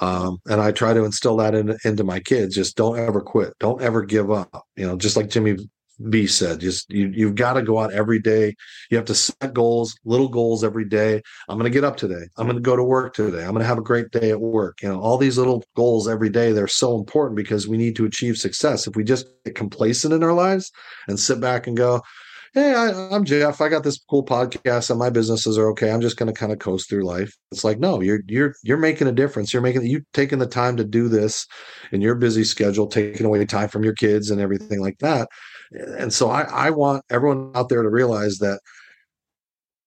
um, 0.00 0.38
and 0.46 0.60
I 0.60 0.70
try 0.70 0.94
to 0.94 1.04
instill 1.04 1.36
that 1.38 1.56
in, 1.56 1.76
into 1.84 2.04
my 2.04 2.20
kids. 2.20 2.54
Just 2.54 2.76
don't 2.76 2.98
ever 2.98 3.20
quit. 3.20 3.54
Don't 3.58 3.82
ever 3.82 4.02
give 4.02 4.30
up. 4.30 4.64
You 4.76 4.86
know, 4.86 4.96
just 4.96 5.16
like 5.16 5.30
Jimmy 5.30 5.56
V 6.02 6.26
said. 6.26 6.60
Just 6.60 6.90
you, 6.90 7.08
you've 7.08 7.34
got 7.34 7.54
to 7.54 7.62
go 7.62 7.78
out 7.78 7.92
every 7.92 8.18
day. 8.18 8.54
You 8.90 8.96
have 8.96 9.06
to 9.06 9.14
set 9.14 9.54
goals, 9.54 9.96
little 10.04 10.28
goals 10.28 10.64
every 10.64 10.84
day. 10.84 11.22
I'm 11.48 11.58
going 11.58 11.70
to 11.70 11.74
get 11.74 11.84
up 11.84 11.96
today. 11.96 12.28
I'm 12.36 12.46
going 12.46 12.56
to 12.56 12.62
go 12.62 12.76
to 12.76 12.84
work 12.84 13.14
today. 13.14 13.44
I'm 13.44 13.52
going 13.52 13.60
to 13.60 13.66
have 13.66 13.78
a 13.78 13.82
great 13.82 14.10
day 14.10 14.30
at 14.30 14.40
work. 14.40 14.82
You 14.82 14.88
know, 14.88 15.00
all 15.00 15.18
these 15.18 15.38
little 15.38 15.64
goals 15.76 16.08
every 16.08 16.30
day, 16.30 16.52
they're 16.52 16.66
so 16.66 16.96
important 16.96 17.36
because 17.36 17.68
we 17.68 17.76
need 17.76 17.96
to 17.96 18.04
achieve 18.04 18.36
success. 18.36 18.86
If 18.86 18.96
we 18.96 19.04
just 19.04 19.26
get 19.44 19.54
complacent 19.54 20.14
in 20.14 20.22
our 20.22 20.32
lives 20.32 20.70
and 21.08 21.18
sit 21.18 21.40
back 21.40 21.66
and 21.66 21.76
go, 21.76 22.02
Hey, 22.54 22.74
I, 22.74 23.14
am 23.14 23.24
Jeff. 23.24 23.62
I 23.62 23.70
got 23.70 23.82
this 23.82 23.98
cool 24.10 24.24
podcast 24.24 24.90
and 24.90 24.98
my 24.98 25.08
businesses 25.08 25.56
are 25.56 25.70
okay. 25.70 25.90
I'm 25.90 26.02
just 26.02 26.18
going 26.18 26.30
to 26.30 26.38
kind 26.38 26.52
of 26.52 26.58
coast 26.58 26.88
through 26.88 27.04
life. 27.04 27.34
It's 27.50 27.64
like, 27.64 27.78
no, 27.78 28.02
you're, 28.02 28.20
you're, 28.28 28.54
you're 28.62 28.76
making 28.76 29.08
a 29.08 29.12
difference. 29.12 29.54
You're 29.54 29.62
making, 29.62 29.86
you 29.86 30.02
taking 30.12 30.38
the 30.38 30.46
time 30.46 30.76
to 30.76 30.84
do 30.84 31.08
this 31.08 31.46
in 31.92 32.02
your 32.02 32.14
busy 32.14 32.44
schedule, 32.44 32.88
taking 32.88 33.24
away 33.24 33.42
time 33.46 33.70
from 33.70 33.84
your 33.84 33.94
kids 33.94 34.30
and 34.30 34.38
everything 34.38 34.80
like 34.80 34.98
that 34.98 35.28
and 35.74 36.12
so 36.12 36.30
I, 36.30 36.42
I 36.42 36.70
want 36.70 37.04
everyone 37.10 37.52
out 37.54 37.68
there 37.68 37.82
to 37.82 37.88
realize 37.88 38.38
that 38.38 38.60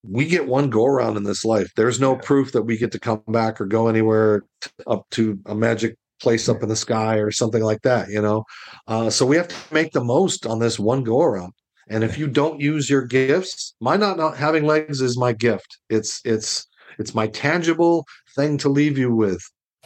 we 0.04 0.26
get 0.26 0.48
one 0.48 0.70
go 0.70 0.86
around 0.86 1.18
in 1.18 1.24
this 1.24 1.44
life. 1.44 1.72
There's 1.76 2.00
no 2.00 2.16
proof 2.16 2.52
that 2.52 2.64
we 2.64 2.78
get 2.78 2.92
to 2.92 3.00
come 3.00 3.24
back 3.28 3.60
or 3.60 3.66
go 3.66 3.88
anywhere 3.88 4.44
up 4.86 5.06
to 5.12 5.40
a 5.46 5.56
magic 5.56 5.98
place 6.22 6.48
up 6.48 6.64
in 6.64 6.70
the 6.70 6.76
sky 6.76 7.18
or 7.18 7.32
something 7.32 7.64
like 7.64 7.82
that, 7.82 8.10
you 8.10 8.22
know? 8.22 8.46
Uh, 8.88 9.10
so 9.10 9.26
we 9.26 9.36
have 9.36 9.48
to 9.48 9.56
make 9.72 9.92
the 9.94 10.04
most 10.04 10.46
on 10.46 10.60
this 10.60 10.80
one 10.80 11.04
go 11.04 11.22
around. 11.22 11.54
And 11.88 12.04
if 12.04 12.18
you 12.18 12.28
don't 12.28 12.60
use 12.60 12.90
your 12.90 13.04
gifts, 13.04 13.76
my 13.80 13.96
not, 13.96 14.18
not 14.18 14.38
having 14.38 14.66
legs 14.66 15.02
is 15.02 15.18
my 15.18 15.34
gift. 15.34 15.78
It's, 15.90 16.22
it's, 16.26 16.68
it's 16.98 17.14
my 17.14 17.28
tangible 17.28 18.06
thing 18.36 18.58
to 18.60 18.70
leave 18.70 18.98
you 18.98 19.14
with 19.14 19.42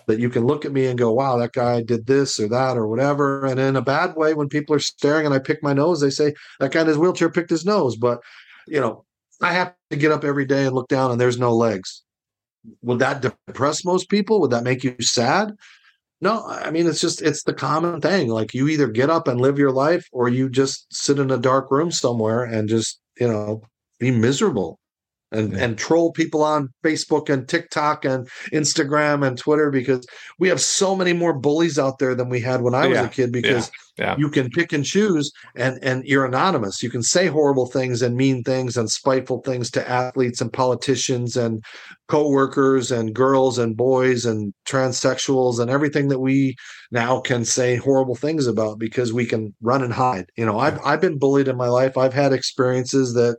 that 0.07 0.19
you 0.19 0.29
can 0.29 0.45
look 0.45 0.65
at 0.65 0.71
me 0.71 0.87
and 0.87 0.97
go, 0.97 1.11
wow, 1.11 1.37
that 1.37 1.53
guy 1.53 1.83
did 1.83 2.07
this 2.07 2.39
or 2.39 2.47
that 2.47 2.77
or 2.77 2.87
whatever. 2.87 3.45
And 3.45 3.59
in 3.59 3.75
a 3.75 3.81
bad 3.81 4.15
way, 4.15 4.33
when 4.33 4.49
people 4.49 4.75
are 4.75 4.79
staring 4.79 5.25
and 5.25 5.35
I 5.35 5.39
pick 5.39 5.61
my 5.61 5.73
nose, 5.73 6.01
they 6.01 6.09
say, 6.09 6.33
that 6.59 6.71
guy 6.71 6.81
in 6.81 6.87
his 6.87 6.97
wheelchair 6.97 7.29
picked 7.29 7.51
his 7.51 7.65
nose. 7.65 7.95
But, 7.95 8.21
you 8.65 8.79
know, 8.79 9.05
I 9.41 9.53
have 9.53 9.73
to 9.91 9.97
get 9.97 10.11
up 10.11 10.23
every 10.23 10.45
day 10.45 10.65
and 10.65 10.73
look 10.73 10.87
down 10.87 11.11
and 11.11 11.21
there's 11.21 11.37
no 11.37 11.53
legs. 11.53 12.03
Would 12.81 12.99
that 12.99 13.21
depress 13.21 13.85
most 13.85 14.09
people? 14.09 14.41
Would 14.41 14.51
that 14.51 14.63
make 14.63 14.83
you 14.83 14.95
sad? 14.99 15.53
No, 16.21 16.45
I 16.45 16.69
mean, 16.71 16.85
it's 16.85 16.99
just, 16.99 17.21
it's 17.21 17.43
the 17.43 17.53
common 17.53 18.01
thing. 18.01 18.27
Like 18.27 18.53
you 18.53 18.67
either 18.67 18.87
get 18.87 19.09
up 19.09 19.27
and 19.27 19.39
live 19.39 19.57
your 19.57 19.71
life 19.71 20.07
or 20.11 20.27
you 20.27 20.49
just 20.49 20.93
sit 20.93 21.17
in 21.17 21.31
a 21.31 21.37
dark 21.37 21.71
room 21.71 21.91
somewhere 21.91 22.43
and 22.43 22.67
just, 22.67 22.99
you 23.19 23.27
know, 23.27 23.61
be 23.99 24.11
miserable 24.11 24.79
and 25.31 25.53
yeah. 25.53 25.63
and 25.63 25.77
troll 25.77 26.11
people 26.11 26.43
on 26.43 26.69
Facebook 26.83 27.29
and 27.29 27.47
TikTok 27.47 28.05
and 28.05 28.27
Instagram 28.51 29.25
and 29.25 29.37
Twitter 29.37 29.69
because 29.69 30.05
we 30.39 30.49
have 30.49 30.61
so 30.61 30.95
many 30.95 31.13
more 31.13 31.33
bullies 31.33 31.77
out 31.77 31.99
there 31.99 32.15
than 32.15 32.29
we 32.29 32.39
had 32.39 32.61
when 32.61 32.73
I 32.73 32.87
was 32.87 32.97
yeah. 32.97 33.05
a 33.05 33.09
kid 33.09 33.31
because 33.31 33.71
yeah. 33.97 34.15
you 34.17 34.29
can 34.29 34.49
pick 34.49 34.73
and 34.73 34.85
choose 34.85 35.31
and 35.55 35.77
and 35.83 36.03
you're 36.05 36.25
anonymous. 36.25 36.81
You 36.81 36.89
can 36.89 37.03
say 37.03 37.27
horrible 37.27 37.67
things 37.67 38.01
and 38.01 38.15
mean 38.15 38.43
things 38.43 38.77
and 38.77 38.89
spiteful 38.89 39.41
things 39.41 39.69
to 39.71 39.89
athletes 39.89 40.41
and 40.41 40.51
politicians 40.51 41.37
and 41.37 41.63
co-workers 42.07 42.91
and 42.91 43.13
girls 43.13 43.59
and 43.59 43.77
boys 43.77 44.25
and 44.25 44.53
transsexuals 44.67 45.59
and 45.59 45.69
everything 45.69 46.07
that 46.07 46.19
we 46.19 46.55
now 46.91 47.19
can 47.19 47.45
say 47.45 47.75
horrible 47.75 48.15
things 48.15 48.47
about 48.47 48.79
because 48.79 49.13
we 49.13 49.25
can 49.25 49.53
run 49.61 49.83
and 49.83 49.93
hide. 49.93 50.25
You 50.37 50.45
know, 50.45 50.57
I've 50.59 50.79
I've 50.83 51.01
been 51.01 51.19
bullied 51.19 51.47
in 51.47 51.57
my 51.57 51.67
life. 51.67 51.97
I've 51.97 52.13
had 52.13 52.33
experiences 52.33 53.13
that 53.13 53.37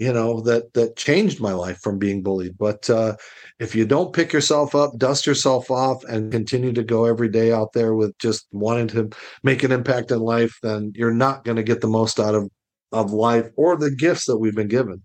you 0.00 0.12
know 0.12 0.40
that 0.40 0.72
that 0.72 0.96
changed 0.96 1.40
my 1.40 1.52
life 1.52 1.78
from 1.80 1.98
being 1.98 2.22
bullied. 2.22 2.56
But 2.58 2.88
uh, 2.88 3.16
if 3.58 3.74
you 3.74 3.84
don't 3.84 4.14
pick 4.14 4.32
yourself 4.32 4.74
up 4.74 4.96
dust 4.96 5.26
yourself 5.26 5.70
off 5.70 6.02
and 6.04 6.32
continue 6.32 6.72
to 6.72 6.82
go 6.82 7.04
every 7.04 7.28
day 7.28 7.52
out 7.52 7.74
there 7.74 7.94
with 7.94 8.16
just 8.18 8.46
wanting 8.50 8.88
to 8.88 9.10
make 9.42 9.62
an 9.62 9.72
impact 9.72 10.10
in 10.10 10.20
life 10.20 10.58
then 10.62 10.92
you're 10.96 11.12
not 11.12 11.44
going 11.44 11.56
to 11.56 11.62
get 11.62 11.82
the 11.82 11.86
most 11.86 12.18
out 12.18 12.34
of 12.34 12.50
of 12.92 13.12
life 13.12 13.46
or 13.56 13.76
the 13.76 13.90
gifts 13.90 14.24
that 14.24 14.38
we've 14.38 14.56
been 14.56 14.68
given. 14.68 15.02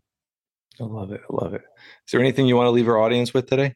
I 0.80 0.86
love 0.86 1.12
it. 1.12 1.22
I 1.30 1.44
love 1.44 1.54
it. 1.54 1.62
Is 1.62 2.12
there 2.12 2.22
anything 2.22 2.48
you 2.48 2.56
want 2.56 2.68
to 2.68 2.72
leave 2.72 2.88
our 2.88 2.98
audience 2.98 3.34
with 3.34 3.48
today 3.48 3.76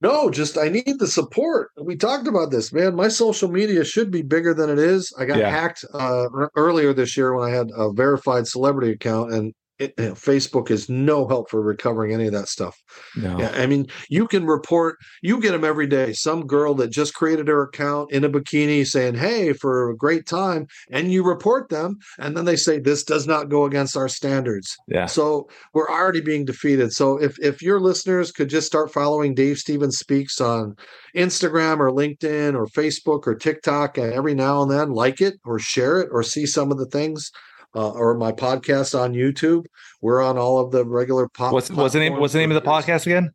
no, 0.00 0.30
just 0.30 0.58
I 0.58 0.68
need 0.68 0.98
the 0.98 1.06
support. 1.06 1.70
We 1.80 1.96
talked 1.96 2.26
about 2.26 2.50
this, 2.50 2.72
man. 2.72 2.94
My 2.94 3.08
social 3.08 3.48
media 3.50 3.84
should 3.84 4.10
be 4.10 4.22
bigger 4.22 4.54
than 4.54 4.70
it 4.70 4.78
is. 4.78 5.12
I 5.18 5.24
got 5.24 5.38
yeah. 5.38 5.50
hacked 5.50 5.84
uh, 5.94 6.28
earlier 6.56 6.92
this 6.92 7.16
year 7.16 7.34
when 7.34 7.48
I 7.48 7.54
had 7.54 7.70
a 7.76 7.92
verified 7.92 8.46
celebrity 8.46 8.92
account, 8.92 9.32
and 9.32 9.52
it, 9.78 9.94
you 9.98 10.06
know, 10.06 10.12
Facebook 10.12 10.70
is 10.70 10.88
no 10.88 11.26
help 11.28 11.50
for 11.50 11.62
recovering 11.62 12.12
any 12.12 12.26
of 12.26 12.32
that 12.32 12.48
stuff. 12.48 12.76
No. 13.16 13.38
Yeah, 13.38 13.50
I 13.50 13.66
mean, 13.66 13.86
you 14.08 14.26
can 14.26 14.46
report, 14.46 14.98
you 15.22 15.40
get 15.40 15.52
them 15.52 15.64
every 15.64 15.86
day. 15.86 16.12
Some 16.12 16.46
girl 16.46 16.74
that 16.74 16.88
just 16.88 17.14
created 17.14 17.48
her 17.48 17.62
account 17.62 18.12
in 18.12 18.24
a 18.24 18.28
bikini 18.28 18.86
saying, 18.86 19.14
Hey, 19.14 19.52
for 19.52 19.90
a 19.90 19.96
great 19.96 20.26
time. 20.26 20.66
And 20.90 21.12
you 21.12 21.24
report 21.24 21.68
them. 21.68 21.98
And 22.18 22.36
then 22.36 22.44
they 22.44 22.56
say, 22.56 22.78
This 22.78 23.04
does 23.04 23.26
not 23.26 23.48
go 23.48 23.64
against 23.64 23.96
our 23.96 24.08
standards. 24.08 24.76
Yeah. 24.88 25.06
So 25.06 25.48
we're 25.74 25.88
already 25.88 26.20
being 26.20 26.44
defeated. 26.44 26.92
So 26.92 27.16
if, 27.20 27.38
if 27.38 27.62
your 27.62 27.80
listeners 27.80 28.32
could 28.32 28.48
just 28.48 28.66
start 28.66 28.92
following 28.92 29.34
Dave 29.34 29.58
Stevens 29.58 29.98
Speaks 29.98 30.40
on 30.40 30.76
Instagram 31.16 31.78
or 31.78 31.90
LinkedIn 31.90 32.54
or 32.54 32.66
Facebook 32.66 33.26
or 33.26 33.34
TikTok, 33.34 33.98
and 33.98 34.12
every 34.12 34.34
now 34.34 34.62
and 34.62 34.70
then 34.70 34.90
like 34.90 35.20
it 35.20 35.34
or 35.44 35.58
share 35.58 36.00
it 36.00 36.08
or 36.12 36.22
see 36.22 36.46
some 36.46 36.70
of 36.72 36.78
the 36.78 36.86
things 36.86 37.30
uh, 37.74 37.90
or 37.90 38.14
my 38.14 38.32
podcast 38.32 38.98
on 38.98 39.12
YouTube. 39.14 39.64
We're 40.00 40.22
on 40.22 40.38
all 40.38 40.58
of 40.58 40.70
the 40.70 40.84
regular 40.84 41.28
pop. 41.28 41.52
What's, 41.52 41.70
what's 41.70 41.94
the 41.94 42.00
name? 42.00 42.18
What's 42.18 42.32
the 42.32 42.38
name 42.38 42.50
of 42.50 42.62
the 42.62 42.68
podcast 42.68 43.06
again? 43.06 43.32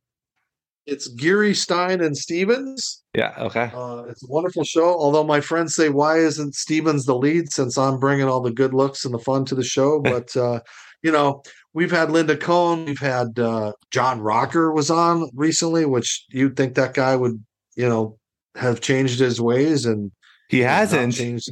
It's 0.85 1.07
Geary 1.07 1.53
Stein 1.53 2.01
and 2.01 2.17
Stevens. 2.17 3.03
Yeah. 3.15 3.33
Okay. 3.37 3.71
Uh, 3.73 4.03
it's 4.09 4.23
a 4.23 4.27
wonderful 4.27 4.65
show. 4.65 4.93
Although 4.99 5.23
my 5.23 5.39
friends 5.39 5.75
say, 5.75 5.87
why 5.87 6.17
isn't 6.17 6.55
Stevens 6.55 7.05
the 7.05 7.15
lead? 7.15 7.51
Since 7.53 7.77
I'm 7.77 7.99
bringing 7.99 8.27
all 8.27 8.41
the 8.41 8.51
good 8.51 8.73
looks 8.73 9.05
and 9.05 9.13
the 9.13 9.19
fun 9.19 9.45
to 9.45 9.55
the 9.55 9.63
show, 9.63 9.99
but 10.03 10.35
uh, 10.35 10.59
you 11.01 11.11
know, 11.11 11.43
we've 11.73 11.91
had 11.91 12.11
Linda 12.11 12.35
Cohn, 12.35 12.85
we've 12.85 12.99
had 12.99 13.39
uh, 13.39 13.73
John 13.91 14.19
Rocker 14.19 14.71
was 14.73 14.89
on 14.89 15.29
recently, 15.33 15.85
which 15.85 16.25
you'd 16.29 16.57
think 16.57 16.75
that 16.75 16.93
guy 16.93 17.15
would, 17.15 17.43
you 17.75 17.87
know, 17.87 18.17
have 18.55 18.81
changed 18.81 19.19
his 19.19 19.39
ways, 19.39 19.85
and 19.85 20.11
he 20.49 20.59
hasn't 20.59 21.13
changed. 21.13 21.49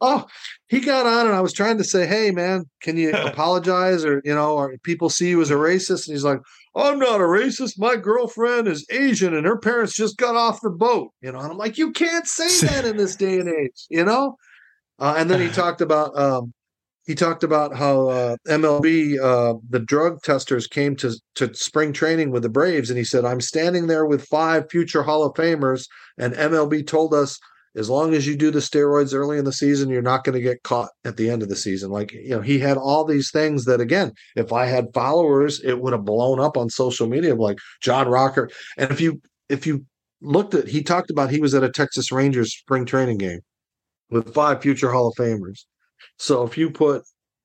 Oh, 0.00 0.26
he 0.68 0.80
got 0.80 1.06
on 1.06 1.26
and 1.26 1.34
I 1.34 1.40
was 1.40 1.52
trying 1.52 1.78
to 1.78 1.84
say, 1.84 2.06
Hey 2.06 2.30
man, 2.30 2.64
can 2.82 2.96
you 2.96 3.12
apologize? 3.14 4.04
Or, 4.04 4.20
you 4.24 4.34
know, 4.34 4.54
or 4.54 4.76
people 4.78 5.10
see 5.10 5.28
you 5.28 5.40
as 5.40 5.50
a 5.50 5.54
racist. 5.54 6.06
And 6.06 6.14
he's 6.14 6.24
like, 6.24 6.40
I'm 6.74 6.98
not 6.98 7.20
a 7.20 7.24
racist. 7.24 7.78
My 7.78 7.96
girlfriend 7.96 8.68
is 8.68 8.86
Asian 8.90 9.34
and 9.34 9.46
her 9.46 9.58
parents 9.58 9.94
just 9.94 10.16
got 10.16 10.36
off 10.36 10.60
the 10.60 10.70
boat. 10.70 11.12
You 11.22 11.32
know, 11.32 11.38
and 11.38 11.50
I'm 11.52 11.58
like, 11.58 11.78
you 11.78 11.92
can't 11.92 12.26
say 12.26 12.66
that 12.66 12.84
in 12.84 12.96
this 12.96 13.16
day 13.16 13.38
and 13.38 13.48
age, 13.48 13.86
you 13.88 14.04
know? 14.04 14.36
Uh, 14.98 15.14
and 15.16 15.30
then 15.30 15.40
he 15.40 15.48
talked 15.52 15.80
about 15.80 16.18
um, 16.18 16.52
he 17.06 17.14
talked 17.14 17.44
about 17.44 17.74
how 17.76 18.08
uh, 18.08 18.36
MLB 18.48 19.18
uh, 19.22 19.58
the 19.70 19.78
drug 19.78 20.22
testers 20.22 20.66
came 20.66 20.96
to 20.96 21.14
to 21.36 21.54
spring 21.54 21.92
training 21.92 22.30
with 22.32 22.42
the 22.42 22.48
Braves, 22.48 22.90
and 22.90 22.98
he 22.98 23.04
said, 23.04 23.24
"I'm 23.24 23.40
standing 23.40 23.86
there 23.86 24.06
with 24.06 24.26
five 24.26 24.68
future 24.70 25.04
Hall 25.04 25.24
of 25.24 25.34
Famers, 25.34 25.86
and 26.18 26.34
MLB 26.34 26.86
told 26.86 27.14
us 27.14 27.38
as 27.76 27.90
long 27.90 28.14
as 28.14 28.26
you 28.26 28.36
do 28.36 28.50
the 28.50 28.58
steroids 28.60 29.14
early 29.14 29.38
in 29.38 29.44
the 29.44 29.52
season, 29.52 29.90
you're 29.90 30.00
not 30.00 30.24
going 30.24 30.34
to 30.34 30.40
get 30.40 30.62
caught 30.62 30.88
at 31.04 31.16
the 31.16 31.28
end 31.28 31.42
of 31.42 31.48
the 31.48 31.56
season. 31.56 31.90
Like, 31.90 32.12
you 32.12 32.30
know, 32.30 32.40
he 32.40 32.58
had 32.58 32.78
all 32.78 33.04
these 33.04 33.30
things 33.30 33.66
that, 33.66 33.80
again, 33.80 34.12
if 34.34 34.52
I 34.52 34.64
had 34.66 34.94
followers, 34.94 35.60
it 35.62 35.80
would 35.80 35.92
have 35.92 36.04
blown 36.04 36.40
up 36.40 36.56
on 36.56 36.70
social 36.70 37.06
media, 37.06 37.34
like 37.34 37.58
John 37.82 38.08
Rocker. 38.08 38.48
And 38.78 38.90
if 38.90 39.00
you, 39.00 39.20
if 39.50 39.66
you 39.66 39.84
looked 40.22 40.54
at, 40.54 40.68
he 40.68 40.82
talked 40.82 41.10
about 41.10 41.30
he 41.30 41.40
was 41.40 41.54
at 41.54 41.62
a 41.64 41.70
Texas 41.70 42.10
Rangers 42.10 42.56
spring 42.56 42.86
training 42.86 43.18
game 43.18 43.40
with 44.10 44.32
five 44.32 44.62
future 44.62 44.90
Hall 44.90 45.08
of 45.08 45.14
Famers. 45.14 45.64
So 46.18 46.44
if 46.44 46.56
you 46.56 46.70
put 46.70 47.02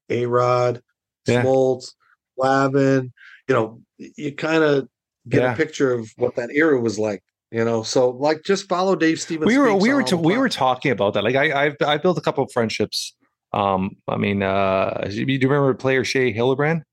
A 0.10 0.26
Rod, 0.28 0.82
Yeah. 1.28 1.44
Smoltz, 1.44 1.92
Glavine, 2.40 3.12
you 3.48 3.56
know, 3.56 3.82
you 3.98 4.34
kind 4.34 4.64
of 4.64 4.88
get 5.28 5.42
Yeah. 5.42 5.54
a 5.54 5.58
picture 5.58 5.94
of 5.94 6.10
what 6.18 6.36
that 6.38 6.50
era 6.52 6.80
was 6.80 6.98
like. 6.98 7.22
You 7.52 7.66
know, 7.66 7.84
so 7.84 8.12
like 8.12 8.44
just 8.44 8.70
follow 8.70 8.96
Dave 8.96 9.20
Stevens. 9.20 9.48
we 9.48 9.58
were 9.58 9.76
we 9.76 9.94
were 9.94 10.04
t- 10.04 10.16
we 10.16 10.38
were 10.38 10.48
talking 10.50 10.92
about 10.92 11.14
that. 11.16 11.24
Like 11.24 11.36
I 11.36 11.66
I've 11.66 11.76
I 11.86 11.98
built 11.98 12.18
a 12.18 12.22
couple 12.22 12.44
of 12.46 12.52
friendships. 12.52 13.14
Um, 13.52 13.98
I 14.08 14.16
mean, 14.16 14.42
uh, 14.42 15.06
do 15.10 15.26
you 15.26 15.40
remember 15.50 15.74
player 15.74 16.06
Shea 16.06 16.34
Hillenbrand? 16.34 16.84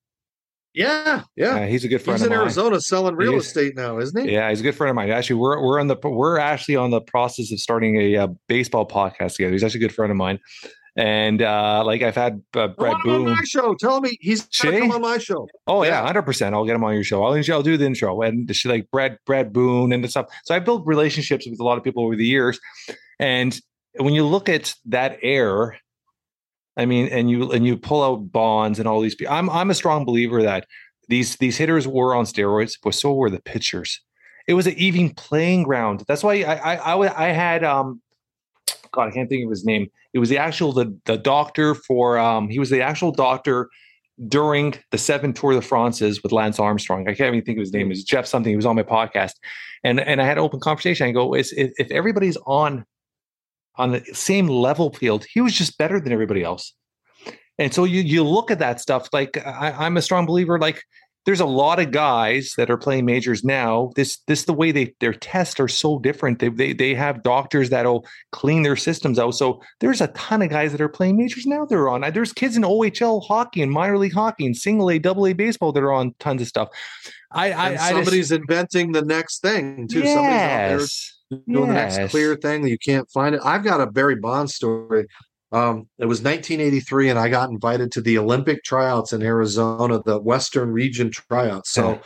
Yeah, 0.74 1.22
yeah. 1.36 1.66
He's 1.66 1.84
a 1.84 1.88
good 1.88 2.02
friend 2.02 2.18
He's 2.18 2.26
of 2.26 2.32
in 2.32 2.36
mine. 2.36 2.44
Arizona 2.44 2.80
selling 2.80 3.16
real 3.16 3.34
is. 3.34 3.46
estate 3.46 3.74
now, 3.74 3.98
isn't 3.98 4.26
he? 4.26 4.32
Yeah, 4.32 4.48
he's 4.50 4.60
a 4.60 4.62
good 4.62 4.74
friend 4.74 4.90
of 4.90 4.96
mine. 4.96 5.10
Actually, 5.10 5.36
we're 5.36 5.60
we're 5.60 5.80
on 5.80 5.86
the 5.86 5.96
we're 6.02 6.38
actually 6.38 6.76
on 6.76 6.90
the 6.90 7.00
process 7.00 7.50
of 7.52 7.60
starting 7.60 7.96
a, 8.00 8.16
uh 8.16 8.26
baseball 8.48 8.86
podcast 8.86 9.36
together. 9.36 9.52
He's 9.52 9.64
actually 9.64 9.80
a 9.84 9.88
good 9.88 9.94
friend 9.94 10.10
of 10.10 10.16
mine, 10.16 10.40
and 10.98 11.42
uh, 11.42 11.84
like 11.86 12.02
I've 12.02 12.16
had 12.16 12.42
uh, 12.54 12.66
Brett 12.68 12.96
him 13.04 13.10
on 13.12 13.24
my 13.26 13.44
show. 13.44 13.72
Tell 13.74 14.00
me 14.00 14.18
he's 14.20 14.48
come 14.60 14.90
on 14.90 15.00
my 15.00 15.18
show. 15.18 15.46
Oh 15.68 15.84
yeah, 15.84 15.90
Yeah. 15.90 16.02
hundred 16.06 16.22
percent. 16.22 16.54
I'll 16.56 16.66
get 16.66 16.74
him 16.74 16.82
on 16.82 16.92
your 16.92 17.04
show. 17.04 17.24
I'll, 17.24 17.40
I'll 17.52 17.62
do 17.62 17.76
the 17.76 17.86
intro 17.86 18.20
and 18.22 18.54
she 18.54 18.68
like 18.68 18.90
Brad 18.90 19.16
Brad 19.24 19.52
Boone 19.52 19.92
and 19.92 20.10
stuff. 20.10 20.26
So 20.44 20.54
I 20.56 20.58
built 20.58 20.82
relationships 20.86 21.46
with 21.48 21.60
a 21.60 21.64
lot 21.64 21.78
of 21.78 21.84
people 21.84 22.04
over 22.04 22.16
the 22.16 22.26
years, 22.26 22.58
and 23.20 23.58
when 23.98 24.12
you 24.12 24.26
look 24.26 24.48
at 24.48 24.74
that 24.86 25.18
air, 25.22 25.78
I 26.76 26.84
mean, 26.84 27.06
and 27.08 27.30
you 27.30 27.52
and 27.52 27.64
you 27.64 27.76
pull 27.76 28.02
out 28.02 28.32
bonds 28.32 28.80
and 28.80 28.88
all 28.88 29.00
these 29.00 29.14
people. 29.14 29.32
I'm 29.32 29.48
I'm 29.50 29.70
a 29.70 29.74
strong 29.74 30.04
believer 30.04 30.42
that 30.42 30.66
these 31.08 31.36
these 31.36 31.56
hitters 31.56 31.86
were 31.86 32.12
on 32.12 32.24
steroids, 32.24 32.72
but 32.82 32.94
so 32.94 33.14
were 33.14 33.30
the 33.30 33.40
pitchers. 33.40 34.00
It 34.48 34.54
was 34.54 34.66
an 34.66 34.74
even 34.78 35.10
playing 35.14 35.62
ground. 35.62 36.02
That's 36.08 36.24
why 36.24 36.42
I 36.42 36.74
I 36.74 36.94
I, 36.96 37.28
I 37.28 37.32
had 37.32 37.62
um. 37.62 38.02
God, 38.98 39.08
I 39.08 39.10
can't 39.12 39.28
think 39.28 39.44
of 39.44 39.50
his 39.50 39.64
name. 39.64 39.88
It 40.12 40.18
was 40.18 40.28
the 40.28 40.38
actual 40.38 40.72
the 40.72 40.96
the 41.04 41.16
doctor 41.16 41.74
for 41.74 42.18
um 42.18 42.48
he 42.48 42.58
was 42.58 42.70
the 42.70 42.82
actual 42.82 43.12
doctor 43.12 43.68
during 44.26 44.74
the 44.90 44.98
seven 44.98 45.32
Tour 45.32 45.52
de 45.52 45.62
France's 45.62 46.20
with 46.22 46.32
Lance 46.32 46.58
Armstrong. 46.58 47.08
I 47.08 47.14
can't 47.14 47.32
even 47.32 47.44
think 47.44 47.58
of 47.58 47.60
his 47.60 47.72
name. 47.72 47.86
It 47.86 47.90
was 47.90 48.02
Jeff 48.02 48.26
something. 48.26 48.50
He 48.50 48.56
was 48.56 48.66
on 48.66 48.74
my 48.74 48.82
podcast, 48.82 49.34
and 49.84 50.00
and 50.00 50.20
I 50.20 50.24
had 50.24 50.36
an 50.36 50.42
open 50.42 50.58
conversation. 50.58 51.06
I 51.06 51.12
go, 51.12 51.34
if, 51.34 51.48
if 51.52 51.90
everybody's 51.92 52.36
on 52.44 52.84
on 53.76 53.92
the 53.92 54.04
same 54.12 54.48
level 54.48 54.92
field, 54.92 55.24
he 55.32 55.40
was 55.40 55.52
just 55.52 55.78
better 55.78 56.00
than 56.00 56.12
everybody 56.12 56.42
else. 56.42 56.74
And 57.58 57.72
so 57.72 57.84
you 57.84 58.00
you 58.00 58.24
look 58.24 58.50
at 58.50 58.58
that 58.58 58.80
stuff. 58.80 59.08
Like 59.12 59.36
I, 59.46 59.70
I'm 59.78 59.96
a 59.96 60.02
strong 60.02 60.26
believer. 60.26 60.58
Like 60.58 60.82
there's 61.28 61.40
a 61.40 61.44
lot 61.46 61.78
of 61.78 61.90
guys 61.90 62.54
that 62.56 62.70
are 62.70 62.78
playing 62.78 63.04
majors 63.04 63.44
now. 63.44 63.90
This 63.96 64.16
this 64.28 64.46
the 64.46 64.54
way 64.54 64.72
they 64.72 64.94
their 64.98 65.12
tests 65.12 65.60
are 65.60 65.68
so 65.68 65.98
different. 65.98 66.38
They 66.38 66.48
they 66.48 66.72
they 66.72 66.94
have 66.94 67.22
doctors 67.22 67.68
that'll 67.68 68.06
clean 68.32 68.62
their 68.62 68.76
systems 68.76 69.18
out. 69.18 69.32
So 69.32 69.60
there's 69.80 70.00
a 70.00 70.06
ton 70.08 70.40
of 70.40 70.48
guys 70.48 70.72
that 70.72 70.80
are 70.80 70.88
playing 70.88 71.18
majors 71.18 71.44
now. 71.44 71.66
They're 71.66 71.90
on. 71.90 72.00
There's 72.14 72.32
kids 72.32 72.56
in 72.56 72.62
OHL 72.62 73.22
hockey 73.26 73.60
and 73.60 73.70
minor 73.70 73.98
league 73.98 74.14
hockey 74.14 74.46
and 74.46 74.56
single 74.56 74.90
A, 74.90 74.98
double 74.98 75.26
A 75.26 75.34
baseball 75.34 75.70
that 75.72 75.82
are 75.82 75.92
on 75.92 76.14
tons 76.18 76.40
of 76.40 76.48
stuff. 76.48 76.70
I 77.30 77.52
I, 77.52 77.76
somebody's 77.76 78.32
inventing 78.32 78.92
the 78.92 79.02
next 79.02 79.42
thing 79.42 79.86
too. 79.86 80.06
Somebody's 80.06 80.16
out 80.16 80.22
there 80.22 80.80
yes. 80.80 81.14
doing 81.46 81.68
the 81.68 81.74
next 81.74 82.10
clear 82.10 82.36
thing 82.36 82.62
that 82.62 82.70
you 82.70 82.78
can't 82.78 83.06
find 83.10 83.34
it. 83.34 83.42
I've 83.44 83.64
got 83.64 83.82
a 83.82 83.86
Barry 83.86 84.16
Bonds 84.16 84.54
story. 84.54 85.06
Um, 85.50 85.88
it 85.98 86.04
was 86.06 86.18
1983, 86.22 87.08
and 87.10 87.18
I 87.18 87.28
got 87.28 87.50
invited 87.50 87.90
to 87.92 88.00
the 88.00 88.18
Olympic 88.18 88.62
tryouts 88.64 89.12
in 89.12 89.22
Arizona, 89.22 90.00
the 90.04 90.20
Western 90.20 90.70
Region 90.70 91.10
tryouts. 91.10 91.70
So 91.72 92.00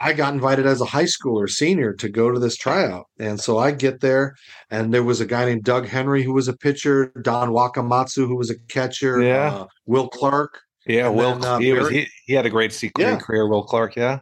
I 0.00 0.12
got 0.12 0.34
invited 0.34 0.66
as 0.66 0.80
a 0.80 0.84
high 0.86 1.04
schooler, 1.04 1.48
senior, 1.48 1.92
to 1.94 2.08
go 2.08 2.30
to 2.32 2.40
this 2.40 2.56
tryout. 2.56 3.06
And 3.20 3.38
so 3.38 3.58
I 3.58 3.70
get 3.70 4.00
there, 4.00 4.34
and 4.70 4.92
there 4.92 5.04
was 5.04 5.20
a 5.20 5.26
guy 5.26 5.44
named 5.44 5.62
Doug 5.64 5.86
Henry 5.86 6.22
who 6.24 6.32
was 6.32 6.48
a 6.48 6.56
pitcher, 6.56 7.12
Don 7.22 7.50
Wakamatsu 7.50 8.26
who 8.26 8.36
was 8.36 8.50
a 8.50 8.58
catcher, 8.68 9.22
Yeah. 9.22 9.52
uh, 9.54 9.66
Will 9.86 10.08
Clark, 10.08 10.60
Yeah, 10.86 11.08
Will. 11.08 11.34
then, 11.38 11.44
uh, 11.44 11.58
he, 11.58 11.72
was, 11.72 11.88
he, 11.88 12.06
he 12.26 12.34
had 12.34 12.46
a 12.46 12.50
great 12.50 12.76
Yeah. 12.98 13.16
career. 13.16 13.48
Will 13.48 13.62
Clark. 13.64 13.94
Yeah. 13.94 14.18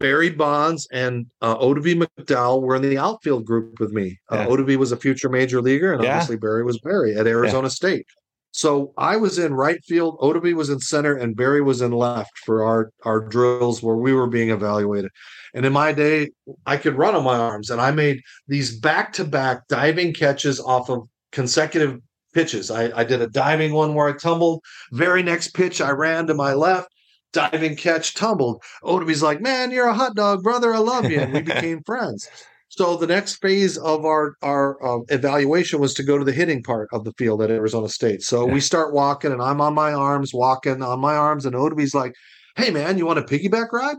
Barry 0.00 0.30
Bonds 0.30 0.88
and 0.92 1.26
uh, 1.40 1.56
McDowell 1.56 2.62
were 2.62 2.76
in 2.76 2.82
the 2.82 2.98
outfield 2.98 3.44
group 3.44 3.78
with 3.80 3.92
me. 3.92 4.18
Uh, 4.30 4.46
Yeah. 4.48 4.76
Was 4.76 4.92
a 4.92 4.96
future 4.96 5.28
major 5.28 5.62
leaguer, 5.62 5.92
and 5.92 6.02
Yeah. 6.02 6.12
obviously 6.12 6.36
Barry 6.36 6.64
was 6.64 6.78
Barry 6.80 7.16
at 7.16 7.26
Arizona 7.26 7.70
State. 7.70 8.06
So 8.50 8.92
I 8.96 9.16
was 9.16 9.40
in 9.40 9.52
right 9.52 9.82
field, 9.84 10.16
Oddibe 10.20 10.54
was 10.54 10.70
in 10.70 10.78
center, 10.78 11.16
and 11.16 11.34
Barry 11.34 11.60
was 11.60 11.82
in 11.82 11.90
left 11.90 12.38
for 12.46 12.64
our 12.64 12.90
our 13.04 13.20
drills 13.20 13.82
where 13.82 13.96
we 13.96 14.12
were 14.12 14.28
being 14.28 14.50
evaluated. 14.50 15.10
And 15.54 15.66
in 15.66 15.72
my 15.72 15.92
day, 15.92 16.30
I 16.64 16.76
could 16.76 16.96
run 16.96 17.16
on 17.16 17.24
my 17.24 17.36
arms, 17.36 17.70
and 17.70 17.80
I 17.80 17.90
made 17.90 18.20
these 18.46 18.78
back 18.78 19.12
to 19.14 19.24
back 19.24 19.66
diving 19.68 20.14
catches 20.14 20.60
off 20.60 20.88
of 20.88 21.08
consecutive 21.32 21.98
pitches. 22.32 22.70
I, 22.70 22.96
I 22.96 23.04
did 23.04 23.22
a 23.22 23.28
diving 23.28 23.72
one 23.72 23.94
where 23.94 24.08
I 24.08 24.12
tumbled. 24.12 24.62
Very 24.92 25.22
next 25.22 25.54
pitch, 25.54 25.80
I 25.80 25.90
ran 25.90 26.26
to 26.28 26.34
my 26.34 26.52
left. 26.54 26.88
Diving 27.34 27.76
catch, 27.76 28.14
tumbled. 28.14 28.62
Oddibe's 28.82 29.22
like, 29.22 29.40
"Man, 29.42 29.70
you're 29.70 29.88
a 29.88 29.94
hot 29.94 30.14
dog, 30.14 30.42
brother. 30.42 30.72
I 30.72 30.78
love 30.78 31.10
you." 31.10 31.20
And 31.20 31.32
we 31.32 31.42
became 31.52 31.82
friends. 31.84 32.28
So 32.68 32.96
the 32.96 33.06
next 33.06 33.36
phase 33.36 33.76
of 33.76 34.04
our 34.04 34.34
our 34.42 34.84
um, 34.84 35.04
evaluation 35.08 35.80
was 35.80 35.94
to 35.94 36.02
go 36.02 36.18
to 36.18 36.24
the 36.24 36.32
hitting 36.32 36.62
part 36.62 36.88
of 36.92 37.04
the 37.04 37.12
field 37.18 37.42
at 37.42 37.50
Arizona 37.50 37.88
State. 37.88 38.22
So 38.22 38.44
we 38.46 38.60
start 38.60 38.94
walking, 38.94 39.32
and 39.32 39.42
I'm 39.42 39.60
on 39.60 39.74
my 39.74 39.92
arms, 39.92 40.32
walking 40.34 40.82
on 40.82 40.98
my 40.98 41.14
arms, 41.14 41.44
and 41.46 41.54
Oddibe's 41.54 41.94
like, 41.94 42.14
"Hey, 42.56 42.70
man, 42.70 42.98
you 42.98 43.06
want 43.06 43.18
a 43.18 43.22
piggyback 43.22 43.70
ride?" 43.72 43.96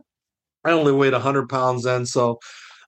I 0.66 0.72
only 0.72 0.92
weighed 0.92 1.14
100 1.14 1.48
pounds 1.48 1.84
then, 1.84 2.06
so 2.06 2.40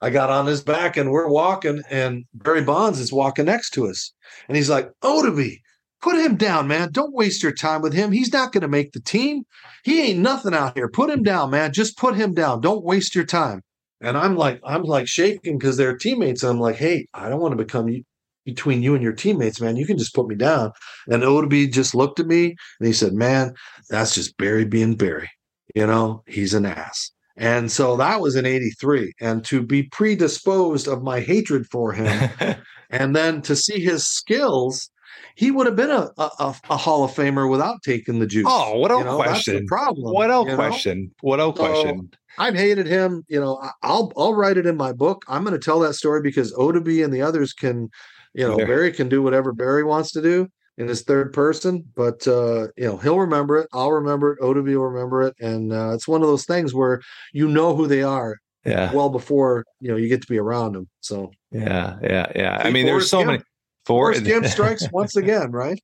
I 0.02 0.10
got 0.10 0.30
on 0.30 0.46
his 0.46 0.62
back, 0.64 0.98
and 0.98 1.12
we're 1.12 1.30
walking, 1.30 1.82
and 1.90 2.26
Barry 2.34 2.64
Bonds 2.64 3.00
is 3.00 3.14
walking 3.14 3.46
next 3.46 3.72
to 3.72 3.88
us, 3.88 4.12
and 4.48 4.58
he's 4.58 4.70
like, 4.70 4.90
"Oddibe." 5.04 5.60
Put 6.02 6.18
him 6.18 6.36
down, 6.36 6.68
man. 6.68 6.92
Don't 6.92 7.14
waste 7.14 7.42
your 7.42 7.52
time 7.52 7.82
with 7.82 7.94
him. 7.94 8.12
He's 8.12 8.32
not 8.32 8.52
going 8.52 8.62
to 8.62 8.68
make 8.68 8.92
the 8.92 9.00
team. 9.00 9.44
He 9.84 10.02
ain't 10.02 10.20
nothing 10.20 10.54
out 10.54 10.78
here. 10.78 10.90
Put 10.90 11.10
him 11.10 11.24
down, 11.24 11.50
man. 11.50 11.74
Just 11.74 11.98
put 11.98 12.16
him 12.16 12.34
down. 12.34 12.62
Don't 12.62 12.84
waste 12.84 13.16
your 13.16 13.26
time. 13.26 13.62
And 14.02 14.16
I'm 14.16 14.36
like, 14.36 14.62
I'm 14.64 14.84
like 14.84 15.08
shaking 15.08 15.58
because 15.58 15.78
they're 15.78 15.98
teammates. 15.98 16.44
And 16.44 16.52
I'm 16.52 16.60
like, 16.60 16.76
hey, 16.76 17.08
I 17.14 17.30
don't 17.30 17.42
want 17.42 17.58
to 17.58 17.64
become 17.64 17.90
you, 17.90 18.04
between 18.46 18.84
you 18.84 18.94
and 18.94 19.04
your 19.04 19.14
teammates, 19.14 19.60
man. 19.60 19.76
You 19.76 19.86
can 19.86 19.98
just 19.98 20.14
put 20.14 20.28
me 20.28 20.36
down. 20.36 20.72
And 21.08 21.24
Oddibe 21.24 21.72
just 21.72 21.96
looked 21.96 22.20
at 22.20 22.28
me 22.28 22.56
and 22.80 22.88
he 22.88 22.94
said, 22.94 23.14
man, 23.14 23.54
that's 23.90 24.16
just 24.16 24.38
Barry 24.38 24.66
being 24.66 24.96
Barry. 24.96 25.30
You 25.76 25.88
know, 25.88 26.24
he's 26.28 26.54
an 26.54 26.66
ass. 26.66 27.12
And 27.36 27.72
so 27.72 27.98
that 27.98 28.22
was 28.22 28.36
in 28.36 28.46
83. 28.46 29.14
And 29.20 29.44
to 29.46 29.62
be 29.62 29.84
predisposed 29.84 30.88
of 30.88 31.04
my 31.04 31.20
hatred 31.20 31.66
for 31.72 31.92
him 31.92 32.30
and 32.90 33.16
then 33.16 33.42
to 33.44 33.56
see 33.56 33.80
his 33.80 34.08
skills, 34.08 34.90
he 35.38 35.52
would 35.52 35.68
have 35.68 35.76
been 35.76 35.92
a, 35.92 36.10
a, 36.18 36.56
a- 36.70 36.78
Hall 36.78 37.04
of 37.04 37.12
Famer 37.12 37.50
without 37.50 37.78
taking 37.84 38.20
the 38.20 38.26
juice. 38.26 38.48
oh, 38.50 38.78
what 38.80 38.92
a 38.92 38.96
You 38.96 39.04
know, 39.04 39.18
that's 39.20 39.46
the 39.46 39.52
question! 39.52 39.66
problem. 39.68 40.14
What 40.14 40.30
a 40.32 40.40
you 40.40 40.46
know? 40.46 40.56
question! 40.56 41.12
What 41.22 41.40
a 41.40 41.44
So, 41.44 41.54
question! 41.54 42.10
I've 42.40 42.56
hated 42.56 42.88
him. 42.88 43.24
You 43.28 43.40
know, 43.40 43.62
I'll 43.84 44.12
I'll 44.18 44.34
write 44.34 44.58
it 44.58 44.66
in 44.66 44.76
my 44.78 44.94
book. 44.94 45.24
I'm 45.28 45.44
going 45.44 45.54
to 45.54 45.64
tell 45.64 45.80
that 45.82 45.94
story 45.94 46.22
because 46.22 46.54
Oddibe 46.54 47.04
and 47.04 47.14
the 47.14 47.22
others 47.22 47.54
can, 47.54 47.90
you 48.34 48.48
know, 48.48 48.58
Yeah. 48.58 48.66
Barry 48.66 48.92
can 48.92 49.10
do 49.10 49.22
whatever 49.22 49.54
Barry 49.54 49.84
wants 49.84 50.12
to 50.14 50.22
do 50.22 50.48
in 50.80 50.88
his 50.88 51.04
third 51.04 51.34
person. 51.34 51.84
But 51.96 52.28
uh, 52.28 52.68
you 52.76 52.86
know, 52.86 52.98
he'll 52.98 53.20
remember 53.20 53.58
it. 53.60 53.68
I'll 53.74 53.92
remember 53.92 54.34
it. 54.34 54.40
Oddibe 54.42 54.76
will 54.76 54.88
remember 54.90 55.22
it, 55.24 55.36
and 55.40 55.72
uh, 55.72 55.92
it's 55.94 56.08
one 56.08 56.22
of 56.22 56.28
those 56.28 56.46
things 56.46 56.74
where 56.74 57.00
you 57.34 57.48
know 57.48 57.76
who 57.76 57.86
they 57.88 58.02
are 58.04 58.38
Yeah, 58.66 58.92
well 58.92 59.10
before 59.10 59.66
you 59.80 59.90
know 59.92 59.98
you 59.98 60.08
get 60.10 60.22
to 60.22 60.28
be 60.28 60.40
around 60.40 60.74
them. 60.74 60.88
So 61.02 61.32
yeah, 61.52 61.98
yeah, 62.02 62.32
yeah. 62.36 62.62
I 62.64 62.72
mean, 62.72 62.86
there's 62.88 63.10
so 63.10 63.24
many. 63.24 63.40
For 63.88 64.12
Forrest 64.12 64.26
Gump 64.26 64.46
strikes 64.48 64.92
once 64.92 65.16
again, 65.16 65.52
right? 65.52 65.82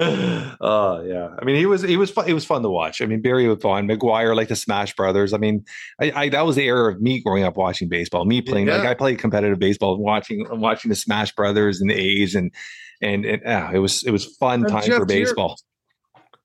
Oh 0.00 1.02
yeah, 1.04 1.34
I 1.36 1.44
mean 1.44 1.56
he 1.56 1.66
was 1.66 1.82
he 1.82 1.96
was 1.96 2.08
fun. 2.08 2.28
It 2.28 2.32
was 2.34 2.44
fun 2.44 2.62
to 2.62 2.70
watch. 2.70 3.02
I 3.02 3.06
mean 3.06 3.20
Barry 3.20 3.48
was 3.48 3.60
fun. 3.60 3.88
McGwire 3.88 4.36
like 4.36 4.46
the 4.46 4.54
Smash 4.54 4.94
Brothers. 4.94 5.32
I 5.32 5.38
mean, 5.38 5.64
I, 6.00 6.12
I 6.14 6.28
that 6.28 6.46
was 6.46 6.54
the 6.54 6.62
era 6.66 6.92
of 6.92 7.00
me 7.00 7.20
growing 7.20 7.42
up 7.42 7.56
watching 7.56 7.88
baseball. 7.88 8.24
Me 8.26 8.40
playing 8.40 8.68
like 8.68 8.82
I 8.82 8.94
played 8.94 9.18
competitive 9.18 9.58
baseball, 9.58 9.98
watching 9.98 10.46
watching 10.50 10.88
the 10.88 10.94
Smash 10.94 11.34
Brothers 11.34 11.80
and 11.80 11.90
the 11.90 11.94
A's 11.94 12.36
and 12.36 12.52
and, 13.02 13.24
and 13.24 13.42
ah, 13.44 13.72
it 13.72 13.78
was 13.78 14.04
it 14.04 14.12
was 14.12 14.24
fun 14.36 14.60
And 14.60 14.68
time 14.68 14.84
Jeff, 14.84 14.98
for 14.98 15.04
baseball. 15.04 15.56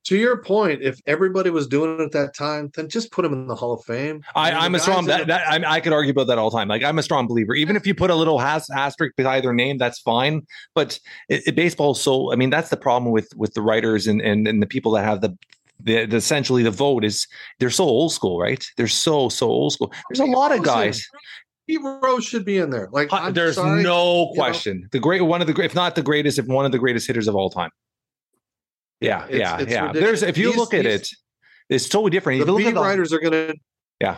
To 0.06 0.18
your 0.18 0.42
point, 0.44 0.82
if 0.82 1.00
everybody 1.06 1.50
was 1.50 1.66
doing 1.66 1.98
it 1.98 2.04
at 2.04 2.12
that 2.12 2.36
time, 2.36 2.70
then 2.76 2.90
just 2.90 3.12
put 3.12 3.24
him 3.24 3.32
in 3.32 3.48
the 3.48 3.56
Hall 3.56 3.72
of 3.74 3.86
Fame. 3.86 4.22
I, 4.36 4.52
mean, 4.52 4.54
the 4.54 4.66
I'm 4.66 4.76
a 4.76 4.80
strong 4.80 5.06
that, 5.06 5.20
the- 5.20 5.26
that 5.28 5.48
I, 5.48 5.76
I 5.76 5.80
could 5.80 5.94
argue 5.94 6.12
about 6.12 6.28
that 6.28 6.38
all 6.38 6.50
the 6.50 6.58
time. 6.58 6.68
Like 6.68 6.84
I'm 6.84 7.00
a 7.00 7.04
strong 7.04 7.26
believer. 7.26 7.56
Even 7.56 7.76
if 7.78 7.88
you 7.88 7.96
put 7.96 8.10
a 8.10 8.16
little 8.16 8.40
has, 8.40 8.70
asterisk 8.70 9.16
beside 9.16 9.44
their 9.44 9.54
name, 9.54 9.78
that's 9.78 10.00
fine. 10.00 10.46
But 10.76 11.00
it, 11.30 11.44
it, 11.48 11.56
baseball 11.56 11.94
so. 11.94 12.34
I 12.34 12.36
mean, 12.36 12.50
that's 12.50 12.70
the 12.70 12.78
problem 12.78 13.12
with 13.12 13.30
with 13.38 13.54
the 13.54 13.62
writers 13.62 14.08
and 14.08 14.22
and, 14.22 14.48
and 14.48 14.62
the 14.62 14.68
people 14.68 14.92
that 14.94 15.06
have 15.06 15.22
the, 15.22 15.38
the 15.80 16.06
the 16.06 16.18
essentially 16.18 16.64
the 16.64 16.72
vote 16.72 17.06
is 17.06 17.26
they're 17.60 17.70
so 17.70 17.86
old 17.86 18.12
school, 18.12 18.40
right? 18.40 18.66
They're 18.76 18.88
so 18.90 19.30
so 19.30 19.48
old 19.48 19.74
school. 19.74 19.94
There's 20.10 20.20
a 20.20 20.26
lot 20.26 20.52
of 20.52 20.64
guys. 20.64 21.08
Pete 21.68 21.80
Rose 21.82 22.26
should 22.26 22.44
be 22.44 22.58
in 22.58 22.72
there. 22.72 22.90
Like, 22.92 23.08
I'm 23.14 23.34
there's 23.34 23.56
sorry, 23.56 23.84
no 23.84 24.26
know. 24.26 24.32
question. 24.36 24.90
The 24.92 25.00
great 25.00 25.22
one 25.22 25.40
of 25.40 25.48
the 25.48 25.54
great, 25.54 25.68
if 25.68 25.76
not 25.76 25.96
the 25.96 26.04
greatest, 26.04 26.38
if 26.38 26.46
one 26.46 26.66
of 26.66 26.74
the 26.74 26.80
greatest 26.80 27.08
hitters 27.08 27.28
of 27.30 27.36
all 27.36 27.50
time. 27.50 27.70
Yeah, 29.04 29.26
It's- 29.26 29.40
yeah, 29.40 29.58
it's 29.60 29.72
yeah. 29.72 29.82
ridiculous. 29.88 30.20
There's 30.22 30.24
if 30.24 30.38
you 30.38 30.48
These- 30.48 30.58
look 30.58 30.74
at 30.74 30.86
these- 30.86 30.94
it, 31.02 31.08
it's 31.70 31.90
totally 31.90 32.12
different. 32.12 32.46
The 32.46 32.54
beat 32.54 32.68
at 32.68 32.74
the- 32.76 32.82
writers 32.82 33.14
are 33.14 33.20
gonna 33.20 33.54
yeah, 34.00 34.18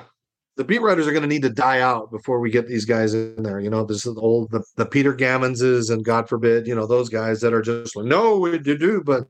the 0.58 0.64
beat 0.64 0.82
writers 0.82 1.06
are 1.06 1.12
going 1.12 1.22
to 1.22 1.28
need 1.28 1.42
to 1.42 1.50
die 1.50 1.82
out 1.82 2.10
before 2.12 2.40
we 2.40 2.50
get 2.50 2.66
these 2.68 2.86
guys 2.86 3.14
in 3.14 3.44
there. 3.44 3.60
You 3.60 3.70
know, 3.70 3.84
this 3.84 4.06
is 4.06 4.16
the 4.16 4.22
old 4.22 4.50
the, 4.52 4.64
the 4.78 4.86
Peter 4.86 5.14
Gammonses 5.14 5.92
and 5.92 6.04
God 6.04 6.30
forbid, 6.30 6.66
you 6.66 6.74
know, 6.74 6.88
those 6.88 7.10
guys 7.10 7.42
that 7.42 7.54
are 7.54 7.62
just 7.62 7.94
like, 7.96 8.06
no, 8.06 8.38
we 8.40 8.58
do 8.58 8.78
do. 8.78 9.04
But 9.06 9.26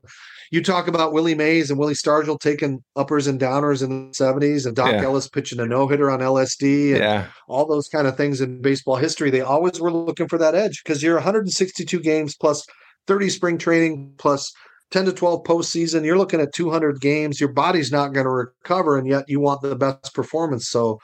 you 0.52 0.62
talk 0.62 0.86
about 0.86 1.12
Willie 1.12 1.34
Mays 1.34 1.68
and 1.68 1.78
Willie 1.80 1.94
Stargell 1.94 2.38
taking 2.38 2.82
uppers 2.94 3.26
and 3.26 3.40
downers 3.40 3.82
in 3.82 4.08
the 4.08 4.14
seventies, 4.14 4.64
and 4.66 4.76
Doc 4.76 4.92
Yeah. 4.92 5.02
Ellis 5.02 5.28
pitching 5.28 5.58
a 5.58 5.66
no 5.66 5.88
hitter 5.88 6.10
on 6.10 6.20
LSD, 6.22 6.92
and 6.92 7.00
yeah, 7.02 7.26
all 7.48 7.66
those 7.66 7.88
kind 7.88 8.06
of 8.06 8.16
things 8.16 8.40
in 8.40 8.62
baseball 8.62 8.94
history. 8.96 9.28
They 9.30 9.40
always 9.40 9.80
were 9.80 9.92
looking 9.92 10.28
for 10.28 10.38
that 10.38 10.54
edge 10.54 10.82
because 10.84 11.02
you're 11.02 11.16
162 11.16 11.98
games 12.00 12.36
plus 12.36 12.64
30 13.08 13.28
spring 13.30 13.58
training 13.58 14.12
plus 14.16 14.52
10 14.90 15.06
to 15.06 15.12
12 15.12 15.42
postseason. 15.44 16.04
You're 16.04 16.18
looking 16.18 16.40
at 16.40 16.54
200 16.54 17.00
games. 17.00 17.40
Your 17.40 17.52
body's 17.52 17.90
not 17.90 18.12
going 18.12 18.24
to 18.26 18.30
recover, 18.30 18.96
and 18.98 19.08
yet 19.08 19.28
you 19.28 19.40
want 19.40 19.62
the 19.62 19.76
best 19.76 20.14
performance. 20.14 20.68
So, 20.68 21.00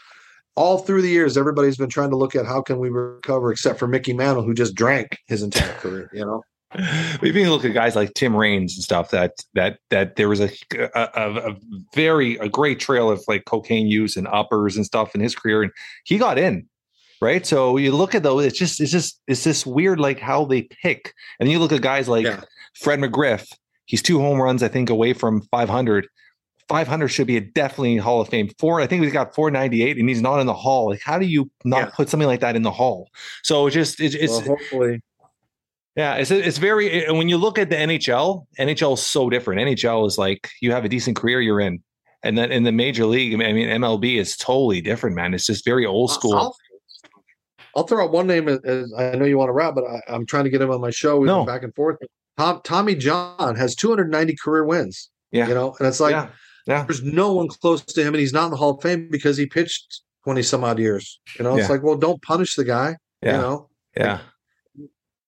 all 0.55 0.79
through 0.79 1.03
the 1.03 1.09
years, 1.09 1.37
everybody's 1.37 1.79
been 1.79 1.89
trying 1.89 2.11
to 2.11 2.17
look 2.17 2.37
at 2.37 2.47
how 2.47 2.61
can 2.61 2.79
we 2.79 2.91
recover, 2.91 3.51
except 3.51 3.79
for 3.79 3.89
Mickey 3.89 4.13
Mantle, 4.13 4.45
who 4.45 4.53
just 4.55 4.75
drank 4.75 5.19
his 5.27 5.43
entire 5.43 5.73
career. 5.79 6.11
You 6.13 6.27
know, 6.27 6.43
But 6.73 7.23
if 7.29 7.35
you 7.35 7.51
look 7.51 7.65
at 7.65 7.73
guys 7.75 7.97
like 7.97 8.15
Tim 8.15 8.37
Raines 8.37 8.75
and 8.77 8.85
stuff, 8.85 9.11
that 9.11 9.33
that 9.55 9.79
that 9.91 10.17
there 10.17 10.29
was 10.29 10.41
a 10.41 10.51
a, 10.95 11.51
a 11.51 11.57
very 11.95 12.37
a 12.37 12.49
great 12.49 12.81
trail 12.81 13.11
of 13.11 13.23
like 13.29 13.47
cocaine 13.47 13.87
use 13.87 14.17
and 14.17 14.29
uppers 14.29 14.77
and 14.77 14.85
stuff 14.87 15.15
in 15.15 15.21
his 15.21 15.35
career, 15.35 15.63
and 15.63 15.73
he 16.05 16.19
got 16.19 16.39
in, 16.39 16.69
right? 17.21 17.47
So 17.47 17.79
you 17.79 17.93
look 17.93 18.15
at 18.15 18.23
those, 18.23 18.45
it's 18.45 18.59
just 18.59 18.81
it's 18.81 18.93
just 18.93 19.21
it's 19.27 19.45
this 19.45 19.67
weird 19.67 20.01
like 20.01 20.19
how 20.21 20.45
they 20.45 20.63
pick, 20.63 21.15
and 21.41 21.51
you 21.51 21.59
look 21.59 21.73
at 21.73 21.81
guys 21.83 22.09
like 22.09 22.27
Yeah. 22.27 22.43
Fred 22.75 23.01
McGriff. 23.01 23.47
He's 23.87 24.03
two 24.03 24.21
home 24.21 24.41
runs, 24.41 24.63
I 24.63 24.69
think, 24.69 24.91
away 24.91 25.13
from 25.13 25.43
500. 25.51 26.07
500 26.69 27.09
should 27.09 27.27
be 27.27 27.37
a 27.37 27.41
definitely 27.41 27.97
Hall 27.97 28.21
of 28.21 28.29
Fame. 28.29 28.49
Four, 28.59 28.81
I 28.81 28.87
think 28.87 29.03
he's 29.03 29.13
got 29.13 29.35
498, 29.35 29.99
and 29.99 30.09
he's 30.09 30.23
not 30.23 30.39
in 30.41 30.47
the 30.47 30.55
Hall. 30.55 30.91
Like, 30.91 31.03
how 31.03 31.19
do 31.19 31.27
you 31.27 31.51
not 31.65 31.79
Yeah. 31.79 31.91
put 31.95 32.09
something 32.09 32.27
like 32.29 32.41
that 32.41 32.57
in 32.57 32.63
the 32.63 32.71
Hall? 32.71 33.09
So 33.43 33.67
it 33.67 33.73
just 33.73 34.01
it's, 34.01 34.15
it's 34.15 34.31
well, 34.33 34.41
hopefully, 34.43 35.03
yeah, 35.97 36.15
it's 36.15 36.31
it's 36.31 36.59
very 36.59 37.05
and 37.05 37.19
when 37.19 37.29
you 37.29 37.37
look 37.37 37.59
at 37.59 37.69
the 37.69 37.77
NHL, 37.77 38.47
NHL 38.59 38.95
is 38.95 39.03
so 39.03 39.29
different. 39.29 39.61
NHL 39.61 40.07
is 40.07 40.17
like 40.17 40.49
you 40.63 40.73
have 40.73 40.85
a 40.85 40.89
decent 40.89 41.17
career 41.17 41.41
you're 41.41 41.61
in. 41.61 41.83
And 42.23 42.39
then 42.39 42.53
in 42.53 42.63
the 42.63 42.73
major 42.73 43.05
league, 43.05 43.35
I 43.35 43.53
mean 43.53 43.69
MLB 43.69 44.17
is 44.17 44.37
totally 44.37 44.81
different, 44.81 45.17
man. 45.17 45.35
It's 45.35 45.45
just 45.47 45.65
very 45.65 45.85
old 45.85 46.11
school. 46.13 46.35
I'll, 46.35 46.57
I'll 47.77 47.83
throw 47.83 48.05
out 48.05 48.13
one 48.13 48.29
name. 48.29 48.49
As, 48.49 48.61
as 48.65 48.93
I 48.97 49.17
know 49.17 49.25
you 49.25 49.37
want 49.37 49.49
to 49.49 49.53
wrap, 49.53 49.75
but 49.75 49.85
I, 49.85 50.01
I'm 50.09 50.25
trying 50.25 50.45
to 50.45 50.51
get 50.51 50.63
him 50.63 50.71
on 50.71 50.81
my 50.81 50.91
show. 50.91 51.19
We've 51.19 51.27
No. 51.27 51.45
back 51.45 51.65
and 51.65 51.75
forth. 51.75 51.99
Tom, 52.39 52.61
Tommy 52.65 52.95
John 52.95 53.57
has 53.57 53.75
290 53.75 54.37
career 54.43 54.65
wins. 54.65 55.11
yeah. 55.31 55.49
You 55.49 55.55
know, 55.55 55.75
and 55.79 55.89
it's 55.89 56.01
like 56.01 56.13
yeah. 56.13 56.29
Yeah. 56.67 56.85
there's 56.85 57.03
no 57.03 57.33
one 57.33 57.49
close 57.49 57.83
to 57.85 58.01
him, 58.01 58.09
and 58.15 58.21
he's 58.21 58.33
not 58.33 58.47
in 58.47 58.51
the 58.53 58.57
Hall 58.57 58.71
of 58.71 58.83
Fame 58.83 59.09
because 59.11 59.37
he 59.37 59.47
pitched 59.47 60.03
20 60.25 60.43
some 60.43 60.65
odd 60.65 60.79
years. 60.79 61.21
You 61.39 61.45
know, 61.45 61.57
it's 61.57 61.69
like, 61.69 61.83
well, 61.83 61.97
don't 61.97 62.23
punish 62.23 62.55
the 62.55 62.65
guy. 62.65 62.97
Yeah. 63.23 63.37
You 63.37 63.43
know, 63.43 63.69
Yeah. 63.97 64.21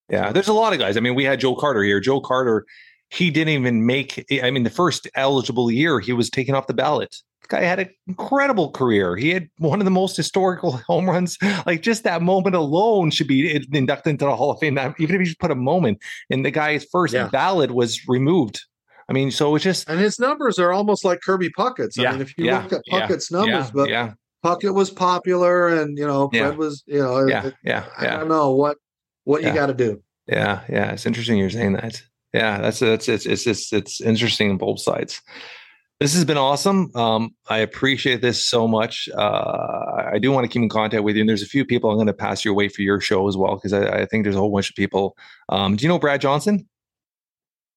Yeah. 0.08 0.32
There's 0.32 0.48
a 0.48 0.52
lot 0.52 0.72
of 0.72 0.78
guys. 0.78 0.96
I 0.96 1.00
mean, 1.00 1.14
we 1.14 1.24
had 1.24 1.40
Joe 1.40 1.54
Carter 1.54 1.82
here. 1.82 2.00
Joe 2.00 2.20
Carter, 2.20 2.64
he 3.10 3.30
didn't 3.30 3.54
even 3.54 3.86
make 3.86 4.24
I 4.42 4.50
mean, 4.50 4.62
the 4.64 4.70
first 4.70 5.08
eligible 5.14 5.70
year, 5.70 6.00
he 6.00 6.12
was 6.12 6.30
taken 6.30 6.54
off 6.54 6.66
the 6.66 6.74
ballot. 6.74 7.16
The 7.48 7.56
guy 7.56 7.62
had 7.62 7.78
an 7.80 7.90
incredible 8.06 8.70
career. 8.70 9.16
He 9.16 9.30
had 9.30 9.48
one 9.58 9.80
of 9.80 9.84
the 9.84 9.90
most 9.90 10.16
historical 10.16 10.72
home 10.88 11.08
runs. 11.08 11.38
Like 11.66 11.82
just 11.82 12.04
that 12.04 12.22
moment 12.22 12.56
alone 12.56 13.10
should 13.10 13.26
be 13.28 13.54
inducted 13.72 14.10
into 14.12 14.24
the 14.24 14.34
Hall 14.36 14.50
of 14.50 14.58
Fame. 14.60 14.74
That- 14.76 14.94
Even 14.98 15.14
if 15.16 15.20
you 15.20 15.26
just 15.26 15.40
put 15.40 15.50
a 15.50 15.54
moment 15.54 15.98
and 16.30 16.44
the 16.44 16.50
guy's 16.50 16.84
first 16.90 17.14
Yeah. 17.14 17.28
ballot 17.28 17.70
was 17.70 18.00
removed. 18.08 18.60
I 19.08 19.12
mean, 19.12 19.30
so 19.30 19.54
it's 19.54 19.62
just 19.64 19.86
and 19.88 20.00
his 20.00 20.18
numbers 20.18 20.58
are 20.58 20.72
almost 20.72 21.04
like 21.04 21.20
Kirby 21.20 21.50
Puckett's. 21.50 21.98
I 21.98 22.02
Yeah, 22.04 22.12
mean, 22.12 22.20
if 22.22 22.38
you 22.38 22.46
yeah, 22.46 22.62
look 22.62 22.72
at 22.72 22.80
yeah, 22.86 23.00
Puckett's 23.06 23.30
numbers, 23.30 23.66
yeah, 23.66 23.70
but 23.74 23.88
yeah, 23.90 24.12
Puckett 24.42 24.74
was 24.74 24.90
popular, 24.90 25.68
and 25.68 25.98
you 25.98 26.06
know, 26.06 26.30
Yeah. 26.32 26.46
Fred 26.48 26.56
was, 26.58 26.82
you 26.86 27.00
know, 27.00 27.26
yeah, 27.26 27.46
it- 27.48 27.54
yeah, 27.62 27.84
I 27.98 28.04
yeah. 28.04 28.16
don't 28.16 28.28
know 28.28 28.52
what 28.54 28.78
what 29.24 29.42
Yeah. 29.42 29.48
you 29.50 29.54
got 29.54 29.66
to 29.66 29.74
do. 29.74 30.02
Yeah, 30.26 30.60
yeah, 30.70 30.92
it's 30.92 31.04
interesting 31.04 31.36
you're 31.36 31.50
saying 31.50 31.74
that. 31.74 32.00
Yeah, 32.32 32.58
that's 32.62 32.78
that's 32.78 33.06
it's 33.10 33.26
it's 33.26 33.46
it's 33.46 33.70
it's 33.74 34.00
interesting 34.00 34.52
on 34.52 34.56
both 34.56 34.80
sides. 34.80 35.20
This 36.04 36.12
has 36.16 36.26
been 36.26 36.36
awesome. 36.36 36.94
Um, 36.94 37.34
I 37.48 37.60
appreciate 37.60 38.20
this 38.20 38.44
so 38.44 38.68
much. 38.68 39.08
Uh, 39.16 40.10
I 40.12 40.18
do 40.20 40.32
want 40.32 40.44
to 40.44 40.48
keep 40.50 40.60
in 40.60 40.68
contact 40.68 41.02
with 41.02 41.16
you, 41.16 41.22
and 41.22 41.28
there's 41.30 41.40
a 41.40 41.46
few 41.46 41.64
people 41.64 41.88
I'm 41.88 41.96
going 41.96 42.08
to 42.08 42.12
pass 42.12 42.44
your 42.44 42.52
way 42.52 42.68
for 42.68 42.82
your 42.82 43.00
show 43.00 43.26
as 43.26 43.38
well 43.38 43.54
because 43.54 43.72
I, 43.72 44.00
I 44.00 44.04
think 44.04 44.24
there's 44.24 44.36
a 44.36 44.38
whole 44.38 44.52
bunch 44.52 44.68
of 44.68 44.76
people. 44.76 45.16
Um, 45.48 45.76
do 45.76 45.82
you 45.82 45.88
know 45.88 45.98
Brad 45.98 46.20
Johnson? 46.20 46.68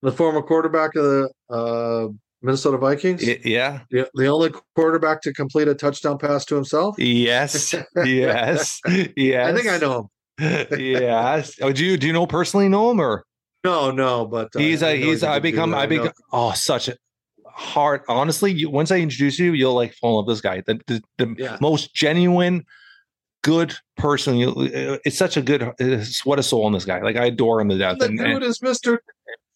The 0.01 0.11
former 0.11 0.41
quarterback 0.41 0.93
of 0.95 1.05
the 1.05 1.29
uh, 1.49 2.07
Minnesota 2.41 2.77
Vikings, 2.77 3.23
Y- 3.25 3.39
yeah. 3.45 3.83
the, 3.91 4.09
the 4.13 4.27
only 4.27 4.51
quarterback 4.75 5.21
to 5.21 5.31
complete 5.31 5.69
a 5.69 5.73
touchdown 5.73 6.17
pass 6.17 6.43
to 6.47 6.55
himself. 6.55 6.99
Yes. 6.99 7.73
Yes. 8.03 8.03
Yes. 8.03 8.81
I 8.85 9.53
think 9.53 9.67
I 9.69 9.77
know 9.77 10.09
him. 10.37 10.67
yes. 10.77 11.53
Oh, 11.61 11.71
do 11.71 11.85
you 11.85 11.95
do 11.95 12.07
you 12.07 12.11
know 12.11 12.27
personally 12.27 12.67
know 12.67 12.91
him 12.91 12.99
or? 12.99 13.23
No, 13.63 13.89
no, 13.89 14.25
but 14.25 14.53
uh, 14.53 14.59
he's 14.59 14.83
a 14.83 14.97
he's 14.97 15.23
a 15.23 15.29
I 15.29 15.39
become 15.39 15.73
I 15.73 15.85
become 15.85 16.11
oh 16.33 16.51
such 16.51 16.89
a 16.89 16.97
hard 17.57 18.01
honestly 18.07 18.51
you, 18.53 18.69
once 18.69 18.91
I 18.91 18.97
introduce 18.97 19.39
you 19.39 19.53
you'll 19.53 19.73
like 19.73 19.93
fall 19.95 20.11
in 20.11 20.15
love 20.17 20.27
with 20.27 20.35
this 20.35 20.41
guy 20.41 20.61
the 20.65 20.79
the, 20.87 21.01
the 21.17 21.35
Yeah. 21.37 21.57
most 21.59 21.93
genuine 21.95 22.65
good 23.43 23.73
person 23.97 24.35
you 24.37 24.49
uh, 24.51 24.97
it's 25.05 25.17
such 25.17 25.37
a 25.37 25.41
good 25.41 25.63
what 26.23 26.37
a 26.39 26.43
soul 26.43 26.67
in 26.67 26.73
this 26.73 26.85
guy 26.85 27.01
like 27.01 27.15
I 27.15 27.25
adore 27.25 27.59
him 27.61 27.69
to 27.69 27.77
death 27.77 27.97
The 27.99 28.05
and, 28.05 28.17
dude 28.17 28.27
and 28.27 28.43
is 28.43 28.61
Mister. 28.61 29.01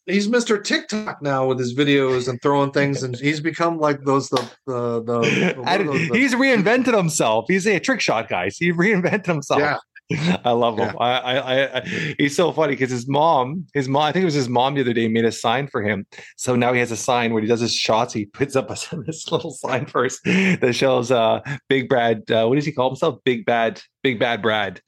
He's 0.07 0.27
Mister 0.27 0.57
TikTok 0.59 1.21
now 1.21 1.45
with 1.45 1.59
his 1.59 1.75
videos 1.75 2.27
and 2.27 2.41
throwing 2.41 2.71
things, 2.71 3.03
and 3.03 3.15
he's 3.15 3.39
become 3.39 3.77
like 3.79 4.03
those 4.03 4.29
the 4.29 4.41
the 4.65 5.03
the. 5.03 5.53
one 5.59 5.67
I- 5.67 5.77
those- 5.83 6.09
the- 6.09 6.17
he's 6.17 6.33
reinvented 6.33 6.97
himself 6.97 7.45
he's 7.47 7.67
a 7.67 7.79
trick 7.79 8.01
shot 8.01 8.27
guys 8.27 8.57
he 8.57 8.71
reinvented 8.73 9.27
himself 9.27 9.59
yeah, 9.59 9.77
I 10.45 10.51
love 10.51 10.77
him. 10.77 10.89
Yeah. 10.89 11.03
I, 11.03 11.37
I, 11.37 11.77
I, 11.77 12.15
he's 12.17 12.35
so 12.35 12.51
funny 12.51 12.73
because 12.73 12.89
his 12.89 13.07
mom, 13.07 13.67
his 13.73 13.87
mom, 13.87 14.03
I 14.03 14.11
think 14.11 14.23
it 14.23 14.25
was 14.25 14.33
his 14.33 14.49
mom 14.49 14.75
the 14.75 14.81
other 14.81 14.93
day 14.93 15.07
made 15.07 15.25
a 15.25 15.31
sign 15.31 15.67
for 15.67 15.81
him. 15.81 16.05
So 16.37 16.55
now 16.55 16.73
he 16.73 16.79
has 16.79 16.91
a 16.91 16.97
sign 16.97 17.33
when 17.33 17.43
he 17.43 17.49
does 17.49 17.59
his 17.59 17.73
shots. 17.73 18.13
He 18.13 18.25
puts 18.25 18.55
up 18.55 18.69
a, 18.69 18.75
this 19.05 19.31
little 19.31 19.51
sign 19.51 19.85
first 19.85 20.23
that 20.23 20.73
shows 20.73 21.11
uh, 21.11 21.41
Big 21.69 21.89
Brad. 21.89 22.29
Uh, 22.29 22.45
what 22.47 22.55
does 22.55 22.65
he 22.65 22.71
call 22.71 22.89
himself? 22.89 23.19
Big 23.23 23.45
Bad, 23.45 23.81
Big 24.03 24.19
Bad 24.19 24.41
Brad. 24.41 24.81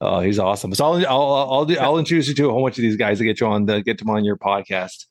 Oh, 0.00 0.20
he's 0.20 0.38
awesome. 0.38 0.74
So 0.74 0.84
I'll, 0.86 1.06
I'll, 1.06 1.52
I'll, 1.52 1.64
do, 1.66 1.76
I'll 1.78 1.98
introduce 1.98 2.26
you 2.28 2.34
to 2.34 2.48
a 2.48 2.52
whole 2.52 2.62
bunch 2.64 2.78
of 2.78 2.82
these 2.82 2.96
guys 2.96 3.18
to 3.18 3.24
get 3.24 3.40
you 3.40 3.46
on 3.46 3.66
the 3.66 3.82
get 3.82 3.98
them 3.98 4.08
on 4.08 4.24
your 4.24 4.36
podcast. 4.36 5.06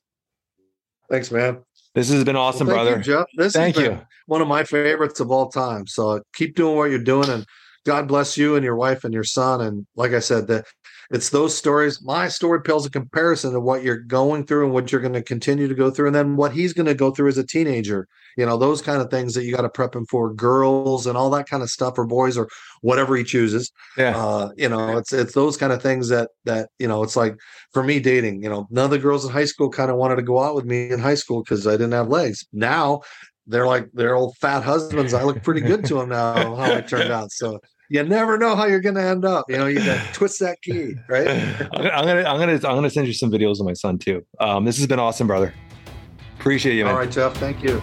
thanks, 1.08 1.30
man. 1.30 1.62
This 1.94 2.08
has 2.10 2.22
been 2.22 2.36
awesome, 2.36 2.68
Well, 2.68 2.76
brother. 2.76 2.96
you, 2.98 3.02
Jeff. 3.02 3.26
This 3.36 3.52
Thank 3.52 3.76
you. 3.76 4.00
one 4.26 4.40
of 4.40 4.46
my 4.46 4.62
favorites 4.62 5.18
of 5.18 5.30
all 5.32 5.48
time. 5.48 5.86
So 5.88 6.22
keep 6.34 6.54
doing 6.54 6.76
what 6.76 6.90
you're 6.90 7.00
doing, 7.02 7.28
and 7.28 7.44
God 7.86 8.08
bless 8.08 8.36
you 8.36 8.56
and 8.56 8.64
your 8.64 8.76
wife 8.76 9.04
and 9.04 9.14
your 9.14 9.24
son. 9.24 9.60
And 9.60 9.86
like 9.96 10.12
I 10.12 10.20
said, 10.20 10.46
that 10.48 10.66
it's 11.10 11.30
those 11.30 11.56
stories. 11.56 12.02
My 12.02 12.28
story 12.28 12.62
pales 12.62 12.86
in 12.86 12.92
comparison 12.92 13.52
to 13.52 13.60
what 13.60 13.82
you're 13.82 13.98
going 13.98 14.46
through 14.46 14.66
and 14.66 14.72
what 14.72 14.92
you're 14.92 15.00
going 15.00 15.14
to 15.14 15.22
continue 15.22 15.66
to 15.66 15.74
go 15.74 15.90
through, 15.90 16.06
and 16.06 16.14
then 16.14 16.36
what 16.36 16.52
he's 16.52 16.72
going 16.72 16.86
to 16.86 16.94
go 16.94 17.10
through 17.10 17.28
as 17.28 17.38
a 17.38 17.46
teenager. 17.46 18.06
You 18.36 18.46
know, 18.46 18.56
those 18.56 18.80
kind 18.80 19.02
of 19.02 19.10
things 19.10 19.34
that 19.34 19.44
you 19.44 19.54
got 19.54 19.62
to 19.62 19.68
prep 19.68 19.94
him 19.94 20.06
for, 20.06 20.32
girls 20.32 21.06
and 21.06 21.16
all 21.16 21.30
that 21.30 21.48
kind 21.48 21.64
of 21.64 21.70
stuff, 21.70 21.98
or 21.98 22.06
boys, 22.06 22.38
or 22.38 22.48
whatever 22.82 23.16
he 23.16 23.24
chooses. 23.24 23.72
Yeah. 23.96 24.16
Uh, 24.16 24.50
you 24.56 24.68
know, 24.68 24.96
it's 24.98 25.12
it's 25.12 25.34
those 25.34 25.56
kind 25.56 25.72
of 25.72 25.82
things 25.82 26.08
that 26.10 26.30
that 26.44 26.68
you 26.78 26.86
know, 26.86 27.02
it's 27.02 27.16
like 27.16 27.34
for 27.72 27.82
me 27.82 27.98
dating. 27.98 28.42
You 28.44 28.50
know, 28.50 28.68
none 28.70 28.84
of 28.84 28.90
the 28.92 28.98
girls 28.98 29.24
in 29.24 29.32
high 29.32 29.46
school 29.46 29.68
kind 29.68 29.90
of 29.90 29.96
wanted 29.96 30.16
to 30.16 30.22
go 30.22 30.40
out 30.40 30.54
with 30.54 30.64
me 30.64 30.90
in 30.90 31.00
high 31.00 31.14
school 31.16 31.42
because 31.42 31.66
I 31.66 31.72
didn't 31.72 31.92
have 31.92 32.08
legs. 32.08 32.46
Now 32.52 33.00
they're 33.46 33.66
like 33.66 33.90
they're 33.92 34.14
old 34.14 34.36
fat 34.38 34.62
husbands. 34.62 35.14
I 35.14 35.24
look 35.24 35.42
pretty 35.42 35.60
good 35.60 35.84
to 35.86 35.94
them 35.94 36.10
now. 36.10 36.54
How 36.56 36.74
I 36.74 36.80
turned 36.80 37.10
out. 37.10 37.32
So 37.32 37.60
you 37.90 38.02
never 38.04 38.38
know 38.38 38.54
how 38.54 38.66
you're 38.66 38.80
going 38.80 38.94
to 38.94 39.02
end 39.02 39.24
up. 39.24 39.46
You 39.48 39.58
know, 39.58 39.66
you 39.66 39.84
got 39.84 40.06
to 40.06 40.12
twist 40.12 40.38
that 40.40 40.62
key, 40.62 40.94
right? 41.08 41.28
I'm 41.72 41.82
gonna, 41.82 41.90
I'm 41.90 42.06
gonna, 42.06 42.22
I'm 42.22 42.38
gonna, 42.38 42.52
I'm 42.52 42.60
gonna 42.76 42.90
send 42.90 43.08
you 43.08 43.12
some 43.12 43.30
videos 43.30 43.58
of 43.58 43.66
my 43.66 43.72
son 43.72 43.98
too. 43.98 44.24
Um, 44.38 44.64
this 44.64 44.78
has 44.78 44.86
been 44.86 45.00
awesome, 45.00 45.26
brother. 45.26 45.52
Appreciate 46.38 46.76
you, 46.76 46.84
man. 46.84 46.94
All 46.94 47.00
right, 47.00 47.10
Jeff. 47.10 47.34
Thank 47.36 47.62
you. 47.62 47.82